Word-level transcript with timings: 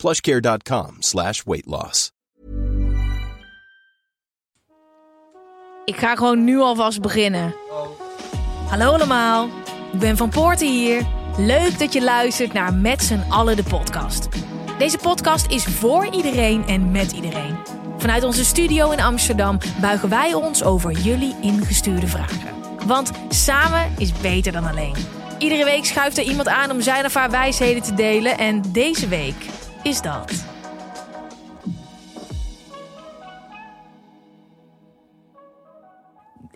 plushcare.com 0.00 0.96
slash 0.98 1.42
weight 1.44 1.66
loss. 1.66 2.10
Ik 5.84 5.96
ga 5.96 6.16
gewoon 6.16 6.44
nu 6.44 6.58
alvast 6.58 7.00
beginnen. 7.00 7.54
Hallo 8.68 8.92
allemaal, 8.92 9.48
ik 9.92 9.98
ben 9.98 10.16
Van 10.16 10.28
Poorten 10.28 10.68
hier. 10.68 11.06
Leuk 11.36 11.78
dat 11.78 11.92
je 11.92 12.02
luistert 12.02 12.52
naar 12.52 12.74
Met 12.74 13.02
z'n 13.02 13.24
allen 13.28 13.56
de 13.56 13.62
podcast. 13.62 14.28
Deze 14.78 14.98
podcast 14.98 15.50
is 15.50 15.64
voor 15.64 16.14
iedereen 16.14 16.66
en 16.66 16.90
met 16.90 17.12
iedereen. 17.12 17.58
Vanuit 17.98 18.24
onze 18.24 18.44
studio 18.44 18.90
in 18.90 19.00
Amsterdam 19.00 19.58
buigen 19.80 20.08
wij 20.08 20.34
ons 20.34 20.62
over 20.62 20.92
jullie 20.92 21.36
ingestuurde 21.40 22.06
vragen. 22.06 22.48
Want 22.86 23.10
samen 23.28 23.92
is 23.98 24.12
beter 24.12 24.52
dan 24.52 24.66
alleen. 24.66 24.94
Iedere 25.38 25.64
week 25.64 25.84
schuift 25.84 26.18
er 26.18 26.24
iemand 26.24 26.48
aan 26.48 26.70
om 26.70 26.80
zijn 26.80 27.04
of 27.04 27.14
haar 27.14 27.30
wijsheden 27.30 27.82
te 27.82 27.94
delen. 27.94 28.38
En 28.38 28.62
deze 28.72 29.08
week 29.08 29.36
is 29.82 30.00
dat. 30.02 30.32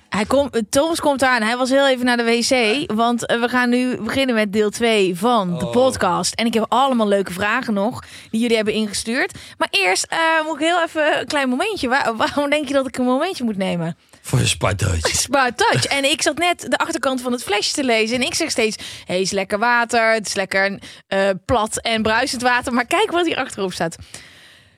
Hij 0.08 0.24
komt, 0.24 0.62
Thomas 0.70 1.00
komt 1.00 1.22
aan. 1.22 1.42
Hij 1.42 1.56
was 1.56 1.70
heel 1.70 1.88
even 1.88 2.04
naar 2.04 2.16
de 2.16 2.24
wc. 2.24 2.92
Want 2.94 3.26
eh, 3.26 3.40
we 3.40 3.48
gaan 3.48 3.68
nu 3.68 3.96
beginnen 4.00 4.34
met 4.34 4.52
deel 4.52 4.70
2 4.70 5.16
van 5.16 5.58
de 5.58 5.66
podcast. 5.66 6.34
En 6.34 6.46
ik 6.46 6.54
heb 6.54 6.66
allemaal 6.68 7.08
leuke 7.08 7.32
vragen 7.32 7.74
nog. 7.74 8.02
Die 8.30 8.40
jullie 8.40 8.56
hebben 8.56 8.74
ingestuurd. 8.74 9.38
Maar 9.58 9.68
eerst 9.70 10.04
eh, 10.08 10.18
moet 10.46 10.54
ik 10.54 10.66
heel 10.66 10.82
even 10.82 11.18
een 11.20 11.26
klein 11.26 11.48
momentje. 11.48 11.88
Waar- 11.88 12.16
waarom 12.16 12.50
denk 12.50 12.68
je 12.68 12.74
dat 12.74 12.86
ik 12.86 12.98
een 12.98 13.04
momentje 13.04 13.44
moet 13.44 13.56
nemen? 13.56 13.96
Voor 14.26 14.38
je 14.38 14.46
spuitduitje. 14.46 15.16
Spa 15.16 15.52
Touch. 15.52 15.84
En 15.84 16.04
ik 16.04 16.22
zat 16.22 16.38
net 16.38 16.66
de 16.68 16.76
achterkant 16.76 17.20
van 17.20 17.32
het 17.32 17.42
flesje 17.42 17.72
te 17.72 17.84
lezen. 17.84 18.16
En 18.16 18.22
ik 18.22 18.34
zeg 18.34 18.50
steeds: 18.50 19.02
hey, 19.04 19.20
is 19.20 19.30
lekker 19.30 19.58
water. 19.58 20.12
Het 20.12 20.26
is 20.26 20.34
lekker 20.34 20.78
eh, 21.06 21.30
plat 21.44 21.80
en 21.80 22.02
bruisend 22.02 22.42
water. 22.42 22.72
Maar 22.72 22.86
kijk 22.86 23.10
wat 23.10 23.26
hier 23.26 23.36
achterop 23.36 23.72
staat. 23.72 23.96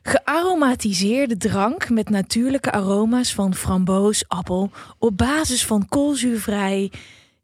Gearomatiseerde 0.02 1.36
drank 1.36 1.88
met 1.88 2.08
natuurlijke 2.08 2.72
aroma's 2.72 3.34
van 3.34 3.54
framboos, 3.54 4.28
appel. 4.28 4.70
Op 4.98 5.16
basis 5.16 5.66
van 5.66 5.88
koolzuurvrij 5.88 6.92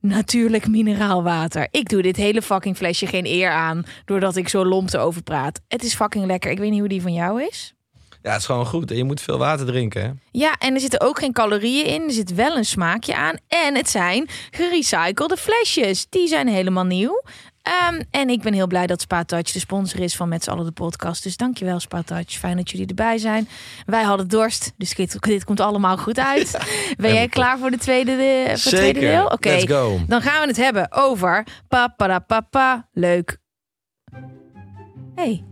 natuurlijk 0.01 0.69
mineraalwater. 0.69 1.69
Ik 1.71 1.89
doe 1.89 2.03
dit 2.03 2.17
hele 2.17 2.43
fucking 2.43 2.77
flesje 2.77 3.07
geen 3.07 3.27
eer 3.27 3.51
aan. 3.51 3.85
Doordat 4.05 4.37
ik 4.37 4.49
zo 4.49 4.65
lomp 4.65 4.93
erover 4.93 5.23
praat. 5.23 5.61
Het 5.69 5.83
is 5.83 5.95
fucking 5.95 6.27
lekker. 6.27 6.51
Ik 6.51 6.59
weet 6.59 6.71
niet 6.71 6.81
hoe 6.81 6.89
die 6.89 7.03
van 7.03 7.13
jou 7.13 7.43
is. 7.43 7.75
Ja, 8.23 8.31
het 8.31 8.41
is 8.41 8.47
gewoon 8.47 8.67
goed. 8.67 8.91
En 8.91 8.97
je 8.97 9.05
moet 9.05 9.21
veel 9.21 9.39
water 9.39 9.67
drinken. 9.67 10.03
Hè? 10.03 10.11
Ja, 10.31 10.57
en 10.59 10.75
er 10.75 10.81
zitten 10.81 11.01
ook 11.01 11.19
geen 11.19 11.33
calorieën 11.33 11.87
in. 11.87 12.03
Er 12.03 12.13
zit 12.13 12.35
wel 12.35 12.57
een 12.57 12.65
smaakje 12.65 13.17
aan. 13.17 13.37
En 13.49 13.77
het 13.77 13.89
zijn 13.89 14.29
gerecyclede 14.51 15.37
flesjes. 15.37 16.07
Die 16.09 16.29
zijn 16.29 16.49
helemaal 16.49 16.85
nieuw. 16.85 17.23
Ehm, 17.63 18.03
en 18.11 18.29
ik 18.29 18.43
ben 18.43 18.53
heel 18.53 18.67
blij 18.67 18.87
dat 18.87 19.01
Spa 19.01 19.25
Touch 19.25 19.53
de 19.53 19.59
sponsor 19.59 20.01
is 20.01 20.17
van 20.17 20.29
Met 20.29 20.45
z'n 20.45 20.51
allen 20.51 20.65
de 20.65 20.73
podcast. 20.73 21.23
Dus 21.23 21.37
dankjewel 21.37 21.81
Spa 21.81 22.03
Touch. 22.03 22.31
Fijn 22.31 22.57
dat 22.57 22.71
jullie 22.71 22.87
erbij 22.87 23.19
zijn. 23.19 23.49
Wij 23.87 24.03
hadden 24.03 24.29
dorst, 24.29 24.73
dus 24.77 24.95
dit, 24.95 25.17
dit 25.21 25.45
komt 25.45 25.61
allemaal 25.61 25.99
goed 25.99 26.19
uit. 26.19 26.59
ben 26.97 27.15
jij 27.15 27.29
klaar 27.29 27.59
voor 27.59 27.71
de 27.71 27.79
tweede, 27.79 28.17
de, 28.17 28.43
voor 28.45 28.53
het 28.53 28.61
tweede 28.63 29.01
Zeker. 29.01 29.01
deel? 29.01 29.27
Oké, 29.27 29.49
Let's 29.49 29.73
go. 29.73 30.01
dan 30.07 30.23
gaan 30.23 30.41
we 30.41 30.47
het 30.47 30.57
hebben 30.57 30.93
over 30.93 31.47
pa 31.69 32.89
Leuk. 32.93 33.39
Hey. 35.15 35.45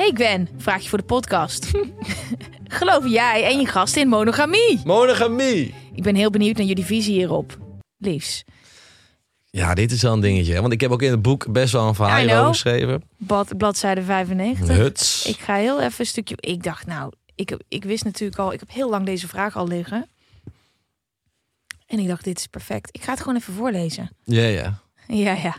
Hey 0.00 0.10
Gwen, 0.14 0.48
vraag 0.56 0.82
je 0.82 0.88
voor 0.88 0.98
de 0.98 1.04
podcast. 1.04 1.70
Geloof 2.78 3.06
jij 3.06 3.44
en 3.44 3.60
je 3.60 3.66
gast 3.66 3.96
in 3.96 4.08
monogamie? 4.08 4.80
Monogamie. 4.84 5.74
Ik 5.94 6.02
ben 6.02 6.14
heel 6.14 6.30
benieuwd 6.30 6.56
naar 6.56 6.66
jullie 6.66 6.84
visie 6.84 7.14
hierop. 7.14 7.58
Liefs. 7.96 8.44
Ja, 9.50 9.74
dit 9.74 9.92
is 9.92 10.02
wel 10.02 10.12
een 10.12 10.20
dingetje. 10.20 10.54
hè. 10.54 10.60
Want 10.60 10.72
ik 10.72 10.80
heb 10.80 10.90
ook 10.90 11.02
in 11.02 11.10
het 11.10 11.22
boek 11.22 11.52
best 11.52 11.72
wel 11.72 11.84
een 11.84 11.92
I 11.92 11.94
verhaal 11.94 12.22
know. 12.22 12.38
over 12.38 12.48
geschreven. 12.50 13.02
Blad, 13.16 13.56
bladzijde 13.56 14.02
95. 14.02 14.76
Huts. 14.76 15.26
Ik 15.26 15.38
ga 15.38 15.54
heel 15.54 15.80
even 15.80 16.00
een 16.00 16.06
stukje. 16.06 16.34
Ik 16.38 16.62
dacht, 16.62 16.86
nou, 16.86 17.12
ik, 17.34 17.56
ik 17.68 17.84
wist 17.84 18.04
natuurlijk 18.04 18.40
al, 18.40 18.52
ik 18.52 18.60
heb 18.60 18.70
heel 18.72 18.90
lang 18.90 19.06
deze 19.06 19.28
vraag 19.28 19.56
al 19.56 19.68
liggen. 19.68 20.08
En 21.86 21.98
ik 21.98 22.08
dacht, 22.08 22.24
dit 22.24 22.38
is 22.38 22.46
perfect. 22.46 22.88
Ik 22.92 23.02
ga 23.02 23.10
het 23.10 23.20
gewoon 23.20 23.36
even 23.36 23.54
voorlezen. 23.54 24.10
Ja, 24.24 24.46
ja. 24.46 24.80
Ja, 25.06 25.32
ja. 25.32 25.56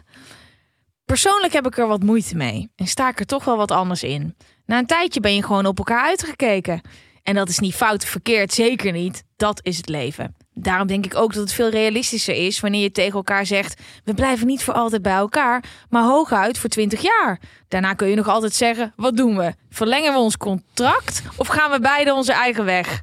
Persoonlijk 1.11 1.53
heb 1.53 1.66
ik 1.66 1.77
er 1.77 1.88
wat 1.88 2.03
moeite 2.03 2.35
mee 2.35 2.72
en 2.75 2.88
sta 2.88 3.09
ik 3.09 3.19
er 3.19 3.25
toch 3.25 3.45
wel 3.45 3.57
wat 3.57 3.72
anders 3.72 4.03
in. 4.03 4.35
Na 4.66 4.77
een 4.77 4.85
tijdje 4.85 5.19
ben 5.19 5.35
je 5.35 5.44
gewoon 5.44 5.66
op 5.66 5.77
elkaar 5.77 6.03
uitgekeken. 6.03 6.81
En 7.23 7.35
dat 7.35 7.49
is 7.49 7.59
niet 7.59 7.75
fout 7.75 8.03
of 8.03 8.09
verkeerd, 8.09 8.53
zeker 8.53 8.91
niet. 8.91 9.23
Dat 9.35 9.59
is 9.63 9.77
het 9.77 9.89
leven. 9.89 10.35
Daarom 10.53 10.88
denk 10.88 11.05
ik 11.05 11.16
ook 11.16 11.33
dat 11.33 11.44
het 11.44 11.53
veel 11.53 11.69
realistischer 11.69 12.35
is 12.35 12.59
wanneer 12.59 12.81
je 12.81 12.91
tegen 12.91 13.13
elkaar 13.13 13.45
zegt: 13.45 13.81
we 14.03 14.13
blijven 14.13 14.47
niet 14.47 14.63
voor 14.63 14.73
altijd 14.73 15.01
bij 15.01 15.13
elkaar, 15.13 15.63
maar 15.89 16.03
hooguit 16.03 16.57
voor 16.57 16.69
20 16.69 17.01
jaar. 17.01 17.39
Daarna 17.67 17.93
kun 17.93 18.07
je 18.07 18.16
nog 18.16 18.28
altijd 18.28 18.53
zeggen: 18.53 18.93
wat 18.95 19.17
doen 19.17 19.38
we? 19.38 19.53
Verlengen 19.69 20.13
we 20.13 20.19
ons 20.19 20.38
contract 20.38 21.22
of 21.35 21.47
gaan 21.47 21.72
we 21.72 21.79
beide 21.79 22.13
onze 22.13 22.33
eigen 22.33 22.66
weg? 22.66 23.01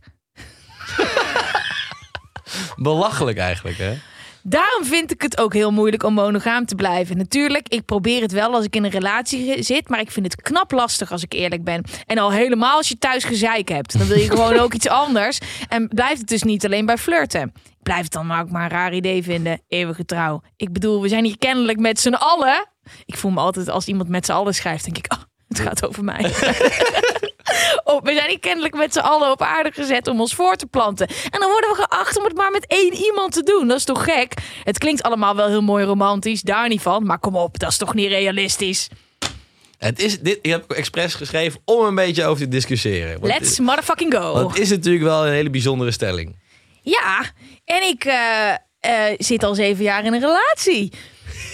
Belachelijk 2.76 3.38
eigenlijk, 3.38 3.78
hè? 3.78 3.98
Daarom 4.48 4.84
vind 4.84 5.12
ik 5.12 5.22
het 5.22 5.38
ook 5.38 5.53
heel 5.53 5.70
moeilijk 5.70 6.03
om 6.03 6.14
monogaam 6.14 6.66
te 6.66 6.75
blijven. 6.75 7.16
Natuurlijk, 7.16 7.69
ik 7.69 7.84
probeer 7.84 8.22
het 8.22 8.32
wel 8.32 8.54
als 8.54 8.64
ik 8.64 8.76
in 8.76 8.84
een 8.84 8.91
relatie 8.91 9.62
zit, 9.62 9.88
maar 9.88 10.00
ik 10.00 10.10
vind 10.10 10.32
het 10.32 10.42
knap 10.42 10.72
lastig 10.72 11.12
als 11.12 11.22
ik 11.22 11.32
eerlijk 11.32 11.64
ben. 11.64 11.84
En 12.06 12.19
al 12.19 12.32
helemaal 12.32 12.76
als 12.76 12.88
je 12.88 12.98
thuis 12.98 13.25
gezeik 13.25 13.69
hebt, 13.69 13.98
dan 13.98 14.06
wil 14.06 14.19
je 14.19 14.31
gewoon 14.31 14.58
ook 14.58 14.75
iets 14.75 14.88
anders. 14.88 15.38
En 15.69 15.88
blijft 15.88 16.19
het 16.19 16.28
dus 16.28 16.42
niet 16.42 16.64
alleen 16.64 16.87
bij 16.87 16.98
flirten. 16.98 17.53
Ik 17.64 17.82
blijf 17.82 18.03
het 18.03 18.12
dan 18.12 18.26
maar 18.26 18.42
ook 18.42 18.50
maar 18.50 18.62
een 18.62 18.70
raar 18.70 18.94
idee 18.94 19.22
vinden, 19.22 19.60
eeuwige 19.69 20.04
trouw. 20.04 20.42
Ik 20.56 20.72
bedoel, 20.72 21.03
we 21.03 21.08
zijn 21.08 21.25
hier 21.25 21.38
kennelijk 21.38 21.78
met 21.78 22.00
z'n 22.00 22.14
allen. 22.14 22.69
Ik 23.04 23.16
voel 23.16 23.31
me 23.31 23.41
altijd 23.41 23.69
als 23.69 23.87
iemand 23.87 24.08
met 24.08 24.26
z'n 24.26 24.32
allen 24.32 24.54
schrijft, 24.54 24.84
denk 24.84 24.98
ik, 24.98 25.12
oh, 25.12 25.22
het 25.48 25.60
gaat 25.60 25.87
over 25.87 26.04
mij. 26.04 26.22
Oh, 27.84 28.03
we 28.03 28.12
zijn 28.14 28.28
hier 28.28 28.38
kennelijk 28.41 28.75
met 28.75 28.92
z'n 28.92 28.98
allen 28.98 29.31
op 29.31 29.42
aarde 29.42 29.70
gezet 29.72 30.06
om 30.06 30.20
ons 30.20 30.34
voor 30.34 30.56
te 30.56 30.66
planten. 30.66 31.06
En 31.06 31.41
dan 31.41 31.50
worden 31.50 31.70
we 31.70 31.76
geacht 31.88 32.19
om 32.19 32.25
het 32.25 32.34
maar 32.36 32.50
met 32.50 32.66
één 32.66 32.94
iemand 32.94 33.32
te 33.32 33.42
doen. 33.42 33.69
Dat 33.69 33.76
is 33.76 33.84
toch 33.84 34.04
gek? 34.04 34.32
Het 34.64 34.78
klinkt 34.78 35.03
allemaal 35.03 35.36
wel 35.36 35.48
heel 35.48 35.62
mooi 35.62 35.84
romantisch, 35.84 36.42
daar 36.42 36.69
niet 36.69 36.81
van. 36.82 37.04
Maar 37.06 37.19
kom 37.19 37.37
op, 37.37 37.58
dat 37.58 37.70
is 37.70 37.76
toch 37.76 37.94
niet 37.94 38.08
realistisch? 38.08 38.88
Het 39.78 40.03
is, 40.03 40.20
dit, 40.20 40.38
ik 40.42 40.50
heb 40.50 40.70
expres 40.70 41.14
geschreven 41.14 41.60
om 41.64 41.84
een 41.84 41.94
beetje 41.94 42.25
over 42.25 42.42
te 42.42 42.48
discussiëren. 42.48 43.20
Want 43.20 43.32
Let's 43.32 43.58
motherfucking 43.58 44.14
go. 44.14 44.48
Het 44.48 44.58
is 44.58 44.70
natuurlijk 44.70 45.04
wel 45.04 45.26
een 45.26 45.32
hele 45.32 45.50
bijzondere 45.50 45.91
stelling. 45.91 46.37
Ja, 46.82 47.25
en 47.64 47.82
ik 47.82 48.04
eh, 48.04 48.50
eh, 48.81 49.14
zit 49.19 49.42
al 49.42 49.54
zeven 49.54 49.84
jaar 49.84 50.04
in 50.04 50.12
een 50.12 50.20
relatie. 50.20 50.92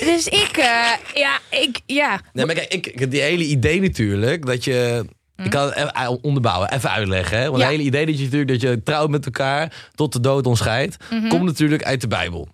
Dus 0.00 0.26
ik, 0.26 0.56
eh, 0.56 0.90
ja, 1.14 1.38
ik, 1.50 1.80
ja. 1.86 2.20
Nee, 2.32 2.46
maar 2.46 2.54
kijk, 2.54 2.72
ik- 2.86 3.10
die 3.10 3.20
hele 3.20 3.44
idee 3.44 3.80
natuurlijk, 3.80 4.46
dat 4.46 4.64
je... 4.64 5.04
Ik 5.36 5.50
kan 5.50 5.66
het 5.66 5.92
even 5.94 6.22
onderbouwen, 6.22 6.72
even 6.72 6.90
uitleggen. 6.90 7.38
Hè? 7.38 7.44
Want? 7.44 7.56
Ja. 7.56 7.62
het 7.62 7.72
hele 7.76 7.88
idee 7.88 8.06
dat 8.06 8.18
je 8.18 8.24
natuurlijk 8.24 8.50
dat 8.50 8.60
je 8.60 8.82
trouwt 8.82 9.10
met 9.10 9.24
elkaar 9.24 9.90
tot 9.94 10.12
de 10.12 10.20
dood 10.20 10.46
ons 10.46 10.58
scheidt, 10.58 10.96
komt 11.28 11.42
natuurlijk 11.44 11.84
uit 11.84 12.00
de 12.00 12.08
Bijbel. 12.08 12.48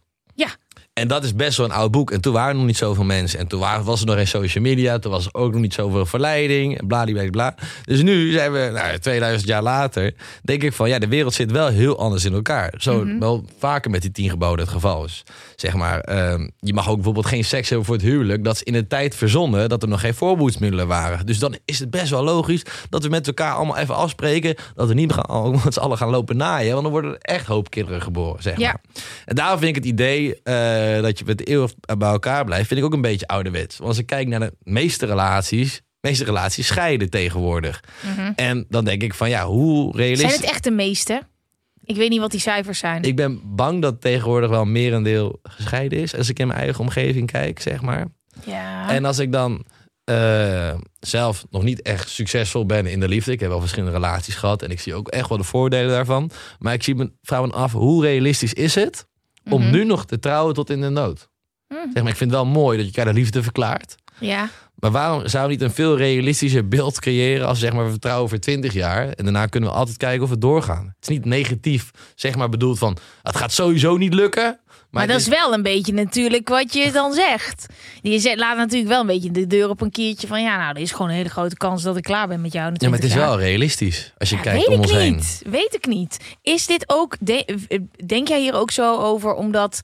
Ja, 1.01 1.07
En 1.07 1.09
dat 1.09 1.25
is 1.25 1.35
best 1.35 1.57
wel 1.57 1.67
een 1.67 1.73
oud 1.73 1.91
boek. 1.91 2.11
En 2.11 2.21
toen 2.21 2.33
waren 2.33 2.51
er 2.51 2.57
nog 2.57 2.67
niet 2.67 2.77
zoveel 2.77 3.05
mensen. 3.05 3.39
En 3.39 3.47
toen 3.47 3.61
waren, 3.61 3.85
was 3.85 4.01
er 4.01 4.07
nog 4.07 4.17
geen 4.17 4.27
social 4.27 4.65
media. 4.65 4.99
Toen 4.99 5.13
was 5.13 5.25
er 5.27 5.35
ook 5.35 5.53
nog 5.53 5.61
niet 5.61 5.75
zoveel 5.75 6.07
verleiding. 6.07 6.79
En 6.79 6.87
bladibladibla. 6.87 7.55
Dus 7.85 8.03
nu 8.03 8.33
zijn 8.33 8.53
we, 8.53 8.71
nou, 8.73 8.99
2000 8.99 9.49
jaar 9.49 9.63
later. 9.63 10.15
Denk 10.43 10.63
ik 10.63 10.73
van, 10.73 10.89
ja, 10.89 10.99
de 10.99 11.09
wereld 11.09 11.35
zit 11.35 11.51
wel 11.51 11.69
heel 11.69 11.99
anders 11.99 12.25
in 12.25 12.33
elkaar. 12.33 12.75
Zo 12.79 13.07
wel 13.19 13.45
vaker 13.59 13.91
met 13.91 14.03
die 14.03 14.13
tien 14.13 14.31
geboden 14.31 14.59
het 14.65 14.75
geval 14.75 15.05
is. 15.05 15.23
Zeg 15.57 15.75
maar, 15.75 16.01
ehm, 16.01 16.49
je 16.61 16.75
mag 16.75 16.89
ook 16.89 16.95
bijvoorbeeld 16.95 17.27
geen 17.27 17.45
seks 17.45 17.69
hebben 17.69 17.87
voor 17.87 17.95
het 17.95 18.05
huwelijk. 18.05 18.45
Dat 18.45 18.55
is 18.55 18.63
in 18.63 18.73
de 18.73 18.87
tijd 18.87 19.15
verzonnen 19.17 19.69
dat 19.69 19.83
er 19.83 19.89
nog 19.89 20.01
geen 20.01 20.15
voorboedsmiddelen 20.15 20.87
waren. 20.87 21.27
Dus 21.27 21.39
dan 21.39 21.57
is 21.65 21.79
het 21.79 21.91
best 21.91 22.11
wel 22.11 22.25
logisch 22.25 22.63
dat 22.91 23.03
we 23.03 23.09
met 23.09 23.27
elkaar 23.27 23.55
allemaal 23.55 23.77
even 23.77 23.95
afspreken. 23.97 24.55
Dat 24.75 24.89
we 24.89 24.95
niet 24.95 25.13
gaan, 25.13 25.51
met 25.65 25.75
z'n 25.75 25.81
allen 25.81 25.97
gaan 25.97 26.11
lopen 26.11 26.37
naaien. 26.37 26.71
Want 26.71 26.83
dan 26.83 26.93
worden 26.93 27.11
er 27.13 27.19
echt 27.21 27.47
hoop 27.47 27.71
kinderen 27.71 28.03
geboren, 28.03 28.43
zeg 28.43 28.59
Ja. 28.59 28.67
maar. 28.67 28.81
En 29.25 29.35
daarom 29.35 29.59
vind 29.59 29.77
ik 29.77 29.83
het 29.83 29.93
idee 29.93 30.43
eh, 30.97 31.03
dat 31.03 31.19
je 31.19 31.25
met 31.25 31.47
eeuwig 31.47 31.73
bij 31.99 32.09
elkaar 32.09 32.45
blijft, 32.45 32.67
vind 32.69 32.81
ik 32.81 32.87
ook 32.87 32.93
een 32.93 33.01
beetje 33.01 33.27
ouderwets. 33.27 33.77
Want 33.77 33.89
als 33.89 33.99
ik 33.99 34.07
kijk 34.07 34.29
naar 34.29 34.41
de 34.41 34.55
meeste 34.63 35.07
relaties, 35.07 35.75
de 35.77 36.09
meeste 36.09 36.25
relaties 36.25 36.67
scheiden 36.67 37.11
tegenwoordig. 37.11 37.81
En 38.37 38.67
dan 38.69 38.85
denk 38.85 39.03
ik 39.03 39.15
van 39.15 39.29
ja, 39.31 39.47
hoe 39.47 39.79
Mhm. 39.87 39.97
zijn 39.97 39.97
realistisch. 40.07 40.37
het 40.37 40.45
echt 40.51 40.65
de 40.65 40.71
meeste? 40.71 41.23
Ik 41.85 41.97
weet 41.97 42.11
niet 42.11 42.21
wat 42.21 42.31
die 42.31 42.41
cijfers 42.41 42.79
zijn. 42.79 43.03
Ik 43.03 43.17
ben 43.17 43.41
bang 43.45 43.83
dat 43.83 44.01
tegenwoordig 44.01 44.51
wel 44.51 44.65
merendeel 44.65 45.39
gescheiden 45.43 45.99
is. 45.99 46.15
Als 46.17 46.29
ik 46.29 46.39
in 46.39 46.47
mijn 46.47 46.59
eigen 46.59 46.81
omgeving 46.81 47.31
kijk, 47.31 47.61
zeg 47.61 47.81
maar. 47.81 48.07
ja. 48.45 48.91
En 48.91 49.05
als 49.05 49.19
ik 49.19 49.33
dan 49.33 49.65
eh, 50.05 50.75
zelf 51.01 51.45
nog 51.51 51.63
niet 51.63 51.83
echt 51.83 52.09
succesvol 52.09 52.67
ben 52.67 52.87
in 52.87 53.01
de 53.01 53.09
liefde. 53.09 53.33
Ik 53.33 53.41
heb 53.41 53.49
wel 53.49 53.61
verschillende 53.61 53.95
relaties 53.95 54.35
gehad 54.35 54.63
en 54.63 54.71
ik 54.71 54.81
zie 54.81 54.95
ook 54.95 55.09
echt 55.09 55.29
wel 55.29 55.39
de 55.39 55.45
voordelen 55.45 55.91
daarvan. 55.91 56.31
Maar 56.59 56.75
ik 56.75 56.83
zie 56.83 56.95
me 56.95 57.13
vrouwen 57.23 57.53
af, 57.53 57.73
hoe 57.73 58.03
realistisch 58.05 58.53
is 58.53 58.75
het 58.75 59.07
om 59.51 59.63
Mhm. 59.63 59.71
nu 59.71 59.85
nog 59.85 60.07
te 60.07 60.19
trouwen 60.19 60.55
tot 60.55 60.71
in 60.71 60.81
de 60.81 60.89
nood? 60.89 61.29
Mhm. 61.69 61.81
Zeg 61.93 62.03
maar, 62.03 62.13
ik 62.13 62.19
vind 62.19 62.31
het 62.31 62.41
wel 62.41 62.51
mooi 62.51 62.77
dat 62.79 62.87
je 62.87 62.93
elkaar 62.97 63.13
de 63.13 63.19
liefde 63.21 63.43
verklaart. 63.43 63.95
Ja. 64.19 64.49
Maar 64.75 64.91
waarom 64.91 65.29
zou 65.29 65.49
niet 65.49 65.61
een 65.63 65.71
veel 65.71 65.97
realistischer 65.97 66.69
beeld 66.69 67.01
creëren 67.01 67.47
als 67.47 67.59
zeg 67.59 67.73
maar 67.73 67.85
we 67.85 67.91
vertrouwen 67.91 68.29
voor 68.29 68.39
20 68.39 68.73
jaar 68.73 69.09
en 69.09 69.25
daarna 69.25 69.47
kunnen 69.47 69.71
we 69.71 69.77
altijd 69.77 69.97
kijken 69.97 70.23
of 70.23 70.29
we 70.31 70.39
doorgaan. 70.39 70.85
Het 70.87 70.97
is 71.01 71.09
niet 71.09 71.25
negatief, 71.25 71.91
zeg 72.15 72.37
maar 72.37 72.49
bedoeld 72.49 72.79
van 72.79 72.97
het 73.23 73.37
gaat 73.37 73.53
sowieso 73.53 73.97
niet 73.97 74.15
lukken. 74.15 74.61
Maar, 74.91 75.07
dat 75.07 75.21
is 75.21 75.27
wel 75.29 75.53
een 75.55 75.63
beetje 75.63 75.93
natuurlijk 75.93 76.49
wat 76.49 76.73
je 76.75 76.93
dan 76.93 77.13
zegt. 77.13 77.67
Je 78.03 78.19
zegt, 78.19 78.39
laat 78.39 78.57
natuurlijk 78.57 78.91
wel 78.91 79.01
een 79.01 79.07
beetje 79.07 79.31
de 79.31 79.47
deur 79.47 79.69
op 79.69 79.81
een 79.81 79.91
kiertje 79.91 80.27
van... 80.27 80.43
ja, 80.43 80.57
nou, 80.57 80.75
er 80.75 80.81
is 80.83 80.93
gewoon 80.93 81.09
een 81.09 81.15
hele 81.17 81.29
grote 81.29 81.57
kans 81.57 81.83
dat 81.83 81.97
ik 81.97 82.03
klaar 82.03 82.29
ben 82.29 82.41
met 82.41 82.53
jou. 82.53 82.65
ja, 82.65 82.71
maar 82.89 82.99
het 82.99 83.05
is 83.05 83.11
20 83.11 83.19
jaar. 83.19 83.29
wel 83.29 83.39
realistisch 83.47 84.13
als 84.19 84.31
je 84.31 84.37
Ja, 84.37 84.43
kijkt 84.43 84.67
om 84.67 84.75
ik 84.75 84.81
ons 84.81 84.93
heen. 84.93 85.15
niet. 85.15 85.43
Weet 85.47 85.75
ik 85.75 85.87
niet. 85.87 86.17
Is 86.43 86.67
dit 86.67 86.85
ook... 86.87 87.17
de- 87.21 87.85
denk 88.07 88.29
jij 88.29 88.41
hier 88.41 88.55
ook 88.55 88.71
zo 88.71 88.97
over 88.99 89.35
omdat 89.35 89.81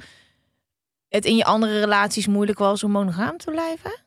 het 1.09 1.25
in 1.25 1.37
je 1.37 1.45
andere 1.45 1.81
relaties 1.81 2.27
moeilijk 2.27 2.59
was 2.59 2.83
om 2.85 2.91
monogaam 2.91 3.37
te 3.37 3.51
blijven? 3.51 4.05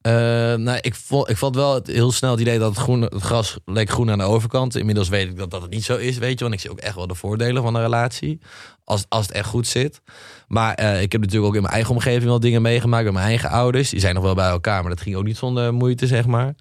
Eh, 0.00 0.12
nou, 0.54 0.78
ik 0.80 0.94
vond, 0.94 1.28
ik 1.30 1.36
vond 1.36 1.54
wel 1.54 1.74
het, 1.74 1.86
heel 1.86 2.12
snel 2.12 2.30
het 2.30 2.40
idee 2.40 2.58
dat 2.58 2.68
het, 2.70 2.78
groen, 2.78 3.02
het 3.02 3.22
gras 3.22 3.56
leek 3.64 3.90
groen 3.90 4.10
aan 4.10 4.18
de 4.18 4.24
overkant. 4.24 4.76
Inmiddels 4.76 5.08
weet 5.08 5.28
ik 5.28 5.36
dat 5.36 5.50
dat 5.50 5.62
het 5.62 5.70
niet 5.70 5.84
zo 5.84 5.96
is, 5.96 6.18
weet 6.18 6.38
je. 6.38 6.44
Want 6.44 6.54
ik 6.54 6.60
zie 6.60 6.70
ook 6.70 6.78
echt 6.78 6.94
wel 6.94 7.06
de 7.06 7.14
voordelen 7.14 7.62
van 7.62 7.74
een 7.74 7.82
relatie. 7.82 8.38
Als, 8.84 9.04
als 9.08 9.26
het 9.26 9.34
echt 9.34 9.48
goed 9.48 9.66
zit. 9.66 10.00
Maar 10.48 10.74
eh, 10.74 11.02
ik 11.02 11.12
heb 11.12 11.20
natuurlijk 11.20 11.48
ook 11.48 11.54
in 11.56 11.62
mijn 11.62 11.74
eigen 11.74 11.94
omgeving 11.94 12.24
wel 12.24 12.40
dingen 12.40 12.62
meegemaakt. 12.62 13.04
Met 13.04 13.12
mijn 13.12 13.26
eigen 13.26 13.50
ouders. 13.50 13.90
Die 13.90 14.00
zijn 14.00 14.14
nog 14.14 14.24
wel 14.24 14.34
bij 14.34 14.48
elkaar, 14.48 14.80
maar 14.82 14.90
dat 14.90 15.00
ging 15.00 15.16
ook 15.16 15.24
niet 15.24 15.36
zonder 15.36 15.74
moeite, 15.74 16.06
zeg 16.06 16.26
maar. 16.26 16.54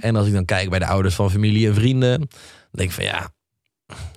En 0.00 0.16
als 0.16 0.26
ik 0.26 0.32
dan 0.32 0.44
kijk 0.44 0.70
bij 0.70 0.78
de 0.78 0.86
ouders 0.86 1.14
van 1.14 1.30
familie 1.30 1.68
en 1.68 1.74
vrienden. 1.74 2.18
Dan 2.18 2.28
denk 2.70 2.88
ik 2.88 2.94
van 2.94 3.04
ja, 3.04 3.28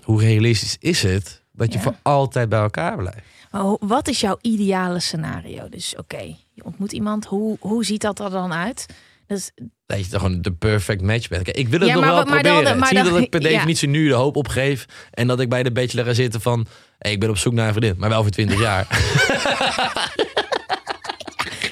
hoe 0.04 0.22
realistisch 0.22 0.76
is 0.80 1.02
het 1.04 1.44
dat 1.52 1.72
je 1.72 1.78
Ja. 1.78 1.84
voor 1.84 1.96
altijd 2.02 2.50
bij 2.50 2.60
elkaar 2.60 2.98
blijft? 2.98 3.22
Maar 3.52 3.76
wat 3.80 4.08
is 4.08 4.20
jouw 4.20 4.38
ideale 4.42 5.00
scenario? 5.00 5.70
Dus 5.70 5.94
oké, 5.98 6.22
je 6.54 6.64
ontmoet 6.64 6.92
iemand. 6.92 7.26
Hoe, 7.26 7.58
hoe 7.60 7.86
ziet 7.86 8.02
dat 8.02 8.20
er 8.20 8.30
dan 8.30 8.54
uit? 8.54 8.86
Dat 9.28 10.00
je 10.00 10.08
toch 10.08 10.22
gewoon 10.22 10.42
de 10.42 10.52
perfect 10.54 11.02
match 11.02 11.28
bent. 11.28 11.44
Kijk, 11.44 11.58
ik 11.58 11.68
wil 11.68 11.80
het 11.80 11.88
Ja, 11.88 11.94
nog 11.96 12.04
maar 12.04 12.14
wel 12.14 12.24
maar 12.26 12.44
dan- 12.44 12.52
proberen. 12.54 12.78
maar 12.80 12.88
Zie 12.88 12.98
je 12.98 13.04
dan- 13.04 13.14
dat 13.14 13.22
ik 13.22 13.30
per 13.30 13.42
ja. 13.50 13.50
definitie 13.50 13.88
nu 13.90 14.08
de 14.08 14.14
hoop 14.14 14.36
opgeef. 14.36 14.86
En 15.12 15.28
dat 15.28 15.40
ik 15.40 15.50
bij 15.50 15.64
de 15.64 15.72
bachelor 15.72 16.06
ga 16.06 16.14
zitten 16.14 16.42
van... 16.42 16.66
Hey, 16.98 17.12
ik 17.12 17.20
ben 17.20 17.30
op 17.30 17.38
zoek 17.38 17.54
naar 17.54 17.68
een 17.68 17.74
vriendin, 17.74 18.00
maar 18.00 18.10
wel 18.10 18.22
voor 18.22 18.32
20 18.32 18.60
jaar. 18.60 18.88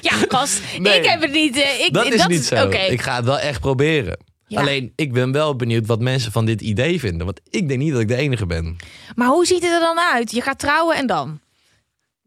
ja, 0.00 0.12
gast, 0.28 0.60
Nee. 0.78 0.98
ik 0.98 1.06
heb 1.06 1.20
het 1.20 1.32
niet. 1.32 1.56
eh, 1.56 1.80
ik, 1.84 1.92
dat 1.92 2.12
is 2.12 2.26
niet 2.26 2.44
zo. 2.44 2.68
Ik 2.68 3.02
ga 3.02 3.16
het 3.16 3.24
wel 3.24 3.38
echt 3.38 3.60
proberen. 3.60 4.18
Ja. 4.46 4.60
Alleen, 4.60 4.92
ik 4.96 5.12
ben 5.12 5.32
wel 5.32 5.56
benieuwd 5.56 5.86
wat 5.86 6.00
mensen 6.00 6.32
van 6.32 6.44
dit 6.44 6.60
idee 6.60 7.00
vinden. 7.00 7.26
Want 7.26 7.40
ik 7.50 7.68
denk 7.68 7.80
niet 7.80 7.92
dat 7.92 8.00
ik 8.00 8.08
de 8.08 8.16
enige 8.16 8.46
ben. 8.46 8.76
Maar 9.14 9.28
hoe 9.28 9.46
ziet 9.46 9.62
het 9.62 9.72
er 9.72 9.80
dan 9.80 9.98
uit? 9.98 10.30
Je 10.30 10.40
gaat 10.40 10.58
trouwen 10.58 10.96
en 10.96 11.06
dan? 11.06 11.40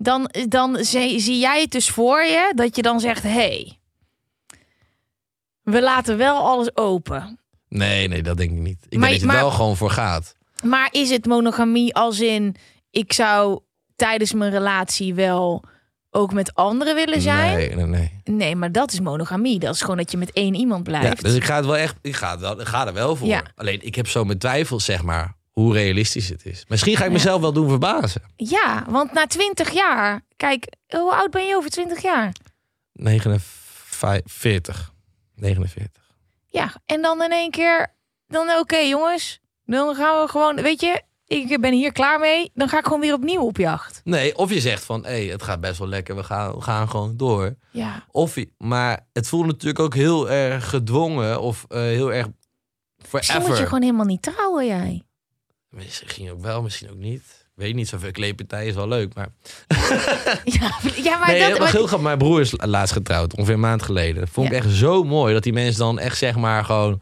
Dan, 0.01 0.29
dan 0.47 0.83
zie, 0.83 1.19
zie 1.19 1.39
jij 1.39 1.61
het 1.61 1.71
dus 1.71 1.89
voor 1.89 2.21
je 2.23 2.51
dat 2.55 2.75
je 2.75 2.81
dan 2.81 2.99
zegt: 2.99 3.23
hé, 3.23 3.29
hey, 3.29 3.79
we 5.63 5.81
laten 5.81 6.17
wel 6.17 6.37
alles 6.37 6.75
open. 6.77 7.39
Nee, 7.69 8.07
nee, 8.07 8.23
dat 8.23 8.37
denk 8.37 8.51
ik 8.51 8.57
niet. 8.57 8.85
Ik 8.89 8.97
Maar- 8.97 9.07
denk 9.09 9.11
dat 9.11 9.19
je 9.21 9.25
maar- 9.25 9.35
wel 9.35 9.51
gewoon 9.51 9.77
voor 9.77 9.89
gaat. 9.91 10.35
Maar 10.63 10.87
is 10.91 11.09
het 11.09 11.25
monogamie 11.25 11.95
als 11.95 12.19
in: 12.19 12.55
ik 12.91 13.13
zou 13.13 13.59
tijdens 13.95 14.33
mijn 14.33 14.51
relatie 14.51 15.13
wel 15.13 15.63
ook 16.09 16.33
met 16.33 16.53
anderen 16.55 16.95
willen 16.95 17.21
zijn? 17.21 17.57
Nee, 17.57 17.75
nee, 17.75 17.85
nee. 17.85 18.21
Nee, 18.23 18.55
maar 18.55 18.71
dat 18.71 18.91
is 18.91 18.99
monogamie. 18.99 19.59
Dat 19.59 19.73
is 19.73 19.81
gewoon 19.81 19.97
dat 19.97 20.11
je 20.11 20.17
met 20.17 20.31
één 20.31 20.53
iemand 20.55 20.87
Ja, 20.87 20.99
blijft. 20.99 21.23
dus 21.23 21.35
ik 21.35 21.43
ga 21.43 21.55
het 21.55 21.65
wel 21.65 21.77
echt, 21.77 21.95
ik 22.01 22.15
ga, 22.15 22.31
het 22.31 22.39
wel, 22.39 22.61
ik 22.61 22.67
ga 22.67 22.87
er 22.87 22.93
wel 22.93 23.15
voor. 23.15 23.27
Ja. 23.27 23.43
Alleen 23.55 23.85
ik 23.85 23.95
heb 23.95 24.07
zo 24.07 24.23
mijn 24.23 24.37
twijfels, 24.37 24.85
zeg 24.85 25.03
maar, 25.03 25.35
hoe 25.59 25.73
realistisch 25.73 26.29
het 26.29 26.45
is. 26.45 26.65
Misschien 26.67 26.95
ga 26.95 27.01
ik 27.03 27.07
Ja. 27.07 27.13
mezelf 27.15 27.41
wel 27.41 27.53
doen 27.53 27.69
verbazen. 27.69 28.21
Ja, 28.35 28.85
want 28.89 29.13
na 29.13 29.25
20 29.27 29.69
jaar, 29.71 30.21
kijk, 30.35 30.73
hoe 30.87 31.13
oud 31.15 31.31
ben 31.31 31.47
je 31.47 31.55
over 31.55 31.69
20 31.69 32.01
jaar? 32.01 32.33
49. 32.93 34.93
49. 35.35 36.03
Ja, 36.45 36.73
en 36.85 37.01
dan 37.01 37.23
in 37.23 37.31
één 37.31 37.51
keer, 37.51 37.95
dan 38.27 38.49
oké 38.59 38.77
jongens, 38.77 39.39
dan 39.65 39.95
gaan 39.95 40.21
we 40.23 40.29
gewoon, 40.29 40.55
weet 40.55 40.81
je, 40.81 41.01
ik 41.25 41.61
ben 41.61 41.73
hier 41.73 41.91
klaar 41.91 42.19
mee, 42.19 42.51
dan 42.53 42.69
ga 42.69 42.77
ik 42.77 42.83
gewoon 42.85 42.99
weer 42.99 43.13
opnieuw 43.13 43.41
op 43.41 43.57
jacht. 43.57 44.01
Nee, 44.03 44.37
of 44.37 44.49
je 44.53 44.59
zegt 44.61 44.83
van, 44.83 45.05
hé, 45.05 45.11
hey, 45.11 45.25
het 45.25 45.43
gaat 45.43 45.59
best 45.59 45.79
wel 45.79 45.87
lekker, 45.87 46.15
we 46.15 46.23
gaan, 46.23 46.55
we 46.55 46.61
gaan 46.61 46.89
gewoon 46.89 47.17
door. 47.17 47.55
Ja, 47.71 48.05
Of 48.11 48.35
je, 48.35 48.49
maar 48.57 49.07
het 49.13 49.27
voelt 49.27 49.45
natuurlijk 49.45 49.79
ook 49.79 49.95
heel 49.95 50.29
erg 50.29 50.69
gedwongen 50.69 51.41
of 51.41 51.65
eh, 51.67 51.79
heel 51.79 52.13
erg 52.13 52.27
misschien 53.11 53.21
forever. 53.23 53.47
moet 53.49 53.57
je 53.57 53.65
gewoon 53.65 53.81
helemaal 53.81 54.05
niet 54.05 54.21
trouwen 54.21 54.65
jij. 54.65 55.03
Misschien 55.69 56.31
ook 56.31 56.41
wel, 56.41 56.61
misschien 56.61 56.89
ook 56.89 56.97
niet. 56.97 57.47
Weet 57.55 57.75
niet, 57.75 57.87
zoveel 57.87 58.11
kleepartij 58.11 58.67
is 58.67 58.73
wel 58.75 58.87
leuk, 58.87 59.13
maar... 59.13 59.27
Ja, 60.43 60.71
ja 61.03 61.17
maar 61.17 61.27
nee, 61.27 61.39
dat... 61.39 61.49
dat 61.49 61.59
maar- 61.59 61.71
heel 61.71 61.85
grappig. 61.87 62.01
Mijn 62.01 62.17
broer 62.17 62.39
is 62.41 62.53
laatst 62.57 62.93
getrouwd, 62.93 63.35
ongeveer 63.35 63.53
een 63.53 63.59
maand 63.59 63.81
geleden. 63.81 64.19
Dat 64.19 64.29
vond 64.29 64.47
ik 64.47 64.53
echt 64.53 64.69
zo 64.69 65.03
mooi, 65.03 65.33
dat 65.33 65.43
die 65.43 65.53
mensen 65.53 65.79
dan 65.79 65.99
echt 65.99 66.17
zeg 66.17 66.35
maar 66.35 66.65
gewoon... 66.65 67.01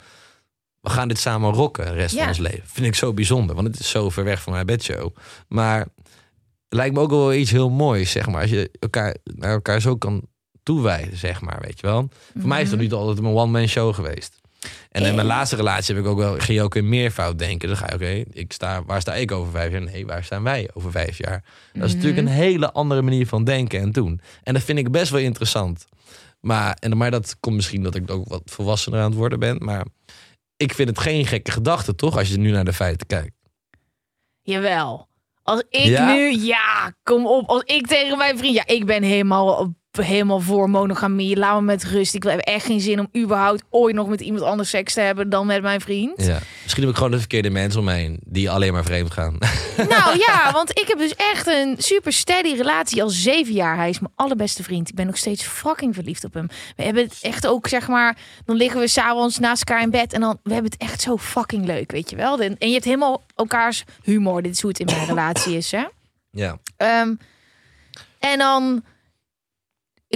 We 0.81 0.90
gaan 0.90 1.08
dit 1.08 1.19
samen 1.19 1.54
rocken 1.54 1.86
de 1.86 1.92
rest 1.94 2.14
Ja. 2.14 2.19
van 2.19 2.28
ons 2.28 2.38
leven. 2.38 2.64
Vind 2.66 2.88
ik 2.88 2.96
zo 2.96 3.14
bijzonder, 3.14 3.56
want 3.56 3.68
het 3.68 3.80
is 3.80 3.90
zo 3.90 4.10
ver 4.10 4.24
weg 4.24 4.42
van 4.42 4.54
mijn 4.54 4.66
bedshow. 4.66 5.16
Maar 5.48 5.80
het 5.80 5.88
lijkt 6.70 6.96
me 6.96 7.02
ook 7.02 7.10
wel 7.10 7.34
iets 7.34 7.52
heel 7.52 7.70
moois, 7.70 8.12
zeg 8.12 8.28
maar. 8.28 8.42
Als 8.42 8.50
je 8.50 8.72
elkaar, 8.80 9.16
naar 9.24 9.52
elkaar 9.52 9.81
zo 9.81 9.96
kan 9.96 10.22
toewijden, 10.63 11.18
zeg 11.18 11.42
maar, 11.42 11.58
weet 11.62 11.80
je 11.80 11.88
wel. 11.88 12.10
Voor 12.40 12.48
mij 12.48 12.62
is 12.62 12.66
het 12.68 12.75
Mhm. 12.75 12.84
niet 12.84 12.94
altijd 12.94 13.18
een 13.18 13.25
one-man 13.34 13.68
show 13.68 13.94
geweest. 13.96 14.37
En 14.92 15.04
in 15.06 15.15
mijn 15.15 15.27
laatste 15.27 15.56
relatie 15.56 15.95
heb 15.95 16.04
ik 16.04 16.09
ook 16.09 16.18
wel, 16.18 16.33
ging 16.33 16.57
je 16.57 16.62
ook 16.63 16.75
in 16.75 16.89
meervoud 16.89 17.39
denken. 17.39 17.68
Dan 17.68 17.77
ga 17.77 17.86
je, 17.88 17.94
oké, 17.94 18.24
ik 18.39 18.54
sta, 18.54 18.83
waar 18.83 19.01
sta 19.01 19.13
ik 19.15 19.31
over 19.31 19.51
vijf 19.51 19.71
jaar? 19.71 19.81
Nee, 19.81 20.06
waar 20.06 20.24
staan 20.24 20.44
wij 20.44 20.69
over 20.74 20.92
vijf 20.92 21.18
jaar? 21.18 21.44
Dat 21.74 21.83
is 21.88 21.94
natuurlijk 21.95 22.21
Mhm. 22.24 22.27
een 22.31 22.33
hele 22.42 22.71
andere 22.71 23.01
manier 23.01 23.27
van 23.27 23.44
denken 23.44 23.80
en 23.80 23.92
doen. 23.92 24.21
En 24.44 24.54
dat 24.54 24.63
vind 24.63 24.77
ik 24.80 24.92
best 24.92 25.12
wel 25.12 25.19
interessant. 25.21 25.86
Maar, 26.42 26.77
en, 26.80 26.98
maar 26.98 27.12
dat 27.12 27.36
komt 27.39 27.56
misschien 27.56 27.83
dat 27.83 27.95
ik 27.95 28.12
ook 28.12 28.27
wat 28.27 28.42
volwassener 28.45 29.00
aan 29.00 29.09
het 29.09 29.19
worden 29.19 29.39
ben. 29.39 29.57
Maar 29.63 29.86
ik 30.57 30.74
vind 30.74 30.89
het 30.89 31.00
geen 31.00 31.25
gekke 31.25 31.51
gedachte, 31.51 31.95
toch? 31.95 32.18
Als 32.18 32.30
je 32.30 32.38
nu 32.38 32.51
naar 32.51 32.65
de 32.65 32.74
feiten 32.74 33.07
kijkt. 33.07 33.36
Jawel. 34.42 35.07
Als 35.44 35.63
ik 35.69 35.86
Ja? 35.86 36.13
nu, 36.13 36.38
ja, 36.39 36.94
kom 37.03 37.27
op. 37.27 37.48
Als 37.50 37.62
ik 37.63 37.88
tegen 37.88 38.18
mijn 38.18 38.38
vriend, 38.38 38.56
ja, 38.56 38.65
ik 38.68 38.86
ben 38.86 39.03
helemaal, 39.03 39.74
helemaal 40.06 40.40
voor 40.40 40.70
monogamie. 40.70 41.38
Laat 41.38 41.60
me 41.60 41.66
met 41.66 41.84
rust. 41.84 42.16
Ik 42.16 42.24
heb 42.24 42.40
echt 42.40 42.66
geen 42.66 42.80
zin 42.82 43.00
om 43.00 43.10
überhaupt 43.24 43.64
ooit 43.70 43.96
nog 43.96 44.08
met 44.08 44.22
iemand 44.22 44.44
anders 44.44 44.70
seks 44.70 44.94
te 44.94 45.02
hebben 45.02 45.30
dan 45.30 45.46
met 45.48 45.62
mijn 45.62 45.82
vriend. 45.82 46.26
Ja. 46.26 46.40
Misschien 46.64 46.84
heb 46.84 46.92
ik 46.92 46.98
gewoon 46.98 47.12
de 47.12 47.20
verkeerde 47.20 47.50
mensen 47.50 47.80
om 47.80 47.86
me 47.86 47.94
heen 47.94 48.20
die 48.26 48.50
alleen 48.50 48.74
maar 48.74 48.84
vreemd 48.84 49.12
gaan. 49.12 49.38
Nou 49.89 50.18
ja, 50.18 50.51
want 50.51 50.70
ik 50.70 50.88
heb 50.88 50.98
dus 50.98 51.16
echt 51.16 51.48
een 51.48 51.75
super 51.77 52.13
steady 52.13 52.56
relatie 52.56 53.04
al 53.04 53.10
zeven 53.10 53.54
jaar. 53.54 53.75
Hij 53.75 53.89
is 53.89 54.00
mijn 54.00 54.13
allerbeste 54.16 54.63
vriend. 54.63 54.89
Ik 54.89 54.96
ben 54.96 55.06
nog 55.06 55.18
steeds 55.18 55.44
fucking 55.44 55.96
verliefd 55.96 56.24
op 56.24 56.34
hem. 56.34 56.48
We 56.75 56.84
hebben 56.84 57.04
het 57.04 57.18
echt 57.22 57.48
ook, 57.48 57.68
zeg 57.68 57.88
maar, 57.88 58.18
dan 58.46 58.56
liggen 58.56 58.80
we 58.80 58.88
s'avonds 58.88 59.39
naast 59.39 59.63
elkaar 59.63 59.84
in 59.84 59.89
bed 59.89 60.13
en 60.13 60.22
dan, 60.22 60.39
we 60.44 60.54
hebben 60.54 60.72
het 60.72 60.82
echt 60.82 61.01
zo 61.01 61.18
fucking 61.18 61.66
leuk, 61.66 61.92
weet 61.92 62.10
je 62.10 62.16
wel. 62.16 62.39
En 62.39 62.56
en 62.58 62.68
je 62.68 62.74
hebt 62.74 62.86
helemaal 62.86 63.24
elkaars 63.36 63.84
humor. 64.04 64.42
Dit 64.42 64.54
is 64.54 64.62
hoe 64.62 64.70
het 64.70 64.80
in 64.80 64.86
mijn 64.86 65.06
relatie 65.06 65.58
is, 65.58 65.72
hè. 65.72 65.84
ja. 66.32 66.58
Ehm, 66.77 67.13
en 68.20 68.38
dan 68.38 68.84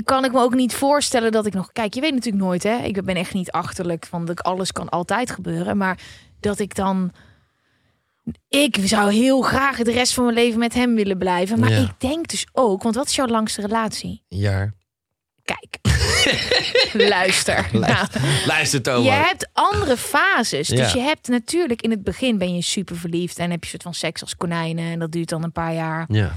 kan 0.04 0.26
ik 0.26 0.32
me 0.32 0.40
ook 0.40 0.54
niet 0.56 0.74
voorstellen 0.74 1.32
dat 1.32 1.46
ik 1.46 1.54
nog... 1.54 1.72
Kijk, 1.72 1.94
je 1.94 2.02
weet 2.02 2.14
natuurlijk 2.14 2.44
nooit, 2.44 2.64
hè. 2.64 2.78
Ik 2.78 3.04
ben 3.04 3.16
echt 3.16 3.34
niet 3.34 3.52
achterlijk 3.52 4.06
van 4.06 4.26
dat 4.26 4.44
alles 4.44 4.72
kan 4.72 4.90
altijd 4.90 5.32
gebeuren. 5.32 5.78
Maar 5.78 6.00
dat 6.40 6.60
ik 6.60 6.76
dan... 6.76 7.12
Ik 8.50 8.78
zou 8.84 9.12
heel 9.14 9.42
graag 9.42 9.78
de 9.78 9.92
rest 9.92 10.14
van 10.14 10.24
mijn 10.24 10.36
leven 10.36 10.60
met 10.60 10.74
hem 10.74 10.96
willen 10.96 11.18
blijven. 11.18 11.60
Maar 11.60 11.70
Ja. 11.72 11.78
ik 11.78 12.00
denk 12.00 12.28
dus 12.28 12.48
ook... 12.52 12.84
Want 12.84 12.96
wat 12.96 13.08
is 13.08 13.16
jouw 13.16 13.26
langste 13.28 13.62
relatie? 13.62 14.24
Een 14.30 14.38
jaar. 14.38 14.74
Kijk. 15.44 15.78
Luister. 17.10 17.70
Nou, 17.72 17.80
Luister, 17.86 18.22
Luister 18.48 18.82
Thomas. 18.82 19.04
je 19.06 19.12
hebt 19.12 19.50
andere 19.54 19.98
fases. 19.98 20.68
Dus 20.68 20.92
Ja. 20.94 21.00
je 21.00 21.06
hebt 21.06 21.28
natuurlijk 21.28 21.82
in 21.82 21.92
het 21.92 22.04
begin 22.04 22.38
ben 22.38 22.56
je 22.56 22.62
super 22.62 22.96
verliefd. 22.98 23.38
En 23.38 23.52
heb 23.52 23.60
je 23.60 23.64
een 23.66 23.70
soort 23.70 23.84
van 23.84 23.94
seks 23.94 24.22
als 24.22 24.36
konijnen. 24.36 24.92
En 24.92 25.00
dat 25.00 25.12
duurt 25.12 25.30
dan 25.30 25.44
een 25.44 25.52
paar 25.52 25.74
jaar. 25.74 26.06
Ja. 26.08 26.32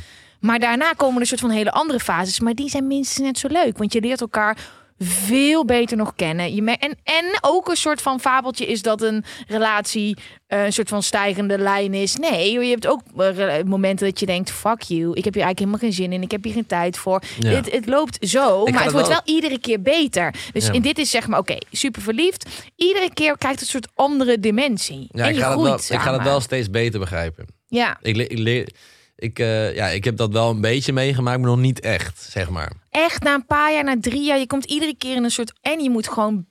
Maar 0.45 0.59
daarna 0.59 0.93
komen 0.93 1.15
er 1.15 1.21
een 1.21 1.27
soort 1.27 1.41
van 1.41 1.51
hele 1.51 1.73
andere 1.73 2.01
fases. 2.01 2.41
Maar 2.41 2.55
die 2.55 2.69
zijn 2.69 2.87
minstens 2.87 3.27
net 3.27 3.39
zo 3.39 3.49
leuk. 3.49 3.79
Want 3.79 3.93
je 3.93 4.01
leert 4.01 4.21
elkaar 4.21 4.59
veel 4.99 5.65
beter 5.65 5.97
nog 5.97 6.15
kennen. 6.17 6.55
Je 6.55 6.63
en, 6.77 6.97
en 7.05 7.25
ook 7.41 7.69
een 7.69 7.77
soort 7.77 8.03
van 8.03 8.21
fabeltje 8.21 8.67
is 8.67 8.83
dat 8.83 9.03
een 9.03 9.25
relatie 9.49 10.17
eh, 10.47 10.65
een 10.65 10.73
soort 10.73 10.89
van 10.89 11.03
stijgende 11.03 11.59
lijn 11.59 11.95
is. 11.95 12.17
Nee, 12.17 12.53
je 12.53 12.67
hebt 12.71 12.87
ook 12.87 13.01
eh, 13.17 13.63
momenten 13.67 14.07
dat 14.07 14.21
je 14.21 14.27
denkt... 14.27 14.51
fuck 14.51 14.83
you, 14.83 15.09
ik 15.15 15.25
heb 15.25 15.35
hier 15.35 15.43
eigenlijk 15.43 15.59
helemaal 15.59 15.79
geen 15.79 15.93
zin 15.93 16.13
in. 16.13 16.23
Ik 16.23 16.31
heb 16.31 16.45
hier 16.45 16.53
geen 16.53 16.67
tijd 16.67 16.97
voor. 16.97 17.23
Ja. 17.39 17.51
Het, 17.51 17.73
het 17.73 17.87
loopt 17.87 18.29
zo, 18.29 18.65
ga 18.65 18.71
maar 18.73 18.83
het 18.83 18.93
wordt 18.93 19.09
wel- 19.09 19.21
wel 19.25 19.35
iedere 19.35 19.59
keer 19.59 19.83
beter. 19.83 20.35
Dus 20.53 20.67
Ja. 20.67 20.73
in 20.73 20.83
dit 20.83 20.99
is 20.99 21.11
zeg 21.11 21.27
maar, 21.27 21.39
oké, 21.39 21.57
super 21.71 22.03
verliefd. 22.03 22.49
Iedere 22.77 23.11
keer 23.15 23.39
krijgt 23.39 23.61
het 23.61 23.75
een 23.75 23.81
soort 23.81 23.89
andere 23.95 24.41
dimensie. 24.41 25.09
Ja, 25.11 25.23
en 25.25 25.29
ik 25.29 25.35
je 25.35 25.41
ga, 25.41 25.47
het 25.51 25.59
groeit 25.61 25.89
wel, 25.89 25.99
ik 25.99 26.05
ga 26.05 26.13
het 26.13 26.23
wel 26.23 26.41
steeds 26.41 26.71
beter 26.71 27.01
begrijpen. 27.01 27.47
Ja, 27.67 27.99
Ik, 28.03 28.17
le- 28.17 28.23
ik, 28.23 28.39
leer- 28.39 28.69
ik, 29.16 29.38
eh, 29.38 29.75
ja, 29.75 29.87
ik 29.87 30.04
heb 30.04 30.16
dat 30.16 30.33
wel 30.33 30.50
een 30.50 30.61
beetje 30.61 30.92
meegemaakt, 30.92 31.38
maar 31.40 31.49
nog 31.50 31.59
niet 31.59 31.80
echt, 31.80 32.23
zeg 32.23 32.50
maar. 32.50 32.73
echt 32.90 33.23
na 33.23 33.35
een 33.35 33.47
paar 33.47 33.73
jaar, 33.73 33.85
na 33.85 33.97
drie 34.00 34.25
jaar, 34.25 34.38
je 34.38 34.47
komt 34.47 34.64
iedere 34.64 34.97
keer 34.97 35.16
in 35.16 35.25
een 35.25 35.30
soort... 35.30 35.52
En 35.61 35.80
je 35.80 35.90
moet 35.90 36.09
gewoon 36.09 36.47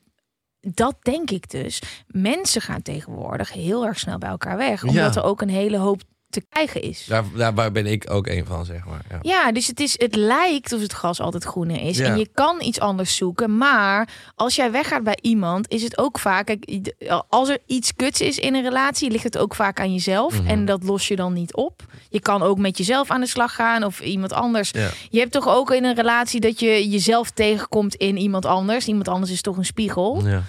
dat 0.67 0.95
denk 1.01 1.31
ik 1.31 1.49
dus. 1.49 1.81
Mensen 2.07 2.61
gaan 2.61 2.81
tegenwoordig 2.81 3.51
heel 3.53 3.85
erg 3.85 3.99
snel 3.99 4.17
bij 4.17 4.29
elkaar 4.29 4.57
weg. 4.57 4.83
Omdat 4.83 5.13
Ja. 5.13 5.21
er 5.21 5.27
ook 5.27 5.41
een 5.41 5.49
hele 5.49 5.77
hoop 5.77 6.01
te 6.33 6.45
krijgen 6.49 6.81
is. 6.81 7.05
Daar, 7.05 7.23
daar 7.35 7.71
ben 7.71 7.85
ik 7.85 8.11
ook 8.11 8.27
een 8.27 8.45
van, 8.45 8.65
zeg 8.65 8.85
maar. 8.85 9.01
Ja. 9.09 9.19
Ja, 9.21 9.51
dus 9.51 9.67
het, 9.67 9.79
is, 9.79 9.99
het 9.99 10.15
lijkt 10.15 10.63
alsof 10.63 10.81
het 10.81 10.93
gras 10.93 11.19
altijd 11.19 11.43
groener 11.43 11.81
is. 11.81 11.97
Ja. 11.97 12.05
En 12.05 12.17
je 12.17 12.29
kan 12.33 12.61
iets 12.61 12.79
anders 12.79 13.15
zoeken. 13.15 13.57
Maar 13.57 14.09
als 14.35 14.55
jij 14.55 14.71
weggaat 14.71 15.03
bij 15.03 15.17
iemand, 15.21 15.69
is 15.71 15.83
het 15.83 15.97
ook 15.97 16.19
vaak... 16.19 16.45
Kijk, 16.45 16.93
als 17.29 17.49
er 17.49 17.57
iets 17.65 17.95
kuts 17.95 18.21
is 18.21 18.39
in 18.39 18.55
een 18.55 18.63
relatie, 18.63 19.11
ligt 19.11 19.23
het 19.23 19.37
ook 19.37 19.55
vaak 19.55 19.79
aan 19.79 19.93
jezelf. 19.93 20.39
Mhm. 20.39 20.47
En 20.47 20.65
dat 20.65 20.83
los 20.83 21.07
je 21.07 21.15
dan 21.15 21.33
niet 21.33 21.53
op. 21.53 21.81
Je 22.09 22.19
kan 22.19 22.41
ook 22.41 22.57
met 22.57 22.77
jezelf 22.77 23.09
aan 23.09 23.21
de 23.21 23.27
slag 23.27 23.55
gaan 23.55 23.83
of 23.83 23.99
iemand 23.99 24.33
anders. 24.33 24.69
Ja. 24.71 24.89
Je 25.09 25.19
hebt 25.19 25.31
toch 25.31 25.47
ook 25.47 25.71
in 25.71 25.83
een 25.83 25.95
relatie 25.95 26.39
dat 26.39 26.59
je 26.59 26.89
jezelf 26.89 27.31
tegenkomt 27.31 27.95
in 27.95 28.17
iemand 28.17 28.45
anders. 28.45 28.87
Iemand 28.87 29.07
anders 29.07 29.31
is 29.31 29.41
toch 29.41 29.57
een 29.57 29.65
spiegel. 29.65 30.27
Ja. 30.27 30.43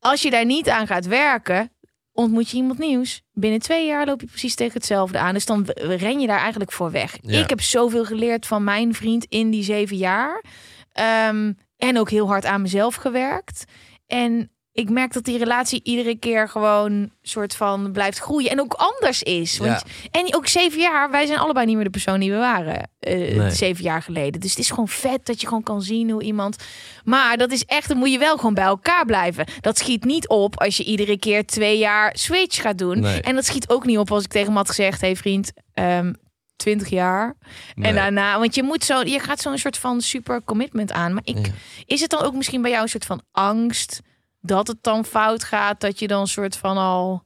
Als 0.00 0.22
je 0.22 0.30
daar 0.30 0.44
niet 0.44 0.68
aan 0.68 0.86
gaat 0.86 1.06
werken, 1.06 1.70
ontmoet 2.14 2.50
je 2.50 2.56
iemand 2.56 2.78
nieuws. 2.78 3.22
Binnen 3.32 3.60
twee 3.60 3.86
jaar 3.86 4.06
loop 4.06 4.20
je 4.20 4.26
precies 4.26 4.54
tegen 4.54 4.74
hetzelfde 4.74 5.18
aan. 5.18 5.34
Dus 5.34 5.46
dan 5.46 5.66
ren 5.74 6.20
je 6.20 6.26
daar 6.26 6.38
eigenlijk 6.38 6.72
voor 6.72 6.90
weg. 6.90 7.18
Ja. 7.20 7.42
Ik 7.42 7.48
heb 7.48 7.60
zoveel 7.60 8.04
geleerd 8.04 8.46
van 8.46 8.64
mijn 8.64 8.94
vriend 8.94 9.24
in 9.28 9.50
die 9.50 9.62
zeven 9.62 9.96
jaar. 9.96 10.44
Ehm, 10.92 11.52
en 11.76 11.98
ook 11.98 12.10
heel 12.10 12.26
hard 12.26 12.44
aan 12.44 12.62
mezelf 12.62 12.94
gewerkt. 12.94 13.64
En 14.06 14.50
ik 14.74 14.90
merk 14.90 15.12
dat 15.12 15.24
die 15.24 15.38
relatie 15.38 15.80
iedere 15.84 16.16
keer 16.18 16.48
gewoon 16.48 17.10
soort 17.22 17.54
van 17.54 17.92
blijft 17.92 18.18
groeien. 18.18 18.50
En 18.50 18.60
ook 18.60 18.72
anders 18.72 19.22
is. 19.22 19.58
Want, 19.58 19.82
En 20.10 20.34
ook 20.34 20.46
zeven 20.46 20.80
jaar, 20.80 21.10
wij 21.10 21.26
zijn 21.26 21.38
allebei 21.38 21.66
niet 21.66 21.74
meer 21.74 21.84
de 21.84 21.90
persoon 21.90 22.20
die 22.20 22.30
we 22.32 22.36
waren. 22.38 22.90
eh, 23.00 23.36
Nee. 23.36 23.50
Zeven 23.50 23.84
jaar 23.84 24.02
geleden. 24.02 24.40
Dus 24.40 24.50
het 24.50 24.58
is 24.58 24.68
gewoon 24.68 24.88
vet 24.88 25.26
dat 25.26 25.40
je 25.40 25.46
gewoon 25.46 25.62
kan 25.62 25.82
zien 25.82 26.10
hoe 26.10 26.22
iemand. 26.22 26.56
Maar 27.04 27.36
dat 27.36 27.52
is 27.52 27.64
echt, 27.64 27.88
dan 27.88 27.96
moet 27.96 28.12
je 28.12 28.18
wel 28.18 28.36
gewoon 28.36 28.54
bij 28.54 28.64
elkaar 28.64 29.04
blijven. 29.06 29.46
Dat 29.60 29.78
schiet 29.78 30.04
niet 30.04 30.28
op 30.28 30.60
als 30.60 30.76
je 30.76 30.84
iedere 30.84 31.18
keer 31.18 31.46
twee 31.46 31.78
jaar 31.78 32.16
switch 32.16 32.60
gaat 32.60 32.78
doen. 32.78 33.00
Nee. 33.00 33.20
En 33.20 33.34
dat 33.34 33.44
schiet 33.44 33.68
ook 33.68 33.84
niet 33.84 33.98
op 33.98 34.10
als 34.12 34.24
ik 34.24 34.30
tegen 34.30 34.46
hem 34.48 34.56
had 34.56 34.68
gezegd: 34.68 35.00
hey 35.00 35.16
vriend, 35.16 35.52
ehm 35.74 36.12
20 36.56 36.88
jaar. 36.88 37.36
Nee. 37.74 37.88
En 37.88 37.94
daarna, 37.94 38.38
want 38.38 38.54
je 38.54 38.62
moet 38.62 38.84
zo, 38.84 39.00
je 39.02 39.18
gaat 39.18 39.40
zo'n 39.40 39.58
soort 39.58 39.78
van 39.78 40.00
super 40.00 40.42
commitment 40.44 40.92
aan. 40.92 41.12
Maar 41.14 41.22
ik, 41.24 41.46
Ja. 41.46 41.52
is 41.86 42.00
het 42.00 42.10
dan 42.10 42.22
ook 42.22 42.34
misschien 42.34 42.62
bij 42.62 42.70
jou 42.70 42.82
een 42.82 42.88
soort 42.88 43.04
van 43.04 43.22
angst 43.32 44.00
dat 44.46 44.66
het 44.66 44.78
dan 44.80 45.04
fout 45.04 45.44
gaat? 45.44 45.80
Dat 45.80 45.98
je 45.98 46.06
dan 46.06 46.26
soort 46.26 46.56
van 46.56 46.76
al 46.76 47.22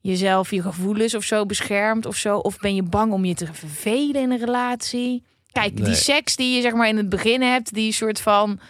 jezelf, 0.00 0.50
je 0.50 0.62
gevoelens 0.62 1.14
of 1.14 1.24
zo 1.24 1.46
beschermt 1.46 2.06
of 2.06 2.16
zo? 2.16 2.38
Of 2.38 2.58
ben 2.58 2.74
je 2.74 2.82
bang 2.82 3.12
om 3.12 3.24
je 3.24 3.34
te 3.34 3.46
vervelen 3.52 4.22
in 4.22 4.30
een 4.30 4.38
relatie? 4.38 5.22
Kijk, 5.52 5.84
die 5.84 5.94
seks 5.94 6.36
die 6.36 6.56
je 6.56 6.62
zeg 6.62 6.72
maar 6.72 6.88
in 6.88 6.96
het 6.96 7.08
begin 7.08 7.42
hebt, 7.42 7.74
die 7.74 7.92
soort 7.92 8.20
van 8.20 8.60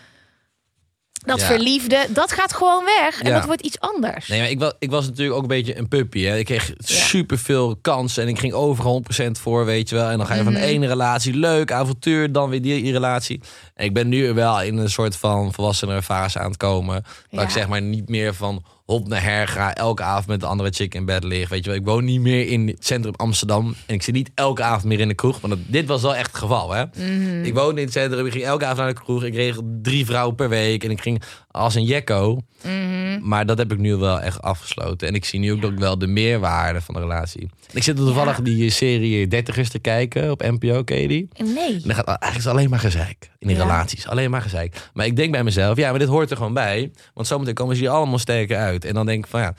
dat 1.24 1.40
Ja. 1.40 1.46
verliefde, 1.46 2.06
dat 2.10 2.32
gaat 2.32 2.54
gewoon 2.54 2.84
weg 2.84 3.20
en 3.20 3.28
Ja. 3.28 3.34
dat 3.36 3.44
wordt 3.46 3.62
iets 3.62 3.80
anders. 3.80 4.28
Nee, 4.28 4.40
maar 4.40 4.50
ik 4.50 4.58
was, 4.58 4.72
ik 4.78 4.90
was 4.90 5.06
natuurlijk 5.06 5.36
ook 5.36 5.42
een 5.42 5.48
beetje 5.48 5.78
een 5.78 5.88
puppy. 5.88 6.22
Hè. 6.22 6.36
Ik 6.38 6.44
kreeg 6.44 6.72
superveel 6.78 7.76
kansen 7.80 8.22
en 8.22 8.28
ik 8.28 8.38
ging 8.38 8.52
overal 8.52 8.92
100% 8.92 9.38
voor, 9.38 9.64
weet 9.64 9.88
je 9.88 9.94
wel. 9.94 10.08
En 10.08 10.18
dan 10.18 10.26
ga 10.26 10.34
je 10.34 10.42
van 10.42 10.52
de 10.52 10.58
Mhm. 10.58 10.68
ene 10.68 10.86
relatie, 10.86 11.34
leuk, 11.34 11.72
avontuur, 11.72 12.32
dan 12.32 12.48
weer 12.50 12.62
die 12.62 12.92
relatie. 12.92 13.40
En 13.74 13.84
ik 13.84 13.92
ben 13.94 14.08
nu 14.08 14.32
wel 14.32 14.62
in 14.62 14.76
een 14.76 14.90
soort 14.90 15.16
van 15.16 15.52
volwassenere 15.52 16.02
fase 16.02 16.38
aan 16.38 16.48
het 16.48 16.56
komen. 16.56 17.02
Dat 17.02 17.12
Ja. 17.30 17.42
ik 17.42 17.50
zeg 17.50 17.68
maar 17.68 17.82
niet 17.82 18.08
meer 18.08 18.34
van 18.34 18.64
hop 18.84 19.08
naar 19.08 19.22
her 19.22 19.48
ga, 19.48 19.74
elke 19.74 20.02
avond 20.02 20.26
met 20.26 20.40
de 20.40 20.46
andere 20.46 20.70
chick 20.70 20.94
in 20.94 21.04
bed 21.04 21.24
lig. 21.24 21.48
Weet 21.48 21.64
je 21.64 21.70
wel, 21.70 21.78
ik 21.78 21.86
woon 21.86 22.04
niet 22.04 22.20
meer 22.20 22.48
in 22.48 22.66
het 22.66 22.86
centrum 22.86 23.14
Amsterdam. 23.16 23.74
En 23.86 23.94
ik 23.94 24.02
zit 24.02 24.14
niet 24.14 24.30
elke 24.34 24.62
avond 24.62 24.84
meer 24.84 25.00
in 25.00 25.08
de 25.08 25.14
kroeg. 25.14 25.40
Want 25.40 25.56
dit 25.66 25.86
was 25.86 26.02
wel 26.02 26.14
echt 26.14 26.26
het 26.26 26.36
geval, 26.36 26.72
hè. 26.72 26.84
Mhm. 26.84 27.44
Ik 27.44 27.54
woonde 27.54 27.80
in 27.80 27.86
het 27.86 27.94
centrum, 27.94 28.26
ik 28.26 28.32
ging 28.32 28.44
elke 28.44 28.64
avond 28.64 28.78
naar 28.78 28.94
de 28.94 29.00
kroeg. 29.00 29.24
Ik 29.24 29.32
kreeg 29.32 29.58
drie 29.82 30.06
vrouwen 30.06 30.34
per 30.34 30.48
week 30.48 30.84
en 30.84 30.90
ik 30.90 31.00
ging 31.00 31.22
als 31.54 31.74
een 31.74 31.84
jekko. 31.84 32.40
Mhm. 32.62 33.18
Maar 33.28 33.46
dat 33.46 33.58
heb 33.58 33.72
ik 33.72 33.78
nu 33.78 33.96
wel 33.96 34.20
echt 34.20 34.42
afgesloten. 34.42 35.08
En 35.08 35.14
ik 35.14 35.24
zie 35.24 35.40
nu 35.40 35.52
ook, 35.52 35.64
ook 35.64 35.78
wel 35.78 35.98
de 35.98 36.06
meerwaarde 36.06 36.80
van 36.80 36.94
de 36.94 37.00
relatie. 37.00 37.50
Ik 37.72 37.82
zit 37.82 37.96
toevallig 37.96 38.36
Ja. 38.36 38.42
die 38.42 38.70
serie 38.70 39.26
Dertigers 39.28 39.68
te 39.68 39.78
kijken 39.78 40.30
op 40.30 40.42
NPO, 40.42 40.84
die? 40.84 41.06
Nee. 41.08 41.28
En 41.74 41.80
dan 41.84 41.94
gaat 41.94 42.06
eigenlijk 42.06 42.36
is 42.36 42.46
alleen 42.46 42.70
maar 42.70 42.78
gezeik. 42.78 43.30
In 43.38 43.48
die 43.48 43.56
Ja. 43.56 43.62
relaties, 43.62 44.06
alleen 44.08 44.30
maar 44.30 44.42
gezeik. 44.42 44.90
Maar 44.92 45.06
ik 45.06 45.16
denk 45.16 45.32
bij 45.32 45.44
mezelf, 45.44 45.76
ja, 45.76 45.90
maar 45.90 45.98
dit 45.98 46.08
hoort 46.08 46.30
er 46.30 46.36
gewoon 46.36 46.54
bij. 46.54 46.92
Want 47.14 47.26
zometeen 47.26 47.54
komen 47.54 47.76
ze 47.76 47.82
hier 47.82 47.90
allemaal 47.90 48.18
sterker 48.18 48.56
uit. 48.56 48.84
En 48.84 48.94
dan 48.94 49.06
denk 49.06 49.24
ik 49.24 49.30
van 49.30 49.40
ja, 49.40 49.54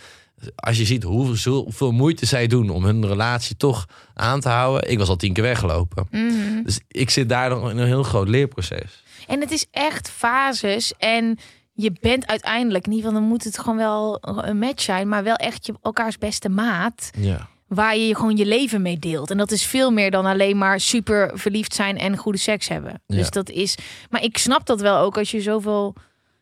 als 0.55 0.77
je 0.77 0.85
ziet 0.85 1.03
hoeveel, 1.03 1.63
hoeveel 1.63 1.91
moeite 1.91 2.25
zij 2.25 2.47
doen 2.47 2.69
om 2.69 2.85
hun 2.85 3.07
relatie 3.07 3.55
toch 3.57 3.85
aan 4.13 4.39
te 4.39 4.49
houden. 4.49 4.91
Ik 4.91 4.97
was 4.97 5.09
al 5.09 5.15
tien 5.15 5.33
keer 5.33 5.43
weggelopen. 5.43 6.07
Mhm. 6.11 6.63
Dus 6.63 6.79
ik 6.87 7.09
zit 7.09 7.29
daar 7.29 7.49
nog 7.49 7.69
in 7.69 7.77
een 7.77 7.87
heel 7.87 8.03
groot 8.03 8.27
leerproces. 8.27 9.03
En 9.27 9.39
het 9.39 9.51
is 9.51 9.65
echt 9.71 10.09
fases. 10.09 10.93
En 10.97 11.37
je 11.75 11.91
bent 12.01 12.27
uiteindelijk, 12.27 12.85
in 12.85 12.91
ieder 12.91 13.05
geval, 13.05 13.21
dan 13.21 13.29
moet 13.31 13.43
het 13.43 13.59
gewoon 13.59 13.77
wel 13.77 14.17
een 14.21 14.57
match 14.59 14.81
zijn, 14.83 15.07
maar 15.07 15.23
wel 15.23 15.35
echt 15.35 15.65
je 15.65 15.73
elkaars 15.81 16.17
beste 16.17 16.49
maat. 16.49 17.09
Ja. 17.17 17.47
Waar 17.67 17.97
je 17.97 18.15
gewoon 18.15 18.37
je 18.37 18.45
leven 18.45 18.81
mee 18.81 18.99
deelt. 18.99 19.31
En 19.31 19.37
dat 19.37 19.51
is 19.51 19.65
veel 19.65 19.91
meer 19.91 20.11
dan 20.11 20.25
alleen 20.25 20.57
maar 20.57 20.79
super 20.79 21.31
verliefd 21.33 21.73
zijn 21.75 21.97
en 21.97 22.17
goede 22.17 22.37
seks 22.37 22.67
hebben. 22.67 23.01
Ja. 23.05 23.15
Dus 23.15 23.29
dat 23.29 23.49
is. 23.49 23.77
Maar 24.09 24.23
ik 24.23 24.37
snap 24.37 24.65
dat 24.65 24.81
wel 24.81 24.97
ook 24.97 25.17
als 25.17 25.31
je 25.31 25.41
zoveel 25.41 25.95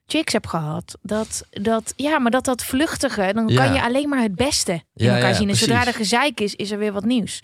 chicks 0.05 0.33
hebt 0.33 0.47
gehad. 0.47 0.97
Dat, 1.01 1.43
dat 1.49 1.93
ja, 1.95 2.19
maar 2.19 2.31
dat 2.31 2.45
dat 2.45 2.63
vluchtige, 2.63 3.31
dan 3.33 3.47
Ja. 3.47 3.63
kan 3.65 3.73
je 3.73 3.81
alleen 3.83 4.09
maar 4.09 4.21
het 4.21 4.35
beste 4.35 4.71
in 4.71 4.83
Ja, 4.93 5.15
elkaar 5.15 5.35
zien. 5.35 5.49
En 5.49 5.55
zodra 5.55 5.87
er 5.87 5.93
gezeik 5.93 6.39
is, 6.39 6.55
is 6.55 6.71
er 6.71 6.77
weer 6.77 6.93
wat 6.93 7.05
nieuws. 7.05 7.39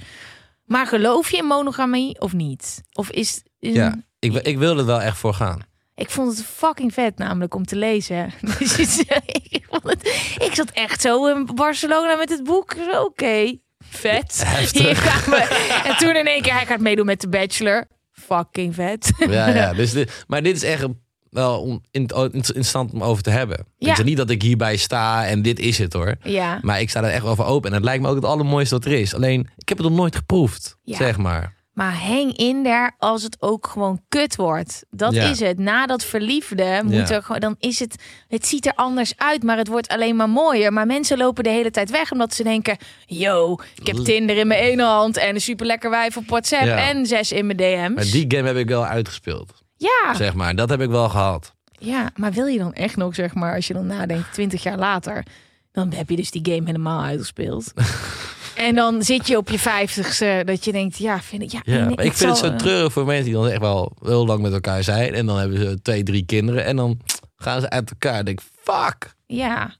Maar 0.65 0.87
geloof 0.87 1.31
je 1.31 1.37
in 1.37 1.45
monogamie 1.45 2.21
of 2.21 2.33
niet? 2.33 2.83
Of 2.93 3.09
is, 3.09 3.43
is 3.59 3.73
Ja, 3.75 3.95
ik, 4.19 4.33
ik 4.33 4.57
wil 4.57 4.77
er 4.77 4.85
wel 4.85 5.01
echt 5.01 5.17
voor 5.17 5.33
gaan. 5.33 5.59
Ik 5.99 6.09
vond 6.09 6.37
het 6.37 6.45
fucking 6.45 6.93
vet 6.93 7.17
namelijk 7.17 7.55
om 7.55 7.65
te 7.65 7.75
lezen. 7.75 8.33
Dus 8.59 8.77
ik, 8.77 9.65
vond 9.69 9.83
het, 9.83 10.07
ik 10.39 10.49
zat 10.53 10.69
echt 10.69 11.01
zo 11.01 11.27
in 11.27 11.49
Barcelona 11.55 12.15
met 12.15 12.29
het 12.29 12.43
boek. 12.43 12.75
Oké, 13.05 13.57
vet. 13.89 14.45
Hier 14.71 14.95
gaan 14.95 15.31
we. 15.31 15.81
En 15.85 15.97
toen 15.97 16.15
in 16.15 16.25
één 16.27 16.41
keer, 16.41 16.53
hij 16.53 16.65
gaat 16.65 16.79
meedoen 16.79 17.05
met 17.05 17.21
de 17.21 17.29
Bachelor. 17.29 17.87
Fucking 18.11 18.75
vet. 18.75 19.11
Ja, 19.29 19.47
ja. 19.47 19.73
Dus 19.79 19.91
dit, 19.91 20.23
maar 20.27 20.43
dit 20.43 20.55
is 20.55 20.63
echt 20.63 20.85
wel 21.29 21.61
om- 21.61 21.81
in- 21.91 22.09
interessant 22.31 22.93
om 22.93 23.03
over 23.03 23.23
te 23.23 23.29
hebben. 23.29 23.65
Ja. 23.77 23.89
Het 23.89 23.99
is 23.99 24.05
niet 24.05 24.17
dat 24.17 24.29
ik 24.29 24.41
hierbij 24.41 24.77
sta 24.77 25.25
en 25.27 25.41
dit 25.41 25.59
is 25.59 25.77
het 25.77 25.93
hoor. 25.93 26.15
Ja, 26.23 26.59
Maar 26.61 26.81
ik 26.81 26.89
sta 26.89 27.03
er 27.03 27.09
echt 27.11 27.25
over 27.25 27.45
open. 27.45 27.69
En 27.69 27.75
het 27.75 27.83
lijkt 27.85 28.03
me 28.03 28.09
ook 28.09 28.15
het 28.15 28.25
allermooiste 28.25 28.75
wat 28.75 28.85
er 28.85 28.91
is. 28.91 29.15
Alleen, 29.15 29.49
ik 29.57 29.69
heb 29.69 29.77
het 29.77 29.87
nog 29.87 29.97
nooit 29.97 30.15
geproefd, 30.15 30.77
Ja. 30.83 30.95
zeg 30.97 31.17
maar. 31.17 31.57
Maar 31.79 31.93
hang 31.99 32.37
in 32.37 32.63
daar 32.63 32.95
als 32.97 33.23
het 33.23 33.37
ook 33.39 33.67
gewoon 33.67 34.01
kut 34.09 34.35
wordt. 34.35 34.83
Dat 34.89 35.13
Ja. 35.13 35.23
is 35.29 35.39
het. 35.39 35.57
Na 35.59 35.85
dat 35.85 36.03
verliefde 36.05 36.81
moet 36.83 36.93
Ja. 36.93 37.09
er 37.15 37.23
gewoon, 37.23 37.39
dan 37.41 37.55
is 37.59 37.79
het, 37.79 37.95
het 38.27 38.47
ziet 38.47 38.65
er 38.65 38.73
anders 38.75 39.13
uit, 39.17 39.43
maar 39.43 39.57
het 39.57 39.67
wordt 39.67 39.87
alleen 39.87 40.15
maar 40.15 40.29
mooier. 40.29 40.73
Maar 40.73 40.85
mensen 40.85 41.17
lopen 41.17 41.43
de 41.43 41.49
hele 41.49 41.71
tijd 41.71 41.89
weg 41.91 42.11
omdat 42.11 42.33
ze 42.33 42.43
denken, 42.43 42.77
yo, 43.05 43.57
ik 43.75 43.87
heb 43.87 43.95
Tinder 43.97 44.37
in 44.37 44.47
mijn 44.47 44.61
ene 44.63 44.83
hand 44.83 45.17
en 45.17 45.35
een 45.35 45.41
super 45.41 45.65
lekker 45.65 45.89
wijf 45.89 46.17
op 46.17 46.27
WhatsApp 46.27 46.65
Ja. 46.65 46.77
en 46.89 47.05
zes 47.05 47.31
in 47.31 47.45
mijn 47.45 47.57
DM's. 47.57 47.95
Maar 47.95 48.03
die 48.11 48.25
game 48.27 48.47
heb 48.47 48.57
ik 48.57 48.67
wel 48.67 48.85
uitgespeeld, 48.85 49.53
Ja, 49.77 50.13
zeg 50.15 50.33
maar. 50.33 50.55
Dat 50.55 50.69
heb 50.69 50.81
ik 50.81 50.89
wel 50.89 51.09
gehad. 51.09 51.53
ja, 51.71 52.09
maar 52.15 52.31
wil 52.31 52.45
je 52.45 52.57
dan 52.57 52.73
echt 52.73 52.95
nog, 52.95 53.15
zeg 53.15 53.33
maar, 53.33 53.55
als 53.55 53.67
je 53.67 53.73
dan 53.73 53.87
nadenkt, 53.87 54.33
20 54.33 54.63
jaar 54.63 54.77
later, 54.77 55.23
dan 55.71 55.93
heb 55.93 56.09
je 56.09 56.15
dus 56.15 56.31
die 56.31 56.53
game 56.53 56.65
helemaal 56.65 57.03
uitgespeeld. 57.03 57.73
en 58.59 58.75
dan 58.75 59.03
zit 59.03 59.27
je 59.27 59.37
op 59.37 59.49
je 59.49 59.59
vijftigste 59.59 60.41
dat 60.45 60.65
je 60.65 60.71
denkt, 60.71 60.97
ja, 60.97 61.21
vind 61.21 61.41
ik, 61.41 61.51
ja, 61.51 61.61
Ja, 61.63 61.85
nee, 61.85 61.95
maar 61.95 62.05
ik 62.05 62.13
vind 62.13 62.29
het 62.29 62.37
zo 62.39 62.45
eh, 62.45 62.55
treurig 62.55 62.93
voor 62.93 63.05
mensen 63.05 63.25
die 63.25 63.33
dan 63.33 63.47
echt 63.47 63.59
wel 63.59 63.91
heel 64.03 64.25
lang 64.25 64.41
met 64.41 64.53
elkaar 64.53 64.83
zijn. 64.83 65.13
En 65.13 65.25
dan 65.25 65.37
hebben 65.37 65.57
ze 65.59 65.81
twee, 65.81 66.03
drie 66.03 66.25
kinderen. 66.25 66.65
En 66.65 66.75
dan 66.75 66.99
gaan 67.37 67.61
ze 67.61 67.69
uit 67.69 67.89
elkaar. 67.89 68.25
Denk, 68.25 68.41
fuck, 68.63 69.13
Ja, 69.27 69.75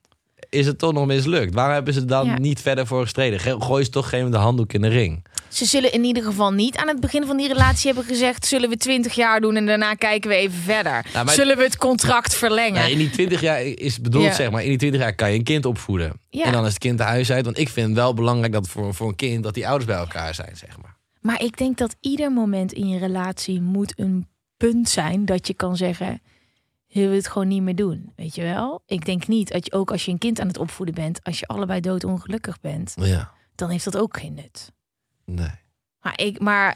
is 0.49 0.65
het 0.65 0.77
toch 0.79 0.93
nog 0.93 1.05
mislukt? 1.05 1.53
Waarom 1.53 1.73
hebben 1.73 1.93
ze 1.93 2.05
dan 2.05 2.25
Ja. 2.25 2.37
niet 2.37 2.61
verder 2.61 2.87
voor 2.87 3.01
gestreden? 3.01 3.39
Ge- 3.39 3.61
Gooi 3.61 3.83
ze 3.83 3.89
toch 3.89 4.09
geen 4.09 4.31
de 4.31 4.37
handdoek 4.37 4.73
in 4.73 4.81
de 4.81 4.87
ring? 4.87 5.25
Ze 5.49 5.65
zullen 5.65 5.91
in 5.91 6.03
ieder 6.03 6.23
geval 6.23 6.51
niet 6.51 6.77
aan 6.77 6.87
het 6.87 6.99
begin 6.99 7.25
van 7.25 7.37
die 7.37 7.47
relatie 7.47 7.85
hebben 7.93 8.05
gezegd, 8.09 8.45
zullen 8.45 8.69
we 8.69 8.77
20 8.77 9.13
jaar 9.13 9.41
doen 9.41 9.55
en 9.55 9.65
daarna 9.65 9.93
kijken 9.93 10.29
we 10.29 10.35
even 10.35 10.59
verder. 10.61 11.05
Maar- 11.13 11.29
Zullen 11.29 11.57
we 11.57 11.63
het 11.63 11.77
contract 11.77 12.35
verlengen? 12.35 12.73
Nou, 12.73 12.91
in 12.91 12.97
die 12.97 13.09
20 13.09 13.41
jaar 13.41 13.61
is 13.61 14.01
bedoeld, 14.01 14.23
Ja. 14.23 14.33
zeg 14.33 14.51
maar, 14.51 14.61
in 14.63 14.69
die 14.69 14.77
20 14.77 15.01
jaar 15.01 15.15
kan 15.15 15.31
je 15.31 15.37
een 15.37 15.43
kind 15.43 15.65
opvoeden. 15.65 16.19
Ja. 16.29 16.43
En 16.43 16.51
dan 16.51 16.63
is 16.65 16.69
het 16.69 16.77
kind 16.79 16.97
de 16.97 17.03
huis 17.03 17.31
uit. 17.31 17.45
Want 17.45 17.57
ik 17.57 17.69
vind 17.69 17.87
het 17.87 17.95
wel 17.95 18.13
belangrijk 18.13 18.53
dat 18.53 18.67
voor, 18.67 18.93
voor 18.93 19.07
een 19.07 19.15
kind 19.15 19.43
dat 19.43 19.53
die 19.53 19.67
ouders 19.67 19.85
bij 19.91 19.99
elkaar 19.99 20.33
zijn, 20.35 20.57
zeg 20.57 20.77
maar. 20.81 20.95
Maar 21.21 21.41
ik 21.43 21.57
denk 21.57 21.77
dat 21.77 21.95
ieder 21.99 22.31
moment 22.31 22.73
in 22.73 22.87
je 22.89 22.99
relatie 22.99 23.61
moet 23.61 23.93
een 23.99 24.27
punt 24.57 24.89
zijn 24.89 25.25
dat 25.25 25.47
je 25.47 25.53
kan 25.53 25.77
zeggen: 25.77 26.21
je 26.87 27.07
het 27.07 27.27
gewoon 27.27 27.47
niet 27.47 27.61
meer 27.61 27.75
doen. 27.75 28.11
Weet 28.15 28.35
je 28.35 28.41
wel? 28.41 28.81
Ik 28.85 29.05
denk 29.05 29.27
niet 29.27 29.51
dat 29.51 29.65
je 29.65 29.71
ook 29.71 29.91
als 29.91 30.05
je 30.05 30.11
een 30.11 30.17
kind 30.17 30.39
aan 30.39 30.47
het 30.47 30.57
opvoeden 30.57 30.95
bent, 30.95 31.19
als 31.23 31.39
je 31.39 31.47
allebei 31.47 31.79
doodongelukkig 31.79 32.59
bent, 32.59 32.93
Ja, 32.95 33.31
dan 33.55 33.69
heeft 33.69 33.83
dat 33.83 33.97
ook 33.97 34.19
geen 34.19 34.33
nut. 34.33 34.71
Nee. 35.29 35.51
Maar 36.01 36.13
ik, 36.15 36.39
maar 36.39 36.75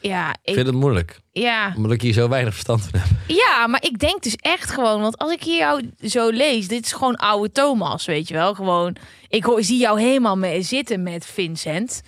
ja, 0.00 0.30
Ik 0.30 0.36
ik, 0.42 0.54
vind 0.54 0.66
het 0.66 0.76
moeilijk. 0.76 1.20
ja, 1.32 1.72
Omdat 1.76 1.92
ik 1.92 2.02
hier 2.02 2.12
zo 2.12 2.28
weinig 2.28 2.52
verstand 2.52 2.82
van 2.82 3.00
heb. 3.00 3.08
ja, 3.26 3.66
maar 3.66 3.82
ik 3.84 3.98
denk 3.98 4.22
dus 4.22 4.36
echt 4.36 4.70
gewoon, 4.70 5.00
want 5.00 5.18
als 5.18 5.32
ik 5.32 5.42
hier 5.42 5.58
jou 5.58 5.90
zo 6.02 6.28
lees, 6.28 6.68
dit 6.68 6.84
is 6.84 6.92
gewoon 6.92 7.16
oude 7.16 7.52
Thomas, 7.52 8.06
weet 8.06 8.28
je 8.28 8.34
wel? 8.34 8.54
Gewoon, 8.54 8.96
ik 9.28 9.44
hoor, 9.44 9.62
zie 9.62 9.78
jou 9.78 10.00
helemaal 10.00 10.36
mee 10.38 10.62
zitten 10.62 11.02
met 11.02 11.26
Vincent. 11.26 12.02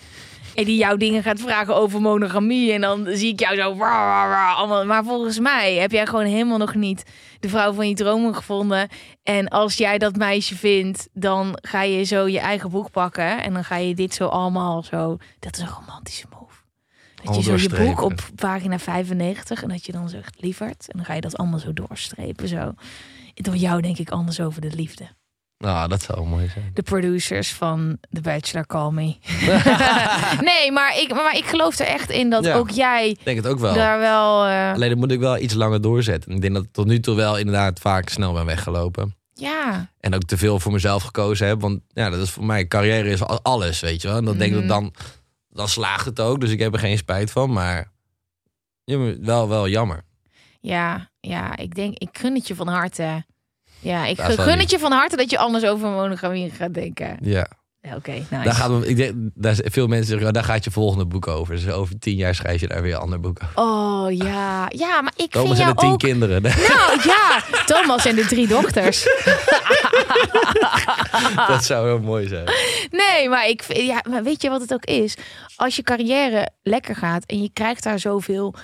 En 0.54 0.64
die 0.64 0.76
jou 0.76 0.96
dingen 0.96 1.22
gaat 1.22 1.40
vragen 1.40 1.76
over 1.76 2.00
monogamie. 2.00 2.72
En 2.72 2.80
dan 2.80 3.06
zie 3.12 3.32
ik 3.32 3.40
jou 3.40 3.56
zo. 3.56 3.82
allemaal. 3.82 4.84
Maar 4.84 5.04
volgens 5.04 5.38
mij 5.38 5.74
heb 5.74 5.90
jij 5.90 6.06
gewoon 6.06 6.24
helemaal 6.24 6.58
nog 6.58 6.74
niet 6.74 7.02
de 7.40 7.48
vrouw 7.48 7.72
van 7.72 7.88
je 7.88 7.94
dromen 7.94 8.34
gevonden. 8.34 8.88
En 9.22 9.48
als 9.48 9.76
jij 9.76 9.98
dat 9.98 10.16
meisje 10.16 10.56
vindt, 10.56 11.08
dan 11.12 11.58
ga 11.62 11.82
je 11.82 12.02
zo 12.02 12.26
je 12.26 12.38
eigen 12.38 12.70
boek 12.70 12.90
pakken. 12.90 13.42
En 13.42 13.52
dan 13.52 13.64
ga 13.64 13.76
je 13.76 13.94
dit 13.94 14.14
zo 14.14 14.26
allemaal 14.26 14.82
zo. 14.82 15.16
Dat 15.38 15.56
is 15.56 15.62
een 15.62 15.68
romantische 15.68 16.26
move. 16.30 16.54
Dat 17.24 17.36
je 17.36 17.42
zo 17.42 17.56
je 17.56 17.84
boek 17.84 18.00
op 18.00 18.28
pagina 18.34 18.78
95 18.78 19.62
en 19.62 19.68
dat 19.68 19.86
je 19.86 19.92
dan 19.92 20.08
zegt 20.08 20.42
lieverd. 20.42 20.86
En 20.88 20.96
dan 20.96 21.04
ga 21.06 21.14
je 21.14 21.20
dat 21.20 21.36
allemaal 21.36 21.58
zo 21.58 21.72
doorstrepen. 21.72 22.48
Zo. 22.48 22.72
Door 23.34 23.56
jou 23.56 23.82
denk 23.82 23.98
ik 23.98 24.10
anders 24.10 24.40
over 24.40 24.60
de 24.60 24.72
liefde. 24.74 25.08
Nou, 25.60 25.88
dat 25.88 26.02
zou 26.02 26.26
mooi 26.26 26.48
zijn. 26.48 26.70
De 26.74 26.82
producers 26.82 27.52
van 27.52 27.98
The 28.12 28.20
Bachelor 28.20 28.66
Call 28.66 28.90
Me. 28.90 29.16
nee, 30.50 30.72
maar 30.72 30.98
ik, 30.98 31.14
maar 31.14 31.36
ik 31.36 31.44
geloof 31.44 31.78
er 31.78 31.86
echt 31.86 32.10
in 32.10 32.30
dat 32.30 32.44
Ja. 32.44 32.54
ook 32.56 32.70
jij 32.70 33.16
denk 33.22 33.36
het 33.36 33.46
ook 33.46 33.58
wel. 33.58 33.74
daar 33.74 33.98
wel... 33.98 34.46
eh, 34.46 34.72
Alleen 34.72 34.88
dan 34.90 34.98
moet 34.98 35.12
ik 35.12 35.18
wel 35.20 35.38
iets 35.38 35.54
langer 35.54 35.80
doorzetten. 35.80 36.32
Ik 36.32 36.40
denk 36.40 36.54
dat 36.54 36.62
ik 36.64 36.72
tot 36.72 36.86
nu 36.86 37.00
toe 37.00 37.16
wel 37.16 37.38
inderdaad 37.38 37.80
vaak 37.80 38.08
snel 38.08 38.32
ben 38.32 38.46
weggelopen. 38.46 39.14
ja, 39.34 39.90
En 40.00 40.14
ook 40.14 40.22
te 40.24 40.36
veel 40.38 40.60
voor 40.60 40.72
mezelf 40.72 41.02
gekozen 41.02 41.46
heb. 41.46 41.60
Want 41.60 41.80
ja, 41.88 42.10
dat 42.10 42.20
is 42.20 42.30
voor 42.30 42.44
mij, 42.44 42.66
carrière 42.66 43.10
is 43.10 43.22
al- 43.22 43.42
alles, 43.42 43.80
weet 43.80 44.02
je 44.02 44.08
wel. 44.08 44.16
En 44.16 44.24
dan 44.24 44.38
denk 44.38 44.52
ik 44.54 44.58
Mhm. 44.58 44.66
dat 44.68 44.80
dan, 44.80 44.94
dan 45.50 45.68
slaagt 45.68 46.04
het 46.04 46.20
ook. 46.20 46.40
Dus 46.40 46.50
ik 46.50 46.58
heb 46.60 46.72
er 46.72 46.78
geen 46.78 46.98
spijt 46.98 47.30
van. 47.30 47.52
Maar 47.52 47.90
wel, 49.20 49.48
wel 49.48 49.68
jammer. 49.68 50.02
ja, 50.60 51.08
ja, 51.20 51.56
ik 51.56 51.74
denk, 51.74 51.98
ik 51.98 52.08
gun 52.18 52.34
het 52.34 52.46
je 52.46 52.54
van 52.54 52.68
harte. 52.68 53.24
Ja, 53.80 54.06
ik 54.06 54.20
gun 54.20 54.58
het 54.58 54.70
je 54.70 54.78
van 54.78 54.92
harte 54.92 55.16
dat 55.16 55.30
je 55.30 55.38
anders 55.38 55.64
over 55.64 55.88
monogamie 55.88 56.50
gaat 56.50 56.74
denken. 56.74 57.16
Ja. 57.20 57.46
Ja, 57.82 57.96
Oké, 57.96 58.10
nice. 58.10 58.44
Daar 58.44 58.54
gaat, 58.54 58.84
ik 58.84 58.96
denk, 58.96 59.12
daar, 59.34 59.52
is- 59.52 59.60
veel 59.64 59.86
mensen 59.86 60.06
zeggen, 60.08 60.26
oh, 60.26 60.32
daar 60.32 60.44
gaat 60.44 60.64
je 60.64 60.70
volgende 60.70 61.06
boek 61.06 61.26
over. 61.26 61.54
Dus 61.54 61.68
over 61.70 61.98
tien 61.98 62.16
jaar 62.16 62.34
schrijf 62.34 62.60
je 62.60 62.68
daar 62.68 62.82
weer 62.82 62.94
een 62.94 63.00
ander 63.00 63.20
boek 63.20 63.38
over. 63.42 63.62
Oh 63.62 64.12
ja, 64.12 64.66
ja, 64.68 65.00
maar 65.00 65.12
ik 65.16 65.30
Thomas 65.30 65.48
vind 65.48 65.58
en 65.58 65.64
jou 65.64 65.74
de 65.74 65.80
tien 65.80 65.90
ook... 65.90 65.98
kinderen. 65.98 66.42
Nou 66.42 67.00
ja, 67.12 67.42
Thomas 67.66 68.04
en 68.06 68.14
de 68.16 68.26
drie 68.26 68.46
dochters. 68.46 69.04
dat 71.48 71.64
zou 71.64 71.86
heel 71.86 72.00
mooi 72.00 72.28
zijn. 72.28 72.44
Nee, 72.90 73.28
maar 73.28 73.48
ik 73.48 73.76
ja, 73.76 74.04
maar 74.10 74.22
weet 74.22 74.42
je 74.42 74.48
wat 74.48 74.60
het 74.60 74.72
ook 74.74 74.84
is? 74.84 75.16
Als 75.56 75.76
je 75.76 75.82
carrière 75.82 76.48
lekker 76.62 76.96
gaat 76.96 77.24
en 77.24 77.42
je 77.42 77.50
krijgt 77.52 77.82
daar 77.82 77.98
zoveel 77.98 78.54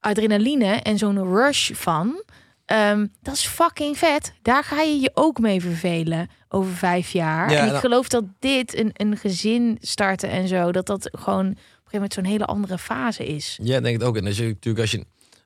adrenaline 0.00 0.66
en 0.74 0.98
zo'n 0.98 1.34
rush 1.34 1.70
van, 1.74 2.22
ehm, 2.64 3.06
dat 3.22 3.34
is 3.34 3.46
fucking 3.46 3.98
vet. 3.98 4.32
Daar 4.42 4.64
ga 4.64 4.80
je 4.80 5.00
je 5.00 5.10
ook 5.14 5.38
mee 5.38 5.60
vervelen 5.60 6.28
over 6.48 6.72
vijf 6.72 7.10
jaar. 7.10 7.50
Ja, 7.50 7.58
en 7.58 7.64
ik 7.64 7.70
nou- 7.70 7.80
geloof 7.80 8.08
dat 8.08 8.24
dit 8.38 8.76
een, 8.78 8.90
een 8.92 9.16
gezin 9.16 9.78
starten 9.80 10.30
en 10.30 10.48
zo, 10.48 10.72
dat 10.72 10.86
dat 10.86 11.08
gewoon 11.12 11.46
op 11.46 11.52
een 11.52 11.56
gegeven 11.56 11.90
moment 11.92 12.14
zo'n 12.14 12.24
hele 12.24 12.44
andere 12.44 12.78
fase 12.78 13.26
is. 13.26 13.58
Ja, 13.62 13.80
denk 13.80 13.98
het 13.98 14.08
ook. 14.08 14.16
En 14.16 14.26
als 14.26 14.36
je 14.36 14.46
natuurlijk 14.46 14.80
als 14.80 14.90
je 14.90 15.04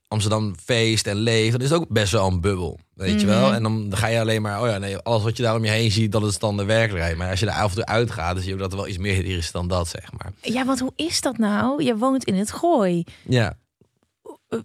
Amsterdam 0.09 0.55
feest 0.65 1.07
en 1.07 1.17
leeft, 1.17 1.53
dan 1.53 1.61
is 1.61 1.71
het 1.71 1.81
ook 1.81 1.89
best 1.89 2.13
wel 2.13 2.27
een 2.27 2.41
bubbel. 2.41 2.79
Weet 2.95 3.21
je 3.21 3.27
wel? 3.27 3.47
Mhm. 3.47 3.55
En 3.55 3.63
dan 3.63 3.89
ga 3.91 4.07
je 4.07 4.21
alleen 4.21 4.43
maar, 4.43 4.63
oh 4.63 4.69
ja, 4.69 4.79
nee, 4.79 4.97
alles 4.97 5.23
wat 5.23 5.37
je 5.37 5.43
daar 5.43 5.55
om 5.57 5.65
je 5.65 5.71
heen 5.71 5.91
ziet, 5.91 6.13
dat 6.13 6.23
is 6.23 6.39
dan 6.39 6.57
de 6.57 6.65
werkelijkheid. 6.65 7.17
Maar 7.17 7.31
als 7.31 7.41
je 7.41 7.47
er 7.47 7.53
af 7.53 7.69
en 7.69 7.75
toe 7.75 7.87
uitgaat, 7.87 8.33
dan 8.33 8.43
zie 8.43 8.49
je 8.49 8.55
ook 8.55 8.61
dat 8.61 8.73
er 8.73 8.79
wel 8.79 8.89
iets 8.89 8.99
meer 8.99 9.25
is 9.25 9.53
dan 9.53 9.69
dat, 9.69 9.89
zeg 9.89 10.13
maar. 10.13 10.33
Ja, 10.41 10.65
want 10.65 10.81
hoe 10.81 10.93
is 10.97 11.21
dat 11.21 11.39
nou? 11.39 11.85
Je 11.85 11.97
woont 11.97 12.25
in 12.25 12.35
het 12.35 12.53
Gooi. 12.53 13.05
Ja, 13.29 13.57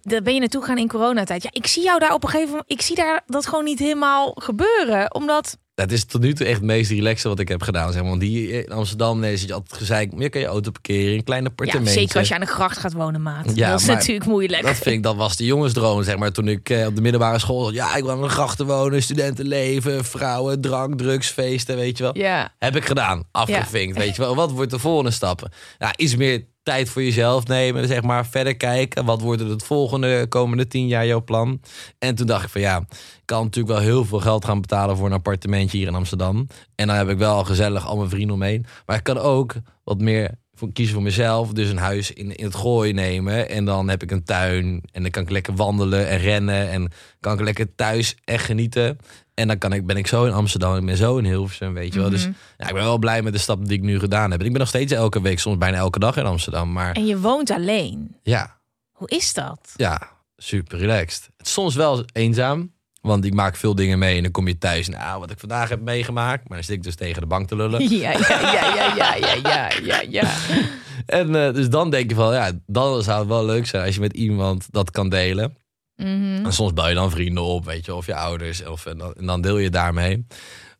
Daar 0.02 0.22
ben 0.22 0.34
je 0.34 0.40
naartoe 0.40 0.64
gaan 0.64 0.78
in 0.78 0.88
coronatijd. 0.88 1.42
Ja, 1.42 1.48
ik 1.52 1.66
zie 1.66 1.82
jou 1.82 1.98
daar 1.98 2.12
op 2.14 2.22
een 2.22 2.28
gegeven 2.28 2.50
moment. 2.50 2.70
Ik 2.70 2.80
zie 2.82 2.96
daar 2.96 3.22
dat 3.26 3.46
gewoon 3.46 3.64
niet 3.64 3.78
helemaal 3.78 4.32
gebeuren. 4.34 5.14
Omdat. 5.14 5.58
dat 5.74 5.90
is 5.92 6.04
tot 6.04 6.20
nu 6.20 6.32
toe 6.34 6.46
echt 6.46 6.56
het 6.56 6.64
meest 6.64 6.90
relaxe 6.90 7.28
wat 7.28 7.38
ik 7.38 7.48
heb 7.48 7.62
gedaan. 7.62 7.92
Zeg 7.92 8.00
maar. 8.00 8.10
Want 8.10 8.22
hier 8.22 8.64
in 8.64 8.72
Amsterdam, 8.72 9.18
nee, 9.18 9.36
zit 9.36 9.48
je 9.48 9.54
altijd 9.54 9.78
gezeik. 9.78 10.12
Meer 10.12 10.30
kan 10.30 10.40
je 10.40 10.46
auto 10.46 10.70
parkeren, 10.70 11.14
een 11.14 11.24
klein 11.24 11.42
Ja, 11.42 11.48
appartementje. 11.48 11.92
zeker 12.00 12.18
als 12.18 12.28
je 12.28 12.34
aan 12.34 12.40
de 12.40 12.46
gracht 12.46 12.78
gaat 12.78 12.92
wonen, 12.92 13.22
maat. 13.22 13.50
Ja, 13.56 13.70
dat 13.70 13.80
is 13.80 13.86
natuurlijk 13.86 14.26
moeilijk. 14.26 14.62
Dat 14.62 14.76
vind 14.76 14.96
ik, 14.96 15.02
dat 15.02 15.16
was 15.16 15.36
de 15.36 15.44
jongensdroom, 15.44 16.02
zeg 16.02 16.16
maar. 16.16 16.32
Toen 16.32 16.48
ik 16.48 16.70
eh, 16.70 16.86
op 16.86 16.94
de 16.94 17.00
middelbare 17.02 17.38
school. 17.38 17.72
Ja, 17.72 17.96
ik 17.96 18.02
wil 18.02 18.12
aan 18.12 18.22
de 18.22 18.28
grachten 18.28 18.66
wonen, 18.66 19.02
studentenleven, 19.02 20.04
vrouwen, 20.04 20.60
drank, 20.60 20.98
drugs, 20.98 21.28
feesten, 21.28 21.76
weet 21.76 21.96
je 21.98 22.02
wel. 22.04 22.18
Ja. 22.18 22.54
Heb 22.58 22.76
ik 22.76 22.84
gedaan, 22.84 23.22
afgevinkt, 23.30 23.96
weet 23.98 24.16
je 24.16 24.22
wel. 24.22 24.34
Wat 24.34 24.50
wordt 24.50 24.70
de 24.70 24.78
volgende 24.78 25.10
stappen? 25.10 25.52
Ja, 25.78 25.92
iets 25.96 26.16
meer 26.16 26.44
tijd 26.64 26.88
voor 26.88 27.02
jezelf 27.02 27.46
nemen, 27.46 27.86
zeg 27.86 28.02
maar. 28.02 28.26
Verder 28.26 28.56
kijken, 28.56 29.04
wat 29.04 29.20
wordt 29.20 29.40
het 29.40 29.64
volgende 29.64 30.26
komende 30.28 30.66
tien 30.66 30.86
jaar 30.86 31.06
jouw 31.06 31.24
plan? 31.24 31.60
En 31.98 32.14
toen 32.14 32.26
dacht 32.26 32.44
ik 32.44 32.50
van 32.50 32.60
ja, 32.60 32.78
ik 32.90 33.22
kan 33.24 33.44
natuurlijk 33.44 33.74
wel 33.74 33.84
heel 33.84 34.04
veel 34.04 34.20
geld 34.20 34.44
gaan 34.44 34.60
betalen 34.60 34.96
voor 34.96 35.06
een 35.06 35.12
appartementje 35.12 35.78
hier 35.78 35.86
in 35.86 35.94
Amsterdam. 35.94 36.46
En 36.74 36.86
dan 36.86 36.96
heb 36.96 37.08
ik 37.08 37.18
wel 37.18 37.44
gezellig 37.44 37.86
al 37.86 37.96
mijn 37.96 38.10
vrienden 38.10 38.34
omheen. 38.34 38.66
Maar 38.86 38.96
ik 38.96 39.02
kan 39.02 39.18
ook 39.18 39.54
wat 39.84 40.00
meer 40.00 40.30
voor, 40.54 40.72
kiezen 40.72 40.94
voor 40.94 41.02
mezelf. 41.02 41.52
Dus 41.52 41.68
een 41.68 41.76
huis 41.78 42.12
in, 42.12 42.36
in 42.36 42.44
het 42.44 42.54
gooi 42.54 42.92
nemen. 42.92 43.48
En 43.48 43.64
dan 43.64 43.88
heb 43.88 44.02
ik 44.02 44.10
een 44.10 44.24
tuin. 44.24 44.82
En 44.92 45.02
dan 45.02 45.10
kan 45.10 45.22
ik 45.22 45.30
lekker 45.30 45.54
wandelen 45.54 46.08
en 46.08 46.18
rennen. 46.18 46.70
En 46.70 46.90
kan 47.20 47.32
ik 47.34 47.40
lekker 47.40 47.74
thuis 47.74 48.16
echt 48.24 48.44
genieten. 48.44 48.98
En 49.34 49.48
dan 49.48 49.58
kan 49.58 49.72
ik, 49.72 49.86
ben 49.86 49.96
ik 49.96 50.06
zo 50.06 50.24
in 50.24 50.32
Amsterdam. 50.32 50.76
Ik 50.76 50.84
ben 50.86 50.96
zo 50.96 51.16
in 51.18 51.24
Hilversum, 51.24 51.74
weet 51.74 51.94
je 51.94 52.00
wel. 52.00 52.10
Dus 52.10 52.22
Mhm. 52.26 52.32
ja, 52.58 52.66
ik 52.68 52.74
ben 52.74 52.82
wel 52.82 52.98
blij 52.98 53.22
met 53.22 53.32
de 53.32 53.38
stap 53.38 53.64
die 53.68 53.76
ik 53.76 53.82
nu 53.82 53.98
gedaan 53.98 54.30
heb. 54.30 54.40
En 54.40 54.44
ik 54.46 54.50
ben 54.52 54.60
nog 54.60 54.68
steeds 54.68 54.92
elke 54.92 55.20
week, 55.20 55.38
soms 55.38 55.58
bijna 55.58 55.76
elke 55.76 55.98
dag 55.98 56.16
in 56.16 56.24
Amsterdam. 56.24 56.72
Maar 56.72 56.92
En 56.92 57.06
je 57.06 57.18
woont 57.20 57.50
alleen. 57.50 58.16
ja, 58.22 58.58
Hoe 58.92 59.08
is 59.08 59.32
dat? 59.34 59.72
ja, 59.76 60.10
super 60.36 60.78
relaxed. 60.78 61.28
Het 61.36 61.46
is 61.46 61.52
soms 61.52 61.74
wel 61.74 62.04
eenzaam. 62.12 62.72
Want 63.06 63.24
ik 63.24 63.34
maak 63.34 63.56
veel 63.56 63.74
dingen 63.74 63.98
mee 63.98 64.16
en 64.16 64.22
dan 64.22 64.32
kom 64.32 64.48
je 64.48 64.58
thuis. 64.58 64.88
Nou, 64.88 65.20
wat 65.20 65.30
ik 65.30 65.38
vandaag 65.38 65.68
heb 65.68 65.80
meegemaakt. 65.80 66.48
Maar 66.48 66.56
dan 66.56 66.66
zit 66.66 66.76
ik 66.76 66.82
dus 66.82 66.94
tegen 66.94 67.20
de 67.20 67.26
bank 67.26 67.48
te 67.48 67.56
lullen. 67.56 67.82
Ja, 67.98 68.10
ja, 68.10 68.40
ja, 68.40 68.74
ja, 68.74 69.14
ja, 69.14 69.38
ja, 69.42 69.70
ja, 69.82 70.02
ja. 70.08 70.30
En 71.06 71.46
eh, 71.46 71.54
dus 71.54 71.68
dan 71.68 71.90
denk 71.90 72.10
je 72.10 72.16
van, 72.16 72.32
ja, 72.32 72.52
dan 72.66 73.02
zou 73.02 73.18
het 73.18 73.28
wel 73.28 73.44
leuk 73.44 73.66
zijn 73.66 73.84
als 73.86 73.94
je 73.94 74.00
met 74.00 74.12
iemand 74.12 74.66
dat 74.70 74.90
kan 74.90 75.08
delen. 75.08 75.56
Mhm. 75.96 76.44
En 76.44 76.52
soms 76.52 76.72
bouw 76.72 76.88
je 76.88 76.94
dan 76.94 77.10
vrienden 77.10 77.42
op, 77.42 77.64
weet 77.64 77.84
je, 77.84 77.94
of 77.94 78.06
je 78.06 78.14
ouders. 78.14 78.66
Of, 78.66 78.86
en, 78.86 78.98
dan, 78.98 79.14
en 79.14 79.26
dan 79.26 79.40
deel 79.40 79.58
je 79.58 79.70
daarmee. 79.70 80.26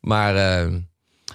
Maar 0.01 0.35
eh, 0.35 0.73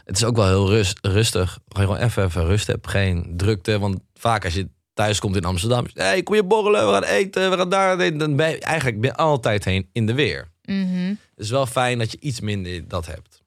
het 0.04 0.16
is 0.16 0.24
ook 0.24 0.36
wel 0.36 0.46
heel 0.46 0.68
rust, 0.68 0.98
rustig. 1.02 1.58
Gewoon 1.68 1.96
even, 1.96 2.24
even 2.24 2.46
rust 2.46 2.66
hebben. 2.66 2.90
Geen 2.90 3.32
drukte. 3.36 3.78
Want 3.78 3.98
vaak 4.14 4.44
als 4.44 4.54
je 4.54 4.68
thuis 4.94 5.18
komt 5.18 5.36
in 5.36 5.44
Amsterdam. 5.44 5.86
Hé, 5.94 6.02
hey, 6.02 6.22
kom 6.22 6.34
je 6.34 6.44
borrelen, 6.44 6.86
we 6.86 6.92
gaan 6.92 7.02
eten, 7.02 7.50
we 7.50 7.56
gaan 7.56 7.68
daar. 7.68 8.18
Dan 8.18 8.36
ben 8.36 8.50
je, 8.50 8.58
eigenlijk 8.58 9.00
ben 9.00 9.10
je 9.10 9.16
altijd 9.16 9.64
heen 9.64 9.88
in 9.92 10.06
de 10.06 10.14
weer. 10.14 10.48
Het 10.74 11.44
is 11.44 11.50
wel 11.50 11.66
fijn 11.66 11.98
dat 11.98 12.10
je 12.12 12.18
iets 12.20 12.40
minder 12.40 12.88
dat 12.88 13.06
hebt. 13.06 13.42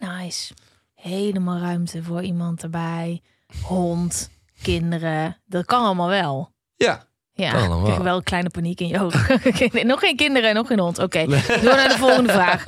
Nice. 0.00 0.54
Helemaal 0.94 1.58
ruimte 1.58 2.02
voor 2.02 2.22
iemand 2.22 2.62
erbij. 2.62 3.20
Hond, 3.62 4.30
kinderen. 4.62 5.36
Dat 5.46 5.64
kan 5.64 5.84
allemaal 5.84 6.08
wel. 6.08 6.52
Ja, 6.76 7.08
Ja, 7.32 7.50
Kan 7.52 7.62
ik 7.64 7.70
allemaal. 7.70 8.02
wel 8.02 8.16
een 8.16 8.22
kleine 8.22 8.50
paniek 8.50 8.80
in 8.80 8.88
je 8.88 9.00
ogen. 9.00 9.40
nog 9.86 10.00
geen 10.00 10.16
kinderen 10.16 10.48
en 10.48 10.54
nog 10.54 10.66
geen 10.66 10.78
hond. 10.78 10.98
Oké, 10.98 11.26
door 11.26 11.74
naar 11.74 11.88
de 11.88 11.96
volgende 11.98 12.32
vraag. 12.32 12.62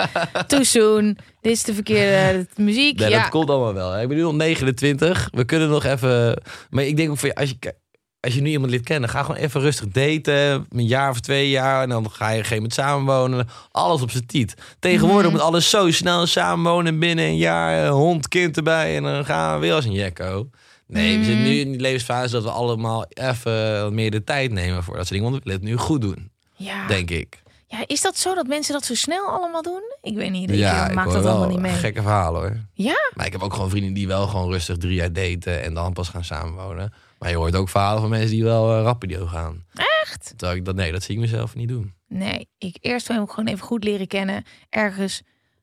Too 0.47 0.63
soon. 0.63 1.17
Dit 1.41 1.51
is 1.51 1.63
de 1.63 1.73
verkeerde 1.73 2.47
muziek. 2.55 2.99
nee, 2.99 3.09
ja. 3.09 3.21
dat 3.21 3.29
komt 3.29 3.49
allemaal 3.49 3.73
wel. 3.73 3.99
Ik 3.99 4.07
ben 4.07 4.17
nu 4.17 4.23
al 4.23 4.35
29. 4.35 5.27
We 5.31 5.45
kunnen 5.45 5.69
nog 5.69 5.83
even... 5.83 6.41
Maar 6.69 6.83
ik 6.83 6.97
denk 6.97 7.09
ook 7.09 7.17
van, 7.17 7.29
ja, 7.29 7.35
als 7.41 7.49
je, 7.49 7.75
als 8.23 8.33
je 8.33 8.41
nu 8.41 8.49
iemand 8.49 8.71
leert 8.71 8.83
kennen... 8.83 9.09
ga 9.09 9.23
gewoon 9.23 9.41
even 9.41 9.61
rustig 9.61 9.87
daten. 9.87 10.65
Een 10.69 10.85
jaar 10.87 11.09
of 11.09 11.19
twee 11.19 11.49
jaar. 11.49 11.81
En 11.83 11.89
dan 11.89 12.11
ga 12.11 12.25
je 12.29 12.31
op 12.31 12.37
een 12.39 12.45
gegeven 12.45 12.55
moment 12.55 12.73
samenwonen. 12.73 13.47
Alles 13.71 14.01
op 14.01 14.11
zijn 14.11 14.25
tiet. 14.25 14.55
Tegenwoordig 14.79 15.23
Mhm. 15.23 15.31
moet 15.31 15.41
alles 15.41 15.69
zo 15.69 15.91
snel 15.91 16.25
samenwonen. 16.25 16.99
Binnen 16.99 17.25
een 17.25 17.37
jaar, 17.37 17.83
eh, 17.85 17.89
hond, 17.91 18.27
kind 18.27 18.57
erbij. 18.57 18.95
En 18.95 19.03
dan 19.03 19.25
gaan 19.25 19.53
we 19.53 19.59
weer 19.65 19.73
als 19.73 19.85
een 19.85 19.91
jekko. 19.91 20.49
Nee, 20.87 21.17
we 21.17 21.23
zitten 21.25 21.43
nu 21.43 21.59
in 21.59 21.71
die 21.71 21.79
levensfase 21.81 22.31
dat 22.33 22.43
we 22.43 22.49
allemaal 22.49 23.05
even 23.09 23.93
meer 23.93 24.11
de 24.11 24.23
tijd 24.23 24.51
nemen 24.51 24.83
voor 24.83 24.95
dat 24.95 25.07
soort 25.07 25.19
dingen. 25.19 25.31
Want 25.31 25.43
we 25.43 25.49
willen 25.49 25.65
het 25.65 25.69
nu 25.69 25.77
goed 25.85 26.01
doen, 26.01 26.29
Ja. 26.55 26.87
denk 26.87 27.09
ik. 27.09 27.41
Ja, 27.77 27.83
is 27.87 28.01
dat 28.01 28.17
zo 28.17 28.35
dat 28.35 28.47
mensen 28.47 28.73
dat 28.73 28.85
zo 28.85 28.95
snel 28.95 29.27
allemaal 29.27 29.61
doen? 29.61 29.81
Ik 30.01 30.15
weet 30.15 30.31
niet. 30.31 30.49
Ik 30.49 30.55
ja, 30.57 30.83
eh, 30.83 30.89
ik 30.89 30.95
maak 30.95 31.11
dat 31.11 31.25
allemaal 31.25 31.49
niet 31.49 31.59
mee. 31.59 31.71
gekke 31.71 32.01
verhalen 32.01 32.41
hoor. 32.41 32.57
Ja? 32.73 33.11
Maar 33.13 33.25
ik 33.25 33.31
heb 33.31 33.41
ook 33.41 33.53
gewoon 33.53 33.69
vrienden 33.69 33.93
die 33.93 34.07
wel 34.07 34.27
gewoon 34.27 34.51
rustig 34.51 34.77
drie 34.77 34.93
jaar 34.95 35.13
daten 35.13 35.63
en 35.63 35.73
dan 35.73 35.93
pas 35.93 36.09
gaan 36.09 36.23
samenwonen. 36.23 36.93
Maar 37.19 37.29
je 37.29 37.35
hoort 37.37 37.55
ook 37.55 37.69
verhalen 37.69 38.01
van 38.01 38.09
mensen 38.09 38.29
die 38.29 38.43
wel 38.43 38.77
uh, 38.77 38.83
rapido 38.83 39.25
gaan. 39.25 39.63
Echt? 40.03 40.33
Terwijl 40.37 40.57
ik 40.57 40.65
dat, 40.65 40.75
nee, 40.75 40.91
dat 40.91 41.03
zie 41.03 41.15
ik 41.15 41.21
mezelf 41.21 41.55
niet 41.55 41.67
doen. 41.67 41.93
Nee, 42.07 42.47
ik 42.57 42.77
eerst 42.81 43.07
wil 43.07 43.17
hem 43.17 43.29
gewoon 43.29 43.47
even 43.47 43.65
goed 43.65 43.83
leren 43.83 44.07
kennen. 44.07 44.43
Ergens 44.69 45.21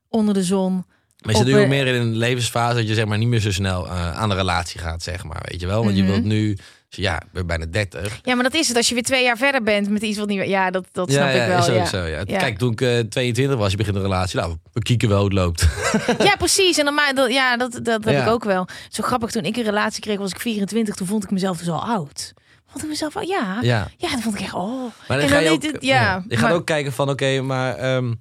onder 0.08 0.34
de 0.34 0.42
zon. 0.42 0.72
Maar 1.20 1.32
je 1.32 1.36
zit 1.38 1.46
nu 1.46 1.54
ook 1.56 1.62
eh, 1.62 1.68
meer 1.68 1.86
in 1.86 2.00
een 2.00 2.16
levensfase 2.16 2.74
dat 2.76 2.88
je 2.88 2.94
zeg 2.94 3.06
maar 3.06 3.18
niet 3.18 3.28
meer 3.28 3.40
zo 3.40 3.52
snel 3.52 3.86
uh, 3.86 4.16
aan 4.18 4.28
de 4.28 4.34
relatie 4.34 4.80
gaat, 4.80 5.02
zeg 5.02 5.24
maar. 5.24 5.42
Weet 5.50 5.60
je 5.60 5.66
wel? 5.66 5.84
Want 5.84 5.96
Mhm. 5.96 6.04
je 6.06 6.10
wilt 6.12 6.24
nu, 6.24 6.58
ja, 6.96 7.16
ik 7.20 7.32
ben 7.32 7.46
bijna 7.46 7.66
30. 7.66 8.18
Ja, 8.22 8.34
maar 8.34 8.44
dat 8.44 8.54
is 8.54 8.68
het. 8.68 8.76
Als 8.76 8.88
je 8.88 8.94
weer 8.94 9.02
twee 9.02 9.24
jaar 9.24 9.36
verder 9.36 9.62
bent 9.62 9.88
met 9.90 10.02
iets 10.02 10.18
wat 10.18 10.28
niet... 10.28 10.46
Ja, 10.48 10.70
dat, 10.70 10.86
dat 10.92 11.10
snap 11.10 11.22
ja, 11.22 11.30
ja, 11.34 11.42
ik 11.42 11.48
wel. 11.48 11.58
is 11.58 11.68
ook 11.68 11.74
ja. 11.74 11.84
zo. 11.86 11.98
Ja. 11.98 12.18
Ja. 12.26 12.38
Kijk, 12.38 12.58
toen 12.58 12.72
ik 12.72 12.80
uh, 12.80 12.98
22 12.98 13.58
was, 13.58 13.70
je 13.70 13.76
begint 13.76 13.96
een 13.96 14.02
relatie. 14.02 14.40
Nou, 14.40 14.56
we 14.72 14.82
kieken 14.82 15.08
wel 15.08 15.16
hoe 15.18 15.26
het 15.26 15.34
loopt. 15.38 15.68
Ja, 16.28 16.36
precies. 16.36 16.78
En 16.78 16.84
dan, 16.84 16.94
maar 16.94 17.14
dat, 17.14 17.32
ja, 17.32 17.56
dat, 17.56 17.72
dat 17.82 18.04
heb 18.04 18.14
Ja. 18.14 18.22
ik 18.22 18.28
ook 18.28 18.44
wel. 18.44 18.66
Zo 18.88 19.02
grappig, 19.02 19.30
toen 19.30 19.42
ik 19.44 19.56
een 19.56 19.62
relatie 19.62 20.00
kreeg, 20.02 20.18
was 20.18 20.30
ik 20.30 20.40
24. 20.40 20.94
Toen 20.94 21.06
vond 21.06 21.24
ik 21.24 21.30
mezelf 21.30 21.58
dus 21.58 21.68
al 21.68 21.82
oud. 21.84 22.32
Vond 22.66 22.82
ik 22.84 22.88
mezelf 22.90 23.16
al, 23.16 23.22
ja. 23.22 23.58
Ja, 23.60 23.88
ja. 23.96 24.10
dat 24.10 24.20
vond 24.20 24.34
ik 24.34 24.40
echt, 24.40 24.54
oh. 24.54 24.80
Maar 25.08 25.18
dan 25.18 25.20
En 25.20 25.28
ga 25.28 25.34
dan 25.34 25.44
je 25.44 25.50
ook, 25.50 25.62
het- 25.62 25.76
ja, 25.82 26.24
je 26.28 26.36
gaat 26.36 26.48
maar- 26.48 26.58
ook 26.58 26.66
kijken 26.66 26.92
van, 26.92 27.08
oké, 27.10 27.40
maar, 27.40 27.74
ehm, 27.76 28.12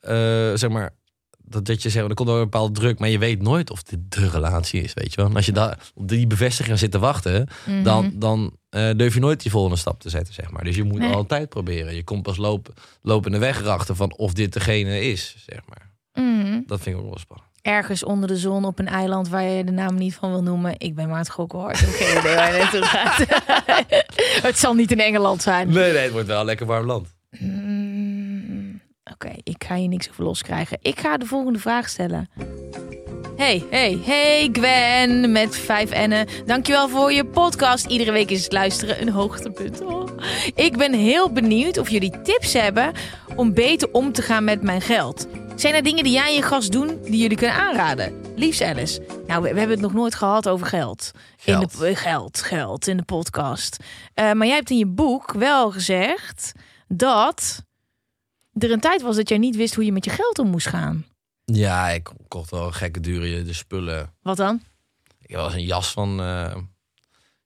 eh, 0.00 0.14
zeg 0.54 0.68
maar, 0.70 0.90
dat, 1.50 1.64
dat 1.64 1.82
je 1.82 1.90
zegt, 1.90 2.08
er 2.08 2.14
komt 2.14 2.28
een 2.28 2.38
bepaalde 2.38 2.80
druk, 2.80 2.98
maar 2.98 3.08
je 3.08 3.18
weet 3.18 3.42
nooit 3.42 3.70
of 3.70 3.82
dit 3.82 3.98
de 4.08 4.28
relatie 4.28 4.82
is, 4.82 4.94
weet 4.94 5.10
je 5.10 5.16
wel. 5.16 5.30
En 5.30 5.36
als 5.36 5.46
je 5.46 5.52
daar 5.52 5.78
op 5.94 6.08
die 6.08 6.26
bevestiging 6.26 6.78
zit 6.78 6.90
te 6.90 6.98
wachten, 6.98 7.48
Mhm. 7.66 7.82
dan, 7.82 8.12
dan 8.14 8.56
eh, 8.70 8.90
durf 8.96 9.14
je 9.14 9.20
nooit 9.20 9.42
die 9.42 9.50
volgende 9.50 9.76
stap 9.76 10.00
te 10.00 10.08
zetten, 10.08 10.34
zeg 10.34 10.50
maar. 10.50 10.64
Dus 10.64 10.76
je 10.76 10.84
moet 10.84 10.98
Nee. 10.98 11.12
altijd 11.12 11.48
proberen. 11.48 11.94
Je 11.94 12.04
komt 12.04 12.22
pas 12.22 12.36
lopen, 12.36 12.74
lopende 13.02 13.38
weg 13.38 13.60
erachter 13.60 13.96
van 13.96 14.14
of 14.16 14.32
dit 14.32 14.52
degene 14.52 15.00
is, 15.10 15.34
zeg 15.50 15.60
maar. 15.68 15.90
Mhm. 16.24 16.60
Dat 16.66 16.80
vind 16.80 16.96
ik 16.96 17.02
ook 17.02 17.08
wel 17.08 17.18
spannend. 17.18 17.48
Ergens 17.62 18.04
onder 18.04 18.28
de 18.28 18.36
zon 18.36 18.64
op 18.64 18.78
een 18.78 18.88
eiland 18.88 19.28
waar 19.28 19.42
je 19.42 19.64
de 19.64 19.70
naam 19.72 19.94
niet 19.94 20.14
van 20.14 20.30
wil 20.30 20.42
noemen. 20.42 20.74
Ik 20.78 20.94
ben 20.94 21.08
idee 22.18 22.34
waar 22.34 22.52
je 22.52 22.58
naartoe 22.58 22.82
gaat. 22.82 23.24
het 24.48 24.58
zal 24.58 24.74
niet 24.74 24.90
in 24.90 25.00
Engeland 25.00 25.42
zijn. 25.42 25.68
Nee, 25.68 25.92
nee, 25.92 26.02
het 26.02 26.12
wordt 26.12 26.26
wel 26.26 26.40
een 26.40 26.46
lekker 26.46 26.66
warm 26.66 26.86
land. 26.86 27.14
Mm, 27.38 27.69
Oké, 29.12 29.32
ik 29.42 29.64
ga 29.64 29.74
hier 29.74 29.88
niks 29.88 30.10
over 30.10 30.24
loskrijgen. 30.24 30.78
Ik 30.82 31.00
ga 31.00 31.16
de 31.16 31.26
volgende 31.26 31.58
vraag 31.58 31.88
stellen. 31.88 32.28
Hey, 33.36 33.64
hey, 33.70 34.00
hey 34.04 34.48
Gwen 34.52 35.32
met 35.32 35.56
5 35.56 35.90
N'en. 35.90 36.26
Dankjewel 36.46 36.88
voor 36.88 37.12
je 37.12 37.24
podcast. 37.24 37.86
Iedere 37.86 38.12
week 38.12 38.30
is 38.30 38.42
het 38.44 38.52
luisteren 38.52 39.00
een 39.00 39.08
hoogtepunt. 39.08 39.80
Oh. 39.80 40.08
Ik 40.54 40.76
ben 40.76 40.92
heel 40.92 41.32
benieuwd 41.32 41.78
of 41.78 41.88
jullie 41.88 42.20
tips 42.22 42.52
hebben 42.52 42.92
om 43.36 43.54
beter 43.54 43.92
om 43.92 44.12
te 44.12 44.22
gaan 44.22 44.44
met 44.44 44.62
mijn 44.62 44.80
geld. 44.80 45.26
Zijn 45.54 45.74
er 45.74 45.82
dingen 45.82 46.04
die 46.04 46.12
jij 46.12 46.28
en 46.28 46.34
je 46.34 46.42
gast 46.42 46.72
doen 46.72 46.98
die 47.02 47.20
jullie 47.20 47.36
kunnen 47.36 47.56
aanraden? 47.56 48.20
Liefst 48.36 48.62
Alice. 48.62 49.02
Nou, 49.26 49.42
we, 49.42 49.52
we 49.52 49.58
hebben 49.58 49.76
het 49.76 49.86
nog 49.86 49.92
nooit 49.92 50.14
gehad 50.14 50.48
over 50.48 50.66
geld. 50.66 51.10
In 51.44 51.58
de, 51.58 51.96
geld, 51.96 52.42
geld 52.42 52.86
in 52.86 52.96
de 52.96 53.02
podcast. 53.02 53.76
Eh, 54.14 54.32
maar 54.32 54.46
jij 54.46 54.56
hebt 54.56 54.70
in 54.70 54.78
je 54.78 54.86
boek 54.86 55.32
wel 55.32 55.70
gezegd 55.70 56.52
dat 56.88 57.64
er 58.64 58.70
een 58.70 58.80
tijd 58.80 59.02
was 59.02 59.16
dat 59.16 59.28
jij 59.28 59.38
niet 59.38 59.56
wist 59.56 59.74
hoe 59.74 59.84
je 59.84 59.92
met 59.92 60.04
je 60.04 60.10
geld 60.10 60.38
om 60.38 60.48
moest 60.48 60.66
gaan. 60.66 61.06
Ja, 61.44 61.88
ik 61.88 62.10
kocht 62.28 62.50
wel 62.50 62.72
gekke 62.72 63.00
dure 63.00 63.42
de 63.42 63.52
spullen. 63.52 64.14
Wat 64.22 64.36
dan? 64.36 64.62
Ik 65.20 65.30
heb 65.30 65.36
wel 65.36 65.44
eens 65.44 65.54
een 65.54 65.64
jas 65.64 65.92
van 65.92 66.10
eh 66.20 66.54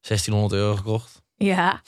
1600 0.00 0.52
euro 0.52 0.76
gekocht. 0.76 1.22
Ja. 1.36 1.82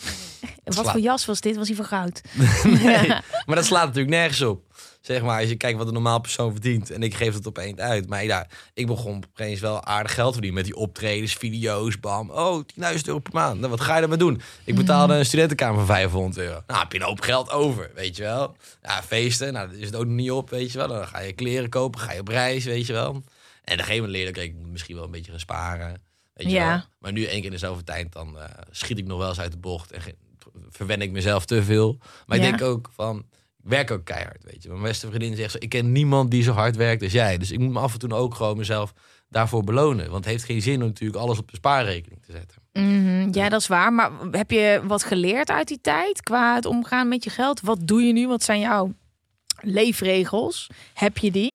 Wat 0.65 0.91
voor 0.91 1.01
jas 1.01 1.25
was 1.25 1.41
dit? 1.41 1.57
Was 1.57 1.67
hij 1.69 1.77
van 1.77 1.85
goud? 1.85 2.21
Nee, 2.83 3.09
maar 3.47 3.57
dat 3.57 3.65
slaat 3.65 3.87
natuurlijk 3.87 4.15
nergens 4.17 4.43
op. 4.43 4.66
Zeg 5.07 5.23
maar, 5.23 5.41
als 5.41 5.49
je 5.49 5.57
kijkt 5.57 5.79
wat 5.79 5.87
een 5.87 5.93
normaal 5.93 6.21
persoon 6.21 6.51
verdient. 6.53 6.91
En 6.91 7.03
ik 7.03 7.15
geef 7.15 7.35
het 7.35 7.47
opeens 7.47 7.79
uit. 7.79 8.09
Maar 8.09 8.25
ja, 8.25 8.47
ik 8.75 8.87
begon 8.87 9.25
opeens 9.31 9.61
wel 9.61 9.85
aardig 9.85 10.15
geld 10.15 10.27
te 10.27 10.33
verdienen. 10.33 10.61
Met 10.63 10.65
die 10.73 10.77
optredens, 10.83 11.35
video's, 11.35 12.01
bam. 12.01 12.31
Oh, 12.31 12.63
10.000 12.81 12.85
euro 13.05 13.19
per 13.19 13.33
maand. 13.33 13.59
Nou, 13.59 13.71
wat 13.71 13.81
ga 13.81 13.97
je 13.97 14.03
ermee 14.03 14.19
doen? 14.19 14.41
Ik 14.65 14.75
betaalde 14.75 15.15
een 15.15 15.25
studentenkamer 15.27 15.77
van 15.77 15.87
500 15.87 16.39
euro. 16.39 16.61
Nou, 16.67 16.81
heb 16.81 16.93
je 16.93 16.99
een 16.99 17.05
hoop 17.05 17.21
geld 17.21 17.51
over, 17.51 17.91
weet 17.95 18.17
je 18.17 18.23
wel. 18.23 18.57
Ja, 18.83 19.03
feesten, 19.03 19.53
nou, 19.53 19.69
dat 19.69 19.77
is 19.77 19.87
het 19.87 19.97
ook 19.97 20.05
nog 20.07 20.15
niet 20.15 20.31
op, 20.31 20.51
weet 20.51 20.73
je 20.73 20.79
wel. 20.79 20.89
Dan 20.89 21.07
ga 21.09 21.19
je 21.21 21.33
kleren 21.33 21.69
kopen, 21.69 22.01
ga 22.01 22.13
je 22.13 22.21
op 22.21 22.29
reis, 22.29 22.65
weet 22.65 22.87
je 22.87 22.93
wel. 22.93 23.09
En 23.11 23.15
op 23.15 23.23
een 23.65 23.79
gegeven 23.79 23.95
moment 23.95 24.13
leerde 24.13 24.41
ik, 24.41 24.47
ik 24.51 24.55
moet 24.61 24.71
misschien 24.71 24.95
wel 24.95 25.05
een 25.05 25.11
beetje 25.11 25.31
gaan 25.31 25.41
sparen. 25.41 26.03
Weet 26.35 26.47
je 26.47 26.53
Ja. 26.53 26.69
wel. 26.69 26.81
Maar 26.99 27.13
nu 27.13 27.25
één 27.25 27.37
keer 27.37 27.45
in 27.45 27.51
de 27.51 27.59
zoveel 27.59 27.85
tijd, 27.85 28.13
dan 28.13 28.39
eh, 28.39 28.45
schiet 28.71 28.99
ik 28.99 29.07
nog 29.07 29.19
wel 29.19 29.29
eens 29.29 29.41
uit 29.41 29.53
de 29.53 29.59
bocht. 29.59 29.93
En 29.93 30.01
verwen 30.71 31.01
ik 31.03 31.11
mezelf 31.11 31.45
te 31.45 31.63
veel. 31.63 31.99
Maar 32.27 32.39
Ja. 32.39 32.45
ik 32.45 32.51
denk 32.51 32.71
ook 32.71 32.91
van, 32.95 33.25
werk 33.67 33.91
ook 33.91 34.05
keihard, 34.05 34.45
weet 34.45 34.63
je. 34.63 34.69
Mijn 34.69 34.83
beste 34.83 35.07
vriendin 35.07 35.37
zegt, 35.37 35.51
zo, 35.51 35.59
ik 35.61 35.69
ken 35.69 35.93
niemand 35.93 36.31
die 36.31 36.43
zo 36.43 36.53
hard 36.53 36.77
werkt 36.77 37.03
als 37.03 37.13
jij. 37.13 37.39
Dus 37.39 37.51
ik 37.51 37.59
moet 37.59 37.73
me 37.73 37.79
af 37.79 37.93
en 37.93 37.99
toe 37.99 38.13
ook 38.13 38.35
gewoon 38.35 38.57
mezelf 38.57 38.93
daarvoor 39.29 39.65
belonen. 39.65 40.11
Want 40.11 40.25
het 40.25 40.33
heeft 40.33 40.45
geen 40.45 40.63
zin 40.63 40.81
om 40.81 40.87
natuurlijk 40.87 41.21
alles 41.21 41.39
op 41.39 41.51
de 41.51 41.57
spaarrekening 41.57 42.23
te 42.23 42.33
zetten. 42.33 42.63
Mhm, 42.73 43.29
ja, 43.33 43.49
dat 43.49 43.61
is 43.61 43.67
waar. 43.67 43.93
Maar 43.93 44.11
heb 44.31 44.51
je 44.51 44.81
wat 44.85 45.05
geleerd 45.05 45.51
uit 45.51 45.69
die 45.69 45.81
tijd 45.81 46.23
qua 46.23 46.55
het 46.55 46.67
omgaan 46.67 47.09
met 47.09 47.25
je 47.25 47.31
geld? 47.31 47.61
Wat 47.61 47.79
doe 47.87 48.03
je 48.03 48.13
nu? 48.13 48.29
Wat 48.29 48.43
zijn 48.43 48.61
jouw 48.61 48.93
leefregels? 49.61 50.67
Heb 50.95 51.19
je 51.19 51.31
die? 51.31 51.55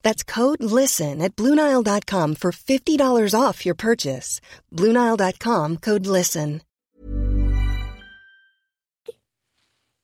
That's 0.00 0.24
code 0.24 0.62
LISTEN 0.62 1.20
at 1.20 1.36
Bluenile.com 1.36 2.34
for 2.34 2.52
$50 2.52 3.34
off 3.34 3.64
your 3.64 3.76
purchase. 3.76 4.40
Bluenile.com 4.68 5.78
code 5.78 6.06
LISTEN. 6.06 6.60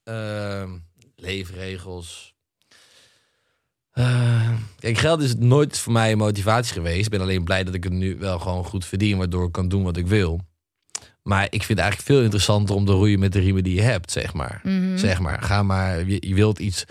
Ehm, 0.03 0.69
leefregels. 1.15 2.33
Eh, 3.91 4.49
kijk, 4.79 4.97
geld 4.97 5.21
is 5.21 5.35
nooit 5.35 5.79
voor 5.79 5.93
mij 5.93 6.11
een 6.11 6.17
motivatie 6.17 6.73
geweest. 6.73 7.05
Ik 7.05 7.11
ben 7.11 7.21
alleen 7.21 7.43
blij 7.43 7.63
dat 7.63 7.73
ik 7.73 7.83
het 7.83 7.93
nu 7.93 8.17
wel 8.17 8.39
gewoon 8.39 8.65
goed 8.65 8.85
verdien, 8.85 9.17
waardoor 9.17 9.45
ik 9.45 9.51
kan 9.51 9.67
doen 9.67 9.83
wat 9.83 9.97
ik 9.97 10.07
wil. 10.07 10.39
Maar 11.21 11.43
ik 11.43 11.63
vind 11.63 11.67
het 11.67 11.79
eigenlijk 11.79 12.09
veel 12.09 12.21
interessanter 12.21 12.75
om 12.75 12.85
te 12.85 12.91
roeien 12.91 13.19
met 13.19 13.33
de 13.33 13.39
riemen 13.39 13.63
die 13.63 13.75
je 13.75 13.81
hebt, 13.81 14.11
zeg 14.11 14.33
maar. 14.33 14.61
Zeg 14.95 15.19
maar, 15.19 15.41
ga 15.41 15.63
maar, 15.63 16.07
je, 16.07 16.27
je 16.27 16.33
wilt 16.33 16.59
iets, 16.59 16.83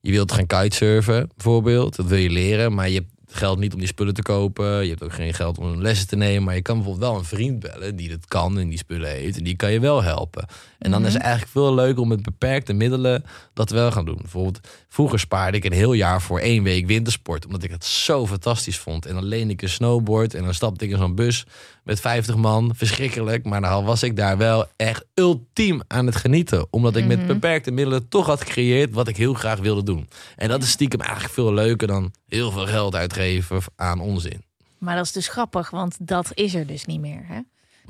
je 0.00 0.10
wilt 0.10 0.32
gaan 0.32 0.46
kitesurfen 0.46 1.30
bijvoorbeeld, 1.36 1.96
dat 1.96 2.06
wil 2.06 2.18
je 2.18 2.30
leren, 2.30 2.74
maar 2.74 2.88
je 2.88 2.94
hebt 2.94 3.18
geld 3.30 3.58
niet 3.58 3.72
om 3.72 3.78
die 3.78 3.88
spullen 3.88 4.14
te 4.14 4.22
kopen. 4.22 4.82
Je 4.82 4.88
hebt 4.88 5.02
ook 5.02 5.12
geen 5.12 5.34
geld 5.34 5.58
om 5.58 5.82
lessen 5.82 6.08
te 6.08 6.16
nemen, 6.16 6.42
maar 6.42 6.54
je 6.54 6.62
kan 6.62 6.76
bijvoorbeeld 6.76 7.10
wel 7.10 7.18
een 7.18 7.24
vriend 7.24 7.60
bellen 7.60 7.96
die 7.96 8.08
dat 8.08 8.26
kan 8.26 8.58
en 8.58 8.68
die 8.68 8.78
spullen 8.78 9.10
heeft 9.10 9.36
en 9.36 9.44
die 9.44 9.56
kan 9.56 9.72
je 9.72 9.80
wel 9.80 10.02
helpen. 10.02 10.46
En 10.78 10.90
dan 10.90 11.06
is 11.06 11.12
het 11.12 11.22
eigenlijk 11.22 11.52
veel 11.52 11.74
leuker 11.74 12.02
om 12.02 12.08
met 12.08 12.22
beperkte 12.22 12.72
middelen 12.72 13.24
dat 13.54 13.70
wel 13.70 13.90
gaan 13.90 14.04
doen. 14.04 14.18
Bijvoorbeeld, 14.20 14.60
vroeger 14.88 15.18
spaarde 15.18 15.56
ik 15.56 15.64
een 15.64 15.72
heel 15.72 15.92
jaar 15.92 16.22
voor 16.22 16.38
één 16.38 16.62
week 16.62 16.86
wintersport, 16.86 17.46
omdat 17.46 17.62
ik 17.62 17.70
het 17.70 17.84
zo 17.84 18.26
fantastisch 18.26 18.78
vond. 18.78 19.06
En 19.06 19.14
dan 19.14 19.24
leende 19.24 19.52
ik 19.52 19.62
een 19.62 19.68
snowboard 19.68 20.34
en 20.34 20.44
dan 20.44 20.54
stapte 20.54 20.84
ik 20.84 20.90
in 20.90 20.98
zo'n 20.98 21.14
bus 21.14 21.46
met 21.84 22.00
50 22.00 22.36
man. 22.36 22.72
Verschrikkelijk, 22.74 23.44
maar 23.44 23.60
dan 23.60 23.84
was 23.84 24.02
ik 24.02 24.16
daar 24.16 24.36
wel 24.36 24.66
echt 24.76 25.04
ultiem 25.14 25.80
aan 25.86 26.06
het 26.06 26.16
genieten. 26.16 26.66
Omdat 26.70 26.96
ik 26.96 27.06
met 27.06 27.26
beperkte 27.26 27.70
middelen 27.70 28.08
toch 28.08 28.26
had 28.26 28.40
gecreëerd 28.40 28.94
wat 28.94 29.08
ik 29.08 29.16
heel 29.16 29.34
graag 29.34 29.58
wilde 29.58 29.82
doen. 29.82 30.08
En 30.36 30.48
dat 30.48 30.62
is 30.62 30.70
stiekem 30.70 31.00
eigenlijk 31.00 31.34
veel 31.34 31.54
leuker 31.54 31.86
dan 31.86 32.12
heel 32.28 32.50
veel 32.50 32.66
geld 32.66 32.94
uitgeven 32.94 33.60
aan 33.76 34.00
onzin. 34.00 34.44
Maar 34.78 34.96
dat 34.96 35.04
is 35.04 35.12
dus 35.12 35.28
grappig, 35.28 35.70
want 35.70 35.96
dat 36.00 36.30
is 36.34 36.54
er 36.54 36.66
dus 36.66 36.84
niet 36.84 37.00
meer. 37.00 37.24
Hè? 37.26 37.40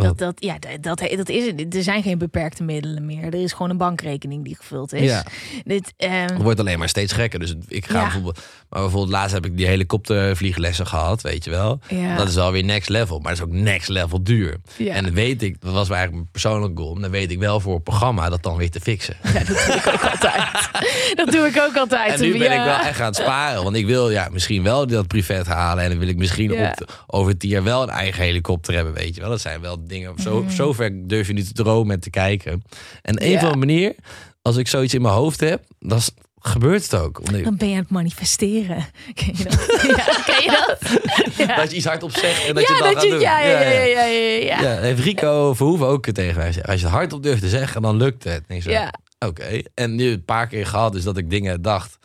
Dat, 0.07 0.19
dat, 0.19 0.35
ja, 0.37 0.57
dat, 0.59 0.83
dat, 0.83 1.11
dat 1.17 1.29
is 1.29 1.47
het. 1.47 1.75
Er 1.75 1.83
zijn 1.83 2.03
geen 2.03 2.19
beperkte 2.19 2.63
middelen 2.63 3.07
meer. 3.07 3.25
Er 3.25 3.35
is 3.43 3.53
gewoon 3.53 3.71
een 3.71 3.77
bankrekening 3.77 4.45
die 4.45 4.57
gevuld 4.57 4.93
is. 4.93 5.11
Ja. 5.11 5.25
Dit, 5.65 5.93
ehm, 5.97 6.13
Het 6.13 6.43
wordt 6.43 6.61
alleen 6.61 6.79
maar 6.79 6.89
steeds 6.89 7.13
gekker. 7.13 7.39
Dus 7.39 7.55
ik 7.69 7.87
ga 7.87 7.95
Ja. 7.99 8.03
bijvoorbeeld... 8.03 8.39
Maar 8.69 8.81
bijvoorbeeld 8.81 9.13
laatst 9.13 9.35
heb 9.35 9.47
ik 9.47 9.57
die 9.57 9.67
helikoptervlieglessen 9.67 10.87
gehad, 10.87 11.23
weet 11.23 11.45
je 11.45 11.51
wel. 11.51 11.81
Ja. 11.89 12.17
Dat 12.17 12.29
is 12.29 12.35
wel 12.35 12.53
weer 12.53 12.65
next 12.65 12.89
level. 12.89 13.19
Maar 13.19 13.37
dat 13.37 13.41
is 13.41 13.47
ook 13.55 13.61
next 13.61 13.89
level 13.89 14.23
duur. 14.23 14.57
Ja. 14.77 14.95
En 14.95 15.05
dan 15.05 15.13
weet 15.15 15.43
ik, 15.43 15.61
dat 15.61 15.73
was 15.73 15.89
eigenlijk 15.89 16.13
mijn 16.13 16.29
persoonlijke 16.31 16.83
goal. 16.83 17.01
Dan 17.01 17.11
weet 17.11 17.31
ik 17.31 17.39
wel 17.39 17.61
voor 17.61 17.75
het 17.75 17.85
programma 17.85 18.29
dat 18.29 18.43
dan 18.43 18.57
weer 18.57 18.71
te 18.71 18.81
fixen. 18.81 19.17
ja, 19.35 19.39
dat 19.45 19.47
doe 19.47 19.77
ik 19.77 19.87
ook 19.87 20.03
altijd. 20.11 20.71
Dat 21.17 21.31
doe 21.31 21.47
ik 21.47 21.59
ook 21.61 21.77
altijd. 21.77 22.13
En 22.15 22.21
nu 22.21 22.39
ben 22.39 22.53
ik 22.53 22.65
wel 22.65 22.79
echt 22.79 23.01
aan 23.01 23.07
het 23.07 23.17
sparen. 23.17 23.63
Want 23.63 23.77
ik 23.77 23.87
wil 23.87 24.11
ja, 24.11 24.29
misschien 24.33 24.63
wel 24.63 24.87
dat 24.87 25.07
privé 25.07 25.43
halen. 25.45 25.85
En 25.85 25.91
dan 25.91 25.99
wil 25.99 26.09
ik 26.09 26.17
misschien 26.17 26.53
op, 26.53 27.05
over 27.07 27.37
tien 27.37 27.51
jaar 27.51 27.63
wel 27.63 27.83
een 27.83 27.89
eigen 27.89 28.23
helikopter 28.23 28.75
hebben. 28.75 28.93
Weet 28.93 29.15
je 29.15 29.21
wel. 29.21 29.31
Dat 29.31 29.41
zijn 29.41 29.61
wel 29.61 29.87
dingen. 29.89 30.13
Zo, 30.19 30.45
zo 30.49 30.73
ver 30.73 31.09
durf 31.09 31.27
je 31.27 31.33
niet 31.33 31.47
te 31.47 31.63
dromen 31.63 31.95
en 31.95 32.01
te 32.01 32.11
kijken. 32.11 32.63
En 33.03 33.25
een 33.25 33.39
van 33.39 33.53
de 33.53 33.59
manier, 33.59 33.95
als 34.43 34.57
ik 34.57 34.69
zoiets 34.69 34.95
in 34.95 35.03
mijn 35.03 35.15
hoofd 35.15 35.41
heb, 35.41 35.65
dan 35.79 36.01
gebeurt 36.41 36.83
het 36.83 36.95
ook. 37.01 37.19
Omdat 37.19 37.45
Dan 37.45 37.57
ben 37.57 37.69
je 37.69 37.75
aan 37.75 37.81
het 37.81 37.91
manifesteren. 37.91 38.87
Ken 39.15 39.35
je 39.37 39.45
dat? 39.45 39.67
Ja, 39.97 40.23
ken 40.25 40.43
je 40.43 40.65
dat? 40.67 41.37
Ja, 41.37 41.57
Dat 41.61 41.71
je 41.71 41.77
iets 41.77 41.87
hardop 41.87 42.11
zegt 42.11 42.47
en 42.47 42.55
dat 42.55 42.69
ja, 42.69 42.75
je 42.77 42.83
het 42.83 42.85
dan 42.85 42.93
dat 42.93 43.03
gaat 43.03 43.03
je, 43.03 43.11
doen. 43.11 43.21
ja, 43.21 43.41
ja, 43.41 43.61
ja, 43.61 43.71
ja, 43.71 44.05
ja, 44.05 44.39
ja. 44.39 44.61
Ja, 44.61 44.81
heeft 44.81 45.01
Rico 45.01 45.55
Verhoeven 45.55 45.87
ook 45.87 46.07
tegen 46.07 46.37
mij 46.37 46.47
gezegd. 46.47 46.67
Als 46.67 46.81
je 46.81 46.87
het 46.87 46.95
hardop 46.95 47.23
durft 47.23 47.43
te 47.43 47.49
zeggen, 47.49 47.83
dan 47.83 47.97
lukt 47.97 48.25
het. 48.25 48.45
En 48.47 48.63
zo, 48.63 48.71
Ja. 48.71 48.93
Oké. 49.19 49.63
En 49.75 49.95
nu 49.95 50.11
een 50.11 50.25
paar 50.25 50.47
keer 50.47 50.67
gehad 50.67 50.93
dus 50.93 51.03
dat 51.05 51.17
ik 51.17 51.31
dingen 51.31 51.63
dacht. 51.63 51.99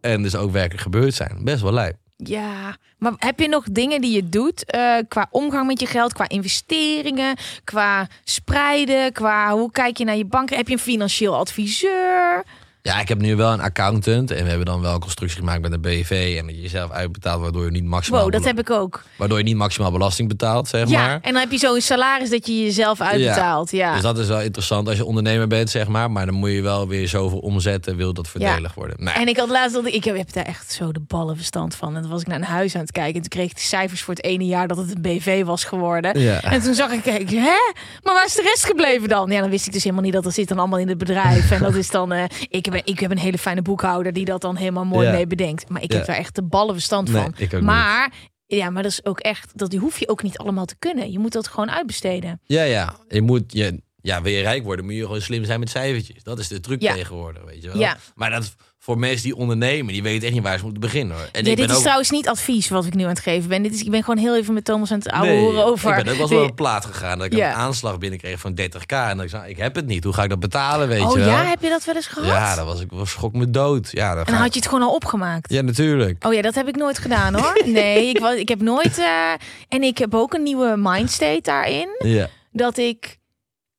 En 0.00 0.22
dus 0.22 0.36
ook 0.36 0.52
werkelijk 0.52 0.82
gebeurd 0.82 1.14
zijn. 1.14 1.44
Best 1.44 1.62
wel 1.62 1.72
lijp. 1.72 1.96
Ja, 2.24 2.76
maar 2.98 3.12
heb 3.16 3.40
je 3.40 3.48
nog 3.48 3.64
dingen 3.72 4.00
die 4.00 4.14
je 4.14 4.28
doet 4.28 4.64
eh, 4.64 4.96
qua 5.08 5.26
omgang 5.30 5.66
met 5.66 5.80
je 5.80 5.86
geld, 5.86 6.12
qua 6.12 6.28
investeringen, 6.28 7.36
qua 7.64 8.08
spreiden, 8.24 9.12
qua 9.12 9.52
hoe 9.52 9.70
kijk 9.70 9.96
je 9.96 10.04
naar 10.04 10.16
je 10.16 10.24
bank? 10.24 10.50
Heb 10.50 10.66
je 10.66 10.72
een 10.72 10.78
financieel 10.78 11.36
adviseur? 11.36 12.44
Ja, 12.82 13.00
ik 13.00 13.08
heb 13.08 13.18
nu 13.18 13.36
wel 13.36 13.52
een 13.52 13.60
accountant. 13.60 14.30
En 14.30 14.42
we 14.42 14.48
hebben 14.48 14.66
dan 14.66 14.80
wel 14.80 14.94
een 14.94 15.00
constructie 15.00 15.38
gemaakt 15.38 15.60
met 15.60 15.72
een 15.72 15.80
BV. 15.80 16.34
En 16.38 16.46
dat 16.46 16.54
je 16.54 16.60
jezelf 16.62 16.90
uitbetaalt, 16.90 17.40
waardoor 17.42 17.64
je 17.64 17.70
niet 17.70 17.84
maximaal, 17.84 18.22
Wow, 18.22 18.32
dat 18.32 18.44
heb 18.44 18.58
ik 18.58 18.70
ook. 18.70 19.02
waardoor 19.16 19.38
je 19.38 19.44
niet 19.44 19.56
maximaal 19.56 19.90
belasting 19.90 20.28
betaalt, 20.28 20.68
zeg 20.68 20.88
Ja, 20.88 21.06
maar. 21.06 21.18
en 21.22 21.32
dan 21.32 21.40
heb 21.40 21.50
je 21.50 21.58
zo'n 21.58 21.80
salaris 21.80 22.30
dat 22.30 22.46
je 22.46 22.62
jezelf 22.62 23.00
uitbetaalt. 23.00 23.70
Ja. 23.70 23.92
Dus 23.92 24.02
dat 24.02 24.18
is 24.18 24.26
wel 24.28 24.40
interessant 24.40 24.88
als 24.88 24.96
je 24.96 25.04
ondernemer 25.04 25.46
bent, 25.46 25.70
zeg 25.70 25.88
maar. 25.88 26.10
Maar 26.10 26.26
dan 26.26 26.34
moet 26.34 26.50
je 26.50 26.62
wel 26.62 26.88
weer 26.88 27.08
zoveel 27.08 27.38
omzetten, 27.38 27.96
wil 27.96 28.12
dat 28.12 28.28
voordelig 28.28 28.74
worden. 28.74 28.96
Nee. 29.04 29.14
En 29.14 29.28
ik 29.28 29.36
had 29.36 29.48
laatst 29.48 29.74
dat 29.74 29.86
ik 29.86 30.04
heb, 30.04 30.32
daar 30.32 30.44
echt 30.44 30.72
zo 30.72 30.92
de 30.92 31.00
ballen 31.00 31.36
verstand 31.36 31.74
van. 31.74 31.96
En 31.96 32.02
toen 32.02 32.10
was 32.10 32.20
ik 32.20 32.26
naar 32.26 32.36
een 32.38 32.42
huis 32.44 32.74
aan 32.74 32.80
het 32.80 32.92
kijken. 32.92 33.14
En 33.14 33.20
toen 33.20 33.28
kreeg 33.28 33.50
ik 33.50 33.56
de 33.56 33.62
cijfers 33.62 34.02
voor 34.02 34.14
het 34.14 34.24
ene 34.24 34.44
jaar 34.46 34.68
dat 34.68 34.76
het 34.76 34.94
een 34.94 35.02
BV 35.02 35.44
was 35.44 35.64
geworden. 35.64 36.20
Ja. 36.20 36.42
En 36.42 36.60
toen 36.62 36.74
zag 36.74 36.90
ik, 36.90 37.02
kijk, 37.02 37.30
hè? 37.30 37.72
Maar 38.02 38.14
waar 38.14 38.26
is 38.26 38.34
de 38.34 38.42
rest 38.42 38.64
gebleven 38.64 39.08
dan? 39.08 39.30
Ja, 39.30 39.40
dan 39.40 39.50
wist 39.50 39.66
ik 39.66 39.72
dus 39.72 39.82
helemaal 39.82 40.04
niet 40.04 40.12
dat 40.12 40.24
dat 40.24 40.34
zit 40.34 40.48
dan 40.48 40.58
allemaal 40.58 40.78
in 40.78 40.88
het 40.88 40.98
bedrijf. 40.98 41.50
En 41.50 41.60
dat 41.62 41.74
is 41.74 41.90
dan, 41.90 42.12
eh, 42.12 42.24
ik, 42.48 42.68
heb, 42.72 42.86
ik 42.86 43.00
heb 43.00 43.10
een 43.10 43.18
hele 43.18 43.38
fijne 43.38 43.62
boekhouder 43.62 44.12
die 44.12 44.24
dat 44.24 44.40
dan 44.40 44.56
helemaal 44.56 44.84
mooi 44.84 45.06
Ja. 45.06 45.12
mee 45.12 45.26
bedenkt. 45.26 45.68
Maar 45.68 45.82
ik 45.82 45.92
heb 45.92 46.06
daar 46.06 46.16
echt 46.16 46.34
de 46.34 46.42
ballen 46.42 46.74
verstand 46.74 47.08
Nee, 47.12 47.22
van. 47.22 47.34
ik 47.36 47.60
maar 47.60 48.12
ja, 48.46 48.70
maar 48.70 48.82
dat 48.82 48.92
is 48.92 49.04
ook 49.04 49.20
echt, 49.20 49.58
dat 49.58 49.74
hoef 49.74 49.98
je 49.98 50.08
ook 50.08 50.22
niet 50.22 50.38
allemaal 50.38 50.64
te 50.64 50.76
kunnen. 50.78 51.12
Je 51.12 51.18
moet 51.18 51.32
dat 51.32 51.48
gewoon 51.48 51.70
uitbesteden. 51.70 52.40
Ja, 52.44 52.62
ja. 52.62 52.94
Je 53.08 53.20
moet, 53.22 53.52
je, 53.52 53.82
ja, 54.02 54.22
wil 54.22 54.32
je 54.32 54.40
rijk 54.42 54.64
worden, 54.64 54.84
moet 54.84 54.94
je 54.94 55.00
gewoon 55.04 55.20
slim 55.20 55.44
zijn 55.44 55.60
met 55.60 55.70
cijfertjes. 55.70 56.22
Dat 56.22 56.38
is 56.38 56.48
de 56.48 56.60
truc 56.60 56.82
Ja. 56.82 56.94
tegenwoordig, 56.94 57.44
weet 57.44 57.62
je 57.62 57.68
wel. 57.68 57.78
Ja. 57.78 57.96
Maar 58.14 58.30
dat 58.30 58.54
voor 58.90 58.98
mensen 58.98 59.22
die 59.22 59.36
ondernemen, 59.36 59.92
die 59.92 60.02
weten 60.02 60.22
echt 60.26 60.32
niet 60.34 60.42
waar 60.42 60.56
ze 60.58 60.62
moeten 60.64 60.80
beginnen. 60.80 61.16
Hoor. 61.16 61.24
En 61.24 61.30
Ja, 61.32 61.38
ik 61.38 61.44
dit 61.44 61.56
ben 61.56 61.64
is 61.68 61.74
ook, 61.74 61.80
trouwens 61.80 62.10
niet 62.10 62.28
advies 62.28 62.68
wat 62.68 62.84
ik 62.84 62.94
nu 62.94 63.02
aan 63.02 63.08
het 63.08 63.20
geven 63.20 63.48
ben. 63.48 63.62
Dit 63.62 63.74
is, 63.74 63.80
ik 63.82 63.90
ben 63.90 64.00
gewoon 64.04 64.18
heel 64.18 64.36
even 64.36 64.54
met 64.54 64.64
Thomas 64.64 64.92
aan 64.92 64.98
het 64.98 65.08
ouwe 65.10 65.26
Nee, 65.28 65.40
horen 65.40 65.64
over. 65.64 65.98
Ik 65.98 66.04
ben 66.04 66.12
ook 66.20 66.28
wel 66.28 66.40
eens 66.40 66.50
op 66.50 66.56
plaat 66.56 66.84
gegaan. 66.84 67.18
Dat 67.18 67.26
ik 67.26 67.32
Ja. 67.34 67.48
een 67.48 67.54
aanslag 67.56 67.98
binnenkreeg 67.98 68.40
van 68.40 68.54
30k. 68.54 68.92
En 69.08 69.16
dat 69.16 69.24
ik 69.24 69.30
zei, 69.30 69.50
ik 69.50 69.56
heb 69.56 69.74
het 69.74 69.86
niet. 69.86 70.04
Hoe 70.04 70.12
ga 70.12 70.22
ik 70.22 70.28
dat 70.28 70.40
betalen, 70.40 70.88
weet 70.88 71.00
Oh 71.02 71.12
je 71.12 71.18
wel? 71.18 71.28
ja, 71.28 71.44
heb 71.44 71.62
je 71.62 71.68
dat 71.68 71.84
wel 71.84 71.94
eens 71.94 72.06
gehad? 72.06 72.28
Ja, 72.28 72.54
dat 72.54 72.66
was 72.66 72.80
ik 72.80 72.90
was 72.90 73.10
schok 73.10 73.32
me 73.32 73.50
dood. 73.50 73.88
Ja, 73.90 74.14
dan 74.14 74.24
En 74.24 74.32
ik- 74.34 74.38
had 74.40 74.52
je 74.54 74.60
het 74.60 74.68
gewoon 74.68 74.84
al 74.88 74.94
opgemaakt. 74.94 75.52
ja, 75.52 75.60
natuurlijk. 75.62 76.26
Oh 76.26 76.32
ja, 76.34 76.42
dat 76.42 76.54
heb 76.54 76.68
ik 76.68 76.76
nooit 76.76 76.98
gedaan 76.98 77.34
hoor. 77.34 77.62
Nee, 77.66 78.08
ik, 78.08 78.18
wa- 78.18 78.32
ik 78.32 78.48
heb 78.48 78.60
nooit. 78.60 78.98
eh, 78.98 79.32
en 79.68 79.82
ik 79.82 79.98
heb 79.98 80.14
ook 80.14 80.34
een 80.34 80.42
nieuwe 80.42 80.74
mindstate 80.76 81.40
daarin. 81.42 81.88
Ja. 81.98 82.26
Dat 82.52 82.76
ik 82.78 83.16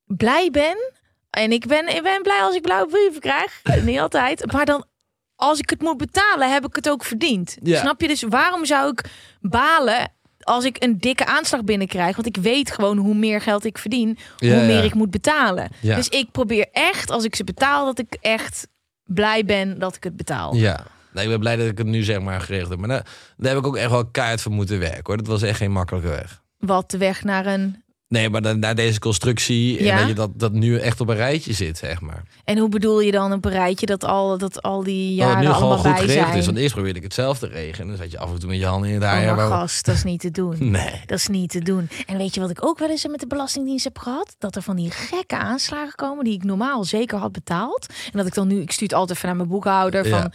blij 0.06 0.50
ben. 0.52 0.90
En 1.30 1.52
ik 1.52 1.66
ben, 1.68 1.96
ik 1.96 2.04
ben 2.04 2.22
blij 2.22 2.40
als 2.42 2.56
ik 2.56 2.62
blauwe 2.62 2.88
brieven 2.92 3.20
krijg. 3.22 3.62
Niet 3.84 4.00
altijd. 4.00 4.52
Maar 4.52 4.66
dan, 4.66 4.86
als 5.42 5.60
ik 5.60 5.70
het 5.70 5.82
moet 5.82 5.98
betalen, 5.98 6.52
heb 6.52 6.66
ik 6.66 6.76
het 6.76 6.90
ook 6.90 7.04
verdiend. 7.04 7.58
Ja. 7.64 7.80
Snap 7.80 8.02
je? 8.02 8.08
Dus 8.08 8.24
waarom 8.24 8.66
zou 8.66 8.92
ik 8.92 9.04
balen 9.42 10.12
als 10.40 10.66
ik 10.66 10.84
een 10.84 10.98
dikke 10.98 11.26
aanslag 11.26 11.64
binnenkrijg? 11.64 12.16
Want 12.16 12.28
ik 12.28 12.38
weet 12.38 12.72
gewoon 12.72 12.98
hoe 12.98 13.14
meer 13.14 13.42
geld 13.42 13.66
ik 13.66 13.78
verdien, 13.78 14.18
Ja, 14.38 14.56
hoe 14.56 14.66
meer 14.66 14.78
ja. 14.78 14.82
ik 14.82 14.94
moet 14.94 15.12
betalen. 15.12 15.70
Ja. 15.80 15.96
Dus 15.96 16.08
ik 16.08 16.32
probeer 16.32 16.68
echt, 16.72 17.12
als 17.12 17.24
ik 17.24 17.36
ze 17.36 17.44
betaal, 17.44 17.86
dat 17.86 18.00
ik 18.00 18.18
echt 18.22 18.68
blij 19.04 19.46
ben 19.46 19.80
dat 19.80 19.96
ik 19.96 20.04
het 20.04 20.16
betaal. 20.16 20.56
Ja. 20.56 20.86
Nee, 21.14 21.24
ik 21.24 21.30
ben 21.30 21.40
blij 21.40 21.56
dat 21.56 21.68
ik 21.68 21.78
het 21.78 21.88
nu 21.88 22.04
zeg 22.04 22.20
maar 22.20 22.42
geregeld 22.42 22.70
heb. 22.70 22.80
Maar 22.80 22.90
daar, 22.90 23.06
daar 23.38 23.50
heb 23.50 23.60
ik 23.60 23.68
ook 23.68 23.78
echt 23.78 23.90
wel 23.92 24.06
keihard 24.06 24.42
voor 24.42 24.52
moeten 24.52 24.80
werken. 24.80 25.04
Hoor. 25.04 25.18
Dat 25.18 25.28
was 25.28 25.42
echt 25.42 25.58
geen 25.58 25.72
makkelijke 25.72 26.10
weg. 26.10 26.42
Wat 26.58 26.92
de 26.92 26.98
weg 26.98 27.24
naar 27.24 27.46
een 27.46 27.84
Nee, 28.12 28.30
maar 28.30 28.42
dan, 28.42 28.60
naar 28.60 28.76
deze 28.76 29.00
constructie. 29.00 29.84
Ja? 29.84 29.92
En 29.92 29.98
dat 29.98 30.08
je 30.08 30.14
dat, 30.14 30.30
dat 30.34 30.54
nu 30.54 30.78
echt 30.78 31.02
op 31.02 31.10
een 31.10 31.16
rijtje 31.16 31.54
zit, 31.54 31.78
zeg 31.78 32.02
maar. 32.02 32.24
En 32.44 32.58
hoe 32.58 32.70
bedoel 32.70 33.02
je 33.02 33.12
dan 33.12 33.34
op 33.34 33.46
een 33.46 33.52
rijtje 33.52 33.86
dat 33.86 34.04
al, 34.04 34.38
dat 34.38 34.62
al 34.62 34.84
die 34.84 35.08
Dat 35.08 35.18
jaren 35.18 35.38
het 35.38 35.48
nu 35.48 35.54
gewoon 35.54 35.62
allemaal 35.62 35.78
goed 35.78 35.94
bij 35.94 36.02
geregeld 36.02 36.28
zijn? 36.28 36.38
is. 36.38 36.46
Want 36.46 36.58
eerst 36.58 36.74
probeerde 36.74 36.98
ik 36.98 37.04
het 37.04 37.14
zelf 37.14 37.40
te 37.40 37.48
regelen. 37.48 37.82
En 37.82 37.88
dan 37.88 37.98
zat 37.98 38.12
je 38.12 38.20
af 38.20 38.32
en 38.32 38.40
toe 38.40 38.50
met 38.50 38.60
je 38.60 38.66
handen 38.66 38.90
in 38.90 38.96
het 38.96 39.04
haar. 39.04 39.30
oh, 39.30 39.36
maar 39.36 39.48
gast, 39.48 39.86
dat 39.86 39.96
is 39.96 40.04
niet 40.04 40.20
te 40.20 40.32
doen. 40.32 40.58
Nee. 40.72 41.02
Dat 41.06 41.18
is 41.18 41.28
niet 41.28 41.50
te 41.50 41.60
doen. 41.60 41.90
En 42.06 42.18
weet 42.18 42.34
je 42.36 42.42
wat 42.42 42.50
ik 42.50 42.66
ook 42.66 42.80
wel 42.80 42.90
eens 42.90 43.08
met 43.08 43.20
de 43.20 43.28
Belastingdienst 43.28 43.84
heb 43.84 43.98
gehad? 43.98 44.36
Dat 44.40 44.56
er 44.56 44.62
van 44.62 44.76
die 44.76 44.92
gekke 44.92 45.38
aanslagen 45.38 45.96
komen 45.96 46.24
die 46.24 46.34
ik 46.34 46.44
normaal 46.44 46.84
zeker 46.84 47.18
had 47.18 47.32
betaald. 47.32 47.86
En 48.06 48.18
dat 48.18 48.28
ik 48.28 48.34
dan 48.34 48.48
nu, 48.48 48.62
ik 48.62 48.72
stuur 48.72 48.88
het 48.88 48.98
altijd 48.98 49.18
even 49.18 49.28
naar 49.28 49.38
mijn 49.38 49.50
boekhouder 49.50 50.08
van... 50.08 50.20
Ja. 50.20 50.32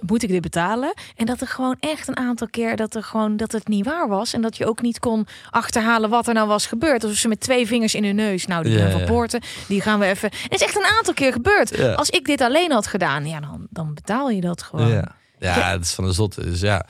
Moet 0.00 0.22
ik 0.22 0.28
dit 0.28 0.40
betalen? 0.40 0.94
En 1.16 1.26
dat 1.26 1.40
er 1.40 1.46
gewoon 1.46 1.76
echt 1.80 2.08
een 2.08 2.16
aantal 2.16 2.48
keer 2.50 2.76
dat 2.76 2.94
er 2.94 3.02
gewoon 3.02 3.36
dat 3.36 3.52
het 3.52 3.68
niet 3.68 3.84
waar 3.84 4.08
was. 4.08 4.32
En 4.32 4.40
dat 4.40 4.56
je 4.56 4.66
ook 4.66 4.82
niet 4.82 4.98
kon 4.98 5.26
achterhalen 5.50 6.10
wat 6.10 6.28
er 6.28 6.34
nou 6.34 6.48
was 6.48 6.66
gebeurd. 6.66 7.02
Alsof 7.02 7.18
ze 7.18 7.28
met 7.28 7.40
twee 7.40 7.66
vingers 7.66 7.94
in 7.94 8.04
hun 8.04 8.16
neus. 8.16 8.46
Nou, 8.46 8.62
die 8.62 8.78
Ja, 8.78 9.04
Poorten, 9.04 9.40
die 9.68 9.80
gaan 9.80 9.98
we 9.98 10.06
even. 10.06 10.30
Het 10.42 10.52
is 10.52 10.62
echt 10.62 10.76
een 10.76 10.96
aantal 10.96 11.14
keer 11.14 11.32
gebeurd. 11.32 11.76
Ja. 11.76 11.92
Als 11.92 12.10
ik 12.10 12.24
dit 12.24 12.40
alleen 12.40 12.72
had 12.72 12.86
gedaan, 12.86 13.26
ja, 13.26 13.40
dan, 13.40 13.66
dan 13.70 13.94
betaal 13.94 14.30
je 14.30 14.40
dat 14.40 14.62
gewoon. 14.62 14.88
Ja. 14.88 15.14
ja, 15.38 15.70
het 15.70 15.84
is 15.84 15.92
van 15.92 16.04
de 16.04 16.12
zotte. 16.12 16.44
Dus 16.44 16.60
ja, 16.60 16.86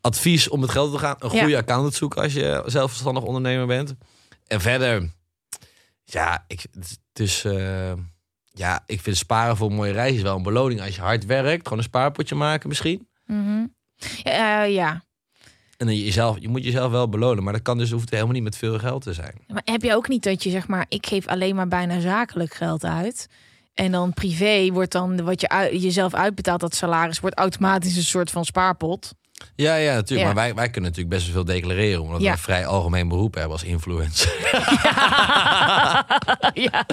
advies 0.00 0.48
om 0.48 0.62
het 0.62 0.70
geld 0.70 0.92
te 0.92 0.98
gaan. 0.98 1.16
Een 1.18 1.30
goede 1.30 1.56
accountant 1.56 1.94
zoeken 1.94 2.22
als 2.22 2.32
je 2.32 2.62
zelfverstandig 2.66 3.22
ondernemer 3.22 3.66
bent. 3.66 3.94
En 4.46 4.60
verder, 4.60 5.10
ja, 6.04 6.44
ik, 6.46 6.66
dus, 7.12 7.44
ja, 8.58 8.82
ik 8.86 9.00
vind 9.00 9.16
sparen 9.16 9.56
voor 9.56 9.70
een 9.70 9.76
mooie 9.76 9.92
reis 9.92 10.14
is 10.16 10.22
wel 10.22 10.36
een 10.36 10.42
beloning. 10.42 10.80
Als 10.80 10.94
je 10.94 11.00
hard 11.00 11.26
werkt, 11.26 11.62
gewoon 11.62 11.78
een 11.78 11.84
spaarpotje 11.84 12.34
maken 12.34 12.68
misschien. 12.68 13.08
Mhm. 13.26 13.66
ja, 14.22 14.64
eh, 14.64 14.74
ja. 14.74 15.06
En 15.76 15.86
dan 15.86 15.96
jezelf, 15.96 16.36
je 16.40 16.48
moet 16.48 16.64
jezelf 16.64 16.90
wel 16.90 17.08
belonen. 17.08 17.44
Maar 17.44 17.52
dat 17.52 17.62
kan 17.62 17.78
dus 17.78 17.90
hoeft 17.90 18.10
helemaal 18.10 18.32
niet 18.32 18.42
met 18.42 18.56
veel 18.56 18.78
geld 18.78 19.02
te 19.02 19.12
zijn. 19.12 19.34
Maar 19.46 19.62
heb 19.64 19.82
je 19.82 19.94
ook 19.94 20.08
niet 20.08 20.22
dat 20.22 20.42
je 20.42 20.50
zeg 20.50 20.68
maar, 20.68 20.86
ik 20.88 21.06
geef 21.06 21.26
alleen 21.26 21.54
maar 21.54 21.68
bijna 21.68 22.00
zakelijk 22.00 22.54
geld 22.54 22.84
uit. 22.84 23.28
En 23.74 23.92
dan 23.92 24.12
privé 24.12 24.70
wordt 24.72 24.92
dan 24.92 25.24
wat 25.24 25.40
je 25.40 25.78
jezelf 25.78 26.14
uitbetaalt, 26.14 26.60
dat 26.60 26.74
salaris, 26.74 27.20
wordt 27.20 27.38
automatisch 27.38 27.96
een 27.96 28.02
soort 28.02 28.30
van 28.30 28.44
spaarpot. 28.44 29.14
Ja, 29.54 29.74
ja, 29.74 29.94
natuurlijk. 29.94 30.28
Ja. 30.28 30.34
Maar 30.34 30.44
wij, 30.44 30.54
wij 30.54 30.70
kunnen 30.70 30.90
natuurlijk 30.90 31.16
best 31.16 31.24
wel 31.32 31.34
veel 31.44 31.54
declareren. 31.54 32.00
Omdat 32.02 32.18
we 32.18 32.24
Ja. 32.24 32.32
een 32.32 32.38
vrij 32.38 32.66
algemeen 32.66 33.08
beroep 33.08 33.34
hebben 33.34 33.52
als 33.52 33.62
influencer. 33.64 34.32
ja, 36.54 36.86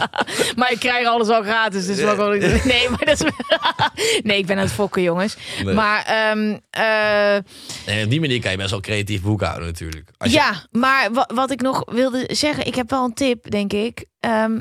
maar 0.56 0.72
ik 0.72 0.80
krijg 0.80 1.08
alles 1.08 1.28
al 1.28 1.42
gratis, 1.44 1.86
dus 1.86 1.98
ik 1.98 2.16
doen? 2.16 2.40
Nee, 2.64 2.90
maar 2.90 3.06
dat 3.06 3.22
is... 3.24 3.32
nee, 4.24 4.38
ik 4.38 4.46
ben 4.46 4.56
aan 4.58 4.64
het 4.64 4.72
fokken, 4.72 5.02
jongens. 5.02 5.38
Nee. 5.64 5.74
Maar 5.74 6.04
En 6.06 8.04
op 8.04 8.10
die 8.10 8.20
manier 8.20 8.42
kan 8.42 8.52
je 8.52 8.58
best 8.58 8.70
wel 8.72 8.80
creatief 8.80 9.22
boekhouden 9.22 9.66
natuurlijk. 9.68 10.10
Als 10.18 10.32
je- 10.32 10.38
ja, 10.38 10.64
maar 10.72 11.14
wa- 11.14 11.30
wat 11.34 11.52
ik 11.52 11.62
nog 11.62 11.84
wilde 11.92 12.30
zeggen, 12.32 12.66
ik 12.66 12.76
heb 12.76 12.90
wel 12.90 13.04
een 13.06 13.14
tip, 13.14 13.50
denk 13.52 13.74
ik. 13.74 14.06
Ehm, 14.20 14.60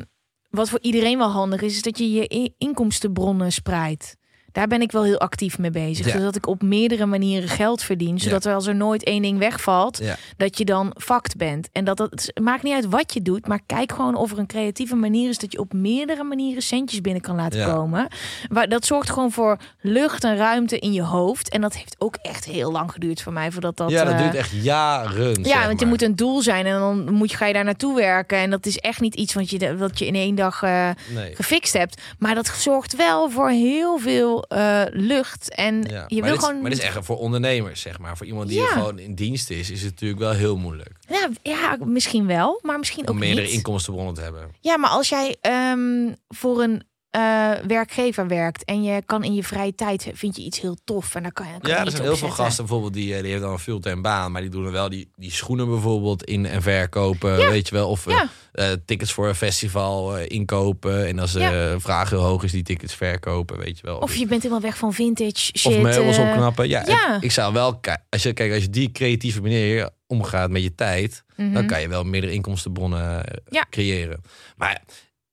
wat 0.51 0.69
voor 0.69 0.79
iedereen 0.83 1.19
wel 1.19 1.31
handig 1.31 1.61
is, 1.63 1.75
is 1.75 1.83
dat 1.83 1.99
je 1.99 2.13
je 2.13 2.53
inkomstenbronnen 2.59 3.53
spreidt. 3.53 4.17
Daar 4.55 4.67
ben 4.67 4.81
ik 4.81 4.93
wel 4.93 5.03
heel 5.05 5.19
actief 5.21 5.59
mee 5.59 5.71
bezig. 5.71 6.07
Ja. 6.07 6.13
Zodat 6.13 6.37
ik 6.37 6.47
op 6.47 6.63
meerdere 6.63 7.07
manieren 7.07 7.49
geld 7.49 7.83
verdien. 7.83 8.19
Zodat 8.21 8.45
er 8.45 8.55
als 8.55 8.67
er 8.67 8.75
nooit 8.75 9.05
één 9.05 9.23
ding 9.23 9.39
wegvalt, 9.39 9.99
Ja. 10.03 10.17
dat 10.37 10.59
je 10.59 10.65
dan 10.65 10.95
fact 10.99 11.37
bent. 11.37 11.69
En 11.73 11.85
dat, 11.85 11.97
dat 11.97 12.11
het 12.11 12.31
maakt 12.43 12.63
niet 12.63 12.75
uit 12.75 12.89
wat 12.89 13.15
je 13.15 13.23
doet, 13.23 13.47
maar 13.49 13.61
kijk 13.67 13.93
gewoon 13.93 14.15
of 14.15 14.33
er 14.33 14.39
een 14.39 14.47
creatieve 14.47 14.95
manier 14.95 15.29
is 15.29 15.39
dat 15.39 15.53
je 15.53 15.59
op 15.59 15.73
meerdere 15.73 16.25
manieren 16.25 16.63
centjes 16.63 17.01
binnen 17.01 17.23
kan 17.23 17.37
laten 17.37 17.65
komen. 17.75 18.09
Maar 18.49 18.69
dat 18.69 18.87
zorgt 18.87 19.11
gewoon 19.11 19.31
voor 19.33 19.57
lucht 19.81 20.25
en 20.25 20.37
ruimte 20.37 20.79
in 20.79 20.93
je 20.93 21.03
hoofd. 21.03 21.49
En 21.49 21.61
dat 21.61 21.75
heeft 21.75 21.97
ook 21.99 22.17
echt 22.23 22.45
heel 22.45 22.73
lang 22.73 22.93
geduurd 22.93 23.23
voor 23.23 23.33
mij 23.33 23.51
voordat 23.51 23.77
dat. 23.77 23.91
ja, 23.91 24.05
dat 24.05 24.13
eh, 24.13 24.19
duurt 24.21 24.35
echt 24.35 24.51
jaren. 24.63 25.43
ja, 25.45 25.67
want 25.67 25.79
je 25.81 25.87
maar. 25.87 25.87
moet 25.95 26.03
een 26.03 26.17
doel 26.17 26.43
zijn 26.43 26.67
en 26.67 26.79
dan 26.79 27.13
moet 27.13 27.31
je, 27.31 27.37
ga 27.37 27.47
je 27.47 27.53
daar 27.53 27.65
naartoe 27.65 27.95
werken. 27.97 28.39
En 28.39 28.51
dat 28.51 28.67
is 28.67 28.79
echt 28.79 29.01
niet 29.01 29.15
iets 29.15 29.35
wat 29.35 29.51
je, 29.51 29.77
wat 29.77 29.99
je 29.99 30.07
in 30.07 30.15
één 30.15 30.35
dag 30.35 30.63
eh, 30.63 30.89
Nee. 31.15 31.35
gefixt 31.35 31.73
hebt. 31.73 32.01
Maar 32.19 32.35
dat 32.35 32.47
zorgt 32.47 32.97
wel 32.97 33.31
voor 33.31 33.49
heel 33.51 33.99
veel 33.99 34.44
veel 34.49 34.59
eh, 34.59 34.83
lucht. 34.91 35.55
En 35.55 35.83
Ja. 35.91 36.05
je 36.09 36.23
wil 36.23 36.31
dit, 36.33 36.45
gewoon. 36.45 36.61
maar 36.61 36.71
dit 36.71 36.79
is 36.79 36.85
echt 36.85 36.99
voor 37.05 37.19
ondernemers, 37.19 37.81
zeg 37.81 37.99
maar. 37.99 38.17
Voor 38.17 38.27
iemand 38.27 38.49
die 38.49 38.61
Ja. 38.61 38.67
gewoon 38.67 38.99
in 38.99 39.15
dienst 39.15 39.51
is, 39.51 39.71
is 39.71 39.83
het 39.83 39.91
natuurlijk 39.91 40.21
wel 40.21 40.33
heel 40.33 40.57
moeilijk. 40.57 40.91
ja, 41.09 41.29
ja, 41.43 41.77
misschien 41.85 42.27
wel, 42.27 42.59
maar 42.63 42.79
misschien 42.79 43.09
Om 43.09 43.15
ook 43.15 43.21
meerdere 43.21 43.47
niet. 43.47 43.57
inkomstenbronnen 43.57 44.15
te 44.15 44.21
hebben. 44.21 44.51
Ja, 44.61 44.77
maar 44.77 44.91
als 44.91 45.09
jij 45.09 45.37
ehm, 45.41 46.13
voor 46.29 46.63
een 46.63 46.83
eh, 47.15 47.51
werkgever 47.67 48.27
werkt 48.29 48.65
en 48.65 48.83
je 48.83 49.03
kan 49.07 49.25
in 49.25 49.35
je 49.35 49.45
vrije 49.45 49.75
tijd 49.75 50.11
vind 50.15 50.37
je 50.37 50.43
iets 50.43 50.61
heel 50.61 50.77
tof 50.85 51.15
en 51.15 51.23
dan 51.23 51.33
kan 51.33 51.47
je. 51.47 51.53
Kan 51.53 51.71
je 51.71 51.77
Ja, 51.77 51.85
er 51.85 51.91
zijn 51.91 52.03
heel 52.03 52.17
veel 52.17 52.31
gasten 52.31 52.65
bijvoorbeeld 52.65 52.93
die, 52.95 53.15
eh, 53.15 53.21
die 53.21 53.31
hebben 53.31 53.49
dan 53.49 53.53
een 53.53 53.63
fulltime 53.63 54.01
baan, 54.01 54.33
maar 54.33 54.41
die 54.41 54.51
doen 54.51 54.65
er 54.67 54.73
wel 54.73 54.89
die, 54.89 55.11
die 55.17 55.33
schoenen 55.33 55.69
bijvoorbeeld 55.69 56.25
in 56.25 56.47
en 56.47 56.63
verkopen, 56.63 57.39
Ja. 57.39 57.51
weet 57.51 57.69
je 57.69 57.75
wel, 57.75 57.89
of 57.89 58.11
Ja. 58.11 58.29
eh, 58.53 58.69
tickets 58.87 59.13
voor 59.13 59.29
een 59.29 59.35
festival 59.35 60.19
inkopen 60.19 61.07
en 61.07 61.19
als 61.19 61.33
de 61.33 61.77
vraag 61.79 62.11
heel 62.11 62.23
hoog 62.23 62.43
is, 62.43 62.53
die 62.53 62.63
tickets 62.63 62.95
verkopen, 62.95 63.59
weet 63.59 63.79
je 63.79 63.87
wel. 63.87 63.99
Of 63.99 64.15
je 64.15 64.27
bent 64.27 64.43
helemaal 64.43 64.63
weg 64.63 64.77
van 64.79 64.93
vintage 64.93 65.35
shit. 65.59 65.67
of 65.67 65.79
meubels 65.79 66.19
opknappen. 66.19 66.69
Ja, 66.69 67.21
ik 67.21 67.31
zou 67.33 67.53
wel 67.53 67.81
als 68.09 68.23
je 68.23 68.33
kijk 68.33 68.53
als 68.53 68.63
je 68.63 68.71
die 68.71 68.93
creatieve 68.93 69.41
manier 69.41 69.89
omgaat 70.07 70.51
met 70.51 70.63
je 70.63 70.75
tijd, 70.75 71.25
dan 71.37 71.47
mhm. 71.47 71.67
kan 71.67 71.81
je 71.81 71.89
wel 71.89 72.05
meerdere 72.05 72.33
inkomstenbronnen 72.33 73.25
Ja. 73.49 73.67
creëren. 73.71 74.21
Maar 74.57 74.83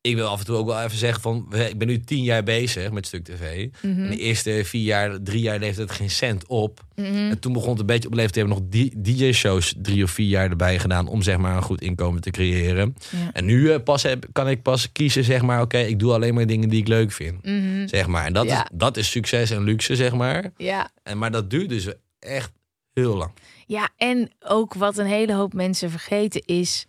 ik 0.01 0.15
wil 0.15 0.27
af 0.27 0.39
en 0.39 0.45
toe 0.45 0.55
ook 0.55 0.65
wel 0.65 0.81
even 0.81 0.97
zeggen 0.97 1.21
van, 1.21 1.47
ik 1.69 1.77
ben 1.77 1.87
nu 1.87 1.99
tien 1.99 2.23
jaar 2.23 2.43
bezig 2.43 2.91
met 2.91 3.07
Stuk 3.07 3.23
TV. 3.23 3.67
En 3.81 4.09
de 4.09 4.17
eerste 4.17 4.61
vier 4.65 4.83
jaar, 4.83 5.21
drie 5.23 5.41
jaar 5.41 5.59
leefde 5.59 5.81
het 5.81 5.91
geen 5.91 6.09
cent 6.09 6.47
op. 6.47 6.83
Mhm. 6.95 7.07
En 7.07 7.39
toen 7.39 7.53
begon 7.53 7.69
het 7.69 7.79
een 7.79 7.85
beetje 7.85 8.07
op 8.07 8.13
leeftijd. 8.13 8.47
Hebben 8.47 8.69
nog 8.71 8.91
DJ-shows 9.03 9.73
drie 9.77 10.03
of 10.03 10.11
vier 10.11 10.27
jaar 10.27 10.49
erbij 10.49 10.79
gedaan 10.79 11.07
om 11.07 11.21
zeg 11.21 11.37
maar 11.37 11.55
een 11.55 11.61
goed 11.61 11.81
inkomen 11.81 12.21
te 12.21 12.29
creëren. 12.31 12.95
Ja. 13.09 13.29
En 13.33 13.45
nu 13.45 13.71
eh, 13.71 13.83
pas 13.83 14.03
heb, 14.03 14.25
kan 14.31 14.49
ik 14.49 14.61
pas 14.61 14.91
kiezen, 14.91 15.23
zeg 15.23 15.41
maar, 15.41 15.61
oké, 15.61 15.77
ik 15.77 15.99
doe 15.99 16.13
alleen 16.13 16.33
maar 16.33 16.45
dingen 16.47 16.69
die 16.69 16.79
ik 16.79 16.87
leuk 16.87 17.11
vind. 17.11 17.45
Mhm. 17.45 17.87
Zeg 17.87 18.07
maar. 18.07 18.25
En 18.25 18.33
dat, 18.33 18.45
Ja. 18.45 18.63
is, 18.63 18.69
dat 18.73 18.97
is 18.97 19.11
succes 19.11 19.49
en 19.49 19.63
luxe, 19.63 19.95
zeg 19.95 20.13
maar. 20.13 20.51
Ja. 20.57 20.89
En, 21.03 21.17
maar 21.17 21.31
dat 21.31 21.49
duurt 21.49 21.69
dus 21.69 21.87
echt 22.19 22.51
heel 22.93 23.15
lang. 23.17 23.31
Ja, 23.65 23.89
en 23.97 24.31
ook 24.39 24.73
wat 24.73 24.97
een 24.97 25.05
hele 25.05 25.33
hoop 25.33 25.53
mensen 25.53 25.89
vergeten 25.91 26.41
is 26.45 26.85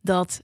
dat. 0.00 0.40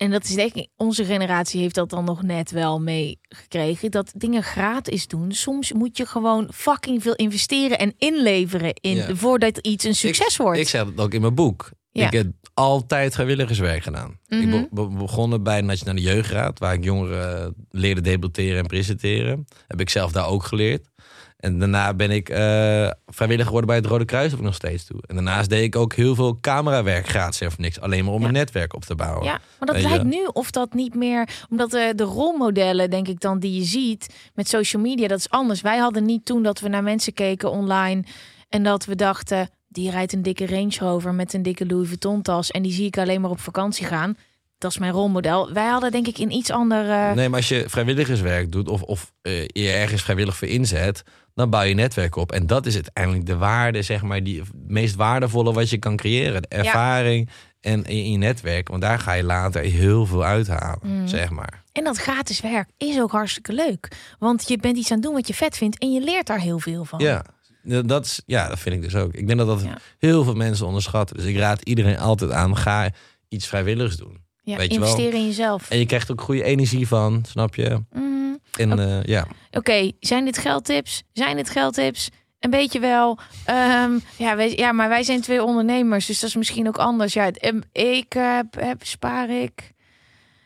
En 0.00 0.10
dat 0.10 0.24
is 0.24 0.34
denk 0.34 0.52
ik, 0.54 0.68
onze 0.76 1.04
generatie 1.04 1.60
heeft 1.60 1.74
dat 1.74 1.90
dan 1.90 2.04
nog 2.04 2.22
net 2.22 2.50
wel 2.50 2.80
meegekregen. 2.80 3.90
Dat 3.90 4.12
dingen 4.16 4.42
gratis 4.42 5.06
doen. 5.06 5.32
Soms 5.32 5.72
moet 5.72 5.96
je 5.96 6.06
gewoon 6.06 6.48
fucking 6.54 7.02
veel 7.02 7.14
investeren 7.14 7.78
en 7.78 7.94
inleveren 7.98 8.72
in 8.74 8.96
Ja. 8.96 9.14
voordat 9.14 9.58
iets 9.58 9.84
een 9.84 9.94
succes 9.94 10.36
wordt. 10.36 10.58
Ik 10.58 10.68
zeg 10.68 10.84
dat 10.84 11.04
ook 11.04 11.14
in 11.14 11.20
mijn 11.20 11.34
boek. 11.34 11.70
Ja. 11.90 12.06
Ik 12.06 12.12
heb 12.12 12.26
altijd 12.54 13.14
vrijwilligerswerk 13.14 13.82
gedaan. 13.82 14.18
Ik 14.28 14.38
Mhm. 14.46 14.50
be- 14.50 14.68
be- 14.70 14.88
begonnen 14.96 15.42
bij 15.42 15.60
de 15.60 15.66
Nationale 15.66 16.00
Jeugdraad, 16.00 16.58
waar 16.58 16.74
ik 16.74 16.84
jongeren 16.84 17.54
leerde 17.70 18.00
debatteren 18.00 18.58
en 18.58 18.66
presenteren. 18.66 19.46
Heb 19.66 19.80
ik 19.80 19.90
zelf 19.90 20.12
daar 20.12 20.26
ook 20.26 20.42
geleerd. 20.44 20.88
En 21.40 21.58
daarna 21.58 21.94
ben 21.94 22.10
ik 22.10 22.28
eh, 22.28 22.36
vrijwilliger 23.06 23.44
geworden 23.46 23.66
bij 23.66 23.76
het 23.76 23.86
Rode 23.86 24.04
Kruis, 24.04 24.32
of 24.32 24.40
nog 24.40 24.54
steeds 24.54 24.84
toe. 24.84 25.00
En 25.06 25.14
daarnaast 25.14 25.48
deed 25.48 25.62
ik 25.62 25.76
ook 25.76 25.94
heel 25.94 26.14
veel 26.14 26.38
camerawerk 26.40 27.08
gratis 27.08 27.40
en 27.40 27.50
voor 27.50 27.60
niks. 27.60 27.80
Alleen 27.80 28.04
maar 28.04 28.14
om 28.14 28.20
Ja. 28.20 28.26
een 28.26 28.32
netwerk 28.32 28.74
op 28.74 28.84
te 28.84 28.94
bouwen. 28.94 29.24
Ja, 29.24 29.30
maar 29.58 29.66
dat 29.68 29.74
Weet 29.74 29.82
je? 29.84 29.88
lijkt 29.90 30.04
nu 30.04 30.24
of 30.32 30.50
dat 30.50 30.74
niet 30.74 30.94
meer. 30.94 31.28
Omdat 31.50 31.70
de, 31.70 31.92
de 31.96 32.04
rolmodellen, 32.04 32.90
denk 32.90 33.08
ik 33.08 33.20
dan, 33.20 33.38
die 33.38 33.54
je 33.54 33.64
ziet 33.64 34.14
met 34.34 34.48
social 34.48 34.82
media, 34.82 35.08
dat 35.08 35.18
is 35.18 35.30
anders. 35.30 35.60
Wij 35.60 35.78
hadden 35.78 36.04
niet 36.04 36.24
toen 36.24 36.42
dat 36.42 36.60
we 36.60 36.68
naar 36.68 36.82
mensen 36.82 37.12
keken 37.14 37.50
online 37.50 38.04
en 38.48 38.62
dat 38.62 38.84
we 38.84 38.94
dachten. 38.94 39.48
Die 39.68 39.90
rijdt 39.90 40.12
een 40.12 40.22
dikke 40.22 40.46
Range 40.46 40.76
Rover 40.78 41.14
met 41.14 41.32
een 41.32 41.42
dikke 41.42 41.66
Louis 41.66 41.88
Vuitton 41.88 42.22
tas. 42.22 42.50
En 42.50 42.62
die 42.62 42.72
zie 42.72 42.86
ik 42.86 42.98
alleen 42.98 43.20
maar 43.20 43.30
op 43.30 43.40
vakantie 43.40 43.86
gaan. 43.86 44.16
Dat 44.58 44.70
is 44.70 44.78
mijn 44.78 44.92
rolmodel. 44.92 45.52
Wij 45.52 45.66
hadden 45.68 45.90
denk 45.90 46.06
ik 46.06 46.18
in 46.18 46.30
iets 46.32 46.50
ander... 46.50 46.90
eh, 46.90 47.12
Nee, 47.12 47.28
maar 47.28 47.38
als 47.38 47.48
je 47.48 47.64
vrijwilligerswerk 47.68 48.52
doet 48.52 48.68
of, 48.68 48.82
of 48.82 49.12
eh, 49.22 49.42
je 49.46 49.70
ergens 49.70 50.02
vrijwillig 50.02 50.36
voor 50.36 50.48
inzet, 50.48 51.02
dan 51.34 51.50
bouw 51.50 51.62
je 51.62 51.74
netwerk 51.74 52.16
op. 52.16 52.32
En 52.32 52.46
dat 52.46 52.66
is 52.66 52.74
uiteindelijk 52.74 53.26
de 53.26 53.36
waarde, 53.36 53.82
zeg 53.82 54.02
maar, 54.02 54.22
die 54.22 54.40
het 54.40 54.48
meest 54.66 54.94
waardevolle 54.94 55.52
wat 55.52 55.70
je 55.70 55.78
kan 55.78 55.96
creëren. 55.96 56.42
De 56.42 56.48
ervaring 56.48 57.28
en 57.60 57.84
in 57.84 58.10
je 58.12 58.18
netwerk. 58.18 58.68
Want 58.68 58.82
daar 58.82 58.98
ga 58.98 59.12
je 59.12 59.22
later 59.24 59.62
heel 59.62 60.06
veel 60.06 60.24
uithalen, 60.24 60.78
Mm. 60.82 61.06
zeg 61.08 61.30
maar. 61.30 61.62
En 61.72 61.84
dat 61.84 61.96
gratis 61.96 62.40
werk 62.40 62.68
is 62.76 63.00
ook 63.00 63.10
hartstikke 63.10 63.52
leuk. 63.52 63.88
Want 64.18 64.48
je 64.48 64.58
bent 64.58 64.76
iets 64.76 64.90
aan 64.90 64.96
het 64.96 65.06
doen 65.06 65.14
wat 65.14 65.26
je 65.28 65.34
vet 65.34 65.56
vindt. 65.56 65.78
En 65.78 65.92
je 65.92 66.00
leert 66.00 66.26
daar 66.26 66.40
heel 66.40 66.58
veel 66.58 66.84
van. 66.84 66.98
Ja. 67.00 67.24
Dat, 67.84 68.04
is, 68.04 68.22
ja, 68.26 68.48
dat 68.48 68.58
vind 68.58 68.74
ik 68.74 68.82
dus 68.82 68.94
ook. 68.94 69.12
Ik 69.14 69.26
denk 69.26 69.38
dat 69.38 69.48
dat 69.48 69.62
Ja. 69.62 69.78
heel 69.98 70.24
veel 70.24 70.34
mensen 70.34 70.66
onderschatten. 70.66 71.16
Dus 71.16 71.24
ik 71.26 71.36
raad 71.36 71.62
iedereen 71.62 71.98
altijd 71.98 72.30
aan, 72.30 72.56
ga 72.56 72.90
iets 73.28 73.46
vrijwilligers 73.46 73.96
doen. 73.96 74.18
Ja, 74.42 74.56
Weet 74.56 74.72
je 74.72 74.78
wel. 74.78 74.88
investeren 74.88 75.18
in 75.20 75.26
jezelf. 75.26 75.70
En 75.70 75.78
je 75.78 75.86
krijgt 75.86 76.10
ook 76.10 76.20
goede 76.20 76.42
energie 76.42 76.88
van, 76.88 77.24
snap 77.28 77.54
je? 77.54 77.82
Mhm. 77.92 78.08
En 78.58 78.78
eh, 78.78 79.02
ja, 79.02 79.26
Oké, 79.52 79.90
zijn 80.00 80.24
dit 80.24 80.38
geldtips? 80.38 81.02
Zijn 81.12 81.36
dit 81.36 81.50
geldtips? 81.50 82.08
Een 82.38 82.50
beetje 82.50 82.80
wel. 82.80 83.18
Ehm, 83.44 83.90
ja, 84.16 84.36
wij, 84.36 84.56
ja, 84.56 84.72
maar 84.72 84.88
wij 84.88 85.02
zijn 85.02 85.20
twee 85.20 85.44
ondernemers, 85.44 86.06
dus 86.06 86.20
dat 86.20 86.28
is 86.28 86.36
misschien 86.36 86.68
ook 86.68 86.78
anders. 86.78 87.12
Ja, 87.12 87.30
ik 87.72 88.12
heb, 88.12 88.46
heb 88.58 88.84
spaar 88.84 89.30
ik. 89.30 89.72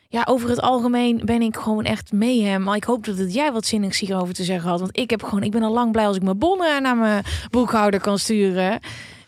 Ja, 0.09 0.23
over 0.29 0.49
het 0.49 0.61
algemeen 0.61 1.21
ben 1.23 1.41
ik 1.41 1.55
gewoon 1.57 1.83
echt 1.83 2.11
mee 2.11 2.43
hem. 2.43 2.63
Maar 2.63 2.75
ik 2.75 2.83
hoop 2.83 3.05
dat 3.05 3.17
het 3.17 3.33
jij 3.33 3.51
wat 3.51 3.65
zinnigs 3.65 3.99
hierover 3.99 4.33
te 4.33 4.43
zeggen 4.43 4.69
had. 4.69 4.79
Want 4.79 4.97
ik 4.97 5.09
heb 5.09 5.23
gewoon, 5.23 5.43
ik 5.43 5.51
ben 5.51 5.63
al 5.63 5.73
lang 5.73 5.91
blij 5.91 6.07
als 6.07 6.15
ik 6.15 6.23
mijn 6.23 6.37
bonnen 6.37 6.81
naar 6.81 6.97
mijn 6.97 7.23
boekhouder 7.49 7.99
kan 7.99 8.19
sturen. 8.19 8.79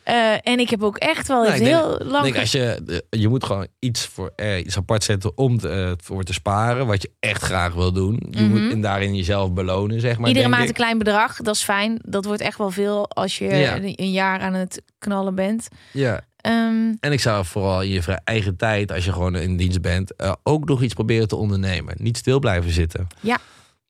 Eh, 0.08 0.34
en 0.42 0.60
ik 0.60 0.70
heb 0.70 0.84
ook 0.84 0.98
echt 0.98 1.28
wel 1.28 1.44
denk- 1.44 1.58
heel 1.64 2.00
lang. 2.04 2.24
Denk 2.24 2.38
als 2.38 2.52
je, 2.52 2.82
eh, 3.10 3.20
je 3.20 3.28
moet 3.28 3.44
gewoon 3.44 3.68
iets 3.80 4.06
voor 4.06 4.32
eh, 4.36 4.58
iets 4.60 4.78
apart 4.78 5.04
zetten 5.04 5.38
om 5.38 5.58
te, 5.58 5.70
eh, 5.70 5.92
voor 6.04 6.24
te 6.24 6.34
sparen, 6.34 6.88
wat 6.88 7.02
je 7.02 7.12
echt 7.20 7.44
graag 7.44 7.74
wil 7.74 7.92
doen. 7.92 8.24
Je 8.30 8.42
Mhm. 8.44 8.50
moet 8.64 8.72
en 8.72 8.82
daarin 8.82 9.16
jezelf 9.16 9.54
belonen, 9.54 10.00
zeg 10.02 10.18
maar. 10.18 10.28
Iedere 10.28 10.48
maand 10.48 10.68
een 10.68 10.74
klein 10.74 10.98
bedrag, 10.98 11.38
dat 11.38 11.56
is 11.56 11.64
fijn. 11.64 12.00
Dat 12.04 12.26
wordt 12.26 12.42
echt 12.42 12.58
wel 12.58 12.70
veel 12.72 13.10
als 13.10 13.38
je 13.38 13.46
Ja. 13.46 13.76
een 13.82 14.12
jaar 14.12 14.40
aan 14.40 14.54
het 14.54 14.82
knallen 14.98 15.36
bent. 15.36 15.68
Ja. 15.94 16.22
Ehm, 16.38 16.94
En 17.00 17.12
ik 17.12 17.20
zou 17.20 17.46
vooral 17.46 17.82
in 17.82 17.90
je 17.90 18.02
eigen 18.24 18.56
tijd, 18.56 18.92
als 18.92 19.06
je 19.06 19.12
gewoon 19.14 19.36
in 19.36 19.58
dienst 19.58 19.82
bent, 19.82 20.14
ook 20.44 20.68
nog 20.68 20.82
iets 20.84 20.94
proberen 20.94 21.28
te 21.28 21.36
ondernemen. 21.36 21.96
Niet 21.98 22.18
stil 22.18 22.40
blijven 22.40 22.72
zitten. 22.72 23.08
Ja. 23.20 23.38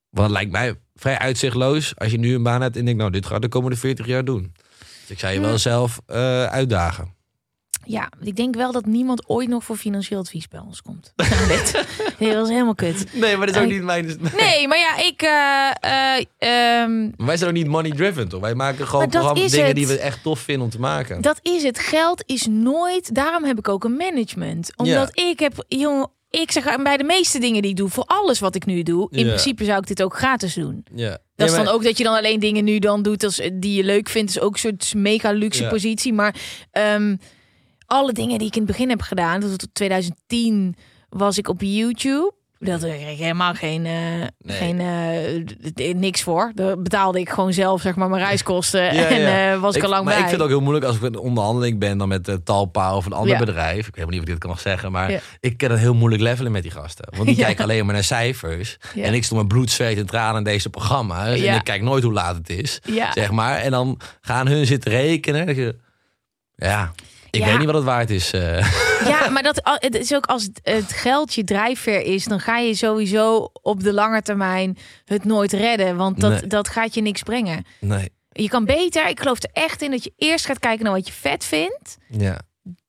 Want 0.09 0.27
het 0.27 0.35
lijkt 0.37 0.51
mij 0.51 0.75
vrij 0.95 1.17
uitzichtloos 1.17 1.95
als 1.95 2.11
je 2.11 2.17
nu 2.19 2.35
een 2.35 2.43
baan 2.43 2.61
hebt 2.61 2.77
en 2.77 2.85
denkt, 2.85 2.99
nou, 2.99 3.11
dit 3.11 3.25
ga 3.25 3.35
ik 3.35 3.41
de 3.41 3.47
komende 3.47 3.77
40 3.77 4.05
jaar 4.05 4.25
doen. 4.25 4.53
Dus 5.07 5.15
ik 5.15 5.19
zou 5.19 5.33
je 5.33 5.39
wel 5.39 5.57
zelf 5.57 5.99
eh, 6.05 6.43
uitdagen. 6.45 7.15
Ja, 7.83 8.09
ik 8.21 8.35
denk 8.35 8.55
wel 8.55 8.71
dat 8.71 8.85
niemand 8.85 9.29
ooit 9.29 9.49
nog 9.49 9.63
voor 9.63 9.75
financieel 9.75 10.19
advies 10.19 10.47
bij 10.47 10.59
ons 10.59 10.81
komt. 10.81 11.13
Nee, 12.19 12.33
dat 12.33 12.43
is 12.45 12.51
helemaal 12.51 12.75
kut. 12.75 13.05
Nee, 13.13 13.37
maar 13.37 13.47
dat 13.47 13.55
is 13.55 13.61
ook 13.61 13.67
Eh, 13.67 13.73
niet 13.73 13.83
mijn. 13.83 14.05
Nee, 14.37 14.67
maar 14.67 14.77
ja, 14.77 14.97
ik... 14.97 15.21
eh, 15.21 16.15
eh, 16.17 16.25
ehm, 16.37 17.01
Maar 17.01 17.25
wij 17.27 17.37
zijn 17.37 17.49
ook 17.49 17.55
niet 17.55 17.67
money 17.67 17.91
driven, 17.91 18.27
toch? 18.27 18.41
Wij 18.41 18.55
maken 18.55 18.87
gewoon 18.87 19.07
programma's, 19.09 19.51
dingen 19.51 19.65
het. 19.65 19.75
die 19.75 19.87
we 19.87 19.97
echt 19.99 20.23
tof 20.23 20.39
vinden 20.39 20.63
om 20.63 20.69
te 20.69 20.79
maken. 20.79 21.21
dat 21.21 21.39
is 21.41 21.63
het. 21.63 21.79
Geld 21.79 22.23
is 22.25 22.45
nooit... 22.49 23.15
Daarom 23.15 23.43
heb 23.43 23.57
ik 23.57 23.67
ook 23.67 23.83
een 23.83 23.95
management. 23.97 24.71
Omdat 24.75 25.19
ik 25.19 25.39
heb... 25.39 25.65
Jongen, 25.67 26.09
ik 26.29 26.51
zeg 26.51 26.81
bij 26.83 26.97
de 26.97 27.03
meeste 27.03 27.39
dingen 27.39 27.61
die 27.61 27.71
ik 27.71 27.77
doe, 27.77 27.89
voor 27.89 28.03
alles 28.03 28.39
wat 28.39 28.55
ik 28.55 28.65
nu 28.65 28.83
doe, 28.83 29.07
in 29.11 29.19
Ja. 29.19 29.25
principe 29.27 29.65
zou 29.65 29.77
ik 29.79 29.87
dit 29.87 30.03
ook 30.03 30.15
gratis 30.17 30.53
doen. 30.53 30.85
Ja. 30.95 31.09
Dat 31.09 31.19
Ja, 31.35 31.45
is 31.45 31.51
dan 31.51 31.63
maar- 31.63 31.73
ook 31.73 31.83
dat 31.83 31.97
je 31.97 32.03
dan 32.03 32.15
alleen 32.15 32.39
dingen 32.39 32.63
nu 32.63 32.79
dan 32.79 33.01
doet 33.01 33.23
als, 33.23 33.35
die 33.53 33.73
je 33.73 33.83
leuk 33.83 34.09
vindt. 34.09 34.29
is 34.29 34.39
ook 34.39 34.53
een 34.53 34.59
soort 34.59 34.93
mega 34.95 35.31
luxe 35.31 35.63
Ja. 35.63 35.69
positie. 35.69 36.13
Maar 36.13 36.35
ehm, 36.71 37.15
alle 37.85 38.13
dingen 38.13 38.37
die 38.37 38.47
ik 38.47 38.53
in 38.55 38.61
het 38.61 38.71
begin 38.71 38.89
heb 38.89 39.01
gedaan, 39.01 39.39
tot 39.39 39.67
2010 39.73 40.75
was 41.09 41.37
ik 41.37 41.47
op 41.49 41.61
YouTube. 41.61 42.33
Dat 42.59 42.79
kreeg 42.79 43.09
ik 43.11 43.17
helemaal 43.17 43.53
geen, 43.53 43.85
eh, 43.85 43.93
geen 44.57 44.79
eh, 44.79 45.93
niks 45.95 46.21
voor. 46.23 46.51
Daar 46.55 46.81
betaalde 46.81 47.19
ik 47.19 47.29
gewoon 47.29 47.53
zelf 47.53 47.81
zeg 47.81 47.95
maar 47.95 48.09
mijn 48.09 48.23
reiskosten 48.23 48.81
Ja, 48.95 49.05
en 49.07 49.51
eh, 49.53 49.59
was 49.61 49.75
ik, 49.75 49.83
er 49.83 49.89
lang 49.89 50.03
maar 50.05 50.13
bij. 50.13 50.23
ik 50.23 50.29
vind 50.29 50.41
het 50.41 50.49
ook 50.49 50.55
heel 50.55 50.61
moeilijk 50.63 50.85
als 50.85 50.95
ik 50.95 51.01
in 51.01 51.17
onderhandeling 51.17 51.79
ben 51.79 51.97
dan 51.97 52.07
met 52.07 52.37
Talpa 52.43 52.95
of 52.95 53.05
een 53.05 53.13
ander 53.13 53.33
Ja. 53.33 53.39
bedrijf. 53.39 53.87
Ik 53.87 53.95
weet 53.95 54.05
niet 54.05 54.15
of 54.15 54.21
ik 54.21 54.25
dit 54.29 54.37
kan 54.37 54.49
nog 54.49 54.59
zeggen, 54.59 54.91
maar 54.91 55.21
ik 55.39 55.57
kan 55.57 55.71
het 55.71 55.79
heel 55.79 55.93
moeilijk 55.93 56.21
levelen 56.23 56.51
met 56.51 56.61
die 56.61 56.71
gasten. 56.71 57.07
Want 57.15 57.25
die 57.27 57.35
kijken 57.45 57.63
alleen 57.63 57.85
maar 57.85 57.93
naar 57.93 58.03
cijfers. 58.03 58.77
En 58.95 59.13
ik 59.13 59.23
stond 59.23 59.39
met 59.41 59.49
bloed, 59.49 59.71
zweet 59.71 59.97
en 59.97 60.05
tranen 60.05 60.37
in 60.37 60.43
deze 60.43 60.69
programma's. 60.69 61.39
En 61.41 61.55
ik 61.55 61.63
kijk 61.63 61.81
nooit 61.81 62.03
hoe 62.03 62.13
laat 62.13 62.35
het 62.35 62.49
is, 62.49 62.79
zeg 63.13 63.31
maar. 63.31 63.57
En 63.57 63.71
dan 63.71 63.99
gaan 64.21 64.47
hun 64.47 64.65
zitten 64.65 64.91
rekenen. 64.91 65.45
Dat 65.45 65.55
je- 65.55 65.75
Ja, 66.55 66.91
ik 67.37 67.43
Ja. 67.43 67.49
weet 67.49 67.57
niet 67.57 67.65
wat 67.65 67.75
het 67.75 67.83
waard 67.83 68.09
is. 68.09 68.31
eh. 68.33 68.71
Ja, 69.07 69.29
maar 69.33 69.43
dat, 69.43 69.59
het 69.63 69.95
is 69.95 70.13
ook 70.13 70.25
als 70.25 70.43
het, 70.43 70.59
het 70.63 70.93
geld 70.93 71.33
je 71.33 71.43
drijfveer 71.43 72.01
is, 72.01 72.25
dan 72.25 72.39
ga 72.39 72.57
je 72.57 72.75
sowieso 72.75 73.49
op 73.61 73.83
de 73.83 73.93
lange 73.93 74.21
termijn 74.21 74.77
het 75.05 75.23
nooit 75.25 75.51
redden. 75.53 75.95
Want 75.97 76.19
dat, 76.19 76.31
Nee. 76.31 76.47
dat 76.47 76.67
gaat 76.67 76.93
je 76.93 77.01
niks 77.01 77.21
brengen. 77.23 77.65
nee, 77.79 78.09
Je 78.31 78.49
kan 78.49 78.65
beter, 78.65 79.07
ik 79.07 79.19
geloof 79.19 79.43
er 79.43 79.49
echt 79.53 79.81
in 79.81 79.91
dat 79.91 80.03
je 80.03 80.13
eerst 80.17 80.45
gaat 80.45 80.59
kijken 80.59 80.83
naar 80.85 80.93
wat 80.93 81.07
je 81.07 81.13
vet 81.13 81.45
vindt. 81.45 81.97
ja. 82.09 82.39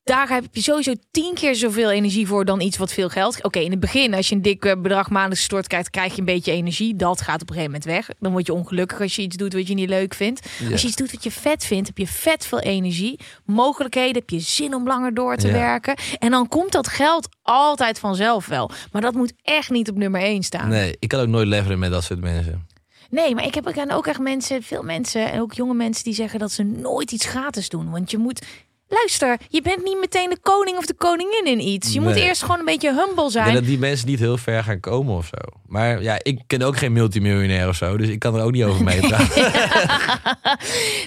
Daar 0.09 0.29
heb 0.29 0.43
je 0.51 0.61
sowieso 0.61 0.93
tien 1.11 1.33
keer 1.33 1.55
zoveel 1.55 1.91
energie 1.91 2.27
voor 2.27 2.45
dan 2.45 2.61
iets 2.61 2.77
wat 2.77 2.93
veel 2.93 3.09
geld. 3.09 3.43
Oké, 3.43 3.59
in 3.59 3.71
het 3.71 3.79
begin, 3.79 4.13
als 4.13 4.29
je 4.29 4.35
een 4.35 4.41
dik 4.41 4.65
eh, 4.65 4.81
bedrag 4.81 5.09
maandelijks 5.09 5.39
gestort 5.39 5.67
krijgt, 5.67 5.89
krijg 5.89 6.13
je 6.13 6.19
een 6.19 6.25
beetje 6.25 6.51
energie. 6.51 6.95
Dat 6.95 7.21
gaat 7.21 7.41
op 7.41 7.49
een 7.49 7.55
gegeven 7.55 7.79
moment 7.79 7.83
weg. 7.83 8.09
Dan 8.19 8.31
word 8.31 8.45
je 8.45 8.53
ongelukkig 8.53 9.01
als 9.01 9.15
je 9.15 9.21
iets 9.21 9.35
doet 9.35 9.53
wat 9.53 9.67
je 9.67 9.73
niet 9.73 9.89
leuk 9.89 10.13
vindt. 10.13 10.49
Ja. 10.59 10.71
Als 10.71 10.81
je 10.81 10.87
iets 10.87 10.95
doet 10.95 11.11
wat 11.11 11.23
je 11.23 11.31
vet 11.31 11.65
vindt, 11.65 11.87
heb 11.87 11.97
je 11.97 12.07
vet 12.07 12.45
veel 12.45 12.59
energie. 12.59 13.19
Mogelijkheden, 13.45 14.15
heb 14.15 14.29
je 14.29 14.39
zin 14.39 14.75
om 14.75 14.87
langer 14.87 15.13
door 15.13 15.35
te 15.35 15.47
Ja. 15.47 15.53
werken. 15.53 15.95
En 16.19 16.31
dan 16.31 16.47
komt 16.47 16.71
dat 16.71 16.87
geld 16.87 17.29
altijd 17.41 17.99
vanzelf 17.99 18.45
wel. 18.45 18.71
Maar 18.91 19.01
dat 19.01 19.13
moet 19.13 19.33
echt 19.43 19.69
niet 19.69 19.89
op 19.89 19.95
nummer 19.95 20.21
één 20.21 20.43
staan. 20.43 20.69
Nee, 20.69 20.95
ik 20.99 21.07
kan 21.07 21.19
ook 21.19 21.27
nooit 21.27 21.47
levelen 21.47 21.79
met 21.79 21.91
dat 21.91 22.03
soort 22.03 22.19
mensen. 22.21 22.67
Nee, 23.09 23.35
maar 23.35 23.45
ik 23.45 23.53
heb 23.55 23.89
ook 23.91 24.07
echt 24.07 24.19
mensen, 24.19 24.63
veel 24.63 24.83
mensen 24.83 25.31
en 25.31 25.41
ook 25.41 25.53
jonge 25.53 25.73
mensen 25.73 26.03
die 26.03 26.13
zeggen 26.13 26.39
dat 26.39 26.51
ze 26.51 26.63
nooit 26.63 27.11
iets 27.11 27.25
gratis 27.25 27.69
doen. 27.69 27.89
Want 27.89 28.11
je 28.11 28.17
moet. 28.17 28.45
Luister, 28.89 29.37
je 29.49 29.61
bent 29.61 29.83
niet 29.83 29.99
meteen 29.99 30.29
de 30.29 30.37
koning 30.41 30.77
of 30.77 30.85
de 30.85 30.93
koningin 30.93 31.45
in 31.45 31.59
iets. 31.67 31.93
Je 31.93 32.01
moet 32.01 32.15
eerst 32.15 32.41
gewoon 32.41 32.59
een 32.59 32.65
beetje 32.65 32.93
humble 33.05 33.29
zijn. 33.29 33.43
denk 33.45 33.57
dat 33.57 33.65
die 33.65 33.77
mensen 33.79 34.07
niet 34.07 34.19
heel 34.19 34.37
ver 34.37 34.63
gaan 34.63 34.79
komen 34.79 35.15
of 35.15 35.25
zo. 35.25 35.57
Maar 35.67 36.01
ja, 36.01 36.19
ik 36.21 36.39
ken 36.47 36.61
ook 36.61 36.77
geen 36.77 36.93
multimiljonair 36.93 37.67
of 37.67 37.75
zo. 37.75 37.97
Dus 37.97 38.07
ik 38.07 38.19
kan 38.19 38.35
er 38.35 38.43
ook 38.43 38.51
niet 38.51 38.63
over 38.63 38.83
meepraten. 38.83 39.51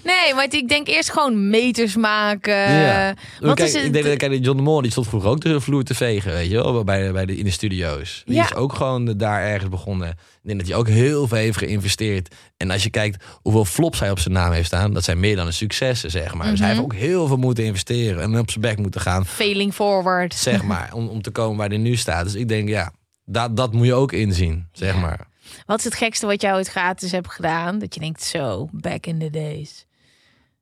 Nee, 0.05 0.35
maar 0.35 0.47
ik 0.51 0.69
denk 0.69 0.89
eerst 0.89 1.11
gewoon 1.13 1.51
meters 1.51 1.97
maken. 1.97 2.55
Ja. 2.73 3.15
Wat 3.41 3.55
Kijk, 3.57 3.69
is 3.69 3.75
het? 3.75 3.85
Ik 3.85 3.93
denk 3.93 4.05
dat 4.05 4.17
kijk, 4.17 4.45
John 4.45 4.57
de 4.57 4.63
Mol 4.63 4.83
die 4.83 4.91
stond 4.91 5.07
vroeger 5.09 5.31
ook 5.31 5.41
de 5.41 5.61
vloer 5.61 5.83
te 5.83 5.95
vegen, 5.95 6.33
weet 6.33 6.51
je 6.51 6.55
wel, 6.55 6.85
bij, 6.85 7.13
bij 7.13 7.27
de, 7.27 7.37
in 7.37 7.45
de 7.45 7.51
studio's. 7.51 8.23
Die 8.27 8.35
Ja. 8.35 8.45
is 8.45 8.55
ook 8.55 8.73
gewoon 8.73 9.17
daar 9.17 9.43
ergens 9.43 9.71
begonnen. 9.71 10.19
Ik 10.43 10.49
denk 10.49 10.59
dat 10.61 10.69
hij 10.69 10.77
ook 10.79 10.89
heel 10.89 11.29
veel 11.29 11.39
heeft 11.39 11.59
geïnvesteerd. 11.59 12.35
En 12.57 12.71
als 12.71 12.83
je 12.83 12.91
kijkt 12.91 13.25
hoeveel 13.43 13.65
flops 13.65 14.01
hij 14.01 14.11
op 14.11 14.19
zijn 14.19 14.35
naam 14.35 14.53
heeft 14.53 14.67
staan, 14.67 14.93
dat 14.93 15.05
zijn 15.05 15.21
meer 15.21 15.37
dan 15.37 15.47
een 15.47 15.53
successen, 15.53 16.11
zeg 16.11 16.35
maar. 16.35 16.51
Dus 16.51 16.59
hij 16.59 16.69
Mhm. 16.69 16.79
heeft 16.79 16.93
ook 16.93 16.99
heel 17.01 17.27
veel 17.27 17.37
moeten 17.37 17.65
investeren 17.65 18.23
en 18.23 18.39
op 18.39 18.51
zijn 18.51 18.61
bek 18.61 18.79
moeten 18.79 19.01
gaan, 19.01 19.27
Failing 19.27 19.75
forward. 19.75 20.35
zeg 20.35 20.63
maar, 20.63 20.93
om, 20.99 21.09
om 21.09 21.23
te 21.23 21.31
komen 21.31 21.57
waar 21.57 21.69
hij 21.69 21.79
nu 21.79 21.97
staat. 21.97 22.25
Dus 22.25 22.35
ik 22.35 22.49
denk, 22.49 22.69
ja, 22.69 22.93
dat, 23.25 23.57
dat 23.57 23.73
moet 23.73 23.87
je 23.87 23.95
ook 23.95 24.13
inzien, 24.13 24.69
zeg 24.73 24.95
Ja. 24.95 25.01
maar. 25.01 25.27
Wat 25.67 25.79
is 25.79 25.85
het 25.85 25.95
gekste 25.95 26.27
wat 26.27 26.41
jij 26.41 26.55
ooit 26.55 26.69
gratis 26.69 27.13
hebt 27.13 27.31
gedaan? 27.31 27.79
Dat 27.79 27.95
je 27.95 28.01
denkt, 28.01 28.23
zo, 28.23 28.69
back 28.73 29.07
in 29.07 29.19
the 29.19 29.31
days. 29.31 29.87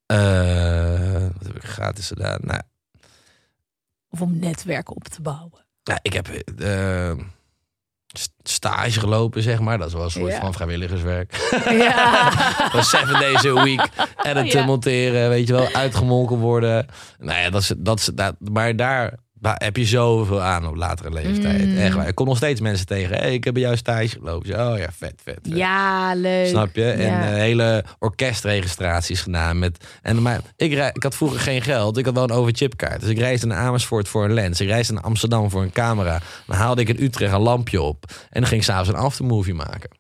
Eh, 0.07 1.28
wat 1.39 1.47
heb 1.47 1.57
ik 1.57 1.64
gratis 1.64 2.07
gedaan? 2.07 2.39
Nou, 2.43 2.61
Of 4.11 4.20
om 4.20 4.39
netwerk 4.39 4.91
op 4.97 5.05
te 5.05 5.22
bouwen. 5.22 5.64
Nou, 5.85 5.99
ik 6.03 6.12
heb 6.12 6.28
eh, 6.28 7.12
stage 8.42 9.00
gelopen, 9.00 9.42
zeg 9.42 9.61
maar. 9.61 9.78
Dat 9.78 9.86
is 9.86 9.92
wel 9.92 10.04
een 10.04 10.11
soort 10.11 10.32
Ja. 10.32 10.40
van 10.40 10.52
vrijwilligerswerk. 10.52 11.50
Ja. 11.70 12.30
Dat 12.72 12.84
seven 12.86 13.20
days 13.20 13.44
a 13.46 13.62
week. 13.62 13.88
En 14.16 14.36
het 14.36 14.52
Ja. 14.52 14.64
monteren, 14.64 15.28
weet 15.28 15.46
je 15.46 15.52
wel, 15.52 15.68
uitgemolken 15.72 16.36
worden. 16.36 16.86
Nou 17.18 17.40
ja, 17.40 17.50
dat 17.50 17.61
is, 17.62 17.72
dat 17.78 17.98
is, 17.98 18.04
dat, 18.14 18.34
maar 18.52 18.76
daar, 18.76 19.14
daar 19.41 19.61
heb 19.64 19.76
je 19.76 19.84
zoveel 19.84 20.41
aan 20.43 20.66
op 20.66 20.74
latere 20.74 21.11
leeftijd. 21.11 21.66
Mm. 21.66 21.76
Echt 21.76 21.95
waar. 21.95 22.09
Ik 22.09 22.14
kom 22.14 22.26
nog 22.26 22.36
steeds 22.36 22.61
mensen 22.61 22.86
tegen. 22.86 23.16
Hey, 23.16 23.34
ik 23.34 23.45
heb 23.45 23.55
bij 23.55 23.62
jou 23.62 23.76
stage 23.76 24.09
gelopen. 24.09 24.51
Oh 24.51 24.78
ja, 24.78 24.88
vet, 24.97 25.14
vet. 25.22 25.38
vet. 25.43 25.57
ja, 25.57 26.14
leuk. 26.14 26.47
Snap 26.47 26.74
je? 26.74 26.91
En 26.91 27.20
eh, 27.20 27.34
hele 27.34 27.84
orkestregistraties 27.99 29.20
gedaan. 29.20 29.59
Met, 29.59 29.84
en, 30.03 30.22
maar 30.22 30.41
ik, 30.57 30.72
ik 30.72 31.03
had 31.03 31.14
vroeger 31.14 31.41
geen 31.41 31.62
geld. 31.62 31.97
Ik 31.97 32.05
had 32.05 32.14
wel 32.14 32.22
een 32.22 32.30
overchipkaart. 32.30 33.01
Dus 33.01 33.11
ik 33.11 33.18
reisde 33.18 33.47
naar 33.47 33.59
Amersfoort 33.59 34.09
voor 34.09 34.24
een 34.24 34.34
lens. 34.34 34.61
Ik 34.61 34.68
reisde 34.68 34.93
naar 34.93 35.03
Amsterdam 35.03 35.51
voor 35.51 35.62
een 35.62 35.72
camera. 35.72 36.20
Dan 36.47 36.57
haalde 36.57 36.80
ik 36.80 36.88
in 36.88 37.05
Utrecht 37.05 37.32
een 37.32 37.41
lampje 37.41 37.82
op. 37.82 38.05
En 38.09 38.41
dan 38.41 38.47
ging 38.47 38.61
ik 38.61 38.66
s'avonds 38.66 38.88
een 38.88 39.05
aftermovie 39.05 39.55
maken. 39.55 39.91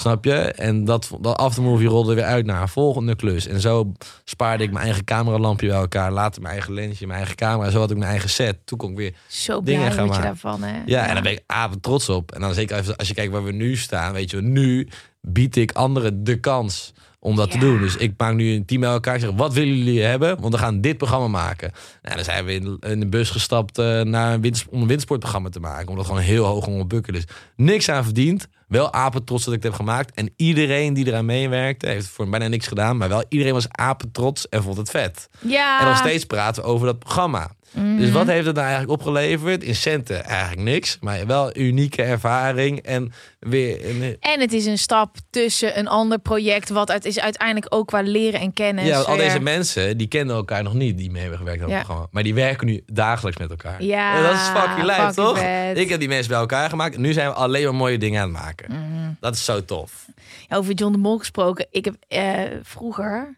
Snap 0.00 0.24
je? 0.24 0.34
En 0.34 0.84
dat, 0.84 1.10
dat 1.20 1.36
aftermovie 1.36 1.88
rolde 1.88 2.14
weer 2.14 2.24
uit 2.24 2.46
naar 2.46 2.62
een 2.62 2.68
volgende 2.68 3.16
klus. 3.16 3.46
En 3.46 3.60
zo 3.60 3.92
spaarde 4.24 4.64
ik 4.64 4.72
mijn 4.72 4.84
eigen 4.84 5.04
cameralampje 5.04 5.66
bij 5.66 5.76
elkaar. 5.76 6.12
Later 6.12 6.42
mijn 6.42 6.54
eigen 6.54 6.72
lensje, 6.74 7.06
mijn 7.06 7.18
eigen 7.18 7.36
camera. 7.36 7.70
Zo 7.70 7.78
had 7.78 7.90
ik 7.90 7.96
mijn 7.96 8.10
eigen 8.10 8.30
set. 8.30 8.58
Toen 8.64 8.78
kon 8.78 8.90
ik 8.90 8.96
weer 8.96 9.14
Zo 9.28 9.62
dingen 9.62 9.80
blij 9.80 9.92
gaan 9.92 10.06
maken. 10.06 10.22
daarvan, 10.22 10.62
hè? 10.62 10.82
ja, 10.86 11.06
en 11.06 11.14
daar 11.14 11.22
ben 11.22 11.32
ik 11.32 11.42
apen 11.46 11.80
trots 11.80 12.08
op. 12.08 12.32
En 12.32 12.40
dan 12.40 12.54
zeker 12.54 12.78
even 12.78 12.96
als 12.96 13.08
je 13.08 13.14
kijkt 13.14 13.32
waar 13.32 13.44
we 13.44 13.52
nu 13.52 13.76
staan, 13.76 14.12
weet 14.12 14.30
je, 14.30 14.40
nu 14.42 14.88
bied 15.20 15.56
ik 15.56 15.72
anderen 15.72 16.24
de 16.24 16.40
kans 16.40 16.92
om 17.18 17.36
dat 17.36 17.50
te 17.50 17.58
doen. 17.58 17.80
Dus 17.80 17.96
ik 17.96 18.14
maak 18.16 18.34
nu 18.34 18.52
een 18.52 18.64
team 18.64 18.80
bij 18.80 18.90
elkaar. 18.90 19.14
Ik 19.14 19.20
zeg, 19.20 19.30
wat 19.30 19.52
willen 19.52 19.76
jullie 19.76 20.02
hebben? 20.02 20.40
Want 20.40 20.54
we 20.54 20.60
gaan 20.60 20.80
dit 20.80 20.96
programma 20.96 21.28
maken. 21.28 21.72
Nou, 22.02 22.14
dan 22.14 22.24
zijn 22.24 22.44
we 22.44 22.52
in, 22.54 22.76
in 22.80 23.00
de 23.00 23.08
bus 23.08 23.30
gestapt 23.30 23.78
eh, 23.78 24.00
naar 24.00 24.34
een 24.34 24.54
om 24.70 24.80
een 24.80 24.86
windsportprogramma 24.86 25.48
te 25.48 25.60
maken. 25.60 25.88
Omdat 25.88 26.06
gewoon 26.06 26.20
heel 26.20 26.44
hoog 26.44 26.66
om 26.66 26.88
bukken. 26.88 27.12
Dus 27.12 27.24
niks 27.56 27.88
aan 27.88 28.04
verdiend. 28.04 28.48
Wel 28.70 28.92
apen 28.92 29.24
trots 29.24 29.44
dat 29.44 29.54
ik 29.54 29.62
het 29.62 29.72
heb 29.72 29.80
gemaakt. 29.80 30.14
En 30.14 30.32
iedereen 30.36 30.94
die 30.94 31.06
eraan 31.06 31.24
meewerkte, 31.24 31.86
heeft 31.86 32.06
voor 32.06 32.28
bijna 32.28 32.48
niks 32.48 32.66
gedaan. 32.66 32.96
Maar 32.96 33.08
wel 33.08 33.24
iedereen 33.28 33.52
was 33.52 33.66
apen 33.68 34.10
trots 34.12 34.48
en 34.48 34.62
vond 34.62 34.76
het 34.76 34.90
vet. 34.90 35.28
Ja. 35.40 35.80
En 35.80 35.86
nog 35.86 35.96
steeds 35.96 36.24
praten 36.24 36.64
over 36.64 36.86
dat 36.86 36.98
programma. 36.98 37.50
Mhm. 37.72 37.96
Dus 37.96 38.10
wat 38.10 38.26
heeft 38.26 38.46
het 38.46 38.54
nou 38.54 38.66
eigenlijk 38.68 39.00
opgeleverd? 39.00 39.62
In 39.62 39.74
centen 39.74 40.24
eigenlijk 40.24 40.60
niks. 40.62 40.98
Maar 41.00 41.26
wel 41.26 41.56
unieke 41.56 42.02
ervaring. 42.02 42.78
En 42.80 43.12
weer... 43.38 43.88
een- 43.90 44.16
En 44.20 44.40
het 44.40 44.52
is 44.52 44.66
een 44.66 44.78
stap 44.78 45.16
tussen 45.30 45.78
een 45.78 45.88
ander 45.88 46.18
project, 46.18 46.68
wat 46.68 46.88
het 46.92 47.04
is 47.04 47.20
uiteindelijk 47.20 47.74
ook 47.74 47.86
qua 47.86 48.00
leren 48.02 48.40
en 48.40 48.52
kennis. 48.52 48.86
ja, 48.86 48.98
al 49.00 49.16
weer- 49.16 49.24
deze 49.24 49.40
mensen, 49.40 49.98
die 49.98 50.06
kennen 50.08 50.36
elkaar 50.36 50.62
nog 50.62 50.74
niet, 50.74 50.98
die 50.98 51.10
mee 51.10 51.20
hebben 51.20 51.38
gewerkt 51.38 51.60
aan 51.62 51.66
het 51.68 51.76
Ja. 51.76 51.82
programma. 51.84 52.08
Maar 52.10 52.22
die 52.22 52.34
werken 52.34 52.66
nu 52.66 52.82
dagelijks 52.86 53.38
met 53.38 53.50
elkaar. 53.50 53.82
Ja, 53.82 54.16
En 54.16 54.22
dat 54.22 54.32
is 54.32 54.40
fucking 54.48 54.90
fucking 54.90 55.12
toch? 55.14 55.38
vet. 55.38 55.78
Ik 55.78 55.88
heb 55.88 55.98
die 55.98 56.08
mensen 56.08 56.28
bij 56.30 56.38
elkaar 56.40 56.68
gemaakt. 56.68 56.96
Nu 56.98 57.12
zijn 57.12 57.28
we 57.28 57.34
alleen 57.34 57.64
maar 57.64 57.74
mooie 57.74 57.98
dingen 57.98 58.22
aan 58.22 58.34
het 58.34 58.42
maken. 58.42 58.72
Mhm. 58.72 59.12
Dat 59.20 59.34
is 59.34 59.44
zo 59.44 59.64
tof. 59.64 60.06
Ja, 60.48 60.56
Over 60.56 60.74
John 60.74 60.92
de 60.92 60.98
Mol 60.98 61.18
gesproken. 61.18 61.66
Ik 61.70 61.84
heb 61.84 61.94
eh, 62.08 62.40
vroeger 62.62 63.36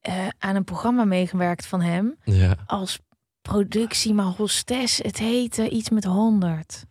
eh, 0.00 0.14
aan 0.38 0.56
een 0.56 0.64
programma 0.64 1.04
meegewerkt 1.04 1.66
van 1.66 1.80
hem. 1.82 2.16
Ja. 2.24 2.54
Als 2.66 2.98
productie, 3.48 4.14
maar 4.14 4.26
hostess. 4.36 4.98
Het 4.98 5.18
heette 5.18 5.68
iets 5.68 5.90
met 5.90 6.04
100. 6.04 6.84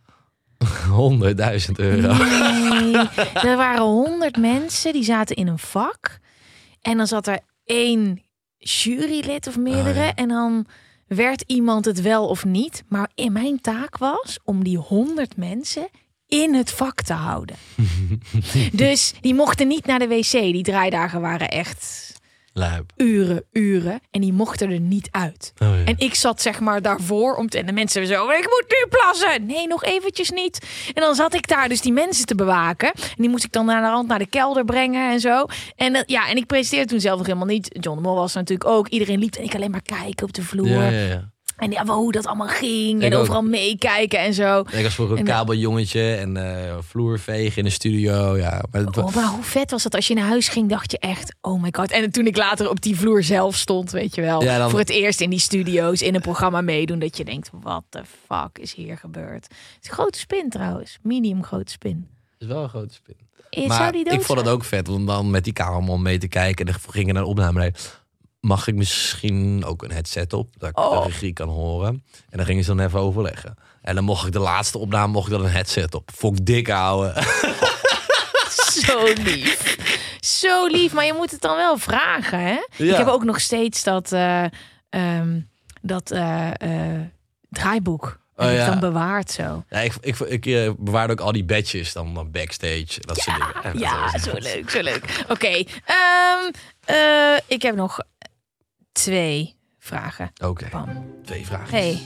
100.000 0.64 0.68
euro. 1.76 2.14
Nee, 2.14 2.96
er 3.50 3.56
waren 3.56 3.82
100 3.82 4.36
mensen 4.36 4.92
die 4.92 5.04
zaten 5.04 5.36
in 5.36 5.46
een 5.46 5.58
vak. 5.58 6.18
En 6.80 6.96
dan 6.96 7.06
zat 7.06 7.26
er 7.26 7.40
één 7.64 8.22
jurylid 8.56 9.46
of 9.46 9.56
meerdere. 9.56 9.88
Oh, 10.00 10.04
ja. 10.04 10.14
En 10.14 10.28
dan 10.28 10.66
werd 11.06 11.44
iemand 11.46 11.84
het 11.84 12.00
wel 12.00 12.26
of 12.26 12.44
niet. 12.44 12.84
Maar 12.88 13.10
in 13.14 13.32
mijn 13.32 13.60
taak 13.60 13.98
was 13.98 14.38
om 14.44 14.64
die 14.64 14.78
100 14.78 15.36
mensen 15.36 15.88
in 16.26 16.54
het 16.54 16.70
vak 16.70 17.02
te 17.02 17.12
houden. 17.12 17.56
dus 18.72 19.14
die 19.20 19.34
mochten 19.34 19.68
niet 19.68 19.86
naar 19.86 19.98
de 19.98 20.08
wc. 20.08 20.30
Die 20.30 20.62
draaidagen 20.62 21.20
waren 21.20 21.48
echt 21.48 22.07
Lijp. 22.58 22.92
uren, 22.96 23.44
uren. 23.52 24.00
En 24.10 24.20
die 24.20 24.32
mochten 24.32 24.70
er 24.70 24.80
niet 24.80 25.08
uit. 25.10 25.52
Oh, 25.62 25.68
ja. 25.68 25.84
En 25.84 25.94
ik 25.98 26.14
zat 26.14 26.42
zeg 26.42 26.60
maar 26.60 26.82
daarvoor 26.82 27.34
om 27.36 27.48
te, 27.48 27.58
en 27.58 27.66
de 27.66 27.72
mensen 27.72 28.06
zo, 28.06 28.30
ik 28.30 28.46
moet 28.46 28.64
nu 28.68 28.86
plassen. 28.90 29.46
Nee, 29.46 29.66
nog 29.66 29.84
eventjes 29.84 30.30
niet. 30.30 30.66
En 30.94 31.02
dan 31.02 31.14
zat 31.14 31.34
ik 31.34 31.48
daar 31.48 31.68
dus 31.68 31.80
die 31.80 31.92
mensen 31.92 32.26
te 32.26 32.34
bewaken. 32.34 32.92
En 32.92 33.14
die 33.16 33.28
moest 33.28 33.44
ik 33.44 33.52
dan 33.52 33.66
naar 33.66 33.82
de 33.82 33.88
rand 33.88 34.08
naar 34.08 34.18
de 34.18 34.26
kelder 34.26 34.64
brengen 34.64 35.10
en 35.10 35.20
zo. 35.20 35.46
En 35.76 36.02
ja, 36.06 36.28
en 36.28 36.36
ik 36.36 36.46
presenteerde 36.46 36.90
toen 36.90 37.00
zelf 37.00 37.16
nog 37.18 37.26
helemaal 37.26 37.46
niet. 37.46 37.68
John 37.80 37.96
de 37.96 38.02
Mol 38.02 38.14
was 38.14 38.34
natuurlijk 38.34 38.70
ook. 38.70 38.88
Iedereen 38.88 39.18
liep 39.18 39.34
en 39.34 39.44
ik 39.44 39.54
alleen 39.54 39.70
maar 39.70 39.82
kijken 39.82 40.26
op 40.26 40.32
de 40.32 40.42
vloer. 40.42 40.92
ja. 40.92 41.36
En 41.58 41.70
ja, 41.70 41.86
hoe 41.86 42.12
dat 42.12 42.26
allemaal 42.26 42.46
ging. 42.48 42.98
Ik 43.02 43.06
en 43.06 43.14
ook. 43.14 43.20
overal 43.20 43.42
meekijken 43.42 44.18
en 44.18 44.34
zo. 44.34 44.60
Ik 44.60 44.82
was 44.82 44.94
vroeger 44.94 45.18
een 45.18 45.26
En- 45.26 45.32
kabeljongetje 45.32 46.14
en 46.14 46.36
eh 46.36 46.76
vloervegen 46.80 47.56
in 47.56 47.64
de 47.64 47.70
studio. 47.70 48.36
Ja, 48.36 48.62
maar 48.70 48.84
Oh, 48.96 49.14
maar 49.14 49.26
hoe 49.26 49.42
vet 49.42 49.70
was 49.70 49.82
dat 49.82 49.94
als 49.94 50.06
je 50.06 50.14
naar 50.14 50.26
huis 50.28 50.48
ging, 50.48 50.68
dacht 50.68 50.90
je 50.90 50.98
echt, 50.98 51.34
oh 51.40 51.62
my 51.62 51.68
god. 51.72 51.90
En 51.90 52.10
toen 52.10 52.26
ik 52.26 52.36
later 52.36 52.70
op 52.70 52.80
die 52.80 52.96
vloer 52.96 53.22
zelf 53.22 53.56
stond, 53.56 53.90
weet 53.90 54.14
je 54.14 54.20
wel. 54.20 54.42
Ja, 54.42 54.58
dan- 54.58 54.70
Voor 54.70 54.78
het 54.78 54.90
eerst 54.90 55.20
in 55.20 55.30
die 55.30 55.38
studio's, 55.38 56.02
in 56.02 56.14
een 56.14 56.20
programma 56.20 56.60
meedoen. 56.60 56.98
Dat 56.98 57.16
je 57.16 57.24
denkt, 57.24 57.50
wat 57.62 57.82
de 57.88 58.02
fuck 58.26 58.58
is 58.58 58.74
hier 58.74 58.96
gebeurd? 58.96 59.44
Het 59.44 59.78
is 59.82 59.88
een 59.88 59.94
grote 59.94 60.18
spin 60.18 60.48
trouwens. 60.50 60.98
Medium 61.02 61.44
grote 61.44 61.72
spin. 61.72 62.08
het 62.32 62.40
is 62.40 62.46
wel 62.54 62.62
een 62.62 62.68
grote 62.68 62.94
spin. 62.94 63.16
Maar 63.66 63.94
ik 63.94 64.20
vond 64.22 64.38
het 64.38 64.48
ook 64.48 64.64
vet 64.64 64.88
om 64.88 65.06
dan 65.06 65.30
met 65.30 65.44
die 65.44 65.52
cameraman 65.52 66.02
mee 66.02 66.18
te 66.18 66.28
kijken. 66.28 66.66
En 66.66 66.72
dan 66.72 66.92
gingen 66.92 67.14
naar 67.14 67.22
de 67.22 67.28
opname. 67.28 67.72
Mag 68.40 68.66
ik 68.66 68.74
misschien 68.74 69.64
ook 69.64 69.82
een 69.82 69.90
headset 69.92 70.32
op, 70.32 70.54
dat 70.58 70.68
ik 70.68 70.78
Oh. 70.78 71.02
de 71.02 71.08
regie 71.08 71.32
kan 71.32 71.48
horen? 71.48 72.04
En 72.30 72.36
dan 72.36 72.46
gingen 72.46 72.64
ze 72.64 72.74
dan 72.74 72.86
even 72.86 73.00
overleggen. 73.00 73.54
En 73.82 73.94
dan 73.94 74.04
mocht 74.04 74.26
ik 74.26 74.32
de 74.32 74.38
laatste 74.38 74.78
opname 74.78 75.12
mocht 75.12 75.26
ik 75.26 75.32
dan 75.32 75.44
een 75.44 75.50
headset 75.50 75.94
op. 75.94 76.10
Ik 76.20 76.46
dik 76.46 76.66
houden. 76.66 77.14
Zo 78.84 79.12
lief. 79.22 79.76
Zo 80.20 80.66
lief, 80.66 80.92
maar 80.92 81.04
je 81.04 81.12
moet 81.12 81.30
het 81.30 81.40
dan 81.40 81.56
wel 81.56 81.78
vragen, 81.78 82.40
hè? 82.40 82.58
Ja. 82.76 82.92
Ik 82.92 82.96
heb 82.96 83.06
ook 83.06 83.24
nog 83.24 83.40
steeds 83.40 83.82
dat, 83.84 84.12
ehm, 84.12 85.40
dat 85.82 86.10
eh, 86.10 86.50
eh, 86.60 87.00
draaiboek. 87.50 88.18
Oh, 88.36 88.52
ja. 88.52 88.66
dan 88.66 88.80
bewaard 88.80 89.30
zo. 89.30 89.64
Ja, 89.68 89.78
ik, 89.78 89.94
ik, 90.00 90.18
ik, 90.18 90.74
bewaarde 90.78 91.12
ook 91.12 91.20
al 91.20 91.32
die 91.32 91.44
badges 91.44 91.92
dan, 91.92 92.14
dan 92.14 92.30
backstage. 92.30 93.00
Dat 93.00 93.16
soort 93.18 93.36
dingen. 93.62 93.78
Ja, 93.78 94.18
zo 94.18 94.32
leuk, 94.34 94.70
zo 94.70 94.82
leuk. 94.82 95.24
Oké, 95.28 95.64
ehm, 95.84 96.50
eh, 96.84 97.36
ik 97.46 97.62
heb 97.62 97.74
nog 97.74 97.98
twee 99.02 99.54
vragen. 99.78 100.30
Oké, 100.44 100.68
twee 101.24 101.46
vragen. 101.46 101.78
Hey. 101.78 101.98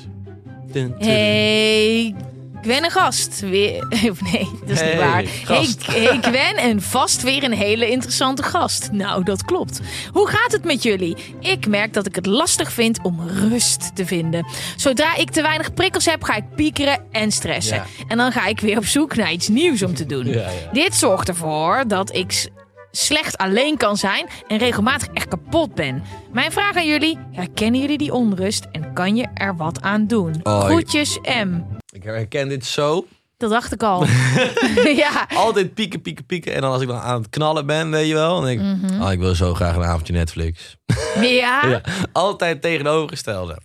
Hey, 0.98 2.14
Gwen 2.62 2.84
een 2.84 2.90
gast. 2.90 3.40
Weer, 3.40 3.86
of 4.10 4.32
nee, 4.32 4.48
dat 4.60 4.68
is 4.70 4.80
Hey, 4.80 4.90
niet 4.90 5.00
waar. 5.00 5.24
gast. 5.26 5.86
Hey, 5.86 6.02
hey 6.02 6.18
Gwen 6.20 6.56
en 6.56 6.82
vast 6.82 7.22
weer 7.22 7.42
een 7.44 7.52
hele 7.52 7.90
interessante 7.90 8.42
gast. 8.42 8.92
Nou, 8.92 9.24
dat 9.24 9.44
klopt. 9.44 9.80
Hoe 10.12 10.28
gaat 10.28 10.52
het 10.52 10.64
met 10.64 10.82
jullie? 10.82 11.16
Ik 11.40 11.66
merk 11.66 11.92
dat 11.92 12.06
ik 12.06 12.14
het 12.14 12.26
lastig 12.26 12.72
vind 12.72 13.02
om 13.02 13.28
rust 13.28 13.96
te 13.96 14.06
vinden. 14.06 14.46
Zodra 14.76 15.16
ik 15.16 15.30
te 15.30 15.42
weinig 15.42 15.74
prikkels 15.74 16.04
heb, 16.04 16.22
ga 16.22 16.34
ik 16.36 16.44
piekeren 16.54 17.04
en 17.10 17.30
stressen. 17.32 17.76
Ja. 17.76 17.86
En 18.08 18.16
dan 18.16 18.32
ga 18.32 18.46
ik 18.46 18.60
weer 18.60 18.76
op 18.78 18.86
zoek 18.86 19.16
naar 19.16 19.32
iets 19.32 19.48
nieuws 19.48 19.82
om 19.82 19.94
te 19.94 20.06
doen. 20.06 20.26
Ja, 20.26 20.34
ja. 20.34 20.72
Dit 20.72 20.94
zorgt 20.94 21.28
ervoor 21.28 21.84
dat 21.86 22.14
ik 22.14 22.48
slecht 22.96 23.38
alleen 23.38 23.76
kan 23.76 23.96
zijn 23.96 24.26
en 24.48 24.58
regelmatig 24.58 25.08
echt 25.14 25.28
kapot 25.28 25.74
ben. 25.74 26.02
Mijn 26.32 26.52
vraag 26.52 26.76
aan 26.76 26.86
jullie: 26.86 27.18
herkennen 27.32 27.80
jullie 27.80 27.98
die 27.98 28.12
onrust 28.12 28.66
en 28.72 28.92
kan 28.92 29.16
je 29.16 29.26
er 29.34 29.56
wat 29.56 29.80
aan 29.82 30.06
doen? 30.06 30.40
Oh, 30.42 30.64
Groetjes, 30.64 31.18
M. 31.22 31.60
Ik 31.92 32.02
herken 32.02 32.48
dit 32.48 32.64
zo. 32.66 33.06
dat 33.36 33.50
dacht 33.50 33.72
ik 33.72 33.82
al. 33.82 34.04
ja. 35.04 35.26
Altijd 35.34 35.74
pieken, 35.74 36.00
pieken, 36.02 36.26
pieken. 36.26 36.54
En 36.54 36.60
dan 36.60 36.72
als 36.72 36.82
ik 36.82 36.88
dan 36.88 36.98
aan 37.00 37.18
het 37.20 37.30
knallen 37.30 37.66
ben, 37.66 37.90
weet 37.90 38.08
je 38.08 38.14
wel. 38.14 38.34
Dan 38.34 38.44
denk 38.44 38.60
ik, 38.60 38.66
Mhm. 38.90 39.02
oh, 39.02 39.12
ik 39.12 39.18
wil 39.18 39.34
zo 39.34 39.54
graag 39.54 39.76
een 39.76 39.84
avondje 39.84 40.12
Netflix. 40.12 40.76
Ja. 41.20 41.20
Ja, 41.32 41.66
ja. 41.68 41.80
altijd 42.12 42.62
tegenovergestelde. 42.62 43.58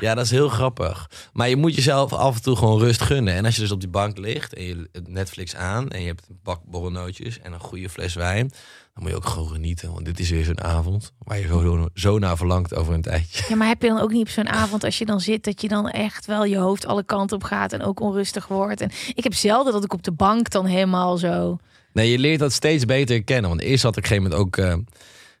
Ja, 0.00 0.14
dat 0.14 0.24
is 0.24 0.30
heel 0.30 0.48
grappig. 0.48 1.10
Maar 1.32 1.48
je 1.48 1.56
moet 1.56 1.74
jezelf 1.74 2.12
af 2.12 2.34
en 2.36 2.42
toe 2.42 2.56
gewoon 2.56 2.78
rust 2.78 3.00
gunnen. 3.00 3.34
En 3.34 3.44
als 3.44 3.54
je 3.54 3.60
dus 3.60 3.70
op 3.70 3.80
die 3.80 3.88
bank 3.88 4.18
ligt 4.18 4.54
en 4.54 4.64
je 4.64 4.88
Netflix 5.06 5.56
aan... 5.56 5.88
en 5.90 6.00
je 6.00 6.06
hebt 6.06 6.26
een 6.28 6.38
bak 6.42 6.60
borrelnootjes 6.64 7.40
en 7.40 7.52
een 7.52 7.60
goede 7.60 7.88
fles 7.88 8.14
wijn... 8.14 8.48
dan 8.94 9.02
moet 9.02 9.10
je 9.10 9.16
ook 9.16 9.26
gewoon 9.26 9.48
genieten. 9.48 9.92
Want 9.92 10.04
dit 10.04 10.18
is 10.20 10.30
weer 10.30 10.44
zo'n 10.44 10.62
avond 10.62 11.12
waar 11.18 11.38
je 11.38 11.46
zo, 11.46 11.60
zo, 11.60 11.88
zo 11.94 12.18
naar 12.18 12.36
verlangt 12.36 12.74
over 12.74 12.94
een 12.94 13.02
tijdje. 13.02 13.44
Ja, 13.48 13.56
maar 13.56 13.68
heb 13.68 13.82
je 13.82 13.88
dan 13.88 14.00
ook 14.00 14.12
niet 14.12 14.26
op 14.26 14.28
zo'n 14.32 14.48
avond 14.48 14.84
als 14.84 14.98
je 14.98 15.06
dan 15.06 15.20
zit 15.20 15.44
dat 15.44 15.60
je 15.60 15.68
dan 15.68 15.88
echt 15.90 16.26
wel 16.26 16.44
je 16.44 16.56
hoofd 16.58 16.86
alle 16.86 17.04
kanten 17.04 17.36
op 17.36 17.44
gaat 17.44 17.72
en 17.72 17.82
ook 17.82 18.00
onrustig 18.00 18.46
wordt? 18.48 18.80
En 18.80 18.90
ik 19.14 19.22
heb 19.24 19.34
zelden 19.34 19.72
dat 19.72 19.84
ik 19.84 19.92
op 19.92 20.02
de 20.02 20.12
bank 20.12 20.50
dan 20.50 20.66
helemaal 20.66 21.16
zo. 21.16 21.58
Nee, 21.92 22.10
je 22.10 22.18
leert 22.18 22.38
dat 22.40 22.52
steeds 22.52 22.84
beter 22.84 23.24
kennen. 23.24 23.48
Want 23.50 23.62
eerst 23.62 23.82
had 23.82 23.96
ik 23.96 24.04
op 24.04 24.10
een 24.10 24.16
gegeven 24.16 24.38
moment 24.38 24.56
ook... 24.56 24.64
eh, 24.64 24.94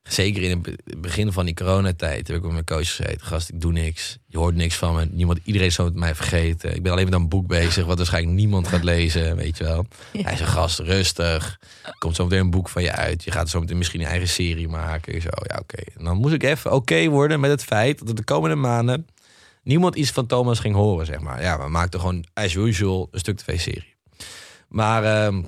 zeker 0.08 0.42
in 0.42 0.50
het 0.50 0.62
be- 0.62 0.96
begin 0.98 1.32
van 1.32 1.44
die 1.44 1.54
coronatijd... 1.54 2.28
heb 2.28 2.36
ik 2.36 2.42
met 2.42 2.52
mijn 2.52 2.64
coach 2.64 2.94
gezeten. 2.94 3.20
Gast, 3.20 3.48
ik 3.48 3.60
doe 3.60 3.72
niks. 3.72 4.18
Je 4.26 4.38
hoort 4.38 4.54
niks 4.54 4.74
van 4.76 4.94
me. 4.94 5.04
Niemand, 5.10 5.38
iedereen 5.44 5.66
is 5.66 5.74
zo 5.74 5.84
met 5.84 5.94
mij 5.94 6.14
vergeten. 6.14 6.74
Ik 6.74 6.82
ben 6.82 6.92
alleen 6.92 7.04
met 7.04 7.14
een 7.14 7.28
boek 7.28 7.46
bezig... 7.46 7.86
wat 7.86 7.96
waarschijnlijk 7.96 8.36
niemand 8.36 8.68
gaat 8.68 8.84
lezen, 8.84 9.36
weet 9.36 9.58
je 9.58 9.64
wel. 9.64 9.86
Hij 10.12 10.36
zegt, 10.36 10.50
gast, 10.50 10.78
rustig. 10.78 11.58
Komt 11.98 12.16
zo 12.16 12.24
meteen 12.24 12.40
een 12.40 12.50
boek 12.50 12.68
van 12.68 12.82
je 12.82 12.92
uit. 12.92 13.24
Je 13.24 13.30
gaat 13.30 13.48
zo 13.48 13.60
meteen 13.60 13.78
misschien 13.78 14.00
een 14.00 14.06
eigen 14.06 14.28
serie 14.28 14.68
maken. 14.68 15.20
Zo, 15.22 15.28
ja, 15.42 15.58
oké. 15.58 15.82
En 15.98 16.04
dan 16.04 16.16
moest 16.16 16.34
ik 16.34 16.42
even 16.42 16.72
oké 16.72 17.08
worden 17.08 17.40
met 17.40 17.50
het 17.50 17.64
feit... 17.64 18.06
dat 18.06 18.16
de 18.16 18.24
komende 18.24 18.56
maanden... 18.56 19.06
niemand 19.62 19.94
iets 19.94 20.10
van 20.10 20.26
Thomas 20.26 20.58
ging 20.58 20.74
horen, 20.74 21.06
zeg 21.06 21.20
maar. 21.20 21.42
Ja, 21.42 21.58
we 21.62 21.68
maakten 21.68 22.00
gewoon, 22.00 22.24
as 22.34 22.54
usual, 22.54 23.08
een 23.10 23.18
stuk 23.18 23.36
tv-serie. 23.36 23.94
Maar... 24.68 25.04
ehm, 25.04 25.42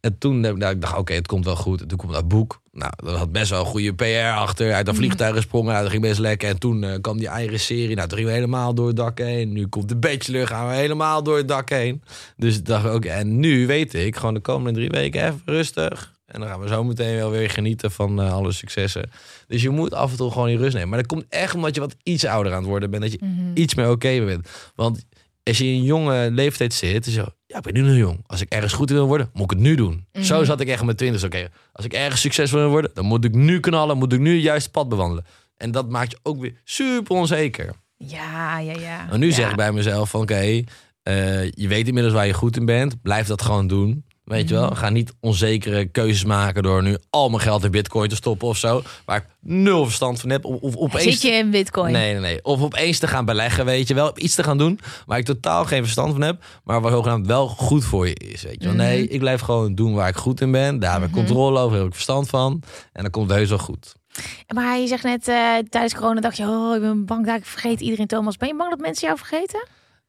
en 0.00 0.18
toen 0.18 0.44
ik, 0.44 0.56
nou, 0.56 0.74
ik 0.74 0.80
dacht, 0.80 0.96
oké, 0.96 1.12
het 1.12 1.26
komt 1.26 1.44
wel 1.44 1.56
goed. 1.56 1.80
En 1.80 1.88
toen 1.88 1.98
komt 1.98 2.12
dat 2.12 2.28
boek. 2.28 2.60
Nou, 2.72 2.92
dat 2.96 3.16
had 3.16 3.32
best 3.32 3.50
wel 3.50 3.60
een 3.60 3.66
goede 3.66 3.94
PR 3.94 4.36
achter. 4.36 4.72
Uit 4.72 4.86
dat 4.86 4.94
vliegtuig 4.96 5.34
gesprongen. 5.34 5.70
Nou, 5.70 5.82
dat 5.82 5.90
ging 5.90 6.02
best 6.02 6.18
lekker. 6.18 6.48
En 6.48 6.58
toen 6.58 6.84
eh, 6.84 7.00
kwam 7.00 7.18
die 7.18 7.28
eigen 7.28 7.60
serie. 7.60 7.94
Nou, 7.94 8.08
toen 8.08 8.16
gingen 8.16 8.32
we 8.32 8.38
helemaal 8.38 8.74
door 8.74 8.86
het 8.86 8.96
dak 8.96 9.18
heen. 9.18 9.52
Nu 9.52 9.66
komt 9.66 9.88
de 9.88 9.96
Bachelor. 9.96 10.46
Gaan 10.46 10.68
we 10.68 10.74
helemaal 10.74 11.22
door 11.22 11.36
het 11.36 11.48
dak 11.48 11.68
heen. 11.68 12.02
Dus 12.36 12.56
ik 12.56 12.66
dacht, 12.66 12.94
oké. 12.94 13.08
en 13.08 13.40
nu 13.40 13.66
weet 13.66 13.94
ik, 13.94 14.16
gewoon 14.16 14.34
de 14.34 14.40
komende 14.40 14.78
drie 14.78 14.90
weken 14.90 15.24
even 15.24 15.42
rustig. 15.44 16.14
En 16.26 16.40
dan 16.40 16.48
gaan 16.48 16.60
we 16.60 16.68
zo 16.68 16.84
meteen 16.84 17.16
wel 17.16 17.30
weer 17.30 17.50
genieten 17.50 17.90
van 17.90 18.20
eh, 18.20 18.32
alle 18.32 18.52
successen. 18.52 19.10
Dus 19.46 19.62
je 19.62 19.70
moet 19.70 19.94
af 19.94 20.10
en 20.10 20.16
toe 20.16 20.30
gewoon 20.30 20.46
die 20.46 20.56
rust 20.56 20.74
nemen. 20.74 20.88
Maar 20.88 20.98
dat 20.98 21.06
komt 21.06 21.24
echt 21.28 21.54
omdat 21.54 21.74
je 21.74 21.80
wat 21.80 21.96
iets 22.02 22.24
ouder 22.24 22.52
aan 22.52 22.58
het 22.58 22.68
worden 22.68 22.90
bent. 22.90 23.02
Dat 23.02 23.12
je 23.12 23.50
iets 23.54 23.74
meer 23.74 23.90
oké 23.90 24.24
bent. 24.24 24.48
Want 24.74 25.04
als 25.48 25.58
je 25.58 25.64
in 25.64 25.74
een 25.74 25.82
jonge 25.82 26.30
leeftijd 26.30 26.74
zit, 26.74 27.06
is 27.06 27.14
zo, 27.14 27.24
ja, 27.46 27.56
ik 27.56 27.62
ben 27.62 27.74
nu 27.74 27.80
nog 27.80 27.96
jong. 27.96 28.24
Als 28.26 28.40
ik 28.40 28.48
ergens 28.48 28.72
goed 28.72 28.90
in 28.90 28.96
wil 28.96 29.06
worden, 29.06 29.30
moet 29.32 29.44
ik 29.44 29.50
het 29.50 29.58
nu 29.58 29.74
doen. 29.74 30.06
Zo 30.12 30.44
zat 30.44 30.60
ik 30.60 30.68
echt 30.68 30.78
in 30.78 30.84
mijn 30.84 30.96
twintig. 30.96 31.24
Oké, 31.24 31.48
als 31.72 31.84
ik 31.84 31.92
ergens 31.92 32.20
succesvol 32.20 32.58
wil 32.58 32.68
worden, 32.68 32.90
dan 32.94 33.04
moet 33.04 33.24
ik 33.24 33.34
nu 33.34 33.60
knallen, 33.60 33.98
moet 33.98 34.12
ik 34.12 34.20
nu 34.20 34.34
het 34.34 34.42
juiste 34.42 34.70
pad 34.70 34.88
bewandelen. 34.88 35.24
En 35.56 35.70
dat 35.70 35.90
maakt 35.90 36.10
je 36.10 36.18
ook 36.22 36.40
weer 36.40 36.60
super 36.64 37.16
onzeker. 37.16 37.72
Ja, 37.96 38.58
ja, 38.58 38.72
ja. 38.72 39.10
En 39.10 39.20
nu 39.20 39.26
ja. 39.26 39.34
zeg 39.34 39.50
ik 39.50 39.56
bij 39.56 39.72
mezelf 39.72 40.10
van, 40.10 40.20
oké, 40.20 40.62
eh, 41.02 41.50
je 41.50 41.68
weet 41.68 41.86
inmiddels 41.86 42.14
waar 42.14 42.26
je 42.26 42.32
goed 42.32 42.56
in 42.56 42.64
bent. 42.64 43.02
Blijf 43.02 43.26
dat 43.26 43.42
gewoon 43.42 43.66
doen. 43.66 44.04
Weet 44.26 44.48
je 44.48 44.54
wel? 44.54 44.70
Ga 44.70 44.88
niet 44.88 45.12
onzekere 45.20 45.84
keuzes 45.84 46.24
maken 46.24 46.62
door 46.62 46.82
nu 46.82 46.96
al 47.10 47.28
mijn 47.28 47.42
geld 47.42 47.64
in 47.64 47.70
bitcoin 47.70 48.08
te 48.08 48.14
stoppen 48.14 48.48
of 48.48 48.56
zo. 48.56 48.82
Waar 49.04 49.16
ik 49.16 49.26
nul 49.40 49.84
verstand 49.84 50.20
van 50.20 50.30
heb. 50.30 50.44
Of, 50.44 50.60
of 50.60 50.76
opeens... 50.76 51.04
Zit 51.04 51.22
je 51.22 51.30
in 51.30 51.50
Bitcoin? 51.50 51.92
Nee, 51.92 52.12
nee, 52.12 52.20
nee. 52.20 52.44
Of 52.44 52.62
opeens 52.62 52.98
te 52.98 53.06
gaan 53.06 53.24
beleggen, 53.24 53.64
weet 53.64 53.88
je 53.88 53.94
wel. 53.94 54.12
Iets 54.14 54.34
te 54.34 54.42
gaan 54.42 54.58
doen 54.58 54.80
waar 55.06 55.18
ik 55.18 55.24
totaal 55.24 55.64
geen 55.64 55.82
verstand 55.82 56.12
van 56.12 56.20
heb. 56.20 56.44
Maar 56.64 56.80
waar 56.80 56.92
zogenaamd 56.92 57.26
wel 57.26 57.48
goed 57.48 57.84
voor 57.84 58.08
je 58.08 58.14
is, 58.14 58.42
weet 58.42 58.62
je 58.62 58.66
wel. 58.66 58.76
Nee, 58.76 59.08
ik 59.08 59.18
blijf 59.18 59.40
gewoon 59.40 59.74
doen 59.74 59.94
waar 59.94 60.08
ik 60.08 60.16
goed 60.16 60.40
in 60.40 60.50
ben. 60.50 60.78
Daar 60.78 60.92
heb 60.92 61.08
ik 61.08 61.14
controle 61.14 61.58
over, 61.58 61.78
heb 61.78 61.86
ik 61.86 61.92
verstand 61.92 62.28
van. 62.28 62.62
En 62.92 63.02
dan 63.02 63.10
komt 63.10 63.28
het 63.28 63.38
heus 63.38 63.48
wel 63.48 63.58
goed. 63.58 63.94
Maar 64.54 64.78
je 64.78 64.86
zegt 64.86 65.02
net 65.02 65.28
eh, 65.28 65.54
tijdens 65.68 65.94
corona 65.94 66.20
dacht 66.20 66.36
je, 66.36 66.44
oh, 66.44 66.74
ik 66.74 66.80
ben 66.80 67.04
bang 67.04 67.26
dat 67.26 67.36
ik 67.36 67.44
vergeet 67.44 67.80
iedereen 67.80 68.06
Thomas. 68.06 68.36
Ben 68.36 68.48
je 68.48 68.56
bang 68.56 68.70
dat 68.70 68.78
mensen 68.78 69.06
jou 69.06 69.18
vergeten? 69.18 69.66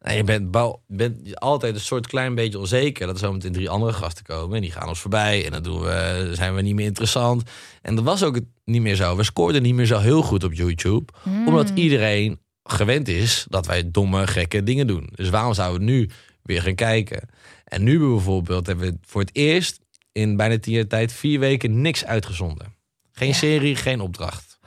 En 0.08 0.16
je 0.16 0.24
bent, 0.24 0.52
bouw- 0.52 0.82
bent 0.88 1.40
altijd 1.40 1.76
een 1.76 1.82
soort 1.82 2.08
klein 2.08 2.36
beetje 2.36 2.60
onzeker. 2.60 3.06
Dat 3.06 3.16
er 3.16 3.22
zo 3.22 3.34
meteen 3.34 3.52
drie 3.52 3.70
andere 3.70 3.94
gasten 3.94 4.24
komen. 4.26 4.56
En 4.56 4.62
die 4.62 4.72
gaan 4.72 4.88
ons 4.88 5.00
voorbij. 5.00 5.46
En 5.46 5.52
dan 5.52 5.64
doen 5.64 5.82
we, 5.82 6.30
zijn 6.34 6.56
we 6.56 6.62
niet 6.62 6.76
meer 6.76 6.86
interessant. 6.86 7.50
En 7.82 7.96
dat 7.96 8.04
was 8.04 8.24
ook 8.24 8.36
het 8.36 8.46
niet 8.66 8.82
meer 8.82 8.96
zo. 8.96 9.16
We 9.16 9.24
scoorden 9.24 9.62
niet 9.62 9.74
meer 9.74 9.86
zo 9.86 10.00
heel 10.00 10.22
goed 10.22 10.44
op 10.44 10.54
YouTube. 10.54 11.14
Omdat 11.46 11.72
iedereen 11.74 12.40
gewend 12.64 13.08
is 13.08 13.46
dat 13.50 13.66
wij 13.66 13.92
domme, 13.92 14.28
gekke 14.28 14.64
dingen 14.64 14.88
doen. 14.88 15.10
Dus 15.16 15.30
waarom 15.30 15.54
zouden 15.54 15.80
we 15.80 15.92
nu 15.92 16.10
weer 16.44 16.62
gaan 16.62 16.76
kijken? 16.76 17.30
En 17.64 17.84
nu 17.84 18.00
bijvoorbeeld 18.00 18.68
hebben 18.68 18.86
we 18.92 18.98
voor 19.02 19.22
het 19.22 19.36
eerst 19.36 19.80
in 20.12 20.36
bijna 20.36 20.60
tien 20.60 20.74
jaar 20.74 20.88
tijd 20.88 21.12
vier 21.14 21.40
weken 21.40 21.82
niks 21.82 22.06
uitgezonden. 22.06 22.76
Geen 23.12 23.36
serie, 23.36 23.76
geen 23.76 24.02
opdracht. 24.02 24.60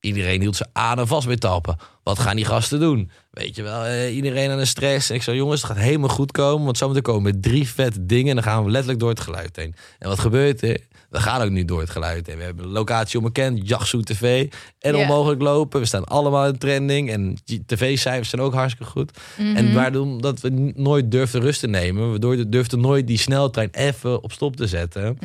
Iedereen 0.00 0.40
hield 0.40 0.56
zijn 0.56 0.70
adem 0.72 1.06
vast 1.06 1.26
bij 1.26 1.36
tappen. 1.36 1.76
Wat 2.02 2.18
gaan 2.18 2.36
die 2.36 2.44
gasten 2.44 2.80
doen? 2.80 3.10
Weet 3.30 3.56
je 3.56 3.62
wel, 3.62 3.84
eh, 3.84 4.14
iedereen 4.16 4.50
aan 4.50 4.58
de 4.58 4.64
stress. 4.64 5.10
En 5.10 5.14
ik 5.16 5.22
zei, 5.22 5.36
jongens, 5.36 5.62
het 5.62 5.70
gaat 5.70 5.80
helemaal 5.80 6.08
goed 6.08 6.32
komen. 6.32 6.64
Want 6.64 6.78
zometeen 6.78 7.02
komen 7.02 7.22
we 7.22 7.30
met 7.30 7.42
drie 7.42 7.68
vette 7.68 8.06
dingen. 8.06 8.28
En 8.28 8.34
dan 8.34 8.44
gaan 8.44 8.64
we 8.64 8.70
letterlijk 8.70 9.00
door 9.00 9.08
het 9.10 9.20
geluid 9.20 9.56
heen. 9.56 9.74
En 9.98 10.08
wat 10.08 10.18
gebeurt 10.18 10.62
er? 10.62 10.78
We 11.10 11.20
gaan 11.20 11.42
ook 11.42 11.50
niet 11.50 11.68
door 11.68 11.80
het 11.80 11.90
geluid 11.90 12.26
heen. 12.26 12.36
We 12.36 12.42
hebben 12.42 12.64
een 12.64 12.70
locatie 12.70 13.18
onbekend, 13.18 13.68
Jachtzoet 13.68 14.06
TV. 14.06 14.46
En 14.80 14.94
onmogelijk 15.00 15.42
lopen. 15.42 15.80
We 15.80 15.86
staan 15.86 16.04
allemaal 16.04 16.46
in 16.46 16.58
trending. 16.58 17.10
En 17.10 17.36
tv-cijfers 17.66 18.28
zijn 18.28 18.42
ook 18.42 18.54
hartstikke 18.54 18.92
goed. 18.92 19.18
En 19.56 19.72
waardoor 19.74 20.20
dat 20.20 20.40
we 20.40 20.72
nooit 20.76 21.10
durfden 21.10 21.40
rust 21.40 21.60
te 21.60 21.66
nemen. 21.68 22.10
Waardoor 22.10 22.36
we 22.36 22.48
durfden 22.48 22.80
nooit 22.80 23.06
die 23.06 23.18
sneltrein 23.18 23.68
even 23.72 24.22
op 24.22 24.32
stop 24.32 24.56
te 24.56 24.66
zetten. 24.66 25.18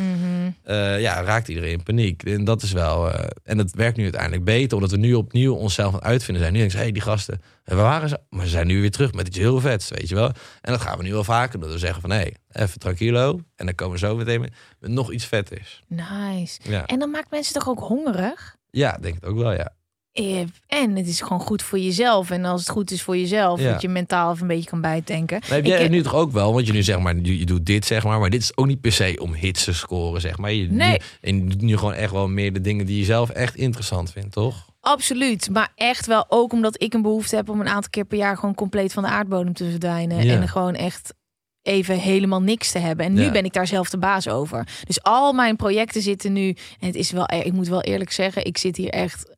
eh, 0.64 1.02
ja, 1.02 1.22
raakt 1.24 1.48
iedereen 1.48 1.72
in 1.72 1.84
paniek. 1.84 2.24
En 2.24 2.44
dat 2.44 2.62
is 2.64 2.72
wel. 2.72 3.12
eh, 3.12 3.28
en 3.44 3.58
dat 3.58 3.72
werkt 3.72 3.98
nu 3.98 4.04
uiteindelijk 4.04 4.44
beter, 4.44 4.76
omdat 4.78 4.92
we 4.92 4.98
nu 4.98 5.14
opnieuw 5.14 5.54
onszelf 5.54 5.88
aan 5.94 6.00
het 6.00 6.04
uitvinden 6.08 6.44
zijn. 6.44 6.54
Nu 6.56 6.62
denk 6.68 6.74
hé, 6.74 6.80
hey, 6.80 6.92
die 6.92 7.02
gasten, 7.02 7.42
eh, 7.64 7.76
waar 7.76 7.84
waren 7.84 8.10
ze? 8.10 8.20
Maar 8.30 8.46
ze 8.46 8.52
zijn 8.52 8.68
nu 8.68 8.82
weer 8.82 8.92
terug 8.92 9.14
met 9.14 9.28
iets 9.28 9.38
heel 9.38 9.60
vets, 9.60 9.90
weet 9.90 10.10
je 10.10 10.16
wel. 10.16 10.28
En 10.62 10.72
dat 10.72 10.82
gaan 10.82 10.98
we 10.98 11.04
nu 11.04 11.12
wel 11.12 11.24
vaker, 11.24 11.60
dat 11.60 11.72
we 11.72 11.78
zeggen 11.78 12.02
van, 12.02 12.10
hé, 12.10 12.18
hey, 12.18 12.36
even 12.52 12.80
tranquilo. 12.80 13.40
En 13.56 13.66
dan 13.66 13.76
komen 13.76 13.94
we 14.00 14.06
zo 14.06 14.16
meteen 14.16 14.42
met, 14.42 14.54
met 14.80 14.92
nog 14.92 15.12
iets 15.12 15.26
vetters. 15.26 15.84
Nice. 15.88 16.60
Ja. 16.64 16.86
En 16.86 17.00
dan 17.00 17.10
maakt 17.12 17.32
mensen 17.32 17.54
toch 17.54 17.68
ook 17.70 17.80
hongerig? 17.80 18.56
ja, 18.72 18.98
denk 19.02 19.16
het 19.16 19.26
ook 19.26 19.38
wel, 19.38 19.52
ja. 19.54 19.76
Eh, 20.12 20.40
En 20.68 20.96
het 20.96 21.08
is 21.08 21.22
gewoon 21.22 21.40
goed 21.40 21.62
voor 21.62 21.80
jezelf. 21.80 22.32
En 22.32 22.46
als 22.46 22.60
het 22.62 22.70
goed 22.70 22.92
is 22.92 23.02
voor 23.02 23.18
jezelf, 23.18 23.60
Ja. 23.60 23.72
dat 23.72 23.82
je 23.82 23.90
mentaal 23.90 24.30
even 24.32 24.42
een 24.42 24.48
beetje 24.48 24.70
kan 24.70 24.82
bijtanken. 24.82 25.40
Maar 25.42 25.56
heb 25.58 25.66
jij 25.66 25.84
eh, 25.84 25.90
nu 25.90 26.02
toch 26.02 26.16
ook 26.16 26.32
wel? 26.32 26.54
Want 26.54 26.68
je 26.68 26.74
nu 26.74 26.84
zeg 26.84 27.00
maar, 27.00 27.16
je, 27.16 27.40
je 27.40 27.46
doet 27.46 27.66
dit 27.66 27.86
zeg 27.86 28.04
maar, 28.04 28.20
maar 28.20 28.30
dit 28.30 28.42
is 28.42 28.58
ook 28.58 28.66
niet 28.68 28.82
per 28.82 28.92
se 28.92 29.18
om 29.22 29.34
hits 29.34 29.64
te 29.64 29.74
scoren, 29.74 30.22
zeg 30.22 30.38
maar. 30.38 30.52
Je, 30.54 30.68
Nee. 30.72 30.90
nu, 30.90 30.98
en 31.22 31.38
je 31.38 31.46
doet 31.50 31.62
nu 31.62 31.78
gewoon 31.78 31.94
echt 31.94 32.12
wel 32.12 32.28
meer 32.28 32.54
de 32.54 32.62
dingen 32.62 32.86
die 32.86 32.98
je 33.00 33.06
zelf 33.06 33.30
echt 33.30 33.56
interessant 33.56 34.12
vindt, 34.12 34.32
toch? 34.32 34.66
Absoluut. 34.88 35.50
Maar 35.50 35.72
echt 35.76 36.06
wel 36.06 36.26
ook 36.30 36.52
omdat 36.52 36.82
ik 36.82 36.94
een 36.94 37.02
behoefte 37.02 37.36
heb 37.36 37.50
om 37.50 37.60
een 37.60 37.68
aantal 37.68 37.90
keer 37.90 38.06
per 38.06 38.18
jaar 38.18 38.38
gewoon 38.38 38.56
compleet 38.56 38.94
van 38.94 39.04
de 39.04 39.10
aardbodem 39.10 39.54
te 39.54 39.70
verdwijnen. 39.70 40.24
Ja. 40.26 40.34
En 40.42 40.48
gewoon 40.48 40.76
echt 40.76 41.14
even 41.62 42.00
helemaal 42.00 42.42
niks 42.42 42.72
te 42.72 42.80
hebben. 42.80 43.06
En 43.06 43.14
nu 43.14 43.22
Ja. 43.24 43.32
ben 43.32 43.46
ik 43.46 43.54
daar 43.54 43.68
zelf 43.68 43.90
de 43.90 43.98
baas 43.98 44.28
over. 44.28 44.68
Dus 44.86 45.04
al 45.04 45.34
mijn 45.34 45.56
projecten 45.56 46.02
zitten 46.02 46.34
nu. 46.34 46.48
En 46.80 46.88
het 46.88 46.96
is 46.96 47.12
wel, 47.12 47.32
ik 47.32 47.54
moet 47.54 47.68
wel 47.68 47.82
eerlijk 47.82 48.12
zeggen, 48.12 48.46
ik 48.46 48.58
zit 48.58 48.78
hier 48.78 48.90
echt. 48.90 49.36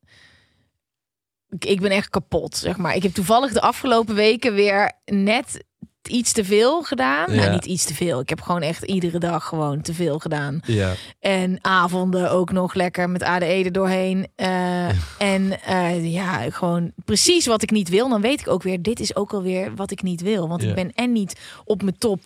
Ik, 1.50 1.66
ik 1.66 1.82
ben 1.82 1.92
echt 1.92 2.10
kapot, 2.10 2.58
zeg 2.58 2.78
maar. 2.78 2.96
Ik 2.96 3.04
heb 3.04 3.14
toevallig 3.14 3.52
de 3.52 3.62
afgelopen 3.62 4.16
weken 4.16 4.54
weer 4.54 4.92
net 5.06 5.64
iets 6.08 6.32
te 6.32 6.44
veel 6.46 6.82
gedaan. 6.84 7.34
Ja. 7.34 7.40
Nou, 7.40 7.52
niet 7.52 7.66
iets 7.66 7.86
te 7.86 7.94
veel. 7.94 8.20
Ik 8.20 8.30
heb 8.30 8.42
gewoon 8.42 8.62
echt 8.62 8.84
iedere 8.84 9.18
dag 9.20 9.46
gewoon 9.48 9.82
te 9.82 9.94
veel 9.94 10.20
gedaan. 10.20 10.60
Ja. 10.66 10.94
En 11.20 11.58
avonden 11.62 12.32
ook 12.32 12.52
nog 12.52 12.74
lekker 12.74 13.10
met 13.10 13.24
ADE 13.24 13.46
er 13.46 13.72
doorheen. 13.72 14.28
Eh, 14.36 14.88
en 15.18 15.62
eh, 15.64 16.14
ja, 16.14 16.50
gewoon 16.50 16.92
precies 17.06 17.46
wat 17.46 17.62
ik 17.62 17.72
niet 17.72 17.90
wil. 17.90 18.10
Dan 18.10 18.22
weet 18.22 18.40
ik 18.40 18.48
ook 18.48 18.64
weer, 18.64 18.82
dit 18.82 19.00
is 19.00 19.16
ook 19.16 19.34
alweer 19.34 19.76
wat 19.76 19.92
ik 19.92 20.02
niet 20.02 20.22
wil. 20.22 20.48
Want 20.48 20.62
Ja. 20.62 20.70
ik 20.70 20.76
ben 20.76 20.92
en 20.94 21.12
niet 21.12 21.40
op 21.66 21.82
mijn 21.82 21.98
top 21.98 22.20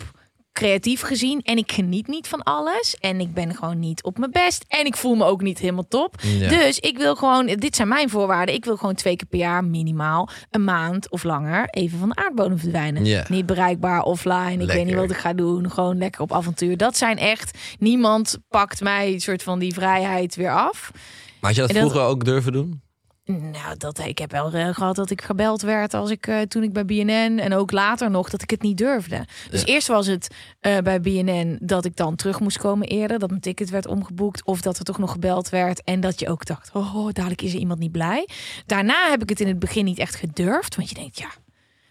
creatief 0.53 1.01
gezien. 1.01 1.41
En 1.41 1.57
ik 1.57 1.71
geniet 1.71 2.07
niet 2.07 2.27
van 2.27 2.43
alles. 2.43 2.95
En 2.99 3.19
ik 3.19 3.33
ben 3.33 3.55
gewoon 3.55 3.79
niet 3.79 4.03
op 4.03 4.17
mijn 4.17 4.31
best. 4.31 4.65
En 4.67 4.85
ik 4.85 4.95
voel 4.97 5.15
me 5.15 5.23
ook 5.25 5.41
niet 5.41 5.59
helemaal 5.59 5.87
top. 5.87 6.15
Ja. 6.21 6.49
Dus 6.49 6.79
ik 6.79 6.97
wil 6.97 7.15
gewoon, 7.15 7.45
dit 7.45 7.75
zijn 7.75 7.87
mijn 7.87 8.09
voorwaarden. 8.09 8.55
Ik 8.55 8.65
wil 8.65 8.77
gewoon 8.77 8.95
twee 8.95 9.15
keer 9.15 9.27
per 9.27 9.39
jaar 9.39 9.63
minimaal 9.65 10.29
een 10.51 10.63
maand 10.63 11.09
of 11.09 11.23
langer 11.23 11.65
even 11.69 11.99
van 11.99 12.09
de 12.09 12.15
aardbodem 12.15 12.59
verdwijnen. 12.59 13.05
Ja. 13.05 13.25
Niet 13.29 13.45
bereikbaar 13.45 14.01
offline. 14.03 14.61
Ik 14.63 14.67
weet 14.67 14.85
niet 14.85 14.95
wat 14.95 15.11
ik 15.11 15.17
ga 15.17 15.33
doen. 15.33 15.71
Gewoon 15.71 15.97
lekker 15.97 16.21
op 16.21 16.33
avontuur. 16.33 16.77
Dat 16.77 16.97
zijn 16.97 17.17
echt, 17.17 17.57
niemand 17.79 18.37
pakt 18.49 18.81
mij 18.81 19.13
een 19.13 19.21
soort 19.21 19.43
van 19.43 19.59
die 19.59 19.73
vrijheid 19.73 20.35
weer 20.35 20.51
af. 20.51 20.91
Maar 20.93 21.01
had 21.39 21.55
je 21.55 21.61
dat, 21.61 21.69
dat- 21.69 21.79
vroeger 21.79 22.01
ook 22.09 22.25
durven 22.25 22.51
doen? 22.51 22.81
Nou, 23.25 23.77
dat, 23.77 23.99
ik 23.99 24.17
heb 24.17 24.31
wel 24.31 24.53
eh, 24.53 24.73
gehad 24.73 24.95
dat 24.95 25.09
ik 25.09 25.21
gebeld 25.21 25.61
werd 25.61 25.93
als 25.93 26.09
ik 26.09 26.27
eh, 26.27 26.41
toen 26.41 26.63
ik 26.63 26.73
bij 26.73 26.85
BNN 26.85 27.39
en 27.39 27.53
ook 27.53 27.71
later 27.71 28.11
nog 28.11 28.29
dat 28.29 28.41
ik 28.41 28.49
het 28.49 28.61
niet 28.61 28.77
durfde. 28.77 29.25
Dus 29.49 29.65
eerst 29.65 29.87
was 29.87 30.07
het 30.07 30.35
eh, 30.59 30.77
bij 30.77 31.01
BNN 31.01 31.57
dat 31.61 31.85
ik 31.85 31.95
dan 31.95 32.15
terug 32.15 32.39
moest 32.39 32.57
komen 32.57 32.87
eerder, 32.87 33.19
dat 33.19 33.29
mijn 33.29 33.41
ticket 33.41 33.69
werd 33.69 33.87
omgeboekt 33.87 34.45
of 34.45 34.61
dat 34.61 34.77
er 34.77 34.83
toch 34.83 34.97
nog 34.97 35.11
gebeld 35.11 35.49
werd 35.49 35.83
en 35.83 35.99
dat 35.99 36.19
je 36.19 36.29
ook 36.29 36.45
dacht, 36.45 36.69
oh, 36.73 37.07
dadelijk 37.11 37.41
is 37.41 37.53
er 37.53 37.59
iemand 37.59 37.79
niet 37.79 37.91
blij. 37.91 38.27
Daarna 38.65 39.09
heb 39.09 39.21
ik 39.21 39.29
het 39.29 39.39
in 39.39 39.47
het 39.47 39.59
begin 39.59 39.85
niet 39.85 39.99
echt 39.99 40.15
gedurfd, 40.15 40.75
want 40.75 40.89
je 40.89 40.95
denkt, 40.95 41.17
ja, 41.17 41.29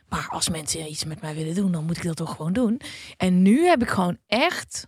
Maar 0.08 0.26
als 0.28 0.48
mensen 0.48 0.90
iets 0.90 1.04
met 1.04 1.20
mij 1.20 1.34
willen 1.34 1.54
doen, 1.54 1.72
dan 1.72 1.84
moet 1.84 1.96
ik 1.96 2.02
dat 2.02 2.16
toch 2.16 2.36
gewoon 2.36 2.52
doen. 2.52 2.80
En 3.16 3.42
nu 3.42 3.66
heb 3.66 3.82
ik 3.82 3.88
gewoon 3.88 4.18
echt 4.26 4.86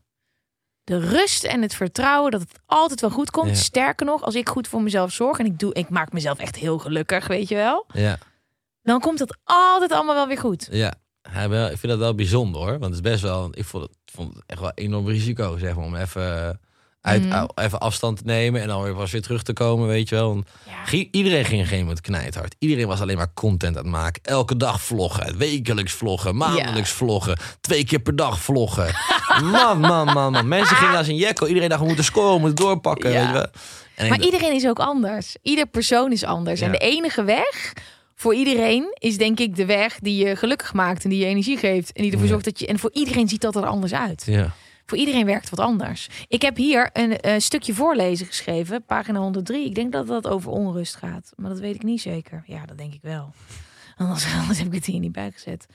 de 0.84 0.98
rust 0.98 1.44
en 1.44 1.62
het 1.62 1.74
vertrouwen 1.74 2.30
dat 2.30 2.40
het 2.40 2.60
altijd 2.66 3.00
wel 3.00 3.10
goed 3.10 3.30
komt. 3.30 3.48
Ja. 3.48 3.54
Sterker 3.54 4.06
nog, 4.06 4.22
als 4.22 4.34
ik 4.34 4.48
goed 4.48 4.68
voor 4.68 4.82
mezelf 4.82 5.12
zorg 5.12 5.38
en 5.38 5.46
ik 5.46 5.58
doe, 5.58 5.74
ik 5.74 5.88
maak 5.88 6.12
mezelf 6.12 6.38
echt 6.38 6.56
heel 6.56 6.78
gelukkig, 6.78 7.26
weet 7.26 7.48
je 7.48 7.54
wel. 7.54 7.84
Ja, 7.92 8.18
Dan 8.82 9.00
komt 9.00 9.18
het 9.18 9.36
altijd 9.44 9.92
allemaal 9.92 10.14
wel 10.14 10.26
weer 10.26 10.38
goed. 10.38 10.68
ja. 10.70 10.94
Ik 11.32 11.78
vind 11.78 11.82
dat 11.82 11.98
wel 11.98 12.14
bijzonder 12.14 12.60
hoor. 12.60 12.70
Want 12.78 12.84
het 12.84 12.92
is 12.94 13.00
best 13.00 13.22
wel. 13.22 13.48
Ik 13.50 13.64
vond 13.64 13.82
het, 13.82 13.92
vond 14.04 14.34
het 14.34 14.42
echt 14.46 14.60
wel 14.60 14.68
een 14.68 14.84
enorm 14.84 15.08
risico, 15.08 15.58
zeg 15.58 15.74
maar. 15.76 15.84
Om 15.84 15.96
even, 15.96 16.60
uit, 17.04 17.24
Mhm. 17.24 17.46
even 17.54 17.80
afstand 17.80 18.24
nemen 18.24 18.60
en 18.60 18.68
dan 18.68 18.82
weer 18.82 18.94
pas 18.94 19.10
weer 19.10 19.22
terug 19.22 19.42
te 19.42 19.52
komen, 19.52 19.86
weet 19.88 20.08
je 20.08 20.14
wel. 20.14 20.28
Want 20.28 20.46
Ja. 20.66 20.84
Gi- 20.84 21.08
Iedereen 21.10 21.44
ging 21.44 21.46
op 21.46 21.58
een 21.58 21.64
gegeven 21.64 21.78
moment 21.78 22.00
knijthard. 22.00 22.54
Iedereen 22.58 22.86
was 22.86 23.00
alleen 23.00 23.16
maar 23.16 23.32
content 23.34 23.76
aan 23.76 23.82
het 23.82 23.92
maken. 23.92 24.22
Elke 24.22 24.56
dag 24.56 24.82
vloggen, 24.82 25.38
wekelijks 25.38 25.92
vloggen, 25.92 26.36
maandelijks 26.36 26.90
vloggen, 26.90 27.38
twee 27.60 27.84
keer 27.84 27.98
per 27.98 28.16
dag 28.16 28.40
vloggen. 28.40 28.94
man, 29.52 29.80
man, 29.80 30.06
man, 30.12 30.32
man. 30.32 30.48
Mensen 30.48 30.76
gingen 30.76 30.96
als 30.96 31.08
een 31.08 31.16
jekko. 31.16 31.46
Iedereen 31.46 31.68
dacht, 31.68 31.80
we 31.80 31.86
moeten 31.86 32.04
scoren, 32.04 32.34
we 32.34 32.40
moeten 32.40 32.64
doorpakken. 32.64 33.10
Ja. 33.10 33.18
Weet 33.18 33.26
je 33.26 33.32
wel. 33.32 33.46
En 33.94 34.08
Maar 34.08 34.20
iedereen 34.20 34.52
is 34.54 34.66
ook 34.66 34.78
anders. 34.78 35.36
Ieder 35.42 35.66
persoon 35.66 36.12
is 36.12 36.24
anders. 36.24 36.60
En 36.60 36.70
de 36.72 36.78
enige 36.78 37.24
weg 37.24 37.72
voor 38.16 38.34
iedereen 38.34 38.96
is 38.98 39.16
denk 39.18 39.40
ik 39.40 39.56
de 39.56 39.64
weg 39.66 39.98
die 40.00 40.26
je 40.26 40.36
gelukkig 40.36 40.72
maakt 40.72 41.04
en 41.04 41.10
die 41.10 41.18
je 41.18 41.26
energie 41.26 41.56
geeft. 41.56 41.92
En 41.92 42.02
die 42.02 42.12
ervoor 42.12 42.28
zorgt 42.28 42.44
dat 42.44 42.58
je. 42.58 42.66
En 42.66 42.78
voor 42.78 42.90
iedereen 42.92 43.28
ziet 43.28 43.40
dat 43.40 43.56
er 43.56 43.66
anders 43.66 43.92
uit. 43.94 44.22
ja. 44.26 44.54
Voor 44.86 44.98
iedereen 44.98 45.26
werkt 45.26 45.50
wat 45.50 45.58
anders. 45.58 46.08
Ik 46.28 46.42
heb 46.42 46.56
hier 46.56 46.90
een 46.92 47.20
eh, 47.20 47.38
stukje 47.38 47.74
voorlezen 47.74 48.26
geschreven, 48.26 48.84
pagina 48.84 49.18
103. 49.18 49.64
Ik 49.64 49.74
denk 49.74 49.92
dat 49.92 50.06
dat 50.06 50.26
over 50.26 50.50
onrust 50.50 50.96
gaat, 50.96 51.32
maar 51.36 51.50
dat 51.50 51.60
weet 51.60 51.74
ik 51.74 51.82
niet 51.82 52.00
zeker. 52.00 52.42
Ja, 52.46 52.66
dat 52.66 52.78
denk 52.78 52.94
ik 52.94 53.02
wel. 53.02 53.32
Anders, 53.96 54.34
anders 54.40 54.58
heb 54.58 54.66
ik 54.66 54.74
het 54.74 54.84
hier 54.84 55.00
niet 55.00 55.12
bijgezet. 55.12 55.66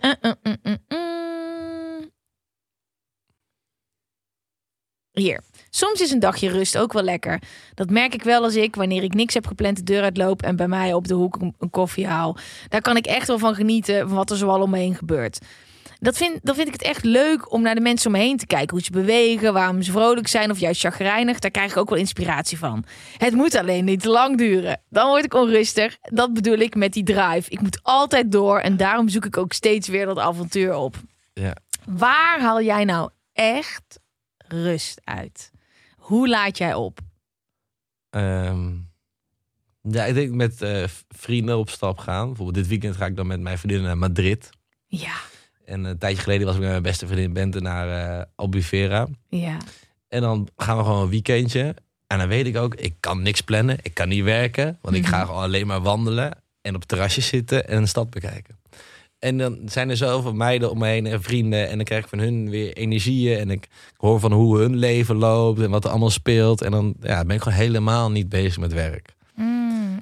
Uh, 0.00 0.12
uh. 0.42 0.74
Hier. 5.18 5.42
Soms 5.70 6.00
is 6.00 6.10
een 6.10 6.18
dagje 6.18 6.50
rust 6.50 6.78
ook 6.78 6.92
wel 6.92 7.02
lekker. 7.02 7.42
Dat 7.74 7.90
merk 7.90 8.14
ik 8.14 8.22
wel 8.22 8.42
als 8.42 8.56
ik, 8.56 8.76
wanneer 8.76 9.02
ik 9.02 9.14
niks 9.14 9.34
heb 9.34 9.46
gepland, 9.46 9.76
de 9.76 9.82
deur 9.82 10.02
uitloop 10.02 10.42
en 10.42 10.56
bij 10.56 10.68
mij 10.68 10.94
op 10.94 11.08
de 11.08 11.14
hoek 11.14 11.38
een, 11.40 11.70
koffie 11.70 12.06
haal. 12.06 12.36
Daar 12.68 12.80
kan 12.80 12.96
ik 12.96 13.06
echt 13.06 13.26
wel 13.26 13.38
van 13.38 13.54
genieten 13.54 14.08
van 14.08 14.16
wat 14.16 14.30
er 14.30 14.36
zoal 14.36 14.62
om 14.62 14.70
me 14.70 14.78
heen 14.78 14.94
gebeurt. 14.94 15.38
Dat 16.00 16.16
vind, 16.16 16.38
dan 16.42 16.54
vind 16.54 16.66
ik 16.66 16.72
het 16.72 16.82
echt 16.82 17.04
leuk 17.04 17.52
om 17.52 17.62
naar 17.62 17.74
de 17.74 17.80
mensen 17.80 18.06
om 18.06 18.12
me 18.12 18.24
heen 18.24 18.36
te 18.36 18.46
kijken. 18.46 18.70
Hoe 18.70 18.84
ze 18.84 18.90
bewegen, 18.90 19.52
waarom 19.52 19.82
ze 19.82 19.92
vrolijk 19.92 20.28
zijn 20.28 20.50
of 20.50 20.58
juist 20.58 20.80
chagrijnig. 20.80 21.38
Daar 21.38 21.50
krijg 21.50 21.70
ik 21.70 21.76
ook 21.76 21.88
wel 21.88 21.98
inspiratie 21.98 22.58
van. 22.58 22.84
Het 23.16 23.34
moet 23.34 23.54
alleen 23.54 23.84
niet 23.84 24.02
te 24.02 24.08
lang 24.08 24.38
duren. 24.38 24.80
Dan 24.88 25.08
word 25.08 25.24
ik 25.24 25.34
onrustig. 25.34 25.98
Dat 26.00 26.32
bedoel 26.34 26.58
ik 26.58 26.74
met 26.74 26.92
die 26.92 27.04
drive. 27.04 27.50
Ik 27.50 27.60
moet 27.60 27.80
altijd 27.82 28.32
door 28.32 28.58
en 28.58 28.76
daarom 28.76 29.08
zoek 29.08 29.24
ik 29.24 29.36
ook 29.36 29.52
steeds 29.52 29.88
weer 29.88 30.06
dat 30.06 30.18
avontuur 30.18 30.74
op. 30.74 30.96
Ja. 31.32 31.56
Waar 31.84 32.40
haal 32.40 32.62
jij 32.62 32.84
nou 32.84 33.10
echt 33.32 34.00
rust 34.48 35.00
uit? 35.04 35.50
Hoe 35.96 36.28
laat 36.28 36.58
jij 36.58 36.74
op? 36.74 36.98
Ehm, 38.10 38.70
ja, 39.82 40.04
ik 40.04 40.14
denk 40.14 40.32
met 40.32 40.62
eh, 40.62 40.84
vrienden 41.08 41.58
op 41.58 41.70
stap 41.70 41.98
gaan. 41.98 42.26
Bijvoorbeeld 42.26 42.56
dit 42.56 42.66
weekend 42.66 42.96
ga 42.96 43.06
ik 43.06 43.16
dan 43.16 43.26
met 43.26 43.40
mijn 43.40 43.58
vriendinnen 43.58 43.86
naar 43.86 43.98
Madrid. 43.98 44.50
Ja, 44.86 45.16
En 45.68 45.84
een 45.84 45.98
tijdje 45.98 46.22
geleden 46.22 46.46
was 46.46 46.54
ik 46.54 46.60
met 46.60 46.70
mijn 46.70 46.82
beste 46.82 47.06
vriendin 47.06 47.32
Bente 47.32 47.60
naar 47.60 48.18
eh 48.18 48.24
Albufeira. 48.34 49.06
ja. 49.28 49.56
En 50.08 50.20
dan 50.20 50.48
gaan 50.56 50.76
we 50.76 50.84
gewoon 50.84 51.02
een 51.02 51.08
weekendje. 51.08 51.74
En 52.06 52.18
dan 52.18 52.28
weet 52.28 52.46
ik 52.46 52.56
ook, 52.56 52.74
ik 52.74 52.94
kan 53.00 53.22
niks 53.22 53.40
plannen. 53.40 53.78
Ik 53.82 53.94
kan 53.94 54.08
niet 54.08 54.24
werken. 54.24 54.78
Want 54.80 54.96
ik 54.96 55.06
ga 55.06 55.24
gewoon 55.24 55.42
alleen 55.42 55.66
maar 55.66 55.82
wandelen. 55.82 56.42
En 56.62 56.74
op 56.74 56.84
terrasjes 56.84 57.26
zitten 57.26 57.68
en 57.68 57.76
een 57.76 57.88
stad 57.88 58.10
bekijken. 58.10 58.58
En 59.18 59.38
dan 59.38 59.58
zijn 59.64 59.90
er 59.90 59.96
zoveel 59.96 60.32
meiden 60.32 60.70
om 60.70 60.78
me 60.78 60.86
heen 60.86 61.06
en 61.06 61.22
vrienden. 61.22 61.68
En 61.68 61.76
dan 61.76 61.84
krijg 61.84 62.02
ik 62.02 62.08
van 62.08 62.18
hun 62.18 62.50
weer 62.50 62.72
energieën. 62.72 63.38
En 63.38 63.50
ik 63.50 63.68
hoor 63.96 64.20
van 64.20 64.32
hoe 64.32 64.58
hun 64.58 64.76
leven 64.76 65.16
loopt 65.16 65.60
en 65.60 65.70
wat 65.70 65.84
er 65.84 65.90
allemaal 65.90 66.10
speelt. 66.10 66.62
En 66.62 66.70
dan 66.70 66.94
ja, 67.00 67.24
ben 67.24 67.36
ik 67.36 67.42
gewoon 67.42 67.58
helemaal 67.58 68.10
niet 68.10 68.28
bezig 68.28 68.58
met 68.58 68.72
werk. 68.72 69.14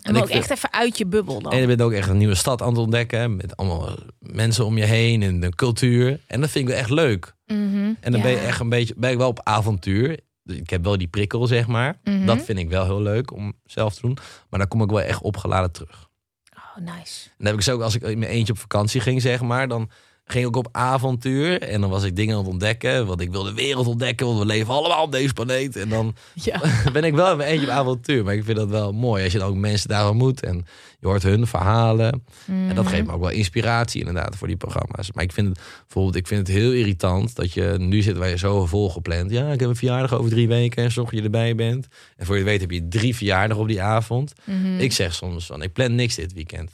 En 0.03 0.17
ik 0.17 0.23
ook 0.23 0.29
echt 0.29 0.51
even 0.51 0.73
uit 0.73 0.99
je 0.99 1.07
bubbel 1.07 1.41
dan. 1.43 1.53
En 1.53 1.59
je 1.59 1.67
bent 1.67 1.83
ook 1.83 1.93
echt 1.93 2.09
een 2.09 2.17
nieuwe 2.17 2.35
stad 2.35 2.63
aan 2.63 2.69
het 2.69 2.79
ontdekken. 2.79 3.37
Met 3.37 3.57
allemaal 3.57 3.97
mensen 4.19 4.65
om 4.65 4.79
je 4.79 4.85
heen 4.85 5.23
en 5.23 5.41
de 5.41 5.55
cultuur. 5.55 6.21
En 6.27 6.41
dat 6.41 6.51
vind 6.51 6.65
ik 6.65 6.71
wel 6.71 6.81
echt 6.81 6.91
leuk. 6.91 7.35
Mhm, 7.47 7.93
En 8.01 8.13
dan 8.13 8.21
ben 8.23 8.31
je 8.31 8.37
echt 8.37 8.61
een 8.61 8.69
beetje, 8.69 8.95
ben 8.97 9.11
ik 9.11 9.17
wel 9.17 9.29
op 9.29 9.41
avontuur. 9.43 10.21
Ik 10.45 10.71
heb 10.71 10.85
wel 10.85 10.99
die 10.99 11.09
prikkel, 11.09 11.47
zeg 11.47 11.67
maar. 11.67 11.99
Mhm. 12.05 12.27
Dat 12.27 12.43
vind 12.43 12.59
ik 12.59 12.69
wel 12.69 12.85
heel 12.85 13.03
leuk 13.03 13.33
om 13.33 13.53
zelf 13.65 13.95
te 13.95 14.01
doen. 14.01 14.19
Maar 14.51 14.59
dan 14.59 14.69
kom 14.69 14.83
ik 14.83 14.91
wel 14.91 15.01
echt 15.01 15.23
opgeladen 15.23 15.73
terug. 15.73 16.09
Oh, 16.57 16.77
nice. 16.77 17.29
En 17.29 17.35
dan 17.37 17.47
heb 17.47 17.55
ik 17.55 17.63
zo 17.63 17.75
ook, 17.75 17.83
als 17.83 17.95
ik 17.95 18.03
in 18.03 18.19
mijn 18.19 18.31
eentje 18.31 18.53
op 18.53 18.59
vakantie 18.59 19.01
ging, 19.01 19.23
zeg 19.23 19.41
maar, 19.41 19.69
dan 19.69 19.91
ging 20.27 20.47
ik 20.47 20.57
ook 20.57 20.67
op 20.67 20.69
avontuur. 20.73 21.63
En 21.63 21.81
dan 21.81 21.91
was 21.91 22.05
ik 22.05 22.17
dingen 22.17 22.35
aan 22.37 22.41
het 22.43 22.51
ontdekken. 22.51 23.07
Want 23.07 23.21
ik 23.21 23.31
wil 23.31 23.43
de 23.43 23.55
wereld 23.55 23.87
ontdekken, 23.87 24.27
want 24.27 24.39
we 24.39 24.47
leven 24.47 24.75
allemaal 24.75 25.03
op 25.03 25.13
deze 25.13 25.33
planeet. 25.33 25.77
En 25.77 25.89
dan 25.89 26.15
Ja. 26.35 26.61
ben 26.93 27.05
ik 27.05 27.15
wel 27.15 27.31
in 27.31 27.37
mijn 27.37 27.49
eentje 27.51 27.67
op 27.67 27.73
avontuur. 27.73 28.25
Maar 28.25 28.35
ik 28.35 28.45
vind 28.45 28.57
dat 28.57 28.69
wel 28.69 28.93
mooi 28.93 29.25
als 29.25 29.33
je 29.33 29.39
dan 29.39 29.49
ook 29.49 29.57
mensen 29.57 29.89
daar 29.89 30.09
ontmoet. 30.09 30.43
En 30.43 30.65
je 31.01 31.07
hoort 31.07 31.23
hun 31.23 31.47
verhalen. 31.47 32.23
En 32.47 32.75
dat 32.75 32.85
Mhm. 32.85 32.95
geeft 32.95 33.07
me 33.07 33.13
ook 33.13 33.21
wel 33.21 33.31
inspiratie 33.31 33.99
inderdaad 34.01 34.37
voor 34.37 34.47
die 34.47 34.57
programma's. 34.57 35.13
Maar 35.13 35.25
ik 35.25 35.33
vind 35.33 35.49
het 35.49 35.59
bijvoorbeeld, 35.83 36.17
ik 36.17 36.27
vind 36.27 36.47
het 36.49 36.57
heel 36.57 36.73
irritant 36.73 37.35
dat 37.37 37.53
je 37.53 37.75
nu 37.79 38.03
zit 38.03 38.17
waar 38.17 38.29
je 38.29 38.39
zo 38.39 38.67
vol 38.67 38.91
gepland. 38.91 39.31
Ja, 39.31 39.53
ik 39.53 39.61
heb 39.61 39.69
een 39.69 39.77
verjaardag 39.77 40.15
over 40.19 40.31
drie 40.31 40.49
weken 40.49 40.85
en 40.85 40.93
zorg 40.93 41.09
dat 41.11 41.19
je 41.19 41.25
erbij 41.25 41.55
bent. 41.55 41.87
En 42.17 42.27
voor 42.27 42.37
je 42.39 42.45
weet 42.45 42.61
heb 42.61 42.71
je 42.71 42.89
drie 42.89 43.17
verjaardagen 43.17 43.63
op 43.63 43.69
die 43.69 43.83
avond. 43.83 44.33
Mhm. 44.45 44.79
Ik 44.79 44.93
zeg 44.93 45.15
soms 45.15 45.47
van, 45.47 45.63
ik 45.63 45.73
plan 45.73 45.95
niks 45.95 46.15
dit 46.15 46.33
weekend. 46.33 46.71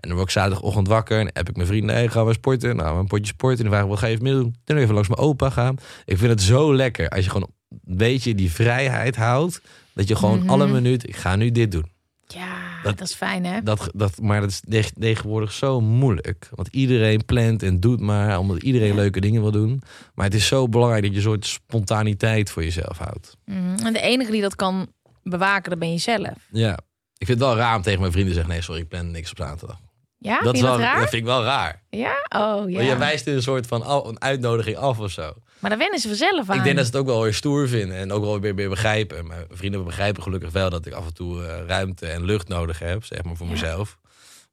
En 0.00 0.08
dan 0.08 0.16
word 0.16 0.28
ik 0.28 0.34
zaterdagochtend 0.34 0.88
wakker 0.88 1.18
en 1.20 1.30
heb 1.32 1.48
ik 1.48 1.56
mijn 1.56 1.68
vrienden, 1.68 1.94
hey, 1.94 2.08
gaan 2.08 2.26
we 2.26 2.32
sporten? 2.32 2.76
Nou, 2.76 2.98
een 2.98 3.06
potje 3.06 3.26
sporten. 3.32 3.64
En 3.64 3.70
dan 3.70 3.72
vragen 3.72 3.86
we, 3.88 3.92
wat 3.94 3.98
ga 4.02 4.06
je 4.06 4.12
even 4.12 4.42
doen? 4.42 4.54
Dan 4.64 4.76
even 4.76 4.94
langs 4.94 5.08
mijn 5.08 5.20
opa 5.20 5.50
gaan. 5.50 5.76
Ik 6.04 6.18
vind 6.18 6.30
het 6.30 6.42
zo 6.42 6.74
lekker 6.74 7.08
als 7.08 7.24
je 7.24 7.30
gewoon 7.30 7.50
een 7.68 7.96
beetje 7.96 8.34
die 8.34 8.50
vrijheid 8.52 9.16
houdt. 9.16 9.60
Dat 9.94 10.08
je 10.08 10.16
gewoon 10.16 10.38
Mhm. 10.38 10.50
alle 10.50 10.66
minuut, 10.66 11.08
ik 11.08 11.16
ga 11.16 11.36
nu 11.36 11.50
dit 11.50 11.72
doen. 11.72 11.86
Ja, 12.26 12.82
Dat- 12.82 12.98
dat, 12.98 13.08
is 13.08 13.14
fijn 13.14 13.44
hè? 13.44 13.62
Dat, 13.62 13.90
dat, 13.94 14.20
maar 14.20 14.40
dat 14.40 14.50
is 14.50 14.60
teg- 14.68 14.90
tegenwoordig 14.98 15.52
zo 15.52 15.80
moeilijk. 15.80 16.48
Want 16.54 16.68
iedereen 16.68 17.24
plant 17.24 17.62
en 17.62 17.80
doet 17.80 18.00
maar, 18.00 18.38
omdat 18.38 18.62
iedereen 18.62 18.94
leuke 18.94 19.20
dingen 19.20 19.42
wil 19.42 19.50
doen. 19.50 19.82
Maar 20.14 20.24
het 20.26 20.34
is 20.34 20.46
zo 20.46 20.68
belangrijk 20.68 21.02
dat 21.02 21.10
je 21.10 21.16
een 21.16 21.22
soort 21.22 21.46
spontaniteit 21.46 22.50
voor 22.50 22.62
jezelf 22.64 22.98
houdt. 22.98 23.36
Mhm. 23.44 23.86
En 23.86 23.92
de 23.92 24.00
enige 24.00 24.30
die 24.30 24.40
dat 24.40 24.56
kan 24.56 24.86
bewaken, 25.22 25.70
dat 25.70 25.78
ben 25.78 25.92
je 25.92 25.98
zelf. 25.98 26.32
Ja. 26.50 26.72
Ik 27.18 27.26
vind 27.26 27.38
het 27.40 27.48
wel 27.48 27.56
raar 27.56 27.76
om 27.76 27.82
tegen 27.82 28.00
mijn 28.00 28.12
vrienden 28.12 28.32
te 28.32 28.38
zeggen, 28.38 28.54
nee 28.54 28.64
sorry, 28.64 28.80
ik 28.80 28.88
plan 28.88 29.10
niks 29.10 29.30
op 29.30 29.36
zaterdag. 29.36 29.78
Ja, 30.22 30.34
dat, 30.34 30.42
vind 30.42 30.54
is 30.54 30.60
wel, 30.62 30.70
dat 30.70 30.80
raar? 30.80 31.00
dat 31.00 31.08
vind 31.08 31.22
ik 31.22 31.28
wel 31.28 31.42
raar. 31.44 31.82
Ja? 31.90 32.12
Oh 32.28 32.70
ja. 32.70 32.76
Want 32.76 32.88
je 32.88 32.96
wijst 32.96 33.26
een 33.26 33.42
soort 33.42 33.66
van 33.66 33.82
af- 33.82 34.04
een 34.06 34.20
uitnodiging 34.20 34.76
af 34.76 34.98
of 34.98 35.10
zo. 35.10 35.32
Maar 35.58 35.70
daar 35.70 35.78
wennen 35.78 35.98
ze 35.98 36.08
vanzelf 36.08 36.50
aan. 36.50 36.56
Ik 36.56 36.64
denk 36.64 36.76
dat 36.76 36.84
ze 36.86 36.90
het 36.92 37.00
ook 37.00 37.06
wel 37.06 37.22
weer 37.22 37.34
stoer 37.34 37.68
vinden 37.68 37.96
en 37.96 38.12
ook 38.12 38.24
wel 38.24 38.40
weer, 38.40 38.54
weer 38.54 38.68
begrijpen. 38.68 39.26
Mijn 39.26 39.44
vrienden 39.50 39.84
begrijpen 39.84 40.22
gelukkig 40.22 40.50
wel 40.52 40.70
dat 40.70 40.86
ik 40.86 40.92
af 40.92 41.06
en 41.06 41.14
toe 41.14 41.44
eh, 41.44 41.66
ruimte 41.66 42.06
en 42.06 42.24
lucht 42.24 42.48
nodig 42.48 42.78
heb, 42.78 43.04
zeg 43.04 43.22
maar 43.22 43.36
voor 43.36 43.46
Ja. 43.46 43.52
mezelf. 43.52 43.98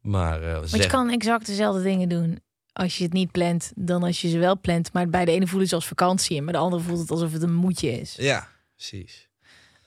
Maar 0.01 0.41
eh, 0.43 0.53
Want 0.53 0.71
je 0.71 0.87
kan 0.87 1.09
exact 1.09 1.45
dezelfde 1.45 1.83
dingen 1.83 2.09
doen 2.09 2.39
als 2.73 2.97
je 2.97 3.03
het 3.03 3.13
niet 3.13 3.31
plant 3.31 3.71
dan 3.75 4.03
als 4.03 4.21
je 4.21 4.29
ze 4.29 4.37
wel 4.37 4.59
plant. 4.59 4.93
Maar 4.93 5.09
bij 5.09 5.25
de 5.25 5.31
ene 5.31 5.47
voelt 5.47 5.63
het 5.63 5.73
als 5.73 5.87
vakantie 5.87 6.37
en 6.37 6.43
bij 6.43 6.53
de 6.53 6.59
andere 6.59 6.83
voelt 6.83 6.99
het 6.99 7.11
alsof 7.11 7.31
het 7.31 7.41
een 7.41 7.53
moedje 7.53 7.99
is. 7.99 8.15
Ja, 8.17 8.47
precies. 8.75 9.27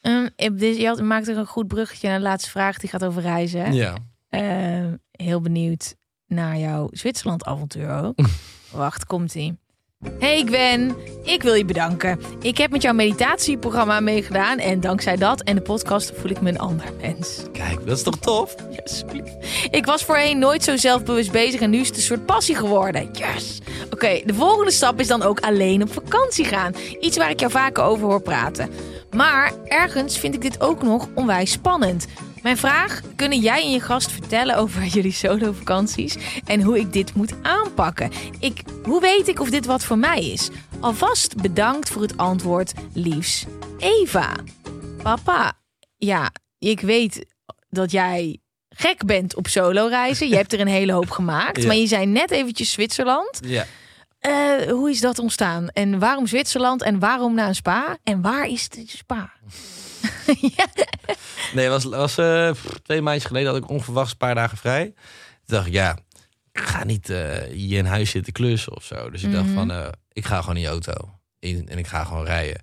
Ehm, 0.00 0.28
je 0.36 0.96
maakt 1.02 1.28
er 1.28 1.36
een 1.36 1.46
goed 1.46 1.68
bruggetje 1.68 2.08
naar 2.08 2.18
de 2.18 2.24
laatste 2.24 2.50
vraag. 2.50 2.78
Die 2.78 2.90
gaat 2.90 3.04
over 3.04 3.22
reizen. 3.22 3.60
hè? 3.64 3.70
Ja. 3.72 3.96
Ehm, 4.30 4.94
heel 5.10 5.40
benieuwd 5.40 5.94
naar 6.26 6.58
jouw 6.58 6.88
Zwitserland-avontuur 6.90 7.90
ook. 7.90 8.18
Wacht, 8.72 9.04
komt-ie. 9.04 9.58
Hey 10.18 10.42
Gwen, 10.46 10.96
ik 11.22 11.42
wil 11.42 11.54
je 11.54 11.64
bedanken. 11.64 12.20
Ik 12.40 12.58
heb 12.58 12.70
met 12.70 12.82
jouw 12.82 12.92
meditatieprogramma 12.92 14.00
meegedaan 14.00 14.58
en 14.58 14.80
dankzij 14.80 15.16
dat 15.16 15.42
en 15.42 15.54
de 15.54 15.62
podcast 15.62 16.12
voel 16.16 16.30
ik 16.30 16.40
me 16.40 16.48
een 16.48 16.58
ander 16.58 16.86
mens. 17.00 17.42
Kijk, 17.52 17.86
dat 17.86 17.96
is 17.96 18.02
toch 18.02 18.18
tof? 18.18 18.54
Alsjeblieft. 18.84 19.36
Ik 19.70 19.86
was 19.86 20.04
voorheen 20.04 20.38
nooit 20.38 20.62
zo 20.64 20.76
zelfbewust 20.76 21.32
bezig 21.32 21.60
en 21.60 21.70
nu 21.70 21.78
is 21.80 21.86
het 21.86 21.96
een 21.96 22.02
soort 22.02 22.26
passie 22.26 22.54
geworden. 22.54 23.08
Yes! 23.12 23.58
Oké, 23.90 24.20
de 24.24 24.34
volgende 24.34 24.70
stap 24.70 25.00
is 25.00 25.06
dan 25.08 25.22
ook 25.22 25.40
alleen 25.40 25.82
op 25.82 25.92
vakantie 25.92 26.44
gaan. 26.44 26.74
Iets 27.00 27.16
waar 27.16 27.30
ik 27.30 27.40
jou 27.40 27.52
vaker 27.52 27.82
over 27.84 28.06
hoor 28.06 28.22
praten. 28.22 28.70
Maar 29.10 29.52
ergens 29.64 30.18
vind 30.18 30.34
ik 30.34 30.40
dit 30.40 30.60
ook 30.60 30.82
nog 30.82 31.08
onwijs 31.14 31.50
spannend. 31.50 32.06
Mijn 32.42 32.56
vraag, 32.56 33.00
kunnen 33.16 33.38
jij 33.38 33.62
en 33.62 33.70
je 33.70 33.80
gast 33.80 34.12
vertellen 34.12 34.56
over 34.56 34.84
jullie 34.96 35.12
solo-vakanties 35.12 36.16
en 36.44 36.62
hoe 36.62 36.78
ik 36.78 36.92
dit 36.92 37.14
moet 37.14 37.34
aanpakken? 37.42 38.10
Ik, 38.38 38.62
hoe 38.82 39.00
weet 39.00 39.28
ik 39.28 39.40
of 39.40 39.50
dit 39.50 39.66
wat 39.66 39.84
voor 39.84 39.98
mij 39.98 40.24
is? 40.24 40.50
Alvast 40.80 41.36
bedankt 41.36 41.88
voor 41.88 42.02
het 42.02 42.16
antwoord, 42.16 42.72
liefs. 42.92 43.46
Eva. 43.78 44.36
Papa, 45.02 45.52
ja, 45.96 46.30
ik 46.58 46.80
weet 46.80 47.26
dat 47.68 47.90
jij 47.90 48.38
gek 48.68 49.04
bent 49.06 49.36
op 49.36 49.48
solo 49.48 49.86
reizen. 49.86 50.28
Je 50.28 50.36
hebt 50.36 50.52
er 50.52 50.60
een 50.60 50.66
hele 50.66 50.92
hoop 50.92 51.10
gemaakt. 51.10 51.60
Ja. 51.60 51.66
Maar 51.66 51.76
je 51.76 51.86
zei 51.86 52.06
net 52.06 52.30
eventjes 52.30 52.72
Zwitserland. 52.72 53.40
Ja. 53.46 53.66
Eh, 54.18 54.70
hoe 54.70 54.90
is 54.90 55.00
dat 55.00 55.18
ontstaan? 55.18 55.68
En 55.68 55.98
waarom 55.98 56.26
Zwitserland? 56.26 56.82
En 56.82 56.98
waarom 56.98 57.34
naar 57.34 57.48
een 57.48 57.54
spa? 57.54 57.96
En 58.02 58.22
waar 58.22 58.48
is 58.48 58.68
de 58.68 58.84
spa? 58.86 59.32
ja. 60.56 60.66
Nee, 61.54 61.68
was, 61.68 61.84
was 61.84 62.18
eh, 62.18 62.50
twee 62.82 63.02
maandjes 63.02 63.24
geleden 63.24 63.52
had 63.52 63.62
ik 63.62 63.68
onverwachts 63.68 64.10
een 64.10 64.16
paar 64.16 64.34
dagen 64.34 64.56
vrij. 64.58 64.84
Toen 64.84 64.94
dacht 65.56 65.66
ik, 65.66 65.72
ja, 65.72 65.98
ik 66.52 66.60
ga 66.60 66.84
niet 66.84 67.10
eh, 67.10 67.38
hier 67.52 67.78
in 67.78 67.84
huis 67.84 68.10
zitten 68.10 68.32
klussen 68.32 68.76
of 68.76 68.84
zo. 68.84 69.10
Dus 69.10 69.22
ik 69.22 69.32
dacht 69.32 69.46
Mhm. 69.46 69.54
van, 69.54 69.70
eh, 69.70 69.88
ik 70.12 70.24
ga 70.24 70.40
gewoon 70.40 70.56
in 70.56 70.62
die 70.62 70.70
auto. 70.70 70.92
In, 71.38 71.68
en 71.68 71.78
ik 71.78 71.86
ga 71.86 72.04
gewoon 72.04 72.24
rijden. 72.24 72.56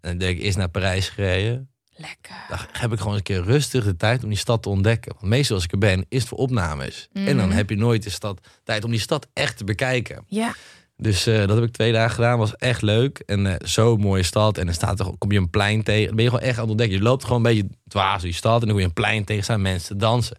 En 0.00 0.08
dan 0.08 0.18
ben 0.18 0.28
ik 0.28 0.38
eerst 0.40 0.56
naar 0.56 0.68
Parijs 0.68 1.08
gereden. 1.08 1.66
Lekker. 1.96 2.34
Dan 2.48 2.58
heb 2.72 2.92
ik 2.92 2.98
gewoon 2.98 3.14
een 3.16 3.22
keer 3.22 3.42
rustig 3.42 3.84
de 3.84 3.96
tijd 3.96 4.22
om 4.22 4.28
die 4.28 4.38
stad 4.38 4.62
te 4.62 4.68
ontdekken. 4.68 5.12
Want 5.12 5.26
meestal 5.26 5.56
als 5.56 5.64
ik 5.64 5.72
er 5.72 5.78
ben, 5.78 6.06
is 6.08 6.18
het 6.18 6.28
voor 6.28 6.38
opnames. 6.38 7.08
En 7.12 7.36
dan 7.36 7.46
Mhm. 7.48 7.56
heb 7.56 7.70
je 7.70 7.76
nooit 7.76 8.02
de 8.02 8.10
stad, 8.10 8.40
tijd 8.64 8.84
om 8.84 8.90
die 8.90 9.00
stad 9.00 9.26
echt 9.32 9.56
te 9.56 9.64
bekijken. 9.64 10.24
Ja. 10.26 10.54
Dus 11.02 11.26
eh, 11.26 11.38
dat 11.46 11.56
heb 11.56 11.64
ik 11.64 11.72
twee 11.72 11.92
dagen 11.92 12.10
gedaan. 12.14 12.38
Was 12.38 12.56
echt 12.56 12.82
leuk. 12.82 13.22
En 13.26 13.46
eh 13.46 13.54
zo'n 13.64 14.00
mooie 14.00 14.22
stad. 14.22 14.58
En 14.58 14.64
dan 14.66 14.74
staat 14.74 15.00
er, 15.00 15.06
kom 15.18 15.32
je 15.32 15.38
een 15.38 15.50
plein 15.50 15.82
tegen. 15.82 16.06
Dan 16.06 16.14
ben 16.14 16.24
je 16.24 16.30
gewoon 16.30 16.44
echt 16.46 16.54
aan 16.56 16.62
het 16.62 16.70
ontdekken. 16.70 16.96
Je 16.98 17.02
loopt 17.02 17.22
gewoon 17.24 17.36
een 17.46 17.54
beetje 17.54 17.68
dwaas 17.88 18.12
door 18.12 18.20
die 18.30 18.32
stad. 18.32 18.54
En 18.54 18.60
dan 18.60 18.68
kom 18.68 18.78
je 18.78 18.84
een 18.84 18.92
plein 18.92 19.24
tegen. 19.24 19.44
Staan 19.44 19.62
mensen 19.62 19.98
dansen. 19.98 20.36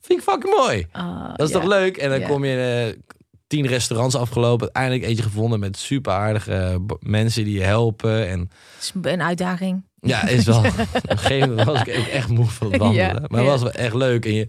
Vind 0.00 0.18
ik 0.18 0.24
fucking 0.28 0.54
mooi. 0.56 0.86
Ah, 0.92 1.34
Dat 1.36 1.46
is 1.46 1.52
toch 1.54 1.64
leuk? 1.64 1.96
En 1.96 2.10
dan 2.10 2.22
kom 2.22 2.44
je 2.44 2.86
eh, 2.94 3.00
tien 3.46 3.66
restaurants 3.66 4.14
afgelopen. 4.14 4.64
Uiteindelijk 4.64 5.04
eentje 5.04 5.22
gevonden 5.22 5.60
met 5.60 5.76
super 5.76 6.12
aardige 6.12 6.80
mensen 7.00 7.44
die 7.44 7.58
je 7.58 7.64
helpen. 7.64 8.28
En 8.28 8.40
Het 8.40 8.82
is 8.82 8.92
een 9.12 9.22
uitdaging. 9.22 9.82
ja, 10.00 10.28
is 10.28 10.44
wel. 10.44 10.58
Op 10.64 10.74
een 11.06 11.18
gegeven 11.18 11.48
moment 11.48 11.66
was 11.66 11.80
ik 11.82 11.98
ook 11.98 12.06
echt 12.06 12.28
moe 12.28 12.46
van 12.46 12.70
het 12.72 12.80
wandelen. 12.80 13.24
Maar 13.28 13.40
het 13.40 13.48
was 13.48 13.62
wel 13.62 13.72
echt 13.72 13.94
leuk. 13.94 14.24
En 14.26 14.34
je, 14.34 14.48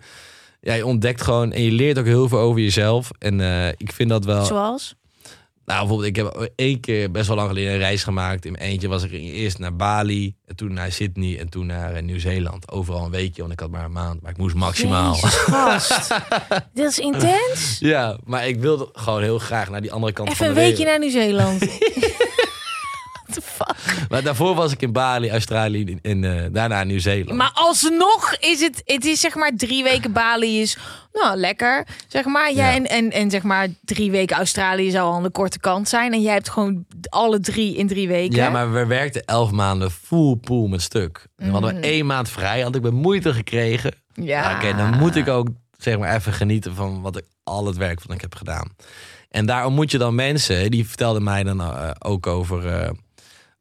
ja, 0.62 0.74
je 0.74 0.86
ontdekt 0.86 1.22
gewoon. 1.22 1.52
En 1.52 1.62
je 1.64 1.72
leert 1.72 2.00
ook 2.00 2.06
heel 2.06 2.28
veel 2.28 2.40
over 2.40 2.62
jezelf. 2.62 3.10
En 3.20 3.40
ik 3.78 3.92
vind 3.92 4.10
dat 4.10 4.26
wel. 4.26 4.46
Zoals? 4.46 4.96
Nou, 5.68 5.80
bijvoorbeeld, 5.80 6.10
ik 6.10 6.16
heb 6.16 6.52
één 6.56 6.80
keer 6.80 7.12
best 7.12 7.28
wel 7.28 7.36
lang 7.36 7.48
geleden 7.48 7.72
een 7.72 7.78
reis 7.78 8.04
gemaakt. 8.04 8.46
In 8.46 8.52
mijn 8.52 8.64
eentje 8.64 8.88
was 8.88 9.04
ik 9.04 9.12
eerst 9.12 9.60
naar 9.60 9.76
Bali, 9.76 10.36
en 10.46 10.56
toen 10.56 10.74
naar 10.74 10.92
Sydney 10.92 11.40
en 11.40 11.50
toen 11.50 11.66
naar 11.66 11.94
eh, 11.94 12.04
Nieuw-Zeeland. 12.04 12.72
Overal 12.72 13.06
een 13.06 13.12
weekje, 13.12 13.42
want 13.42 13.54
ik 13.54 13.60
had 13.60 13.70
maar 13.70 13.86
een 13.86 13.92
maand, 13.92 14.22
maar 14.22 14.32
ik 14.32 14.38
moest 14.38 14.56
maximaal. 14.56 15.14
Jezus, 15.14 15.34
gast. 15.34 16.08
Dit 16.74 16.86
is 16.92 17.00
intens. 17.00 17.78
Ja, 17.80 18.18
maar 18.26 18.48
ik 18.48 18.60
wilde 18.60 18.90
gewoon 18.94 19.22
heel 19.22 19.40
graag 19.40 19.70
naar 19.70 19.82
die 19.82 19.92
andere 19.92 20.14
kant 20.14 20.30
Even 20.30 20.38
van 20.40 20.48
een 20.48 20.54
de 20.54 20.60
weekje 20.60 20.84
wereld. 20.84 21.00
naar 21.00 21.10
Nieuw-Zeeland. 21.10 21.62
What 23.28 23.34
the 23.34 23.42
fuck? 23.42 24.10
Maar 24.10 24.24
daarvoor 24.24 24.56
was 24.56 24.72
ik 24.72 24.82
in 24.82 24.92
Bali, 24.92 25.30
Australië 25.30 25.98
en 26.02 26.24
eh, 26.24 26.46
daarna 26.52 26.84
Nieuw-Zeeland. 26.84 27.38
Maar 27.38 27.52
alsnog 27.54 28.36
is 28.40 28.60
het, 28.62 28.82
het 28.86 29.06
is 29.06 29.20
zeg 29.20 29.36
maar 29.36 29.52
drie 29.56 29.84
weken 29.84 30.12
Bali 30.12 30.62
is, 30.62 30.78
nou 31.14 31.38
lekker. 31.38 31.88
Zeg 32.08 32.26
maar, 32.26 32.54
jij 32.54 32.70
Ja. 32.72 32.76
en, 32.76 32.86
en, 32.90 33.12
en 33.12 33.30
zeg 33.30 33.44
maar 33.44 33.68
drie 33.86 34.12
weken 34.12 34.36
Australië 34.38 34.92
zou 34.92 35.14
aan 35.16 35.24
de 35.24 35.30
korte 35.30 35.60
kant 35.60 35.90
zijn. 35.90 36.14
En 36.14 36.22
jij 36.22 36.34
hebt 36.34 36.50
gewoon 36.50 36.86
alle 37.10 37.40
drie 37.40 37.76
in 37.76 37.88
drie 37.88 38.08
weken. 38.08 38.36
Ja, 38.36 38.50
maar 38.50 38.74
we 38.74 38.86
werkten 38.86 39.26
elf 39.26 39.52
maanden 39.52 39.92
full 39.92 40.36
pool 40.36 40.68
met 40.68 40.82
stuk. 40.82 41.28
En 41.38 41.52
dan 41.52 41.64
hadden 41.64 41.82
we 41.82 41.88
één 41.88 42.06
maand 42.06 42.30
vrij, 42.30 42.62
had 42.62 42.76
ik 42.76 42.82
met 42.82 42.94
moeite 42.94 43.34
gekregen. 43.34 43.92
Ja. 44.14 44.56
Oké, 44.56 44.76
dan 44.78 44.98
moet 44.98 45.16
ik 45.16 45.28
ook 45.28 45.48
zeg 45.78 45.98
maar 45.98 46.16
even 46.16 46.34
genieten 46.34 46.76
van 46.76 47.02
wat 47.02 47.18
ik 47.18 47.26
al 47.44 47.66
het 47.66 47.78
werk 47.78 48.04
wat 48.04 48.16
ik 48.16 48.22
heb 48.22 48.36
gedaan. 48.36 48.76
En 49.30 49.46
daar 49.46 49.66
ontmoet 49.66 49.92
je 49.92 49.98
dan 49.98 50.16
mensen 50.16 50.72
die 50.72 50.88
vertelden 50.88 51.24
mij 51.24 51.44
dan 51.44 51.62
eh, 51.62 51.90
ook 52.00 52.28
over, 52.28 52.68
eh, 52.68 52.90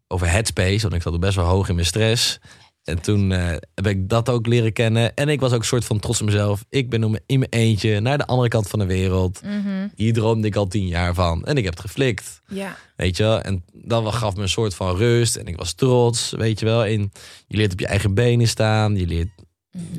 over 0.09 0.31
Headspace, 0.31 0.83
want 0.83 0.95
ik 0.95 1.03
zat 1.03 1.21
best 1.21 1.37
wel 1.37 1.45
hoog 1.45 1.69
in 1.69 1.75
mijn 1.75 1.87
stress. 1.87 2.39
En 2.85 3.01
toen 3.01 3.33
eh, 3.33 3.57
heb 3.75 3.87
ik 3.87 4.09
dat 4.09 4.29
ook 4.29 4.47
leren 4.47 4.73
kennen. 4.73 5.15
En 5.15 5.29
ik 5.29 5.41
was 5.41 5.53
ook 5.53 5.59
een 5.59 5.65
soort 5.65 5.85
van 5.85 5.99
trots 5.99 6.21
op 6.21 6.27
mezelf. 6.27 6.65
Ik 6.69 6.91
ben 6.91 7.21
in 7.27 7.39
mijn 7.39 7.51
eentje 7.51 8.01
naar 8.01 8.19
de 8.19 8.27
andere 8.27 8.49
kant 8.49 8.69
van 8.69 8.79
de 8.79 8.87
wereld. 8.87 9.43
Mhm. 9.43 9.89
Hier 9.95 10.13
droomde 10.13 10.47
ik 10.47 10.57
al 10.57 10.67
tien 10.67 10.87
jaar 10.87 11.15
van. 11.15 11.45
En 11.45 11.57
ik 11.57 11.65
heb 11.65 11.73
het 11.73 11.83
geflikt. 11.83 12.41
Ja. 12.49 12.77
Weet 12.97 13.17
je 13.17 13.23
wel? 13.23 13.41
En 13.41 13.65
dat 13.73 14.15
gaf 14.15 14.37
me 14.37 14.43
een 14.43 14.49
soort 14.49 14.75
van 14.75 14.97
rust. 14.97 15.37
En 15.37 15.47
ik 15.47 15.57
was 15.57 15.73
trots, 15.73 16.31
weet 16.31 16.61
je 16.61 16.67
wel. 16.67 16.85
En 16.85 17.13
je 17.47 17.57
leert 17.57 17.73
op 17.73 17.81
je 17.81 17.87
eigen 17.87 18.15
benen 18.15 18.49
staan. 18.49 18.97
Je 18.97 19.07
leert 19.07 19.29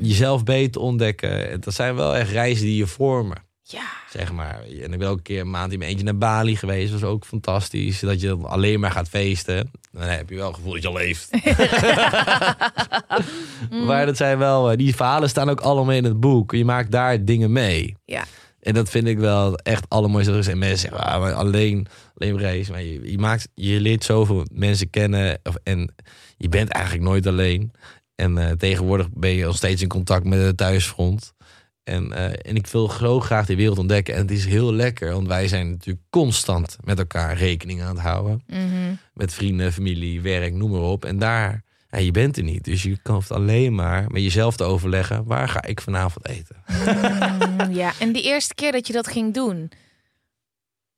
jezelf 0.00 0.44
beter 0.44 0.80
ontdekken. 0.80 1.50
En 1.50 1.60
dat 1.60 1.74
zijn 1.74 1.94
wel 1.94 2.16
echt 2.16 2.30
reizen 2.30 2.64
die 2.64 2.76
je 2.76 2.86
vormen, 2.86 3.36
Ja. 3.70 3.82
zeg 4.10 4.32
maar. 4.32 4.62
En 4.82 4.92
ik 4.92 4.98
ben 4.98 5.08
ook 5.08 5.16
een 5.16 5.22
keer 5.22 5.40
een 5.40 5.50
maand 5.50 5.72
in 5.72 5.78
mijn 5.78 5.90
eentje 5.90 6.04
naar 6.04 6.18
Bali 6.18 6.56
geweest. 6.56 6.90
Dat 6.92 7.00
was 7.00 7.10
ook 7.10 7.24
fantastisch. 7.24 8.00
Dat 8.00 8.20
je 8.20 8.36
alleen 8.42 8.80
maar 8.80 8.90
gaat 8.90 9.08
feesten. 9.08 9.70
Dan 9.92 10.02
heb 10.02 10.28
je 10.30 10.36
wel 10.36 10.46
het 10.46 10.56
gevoel 10.56 10.72
dat 10.72 10.82
je 10.82 10.88
al 10.88 10.94
leeft. 10.94 11.30
maar 13.86 14.06
dat 14.06 14.16
zijn 14.16 14.38
wel... 14.38 14.70
eh, 14.70 14.76
Die 14.76 14.94
verhalen 14.96 15.28
staan 15.28 15.50
ook 15.50 15.60
allemaal 15.60 15.94
in 15.94 16.04
het 16.04 16.20
boek. 16.20 16.52
Je 16.52 16.64
maakt 16.64 16.90
daar 16.90 17.24
dingen 17.24 17.52
mee. 17.52 17.96
Ja. 18.04 18.24
En 18.60 18.74
dat 18.74 18.90
vind 18.90 19.06
ik 19.06 19.18
wel 19.18 19.56
echt 19.56 19.84
allermooiste. 19.88 20.32
Er 20.32 20.44
zijn 20.44 20.58
mensen 20.58 20.78
zeggen, 20.78 21.00
ah, 21.08 21.20
maar 21.20 21.32
alleen, 21.32 21.86
alleen 22.18 22.40
race. 22.40 22.70
Maar 22.70 22.82
je, 22.82 23.10
je, 23.10 23.18
maakt, 23.18 23.48
je 23.54 23.80
leert 23.80 24.04
zoveel 24.04 24.46
mensen 24.52 24.90
kennen. 24.90 25.38
Of, 25.42 25.56
en 25.62 25.94
je 26.36 26.48
bent 26.48 26.68
eigenlijk 26.68 27.04
nooit 27.04 27.26
alleen. 27.26 27.72
En 28.14 28.38
eh, 28.38 28.50
tegenwoordig 28.50 29.08
ben 29.14 29.30
je 29.30 29.44
nog 29.44 29.56
steeds 29.56 29.82
in 29.82 29.88
contact 29.88 30.24
met 30.24 30.40
het 30.40 30.56
thuisfront. 30.56 31.32
En, 31.88 32.12
eh, 32.12 32.50
en 32.50 32.56
ik 32.56 32.66
wil 32.66 32.90
zo 32.90 33.20
graag 33.20 33.46
die 33.46 33.56
wereld 33.56 33.78
ontdekken. 33.78 34.14
En 34.14 34.20
het 34.20 34.30
is 34.30 34.44
heel 34.44 34.72
lekker. 34.72 35.12
Want 35.12 35.26
wij 35.26 35.48
zijn 35.48 35.70
natuurlijk 35.70 36.06
constant 36.10 36.76
met 36.84 36.98
elkaar 36.98 37.36
rekening 37.36 37.82
aan 37.82 37.94
het 37.94 38.04
houden. 38.04 38.42
Mhm. 38.46 38.94
Met 39.14 39.34
vrienden, 39.34 39.72
familie, 39.72 40.20
werk, 40.20 40.54
noem 40.54 40.70
maar 40.70 40.80
op. 40.80 41.04
En 41.04 41.18
daar, 41.18 41.62
ja, 41.90 41.98
je 41.98 42.10
bent 42.10 42.36
er 42.36 42.42
niet. 42.42 42.64
Dus 42.64 42.82
je 42.82 42.98
kan 43.02 43.16
het 43.16 43.32
alleen 43.32 43.74
maar 43.74 44.04
met 44.10 44.22
jezelf 44.22 44.56
te 44.56 44.64
overleggen. 44.64 45.24
Waar 45.24 45.48
ga 45.48 45.64
ik 45.64 45.80
vanavond 45.80 46.28
eten? 46.28 46.56
Mm, 46.66 47.72
ja. 47.72 47.92
En 47.98 48.12
die 48.12 48.22
eerste 48.22 48.54
keer 48.54 48.72
dat 48.72 48.86
je 48.86 48.92
dat 48.92 49.06
ging 49.06 49.34
doen, 49.34 49.70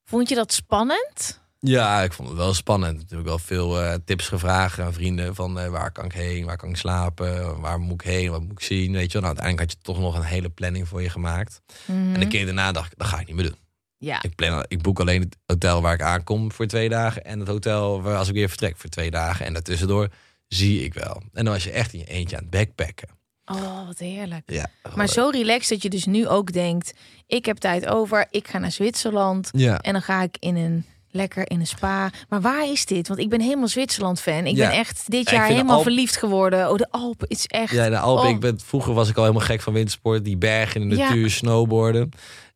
vond 0.04 0.28
je 0.28 0.34
dat 0.34 0.52
spannend? 0.52 1.39
Ja, 1.62 2.02
ik 2.02 2.12
vond 2.12 2.28
het 2.28 2.36
wel 2.36 2.54
spannend. 2.54 2.96
Natuurlijk 2.96 3.28
wel 3.28 3.38
veel 3.38 3.80
eh, 3.82 3.94
tips 4.04 4.28
gevraagd 4.28 4.78
aan 4.78 4.92
vrienden 4.92 5.34
van 5.34 5.58
eh, 5.58 5.68
waar 5.68 5.92
kan 5.92 6.04
ik 6.04 6.12
heen, 6.12 6.44
waar 6.44 6.56
kan 6.56 6.68
ik 6.68 6.76
slapen, 6.76 7.60
waar 7.60 7.78
moet 7.80 8.02
ik 8.02 8.08
heen, 8.10 8.30
wat 8.30 8.40
moet 8.40 8.52
ik 8.52 8.60
zien, 8.60 8.92
weet 8.92 9.12
je 9.12 9.20
wel. 9.20 9.22
Nou, 9.22 9.36
uiteindelijk 9.36 9.60
had 9.70 9.78
je 9.78 9.92
toch 9.92 10.00
nog 10.00 10.16
een 10.16 10.22
hele 10.34 10.48
planning 10.48 10.88
voor 10.88 11.02
je 11.02 11.10
gemaakt. 11.10 11.60
Mhm. 11.86 12.14
En 12.14 12.20
de 12.20 12.26
keer 12.26 12.44
daarna 12.44 12.72
dacht 12.72 12.92
ik, 12.92 12.98
dat 12.98 13.06
ga 13.06 13.20
ik 13.20 13.26
niet 13.26 13.36
meer 13.36 13.44
doen. 13.44 13.58
Ja. 13.98 14.22
Ik, 14.22 14.34
plan, 14.34 14.64
ik 14.68 14.82
boek 14.82 15.00
alleen 15.00 15.20
het 15.20 15.36
hotel 15.46 15.82
waar 15.82 15.94
ik 15.94 16.02
aankom 16.02 16.52
voor 16.52 16.66
twee 16.66 16.88
dagen 16.88 17.24
en 17.24 17.38
het 17.38 17.48
hotel 17.48 18.02
waar 18.02 18.16
als 18.16 18.28
ik 18.28 18.34
weer 18.34 18.48
vertrek 18.48 18.76
voor 18.76 18.90
twee 18.90 19.10
dagen. 19.10 19.46
En 19.46 19.52
daartussendoor 19.52 20.08
zie 20.48 20.84
ik 20.84 20.94
wel. 20.94 21.22
En 21.32 21.44
dan 21.44 21.54
was 21.54 21.64
je 21.64 21.70
echt 21.70 21.92
in 21.92 21.98
je 21.98 22.04
eentje 22.04 22.36
aan 22.36 22.42
het 22.42 22.50
backpacken. 22.50 23.08
Oh, 23.44 23.86
wat 23.86 23.98
heerlijk. 23.98 24.42
Ja, 24.50 24.70
Maar 24.94 25.08
zo 25.08 25.28
relaxed 25.28 25.68
dat 25.68 25.82
je 25.82 25.90
dus 25.90 26.04
nu 26.06 26.28
ook 26.28 26.52
denkt: 26.52 26.92
ik 27.26 27.44
heb 27.44 27.56
tijd 27.56 27.86
over, 27.86 28.26
ik 28.30 28.48
ga 28.48 28.58
naar 28.58 28.72
Zwitserland 28.72 29.48
Ja. 29.52 29.78
en 29.78 29.92
dan 29.92 30.02
ga 30.02 30.22
ik 30.22 30.36
in 30.38 30.56
een 30.56 30.84
lekker 31.10 31.50
in 31.50 31.60
een 31.60 31.66
spa. 31.66 32.10
Maar 32.28 32.40
waar 32.40 32.70
is 32.70 32.86
dit? 32.86 33.08
Want 33.08 33.20
ik 33.20 33.28
ben 33.28 33.40
helemaal 33.40 33.68
Zwitserland 33.68 34.20
fan. 34.20 34.46
Ik 34.46 34.56
Ja. 34.56 34.68
ben 34.68 34.78
echt 34.78 35.02
dit 35.10 35.30
jaar 35.30 35.46
helemaal 35.46 35.74
Alp- 35.74 35.82
verliefd 35.82 36.16
geworden. 36.16 36.70
Oh, 36.70 36.76
de 36.76 36.86
Alpen 36.90 37.28
is 37.28 37.46
echt. 37.46 37.72
Ja, 37.72 37.88
de 37.88 37.98
Alpen. 37.98 38.24
Oh. 38.24 38.30
Ik 38.34 38.40
ben, 38.40 38.60
vroeger 38.64 38.94
was 38.94 39.08
ik 39.08 39.16
al 39.16 39.22
helemaal 39.24 39.46
gek 39.46 39.60
van 39.60 39.72
wintersport. 39.72 40.24
Die 40.24 40.36
bergen 40.36 40.80
in 40.82 40.88
de 40.88 40.96
natuur, 40.96 41.30
snowboarden. 41.30 42.10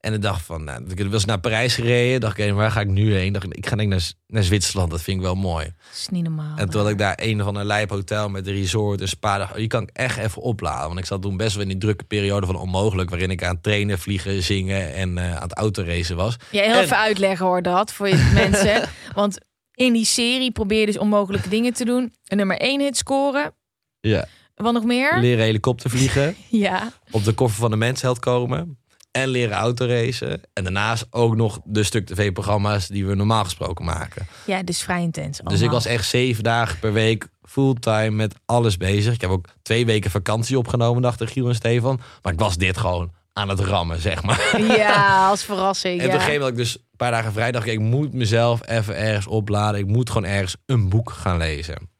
En 0.04 0.12
de 0.12 0.18
dag 0.18 0.44
van, 0.44 0.64
nou, 0.64 0.82
ik 0.94 1.06
was 1.10 1.24
naar 1.24 1.40
Parijs 1.40 1.74
gereden. 1.74 2.20
Dacht 2.20 2.38
ik, 2.38 2.52
waar 2.52 2.70
ga 2.70 2.80
ik 2.80 2.88
nu 2.88 3.14
heen? 3.14 3.32
Dacht 3.32 3.44
ik, 3.44 3.54
ik 3.54 3.66
ga 3.66 3.76
denk 3.76 3.92
ik 3.92 3.98
naar, 3.98 4.12
naar 4.26 4.42
Zwitserland. 4.42 4.90
Dat 4.90 5.02
vind 5.02 5.16
ik 5.16 5.22
wel 5.22 5.34
mooi. 5.34 5.64
Dat 5.64 5.74
is 5.96 6.08
niet 6.08 6.22
normaal. 6.22 6.56
En 6.56 6.68
toen 6.70 6.80
had 6.80 6.90
ik 6.90 6.98
daar 6.98 7.18
een 7.22 7.42
van 7.42 7.56
een 7.56 7.64
lijp 7.66 7.90
hotel 7.90 8.28
met 8.28 8.46
een 8.46 8.52
resort, 8.54 9.00
een 9.00 9.08
spa. 9.08 9.38
Dacht, 9.38 9.50
oh, 9.50 9.56
die 9.56 9.66
kan 9.66 9.82
ik 9.82 9.90
echt 9.92 10.18
even 10.18 10.42
opladen. 10.42 10.86
Want 10.86 10.98
ik 10.98 11.04
zat 11.04 11.22
toen 11.22 11.36
best 11.36 11.52
wel 11.54 11.62
in 11.62 11.68
die 11.68 11.78
drukke 11.78 12.04
periode 12.04 12.46
van 12.46 12.56
onmogelijk. 12.56 13.10
Waarin 13.10 13.30
ik 13.30 13.42
aan 13.44 13.54
het 13.54 13.62
trainen, 13.62 13.98
vliegen, 13.98 14.42
zingen 14.42 14.94
en 14.94 15.18
eh, 15.18 15.34
aan 15.36 15.42
het 15.42 15.54
autoracen 15.54 16.16
was. 16.16 16.36
Ja, 16.50 16.62
heel 16.62 16.74
En- 16.74 16.82
even 16.82 16.98
uitleggen 16.98 17.46
hoor 17.46 17.62
dat 17.62 17.92
voor 17.92 18.08
je 18.08 18.30
mensen. 18.50 18.88
Want 19.14 19.38
in 19.74 19.92
die 19.92 20.04
serie 20.06 20.50
probeer 20.52 20.80
je 20.80 20.86
dus 20.86 20.98
onmogelijke 20.98 21.48
dingen 21.48 21.72
te 21.72 21.84
doen. 21.84 22.12
Een 22.24 22.36
nummer 22.36 22.58
1 22.58 22.80
hit 22.80 22.96
scoren. 22.96 23.54
Ja. 24.00 24.26
Wat 24.54 24.72
nog 24.72 24.84
meer? 24.84 25.18
Leren 25.20 25.44
helikopter 25.44 25.90
vliegen. 25.90 26.36
Ja. 26.48 26.92
op 27.10 27.24
de 27.24 27.32
koffer 27.32 27.60
van 27.60 27.70
de 27.70 27.76
mensheld 27.76 28.18
komen. 28.18 28.78
En 29.16 29.28
leren 29.28 29.56
autoracen. 29.56 30.40
En 30.52 30.62
daarnaast 30.62 31.06
ook 31.10 31.36
nog 31.36 31.60
de 31.64 31.82
stuk 31.82 32.06
tv-programma's 32.06 32.86
die 32.86 33.06
we 33.06 33.14
normaal 33.14 33.44
gesproken 33.44 33.84
maken. 33.84 34.26
ja, 34.46 34.62
dus 34.62 34.82
vrij 34.82 35.02
intens. 35.02 35.38
Dus 35.38 35.46
ik 35.46 35.48
allemaal. 35.48 35.70
was 35.74 35.86
echt 35.86 36.08
zeven 36.08 36.44
dagen 36.44 36.78
per 36.78 36.92
week 36.92 37.28
fulltime 37.42 38.10
met 38.10 38.34
alles 38.44 38.76
bezig. 38.76 39.14
Ik 39.14 39.20
heb 39.20 39.30
ook 39.30 39.46
twee 39.62 39.86
weken 39.86 40.10
vakantie 40.10 40.58
opgenomen, 40.58 41.02
dachten 41.02 41.28
Giel 41.28 41.48
en 41.48 41.54
Stefan. 41.54 42.00
Maar 42.22 42.32
ik 42.32 42.38
was 42.38 42.56
dit 42.56 42.76
gewoon 42.76 43.12
aan 43.32 43.48
het 43.48 43.60
rammen, 43.60 44.00
zeg 44.00 44.22
maar. 44.22 44.60
Ja, 44.76 45.28
als 45.30 45.42
verrassing. 45.44 46.00
En 46.00 46.06
op 46.06 46.12
een 46.12 46.18
gegeven 46.18 46.40
moment 46.40 46.56
dus 46.56 46.76
een 46.76 46.96
paar 46.96 47.10
dagen 47.10 47.32
vrij. 47.32 47.52
dacht 47.52 47.66
ik, 47.66 47.72
ik 47.72 47.80
moet 47.80 48.12
mezelf 48.12 48.68
even 48.68 48.96
ergens 48.96 49.26
opladen. 49.26 49.80
Ik 49.80 49.86
moet 49.86 50.10
gewoon 50.10 50.28
ergens 50.28 50.56
een 50.66 50.88
boek 50.88 51.10
gaan 51.10 51.36
lezen. 51.36 51.92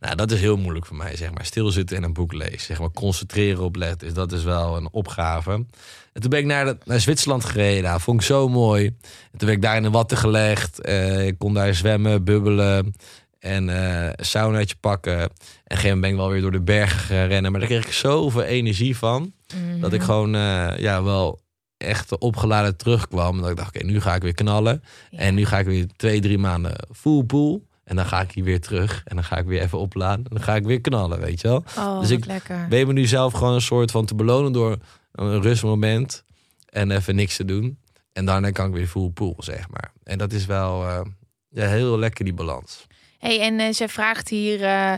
Nou, 0.00 0.16
dat 0.16 0.30
is 0.30 0.40
heel 0.40 0.56
moeilijk 0.56 0.86
voor 0.86 0.96
mij, 0.96 1.16
zeg 1.16 1.30
maar. 1.34 1.44
Stilzitten 1.44 1.96
en 1.96 2.02
een 2.02 2.12
boek 2.12 2.32
lezen. 2.32 2.60
Zeg 2.60 2.78
maar 2.78 2.90
concentreren 2.90 3.62
op 3.64 3.76
letten. 3.76 4.06
Dus 4.06 4.16
dat 4.16 4.32
is 4.32 4.44
wel 4.44 4.76
een 4.76 4.88
opgave. 4.92 5.52
En 6.12 6.20
toen 6.20 6.30
ben 6.30 6.38
ik 6.38 6.44
naar, 6.46 6.64
de- 6.64 6.78
naar 6.84 7.00
Zwitserland 7.00 7.44
gereden. 7.44 7.82
Nou, 7.82 8.00
vond 8.00 8.20
ik 8.20 8.26
zo 8.26 8.48
mooi. 8.48 8.86
En 9.32 9.38
toen 9.38 9.46
ben 9.48 9.56
ik 9.56 9.62
daar 9.62 9.76
in 9.76 9.82
de 9.82 9.90
watten 9.90 10.16
gelegd. 10.16 10.80
Eh, 10.80 11.26
ik 11.26 11.38
kon 11.38 11.54
daar 11.54 11.74
zwemmen, 11.74 12.24
bubbelen. 12.24 12.94
En 13.38 13.68
eh, 13.68 14.04
een 14.16 14.24
saunaatje 14.24 14.76
pakken. 14.80 15.18
En 15.18 15.24
op 15.24 15.30
een 15.30 15.76
gegeven 15.76 15.84
moment 15.88 16.00
ben 16.00 16.10
ik 16.10 16.16
wel 16.16 16.28
weer 16.28 16.40
door 16.40 16.52
de 16.52 16.60
bergen 16.60 17.26
rennen. 17.28 17.50
Maar 17.50 17.60
daar 17.60 17.68
kreeg 17.70 17.86
ik 17.86 17.92
zoveel 17.92 18.42
energie 18.42 18.96
van. 18.96 19.32
Mhm. 19.54 19.80
Dat 19.80 19.92
ik 19.92 20.02
gewoon 20.02 20.34
eh, 20.34 20.72
ja, 20.78 21.02
wel 21.02 21.40
echt 21.76 22.18
opgeladen 22.18 22.76
terugkwam. 22.76 23.34
En 23.36 23.40
dat 23.40 23.50
ik 23.50 23.56
dacht, 23.56 23.76
oké, 23.76 23.84
nu 23.84 24.00
ga 24.00 24.14
ik 24.14 24.22
weer 24.22 24.34
knallen. 24.34 24.82
Ja. 25.10 25.18
En 25.18 25.34
nu 25.34 25.44
ga 25.46 25.58
ik 25.58 25.66
weer 25.66 25.86
twee, 25.96 26.20
drie 26.20 26.38
maanden 26.38 26.74
full 26.92 27.22
pool. 27.22 27.68
En 27.90 27.96
dan 27.96 28.06
ga 28.06 28.20
ik 28.20 28.30
hier 28.32 28.44
weer 28.44 28.60
terug. 28.60 29.02
En 29.04 29.14
dan 29.14 29.24
ga 29.24 29.36
ik 29.36 29.46
weer 29.46 29.60
even 29.60 29.78
opladen. 29.78 30.24
En 30.24 30.34
dan 30.34 30.42
ga 30.42 30.54
ik 30.54 30.64
weer 30.64 30.80
knallen, 30.80 31.20
weet 31.20 31.40
je 31.40 31.48
wel. 31.48 31.64
Oh, 31.78 32.00
dus 32.00 32.10
ik 32.10 32.24
lekker. 32.24 32.66
Ben 32.68 32.86
me 32.86 32.92
nu 32.92 33.06
zelf 33.06 33.32
gewoon 33.32 33.54
een 33.54 33.60
soort 33.60 33.90
van 33.90 34.04
te 34.04 34.14
belonen 34.14 34.52
door 34.52 34.76
een 35.12 35.42
rustmoment. 35.42 36.24
En 36.68 36.90
even 36.90 37.14
niks 37.14 37.36
te 37.36 37.44
doen. 37.44 37.78
En 38.12 38.24
daarna 38.24 38.50
kan 38.50 38.66
ik 38.66 38.72
weer 38.72 38.86
full 38.86 39.08
pool, 39.10 39.34
zeg 39.38 39.68
maar. 39.70 39.92
En 40.02 40.18
dat 40.18 40.32
is 40.32 40.46
wel 40.46 40.86
eh, 40.86 41.00
ja, 41.48 41.66
heel 41.66 41.98
lekker, 41.98 42.24
die 42.24 42.34
balans. 42.34 42.86
hey, 43.18 43.40
en 43.40 43.60
eh, 43.60 43.72
zij 43.72 43.88
vraagt 43.88 44.28
hier... 44.28 44.62
eh, 44.62 44.94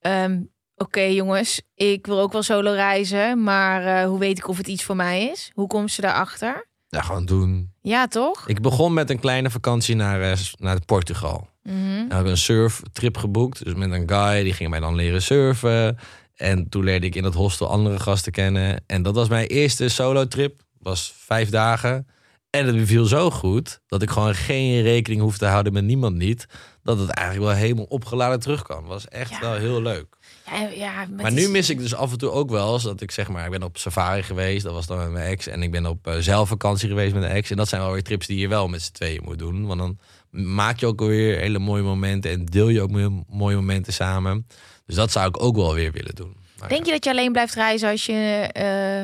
ehm, 0.00 0.40
Oké 0.76 1.00
jongens, 1.00 1.62
ik 1.74 2.06
wil 2.06 2.20
ook 2.20 2.32
wel 2.32 2.42
solo 2.42 2.72
reizen, 2.72 3.42
maar 3.42 4.04
hoe 4.04 4.18
weet 4.18 4.38
ik 4.38 4.48
of 4.48 4.56
het 4.56 4.68
iets 4.68 4.84
voor 4.84 4.96
mij 4.96 5.24
is? 5.24 5.50
Hoe 5.54 5.66
komt 5.66 5.90
ze 5.90 6.00
daarachter? 6.00 6.66
Ja, 6.88 7.02
gewoon 7.02 7.24
doen. 7.24 7.72
Ja, 7.80 8.06
toch? 8.06 8.48
Ik 8.48 8.60
begon 8.60 8.94
met 8.94 9.10
een 9.10 9.20
kleine 9.20 9.50
vakantie 9.50 9.94
naar, 9.96 10.40
naar 10.58 10.84
Portugal. 10.84 11.48
Mhm. 11.64 11.76
En 11.76 12.12
had 12.12 12.20
ik 12.24 12.30
een 12.30 12.36
surftrip 12.36 13.16
geboekt. 13.16 13.64
Dus 13.64 13.74
met 13.74 13.90
een 13.92 14.08
guy, 14.08 14.42
die 14.42 14.52
ging 14.52 14.70
mij 14.70 14.80
dan 14.80 14.94
leren 14.94 15.22
surfen. 15.22 15.98
En 16.34 16.68
toen 16.68 16.84
leerde 16.84 17.06
ik 17.06 17.14
in 17.14 17.22
dat 17.22 17.34
hostel 17.34 17.68
andere 17.68 17.98
gasten 17.98 18.32
kennen. 18.32 18.82
En 18.86 19.02
dat 19.02 19.14
was 19.14 19.28
mijn 19.28 19.46
eerste 19.46 19.88
solo 19.88 20.28
trip. 20.28 20.62
Was 20.78 21.14
vijf 21.16 21.48
dagen. 21.50 22.06
En 22.50 22.66
het 22.66 22.76
beviel 22.76 23.04
zo 23.04 23.30
goed 23.30 23.80
dat 23.86 24.02
ik 24.02 24.10
gewoon 24.10 24.34
geen 24.34 24.82
rekening 24.82 25.20
hoefde 25.22 25.38
te 25.38 25.46
houden 25.46 25.72
met 25.72 25.84
niemand 25.84 26.16
niet. 26.16 26.46
Dat 26.82 26.98
het 26.98 27.08
eigenlijk 27.10 27.46
wel 27.48 27.56
helemaal 27.56 27.84
opgeladen 27.84 28.40
terugkwam. 28.40 28.84
Was 28.84 29.08
echt 29.08 29.30
Ja. 29.30 29.40
wel 29.40 29.54
heel 29.54 29.82
leuk. 29.82 30.06
Ja, 30.50 30.68
ja, 30.74 31.06
maar 31.16 31.32
nu 31.32 31.42
is- 31.42 31.48
mis 31.48 31.70
ik 31.70 31.78
dus 31.78 31.94
af 31.94 32.12
en 32.12 32.18
toe 32.18 32.30
ook 32.30 32.50
wel 32.50 32.72
eens 32.74 32.82
dat 32.82 33.00
ik 33.00 33.10
zeg 33.10 33.28
maar, 33.28 33.44
ik 33.44 33.50
ben 33.50 33.62
op 33.62 33.78
safari 33.78 34.22
geweest, 34.22 34.64
dat 34.64 34.72
was 34.72 34.86
dan 34.86 34.98
met 34.98 35.10
mijn 35.10 35.26
ex. 35.30 35.46
En 35.46 35.62
ik 35.62 35.70
ben 35.70 35.86
op 35.86 36.06
eh, 36.06 36.14
zelfvakantie 36.18 36.88
geweest 36.88 37.14
met 37.14 37.22
een 37.22 37.28
ex. 37.30 37.50
En 37.50 37.56
dat 37.56 37.68
zijn 37.68 37.80
wel 37.82 37.92
weer 37.92 38.02
trips 38.02 38.26
die 38.26 38.38
je 38.38 38.48
wel 38.48 38.68
met 38.68 38.82
z'n 38.82 38.92
tweeën 38.92 39.22
moet 39.24 39.38
doen. 39.38 39.66
Want 39.66 39.80
dan 39.80 39.98
maak 40.42 40.78
je 40.78 40.86
ook 40.86 41.00
weer 41.00 41.38
hele 41.38 41.58
mooie 41.58 41.82
momenten 41.82 42.30
en 42.30 42.44
deel 42.44 42.68
je 42.68 42.80
ook 42.82 42.90
mooie- 42.90 43.24
mooie 43.28 43.56
momenten 43.56 43.92
samen. 43.92 44.46
Dus 44.86 44.94
dat 44.94 45.10
zou 45.12 45.28
ik 45.28 45.42
ook 45.42 45.56
wel 45.56 45.74
weer 45.74 45.92
willen 45.92 46.14
doen. 46.14 46.36
Maar 46.58 46.68
Denk 46.68 46.84
je 46.86 46.90
dat 46.92 47.04
je 47.04 47.10
alleen 47.10 47.32
blijft 47.32 47.54
reizen 47.54 47.90
als 47.90 48.06
je 48.06 48.48
eh, 48.52 49.00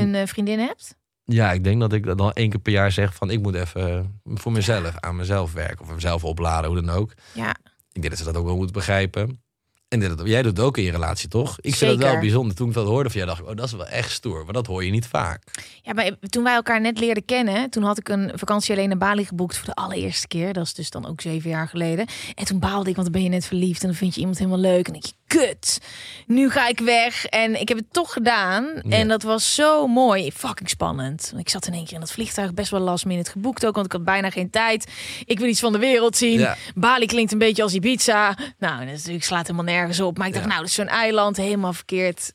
een 0.00 0.14
eh, 0.14 0.26
vriendin 0.26 0.58
hebt? 0.58 0.96
Ja, 1.24 1.52
ik 1.52 1.64
denk 1.64 1.80
dat 1.80 1.92
ik 1.92 2.04
dat 2.04 2.18
dan 2.18 2.32
één 2.32 2.50
keer 2.50 2.60
per 2.60 2.72
jaar 2.72 2.92
zeg 2.92 3.14
van 3.14 3.30
ik 3.30 3.40
moet 3.42 3.54
even 3.54 4.20
voor 4.24 4.52
mezelf, 4.52 4.94
aan 5.00 5.16
mezelf 5.16 5.52
werken 5.52 5.80
of 5.84 5.94
mezelf 5.94 6.24
opladen, 6.24 6.70
hoe 6.70 6.80
dan 6.82 6.94
ook. 6.96 7.12
Ja, 7.32 7.50
Ik 7.92 8.02
denk 8.02 8.08
dat 8.08 8.18
ze 8.18 8.24
dat 8.24 8.36
ook 8.36 8.44
wel 8.46 8.56
moeten 8.56 8.74
begrijpen. 8.74 9.42
En 9.88 10.00
dit- 10.00 10.20
jij 10.24 10.42
doet 10.42 10.56
het 10.56 10.66
ook 10.66 10.76
in 10.76 10.84
je 10.84 10.90
relatie, 10.90 11.28
toch? 11.28 11.56
Ik 11.60 11.74
vind 11.74 11.90
het 11.90 11.98
wel 12.00 12.06
Zeker. 12.08 12.20
bijzonder. 12.24 12.56
Toen 12.56 12.68
ik 12.68 12.74
dat 12.74 12.86
hoorde 12.86 13.10
van 13.10 13.20
jou, 13.20 13.26
dacht 13.32 13.42
ik, 13.42 13.48
oh, 13.48 13.56
dat 13.56 13.66
is 13.66 13.72
wel 13.72 13.86
echt 13.86 14.10
stoer. 14.10 14.44
Maar 14.44 14.52
dat 14.52 14.66
hoor 14.66 14.84
je 14.84 14.90
niet 14.90 15.06
vaak. 15.06 15.42
Ja, 15.82 15.92
maar 15.92 16.10
toen 16.28 16.42
wij 16.44 16.54
elkaar 16.54 16.80
net 16.80 16.98
leerden 16.98 17.24
kennen, 17.24 17.70
toen 17.70 17.82
had 17.82 17.98
ik 17.98 18.08
een 18.08 18.32
vakantie 18.34 18.74
alleen 18.74 18.88
naar 18.88 18.98
Bali 18.98 19.24
geboekt 19.24 19.56
voor 19.56 19.66
de 19.66 19.74
allereerste 19.74 20.26
keer. 20.26 20.52
Dat 20.52 20.64
is 20.64 20.74
dus 20.74 20.90
dan 20.90 21.06
ook 21.06 21.20
zeven 21.20 21.50
jaar 21.50 21.68
geleden. 21.68 22.06
En 22.34 22.44
toen 22.44 22.58
baalde 22.58 22.88
ik, 22.90 22.96
want 22.96 23.12
dan 23.12 23.12
ben 23.12 23.22
je 23.22 23.28
net 23.36 23.46
verliefd 23.46 23.80
en 23.82 23.86
dan 23.88 23.96
vind 23.96 24.14
je 24.14 24.20
iemand 24.20 24.38
helemaal 24.38 24.58
leuk. 24.58 24.88
En 24.88 24.94
je, 24.94 25.12
kut, 25.26 25.78
nu 26.26 26.50
ga 26.50 26.68
ik 26.68 26.78
weg. 26.80 27.26
En 27.26 27.60
ik 27.60 27.68
heb 27.68 27.76
het 27.78 27.92
toch 27.92 28.12
gedaan. 28.12 28.82
En 28.88 29.08
dat 29.08 29.22
was 29.22 29.54
zo 29.54 29.86
mooi. 29.86 30.32
Fucking 30.32 30.68
spannend. 30.68 31.32
Ik 31.36 31.48
zat 31.48 31.66
in 31.66 31.72
één 31.72 31.84
keer 31.84 31.94
in 31.94 32.00
dat 32.00 32.12
vliegtuig, 32.12 32.54
best 32.54 32.70
wel 32.70 32.80
last 32.80 33.04
minute 33.04 33.30
geboekt 33.30 33.66
ook, 33.66 33.74
want 33.74 33.86
ik 33.86 33.92
had 33.92 34.04
bijna 34.04 34.30
geen 34.30 34.50
tijd. 34.50 34.86
Ik 35.24 35.38
wil 35.38 35.48
iets 35.48 35.60
van 35.60 35.72
de 35.72 35.78
wereld 35.78 36.16
zien. 36.16 36.38
Ja. 36.38 36.56
Bali 36.74 37.06
klinkt 37.06 37.32
een 37.32 37.38
beetje 37.38 37.62
als 37.62 37.74
Ibiza. 37.74 38.36
Nou, 38.58 38.78
dat 38.84 38.94
natuurlijk 38.94 39.24
slaat 39.24 39.46
helemaal 39.46 39.74
nergens 39.74 40.00
op. 40.00 40.18
Maar 40.18 40.26
ik 40.26 40.32
dacht, 40.32 40.44
Ja. 40.44 40.50
nou, 40.50 40.60
dat 40.62 40.70
is 40.70 40.76
zo'n 40.76 40.88
eiland, 40.88 41.36
helemaal 41.36 41.72
verkeerd 41.72 42.32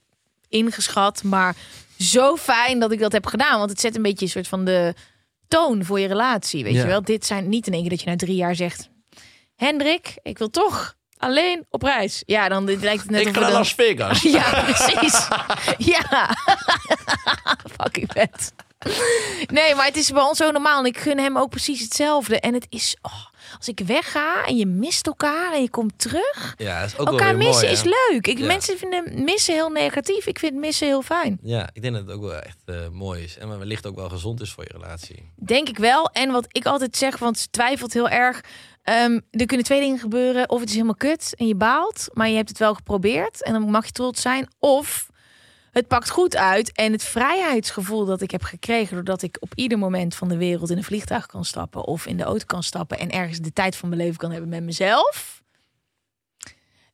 ingeschat. 0.50 1.24
Maar 1.24 1.56
zo 2.00 2.36
fijn 2.36 2.80
dat 2.80 2.92
ik 2.92 3.00
dat 3.00 3.12
heb 3.12 3.26
gedaan. 3.26 3.58
Want 3.58 3.70
het 3.70 3.80
zet 3.80 3.96
een 3.96 4.02
beetje 4.02 4.26
een 4.26 4.32
soort 4.32 4.48
van 4.48 4.66
de 4.66 4.94
toon 5.48 5.86
voor 5.86 6.00
je 6.00 6.08
relatie. 6.08 6.64
Weet 6.64 6.76
je 6.76 6.86
wel? 6.86 7.02
Dit 7.04 7.26
zijn 7.26 7.50
niet 7.50 7.68
in 7.68 7.74
één 7.74 7.82
keer 7.82 7.90
dat 7.92 8.02
je 8.02 8.10
na 8.10 8.16
drie 8.16 8.36
jaar 8.36 8.56
zegt... 8.56 8.90
Hendrik, 9.56 10.18
ik 10.24 10.38
wil 10.38 10.50
toch 10.50 10.96
alleen 11.22 11.66
op 11.70 11.82
reis. 11.84 12.24
Ja, 12.26 12.50
dan 12.50 12.66
dit 12.66 12.82
lijkt 12.82 13.02
het 13.02 13.12
net 13.12 13.22
ik 13.22 13.34
ga 13.34 13.40
naar 13.40 13.50
dan- 13.50 13.58
Las 13.60 13.74
Vegas. 13.74 14.22
Ja, 14.38 14.64
precies. 14.64 15.28
ja. 15.78 16.36
Fucking 17.82 18.12
vet. 18.14 18.54
Nee, 19.48 19.76
maar 19.76 19.86
het 19.86 19.98
is 19.98 20.12
bij 20.12 20.22
ons 20.24 20.38
zo 20.38 20.52
normaal. 20.52 20.80
En 20.80 20.86
ik 20.86 20.98
gun 20.98 21.18
hem 21.18 21.38
ook 21.38 21.50
precies 21.50 21.82
hetzelfde. 21.82 22.40
En 22.40 22.54
het 22.54 22.66
is... 22.70 22.98
oh, 23.02 23.26
als 23.58 23.68
ik 23.68 23.82
wegga 23.86 24.46
en 24.46 24.58
je 24.58 24.66
mist 24.66 25.08
elkaar 25.08 25.54
en 25.54 25.62
je 25.62 25.70
komt 25.70 25.94
terug... 26.00 26.54
Ja, 26.58 26.80
dat 26.80 26.88
is 26.90 26.98
ook 26.98 27.10
wel 27.10 27.18
elkaar 27.18 27.38
weer 27.38 27.48
missen 27.48 27.62
mooi, 27.68 27.74
is 27.78 27.82
hè? 27.82 27.90
leuk. 28.12 28.28
Ik, 28.28 28.38
Ja. 28.38 28.46
Mensen 28.46 28.78
vinden 28.78 29.24
missen 29.24 29.54
heel 29.54 29.70
negatief. 29.70 30.26
Ik 30.26 30.40
vind 30.40 30.54
missen 30.56 30.88
heel 30.88 31.02
fijn. 31.02 31.40
Ja, 31.42 31.70
ik 31.74 31.82
denk 31.82 31.94
dat 31.94 32.04
het 32.08 32.16
ook 32.16 32.22
wel 32.22 32.40
echt 32.40 32.58
eh, 32.66 32.76
mooi 32.92 33.24
is. 33.24 33.38
En 33.38 33.58
wellicht 33.60 33.86
ook 33.88 33.96
wel 33.96 34.10
gezond 34.10 34.42
is 34.42 34.52
voor 34.52 34.64
je 34.64 34.74
relatie. 34.80 35.32
Denk 35.36 35.70
ik 35.70 35.78
wel. 35.78 36.10
En 36.14 36.32
wat 36.32 36.46
ik 36.48 36.66
altijd 36.66 36.98
zeg, 36.98 37.18
want 37.18 37.38
ze 37.40 37.48
twijfelt 37.50 37.94
heel 37.94 38.10
erg. 38.10 38.42
Ehm, 38.84 39.20
er 39.32 39.46
kunnen 39.46 39.66
twee 39.66 39.80
dingen 39.80 40.00
gebeuren. 40.00 40.50
Of 40.50 40.60
het 40.60 40.68
is 40.68 40.74
helemaal 40.76 40.96
kut 40.96 41.34
en 41.36 41.48
je 41.48 41.56
baalt, 41.56 42.08
maar 42.14 42.30
je 42.30 42.36
hebt 42.36 42.50
het 42.50 42.58
wel 42.58 42.74
geprobeerd. 42.74 43.44
En 43.44 43.54
dan 43.54 43.70
mag 43.70 43.86
je 43.86 43.92
trots 43.92 44.22
zijn. 44.22 44.48
Of 44.60 45.10
het 45.72 45.88
pakt 45.88 46.10
goed 46.10 46.36
uit. 46.36 46.72
En 46.72 46.92
het 46.92 47.04
vrijheidsgevoel 47.04 48.06
dat 48.06 48.22
ik 48.22 48.32
heb 48.32 48.44
gekregen... 48.44 48.96
doordat 48.96 49.22
ik 49.22 49.38
op 49.40 49.52
ieder 49.56 49.78
moment 49.78 50.16
van 50.16 50.28
de 50.28 50.38
wereld 50.38 50.70
in 50.70 50.78
een 50.78 50.84
vliegtuig 50.84 51.26
kan 51.26 51.46
stappen... 51.46 51.86
of 51.86 52.06
in 52.06 52.18
de 52.18 52.24
auto 52.24 52.46
kan 52.46 52.64
stappen... 52.64 53.00
en 53.00 53.12
ergens 53.12 53.40
de 53.40 53.54
tijd 53.54 53.76
van 53.76 53.90
mijn 53.90 54.02
leven 54.02 54.18
kan 54.18 54.32
hebben 54.32 54.50
met 54.50 54.64
mezelf... 54.64 55.44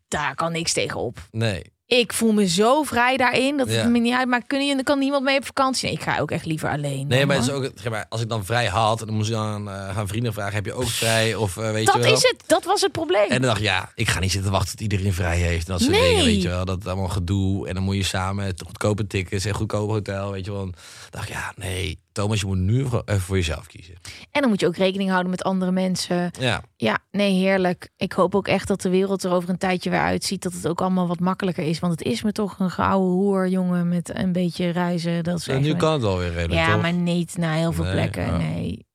daar 0.07 0.35
kan 0.35 0.51
niks 0.51 0.73
tegen 0.73 0.99
op. 0.99 1.19
Nee. 1.31 1.75
Ik 1.87 2.13
voel 2.13 2.31
me 2.31 2.47
zo 2.47 2.83
vrij 2.83 3.17
daarin 3.17 3.57
dat 3.57 3.69
Ja. 3.71 3.73
het 3.75 3.89
me 3.89 3.99
niet 3.99 4.13
uitmaakt. 4.13 4.47
Kunnen 4.47 4.67
je, 4.67 4.83
kan 4.83 4.99
niemand 4.99 5.23
mee 5.23 5.37
op 5.37 5.45
vakantie? 5.45 5.85
Nee, 5.87 5.97
ik 5.97 6.03
ga 6.03 6.19
ook 6.19 6.31
echt 6.31 6.45
liever 6.45 6.69
alleen. 6.69 7.07
Nee, 7.07 7.25
maar, 7.25 7.35
het 7.35 7.45
is 7.45 7.51
ook, 7.51 7.71
zeg 7.75 7.91
maar 7.91 8.05
als 8.09 8.21
ik 8.21 8.29
dan 8.29 8.45
vrij 8.45 8.65
had, 8.65 8.99
dan 8.99 9.13
moest 9.13 9.29
ik 9.29 9.35
dan 9.35 9.69
eh, 9.69 9.95
gaan 9.95 10.07
vrienden 10.07 10.33
vragen: 10.33 10.53
heb 10.53 10.65
je 10.65 10.73
ook 10.73 10.87
vrij? 10.87 11.35
Of 11.35 11.57
eh, 11.57 11.71
weet 11.71 11.85
Dat 11.85 11.95
je 11.95 12.01
wel? 12.01 12.13
is 12.13 12.21
het. 12.21 12.43
Dat 12.47 12.63
was 12.63 12.81
het 12.81 12.91
probleem. 12.91 13.23
En 13.29 13.29
dan 13.29 13.41
dacht 13.41 13.57
ik, 13.57 13.63
ja, 13.65 13.91
ik 13.95 14.07
ga 14.09 14.19
niet 14.19 14.31
zitten 14.31 14.51
wachten 14.51 14.71
tot 14.71 14.81
iedereen 14.81 15.13
vrij 15.13 15.37
heeft. 15.37 15.67
En 15.67 15.73
dat 15.73 15.81
soort 15.81 15.93
Nee. 15.93 16.09
dingen, 16.09 16.25
weet 16.25 16.41
je 16.41 16.47
wel. 16.47 16.65
Dat 16.65 16.87
allemaal 16.87 17.07
gedoe. 17.07 17.67
En 17.67 17.73
dan 17.73 17.83
moet 17.83 17.95
je 17.95 18.03
samen 18.03 18.45
het 18.45 18.63
goedkope 18.65 19.07
tickets 19.07 19.45
en 19.45 19.53
goedkope 19.53 19.91
hotel, 19.91 20.31
weet 20.31 20.45
je 20.45 20.51
wel. 20.51 20.59
Dan 20.59 20.73
dacht 21.09 21.27
ik, 21.29 21.33
ja, 21.33 21.53
nee, 21.55 21.99
Thomas, 22.11 22.39
je 22.39 22.45
moet 22.45 22.57
nu 22.57 22.83
gewoon 22.83 23.01
even 23.05 23.21
voor 23.21 23.35
jezelf 23.35 23.67
kiezen. 23.67 23.93
En 24.31 24.41
dan 24.41 24.49
moet 24.49 24.59
je 24.59 24.67
ook 24.67 24.75
rekening 24.77 25.09
houden 25.09 25.29
met 25.31 25.43
andere 25.43 25.71
mensen. 25.71 26.31
Ja, 26.39 26.61
Ja, 26.77 26.97
nee, 27.11 27.33
heerlijk. 27.33 27.89
Ik 27.97 28.11
hoop 28.13 28.35
ook 28.35 28.47
echt 28.47 28.67
dat 28.67 28.81
de 28.81 28.89
wereld 28.89 29.23
er 29.23 29.31
over 29.31 29.49
een 29.49 29.57
tijdje 29.57 29.89
weer 29.89 29.99
uitziet. 29.99 30.41
Dat 30.43 30.53
het 30.53 30.67
ook 30.67 30.81
allemaal 30.81 31.07
wat 31.07 31.19
makkelijker 31.19 31.63
is. 31.63 31.76
Want 31.79 31.99
het 31.99 32.07
is 32.07 32.21
me 32.23 32.31
toch 32.31 32.59
een 32.59 32.69
gouden 32.71 33.09
hoer, 33.11 33.47
jongen, 33.47 33.87
met 33.89 34.11
een 34.15 34.31
beetje 34.31 34.69
reizen. 34.69 35.23
Dat 35.23 35.39
is 35.39 35.47
en 35.47 35.61
nu 35.61 35.75
kan 35.75 35.93
het 35.93 36.01
wel 36.01 36.17
weer 36.17 36.33
redelijk, 36.33 36.53
Ja, 36.53 36.71
toch? 36.71 36.81
maar 36.81 36.93
niet 36.93 37.37
naar 37.37 37.55
heel 37.55 37.71
veel 37.71 37.83
Nee, 37.83 37.93
plekken. 37.93 38.25
ja. 38.25 38.37
Nee. 38.37 38.85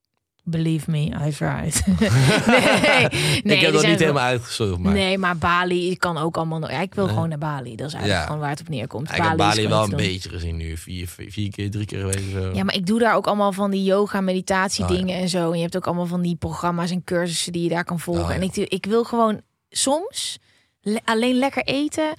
Believe 0.45 0.91
me, 0.91 0.99
I 0.99 1.31
tried. 1.31 1.83
nee, 2.47 3.41
nee, 3.43 3.57
ik 3.57 3.61
heb 3.61 3.73
dat 3.73 3.87
niet 3.87 3.99
helemaal 3.99 4.23
uitgezocht, 4.25 4.79
maar 4.79 4.93
Nee, 4.93 5.19
maar 5.19 5.37
Bali 5.39 5.97
kan 5.97 6.19
ook 6.19 6.37
allemaal... 6.37 6.71
Ja, 6.71 6.81
ik 6.81 6.95
wil 6.95 7.05
Nee. 7.05 7.15
gewoon 7.15 7.29
naar 7.29 7.39
Bali. 7.39 7.77
Dat 7.77 7.87
is 7.87 7.93
eigenlijk 7.93 8.23
Ja. 8.23 8.27
gewoon 8.27 8.41
waar 8.41 8.51
het 8.51 8.61
op 8.61 8.69
neerkomt. 8.69 9.11
ik 9.13 9.17
Bali 9.37 9.53
gewoon 9.55 9.71
wel 9.71 9.83
een 9.83 9.89
doen. 9.89 9.99
beetje 9.99 10.29
gezien 10.29 10.57
nu. 10.57 10.77
Vier, 10.77 11.09
vier, 11.29 11.51
keer, 11.51 11.71
drie 11.71 11.87
keer 11.87 12.01
geweest. 12.01 12.31
Zo. 12.33 12.51
Ja, 12.55 12.65
maar 12.65 12.75
ik 12.75 12.87
doe 12.87 12.99
daar 12.99 13.15
ook 13.15 13.27
allemaal 13.27 13.53
van 13.53 13.71
die 13.71 13.83
yoga, 13.85 14.21
meditatie 14.21 14.85
Oh, 14.85 14.91
dingen 14.91 15.19
en 15.19 15.29
zo. 15.29 15.51
En 15.51 15.57
je 15.57 15.63
hebt 15.63 15.77
ook 15.77 15.87
allemaal 15.87 16.07
van 16.07 16.23
die 16.23 16.37
programma's 16.37 16.91
en 16.91 17.05
cursussen 17.05 17.53
die 17.53 17.63
je 17.63 17.69
daar 17.69 17.85
kan 17.85 18.01
volgen. 18.01 18.25
Oh. 18.25 18.35
En 18.35 18.43
ik, 18.43 18.57
ik 18.57 18.87
wil 18.87 19.05
gewoon 19.05 19.41
soms 19.71 20.39
le- 20.81 21.01
alleen 21.05 21.35
lekker 21.39 21.63
eten, 21.65 22.15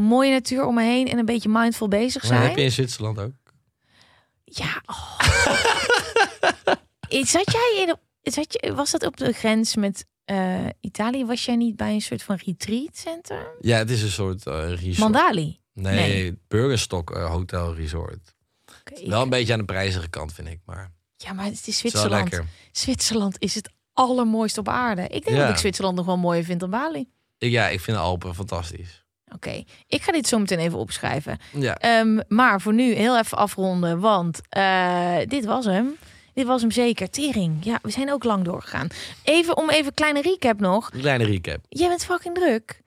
mooie 0.00 0.30
natuur 0.30 0.66
om 0.66 0.74
me 0.74 0.82
heen 0.82 1.08
en 1.08 1.18
een 1.18 1.24
beetje 1.24 1.48
mindful 1.48 1.88
bezig 1.88 2.22
Maar 2.22 2.32
zijn. 2.32 2.48
heb 2.48 2.56
je 2.56 2.62
in 2.62 2.72
Zwitserland 2.72 3.18
ook? 3.18 3.32
Ja. 4.44 4.82
Oh. 4.86 5.18
Zat 7.26 7.52
jij 7.52 7.84
in, 7.86 7.96
zat 8.32 8.52
je, 8.52 8.74
was 8.74 8.90
dat 8.90 9.06
op 9.06 9.16
de 9.16 9.32
grens 9.32 9.76
met 9.76 10.06
eh, 10.24 10.66
Italië? 10.80 11.24
Was 11.24 11.44
jij 11.44 11.56
niet 11.56 11.76
bij 11.76 11.92
een 11.92 12.00
soort 12.00 12.22
van 12.22 12.38
retreat 12.44 12.96
center? 12.96 13.50
Ja, 13.60 13.76
het 13.78 13.90
is 13.90 14.02
een 14.02 14.10
soort 14.10 14.46
eh 14.46 14.68
resort. 14.68 14.98
Mandali. 14.98 15.60
nee, 15.72 15.94
Nee. 15.94 16.38
Burgerstock 16.48 17.10
eh, 17.10 17.30
Hotel 17.30 17.74
Resort. 17.74 18.34
Wel 19.06 19.22
een 19.22 19.28
beetje 19.28 19.52
aan 19.52 19.58
de 19.58 19.64
prijzige 19.64 20.08
kant, 20.08 20.32
vind 20.34 20.48
ik. 20.48 20.60
Maar 20.64 20.92
Ja, 21.16 21.32
maar 21.32 21.44
het 21.44 21.52
is 21.52 21.58
het 21.58 21.68
is 21.68 21.78
Zwitserland. 21.78 22.30
lekker. 22.30 22.48
Zwitserland 22.72 23.36
is 23.38 23.54
het 23.54 23.70
allermooiste 23.92 24.60
op 24.60 24.68
aarde. 24.68 25.02
Ik 25.02 25.24
denk 25.24 25.36
Ja. 25.36 25.42
dat 25.42 25.50
ik 25.50 25.56
Zwitserland 25.56 25.96
nog 25.96 26.06
wel 26.06 26.16
mooier 26.18 26.44
vind 26.44 26.60
dan 26.60 26.70
Bali. 26.70 27.08
Ja, 27.38 27.68
ik 27.68 27.80
vind 27.80 27.96
de 27.96 28.02
Alpen 28.02 28.34
fantastisch. 28.34 29.04
Oké, 29.34 29.64
ik 29.86 30.02
ga 30.02 30.12
dit 30.12 30.28
zo 30.28 30.38
meteen 30.38 30.58
even 30.58 30.78
opschrijven. 30.78 31.38
Ja. 31.52 31.74
Ehm, 31.74 32.20
maar 32.28 32.60
voor 32.60 32.74
nu 32.74 32.92
heel 32.92 33.18
even 33.18 33.38
afronden, 33.38 34.00
want 34.00 34.40
eh, 34.48 35.16
dit 35.26 35.44
was 35.44 35.64
hem. 35.64 35.96
Dit 36.34 36.46
was 36.46 36.60
hem 36.60 36.70
zeker. 36.70 37.10
Tering. 37.10 37.64
Ja, 37.64 37.78
we 37.82 37.90
zijn 37.90 38.12
ook 38.12 38.24
lang 38.24 38.44
doorgegaan. 38.44 38.88
Even 39.22 39.56
om 39.56 39.70
even 39.70 39.86
een 39.86 39.94
kleine 39.94 40.22
recap 40.22 40.60
nog. 40.60 40.92
Een 40.92 41.00
kleine 41.00 41.24
recap. 41.24 41.64
Jij 41.68 41.88
bent 41.88 42.04
fucking 42.04 42.34
druk. 42.34 42.82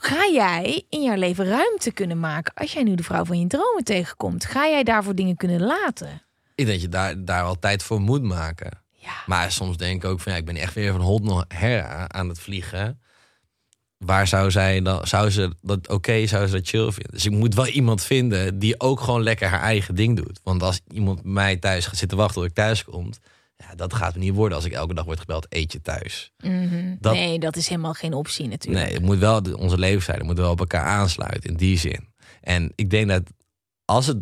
Ga 0.00 0.28
jij 0.32 0.84
in 0.88 1.02
jouw 1.02 1.16
leven 1.16 1.44
ruimte 1.44 1.92
kunnen 1.92 2.20
maken 2.20 2.54
als 2.54 2.72
jij 2.72 2.82
nu 2.82 2.94
de 2.94 3.02
vrouw 3.02 3.24
van 3.24 3.40
je 3.40 3.46
dromen 3.46 3.84
tegenkomt? 3.84 4.44
Ga 4.44 4.68
jij 4.68 4.82
daarvoor 4.82 5.14
dingen 5.14 5.36
kunnen 5.36 5.60
laten? 5.60 6.22
Ik 6.54 6.66
denk 6.66 6.68
dat 6.68 6.80
je 6.80 6.88
daar, 6.88 7.24
daar 7.24 7.42
wel 7.42 7.58
tijd 7.58 7.82
voor 7.82 8.00
moet 8.00 8.22
maken. 8.22 8.82
Ja. 8.90 9.22
Maar 9.26 9.52
soms 9.52 9.76
denk 9.76 10.02
ik 10.02 10.10
ook 10.10 10.20
van 10.20 10.32
ja, 10.32 10.38
ik 10.38 10.44
ben 10.44 10.56
echt 10.56 10.74
weer 10.74 10.92
van 10.92 11.00
hond 11.00 11.24
naar 11.24 11.44
her 11.48 12.08
aan 12.08 12.28
het 12.28 12.40
vliegen. 12.40 13.00
Waar 13.98 14.26
zou 14.26 14.50
zij 14.50 14.82
dan, 14.82 15.06
zou 15.06 15.30
ze 15.30 15.54
dat 15.62 15.88
oké, 15.88 16.26
zou 16.26 16.46
ze 16.46 16.52
dat 16.52 16.68
chill 16.68 16.90
vinden? 16.92 17.12
Dus 17.12 17.24
ik 17.26 17.30
moet 17.32 17.54
wel 17.54 17.66
iemand 17.66 18.02
vinden 18.02 18.58
die 18.58 18.80
ook 18.80 19.00
gewoon 19.00 19.22
lekker 19.22 19.48
haar 19.48 19.60
eigen 19.60 19.94
ding 19.94 20.16
doet. 20.16 20.40
Want 20.42 20.62
als 20.62 20.80
iemand 20.88 21.22
bij 21.22 21.32
mij 21.32 21.56
thuis 21.56 21.86
gaat 21.86 21.96
zitten 21.96 22.18
wachten 22.18 22.34
tot 22.40 22.44
ik 22.50 22.54
thuis 22.54 22.84
kom, 22.84 23.10
ja, 23.56 23.74
dat 23.74 23.94
gaat 23.94 24.14
me 24.14 24.20
niet 24.20 24.34
worden 24.34 24.56
als 24.56 24.66
ik 24.66 24.72
elke 24.72 24.94
dag 24.94 25.04
word 25.04 25.20
gebeld, 25.20 25.46
eet 25.48 25.72
je 25.72 25.80
thuis. 25.80 26.32
Mhm. 26.38 26.94
Dat- 27.00 27.14
Nee, 27.14 27.38
dat 27.38 27.56
is 27.56 27.68
helemaal 27.68 27.92
geen 27.92 28.14
optie 28.14 28.48
natuurlijk. 28.48 28.84
Nee, 28.84 28.94
het 28.94 29.02
moet 29.04 29.18
wel 29.18 29.40
onze 29.40 29.78
leefstijlen 29.78 30.24
moeten 30.26 30.44
wel 30.44 30.52
op 30.52 30.60
elkaar 30.60 30.84
aansluiten 30.84 31.50
in 31.50 31.56
die 31.56 31.78
zin. 31.78 32.08
En 32.40 32.72
ik 32.74 32.90
denk 32.90 33.08
dat 33.08 33.22
als 33.84 34.06
het 34.06 34.18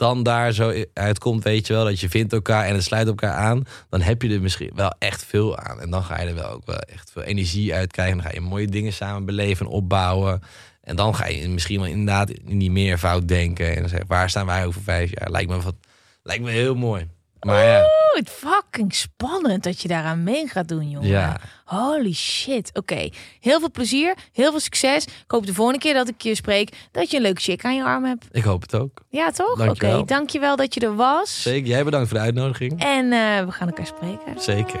dan 0.00 0.22
daar 0.22 0.52
zo 0.52 0.84
uitkomt, 0.94 1.44
weet 1.44 1.66
je 1.66 1.72
wel, 1.72 1.84
dat 1.84 2.00
je 2.00 2.08
vindt 2.08 2.32
elkaar 2.32 2.64
en 2.64 2.74
het 2.74 2.82
sluit 2.82 3.06
elkaar 3.06 3.34
aan, 3.34 3.64
dan 3.88 4.00
heb 4.00 4.22
je 4.22 4.34
er 4.34 4.40
misschien 4.40 4.70
wel 4.74 4.94
echt 4.98 5.24
veel 5.24 5.58
aan. 5.58 5.80
En 5.80 5.90
dan 5.90 6.02
ga 6.02 6.20
je 6.20 6.28
er 6.28 6.34
wel 6.34 6.50
ook 6.50 6.66
wel 6.66 6.78
echt 6.78 7.10
veel 7.10 7.22
energie 7.22 7.74
uit 7.74 7.92
krijgen. 7.92 8.16
Dan 8.16 8.26
ga 8.26 8.32
je 8.32 8.40
mooie 8.40 8.66
dingen 8.66 8.92
samen 8.92 9.24
beleven 9.24 9.66
en 9.66 9.72
opbouwen. 9.72 10.40
En 10.80 10.96
dan 10.96 11.14
ga 11.14 11.26
je 11.26 11.48
misschien 11.48 11.80
wel 11.80 11.88
inderdaad 11.88 12.30
in 12.30 12.58
die 12.58 12.70
meervoud 12.70 13.28
denken. 13.28 13.74
En 13.74 13.80
dan 13.80 13.88
zeg 13.88 14.02
waar 14.06 14.30
staan 14.30 14.46
wij 14.46 14.66
over 14.66 14.82
vijf 14.82 15.10
jaar? 15.18 15.30
Lijkt 15.30 15.50
me, 15.50 15.60
wat, 15.60 15.76
lijkt 16.22 16.42
me 16.42 16.50
heel 16.50 16.74
mooi. 16.74 17.08
Maar 17.40 17.64
ja. 17.64 17.78
Oeh, 17.78 17.86
het 18.12 18.30
fucking 18.30 18.94
spannend 18.94 19.62
dat 19.62 19.80
je 19.82 19.88
daaraan 19.88 20.22
mee 20.22 20.46
gaat 20.48 20.68
doen, 20.68 20.90
jongen. 20.90 21.08
Ja. 21.08 21.40
Holy 21.64 22.12
shit. 22.12 22.70
Oké, 22.72 23.08
heel 23.40 23.58
veel 23.58 23.70
plezier, 23.70 24.14
heel 24.32 24.50
veel 24.50 24.60
succes. 24.60 25.04
Ik 25.04 25.24
hoop 25.26 25.46
de 25.46 25.54
volgende 25.54 25.80
keer 25.80 25.94
dat 25.94 26.08
ik 26.08 26.22
je 26.22 26.34
spreek, 26.34 26.88
dat 26.90 27.10
je 27.10 27.16
een 27.16 27.22
leuke 27.22 27.40
chick 27.40 27.64
aan 27.64 27.74
je 27.74 27.84
arm 27.84 28.04
hebt. 28.04 28.26
Ik 28.30 28.42
hoop 28.44 28.62
het 28.62 28.74
ook. 28.74 29.00
Ja, 29.08 29.30
toch? 29.30 29.50
Oké, 29.50 29.64
Dankjewel. 29.64 30.04
dankjewel 30.06 30.56
dat 30.56 30.74
je 30.74 30.80
er 30.80 30.96
was. 30.96 31.42
Zeker. 31.42 31.68
Jij 31.68 31.84
bedankt 31.84 32.08
voor 32.08 32.16
de 32.18 32.24
uitnodiging. 32.24 32.82
En 32.84 33.12
eh, 33.12 33.44
we 33.44 33.52
gaan 33.52 33.68
elkaar 33.68 33.86
spreken. 33.86 34.40
Zeker. 34.42 34.80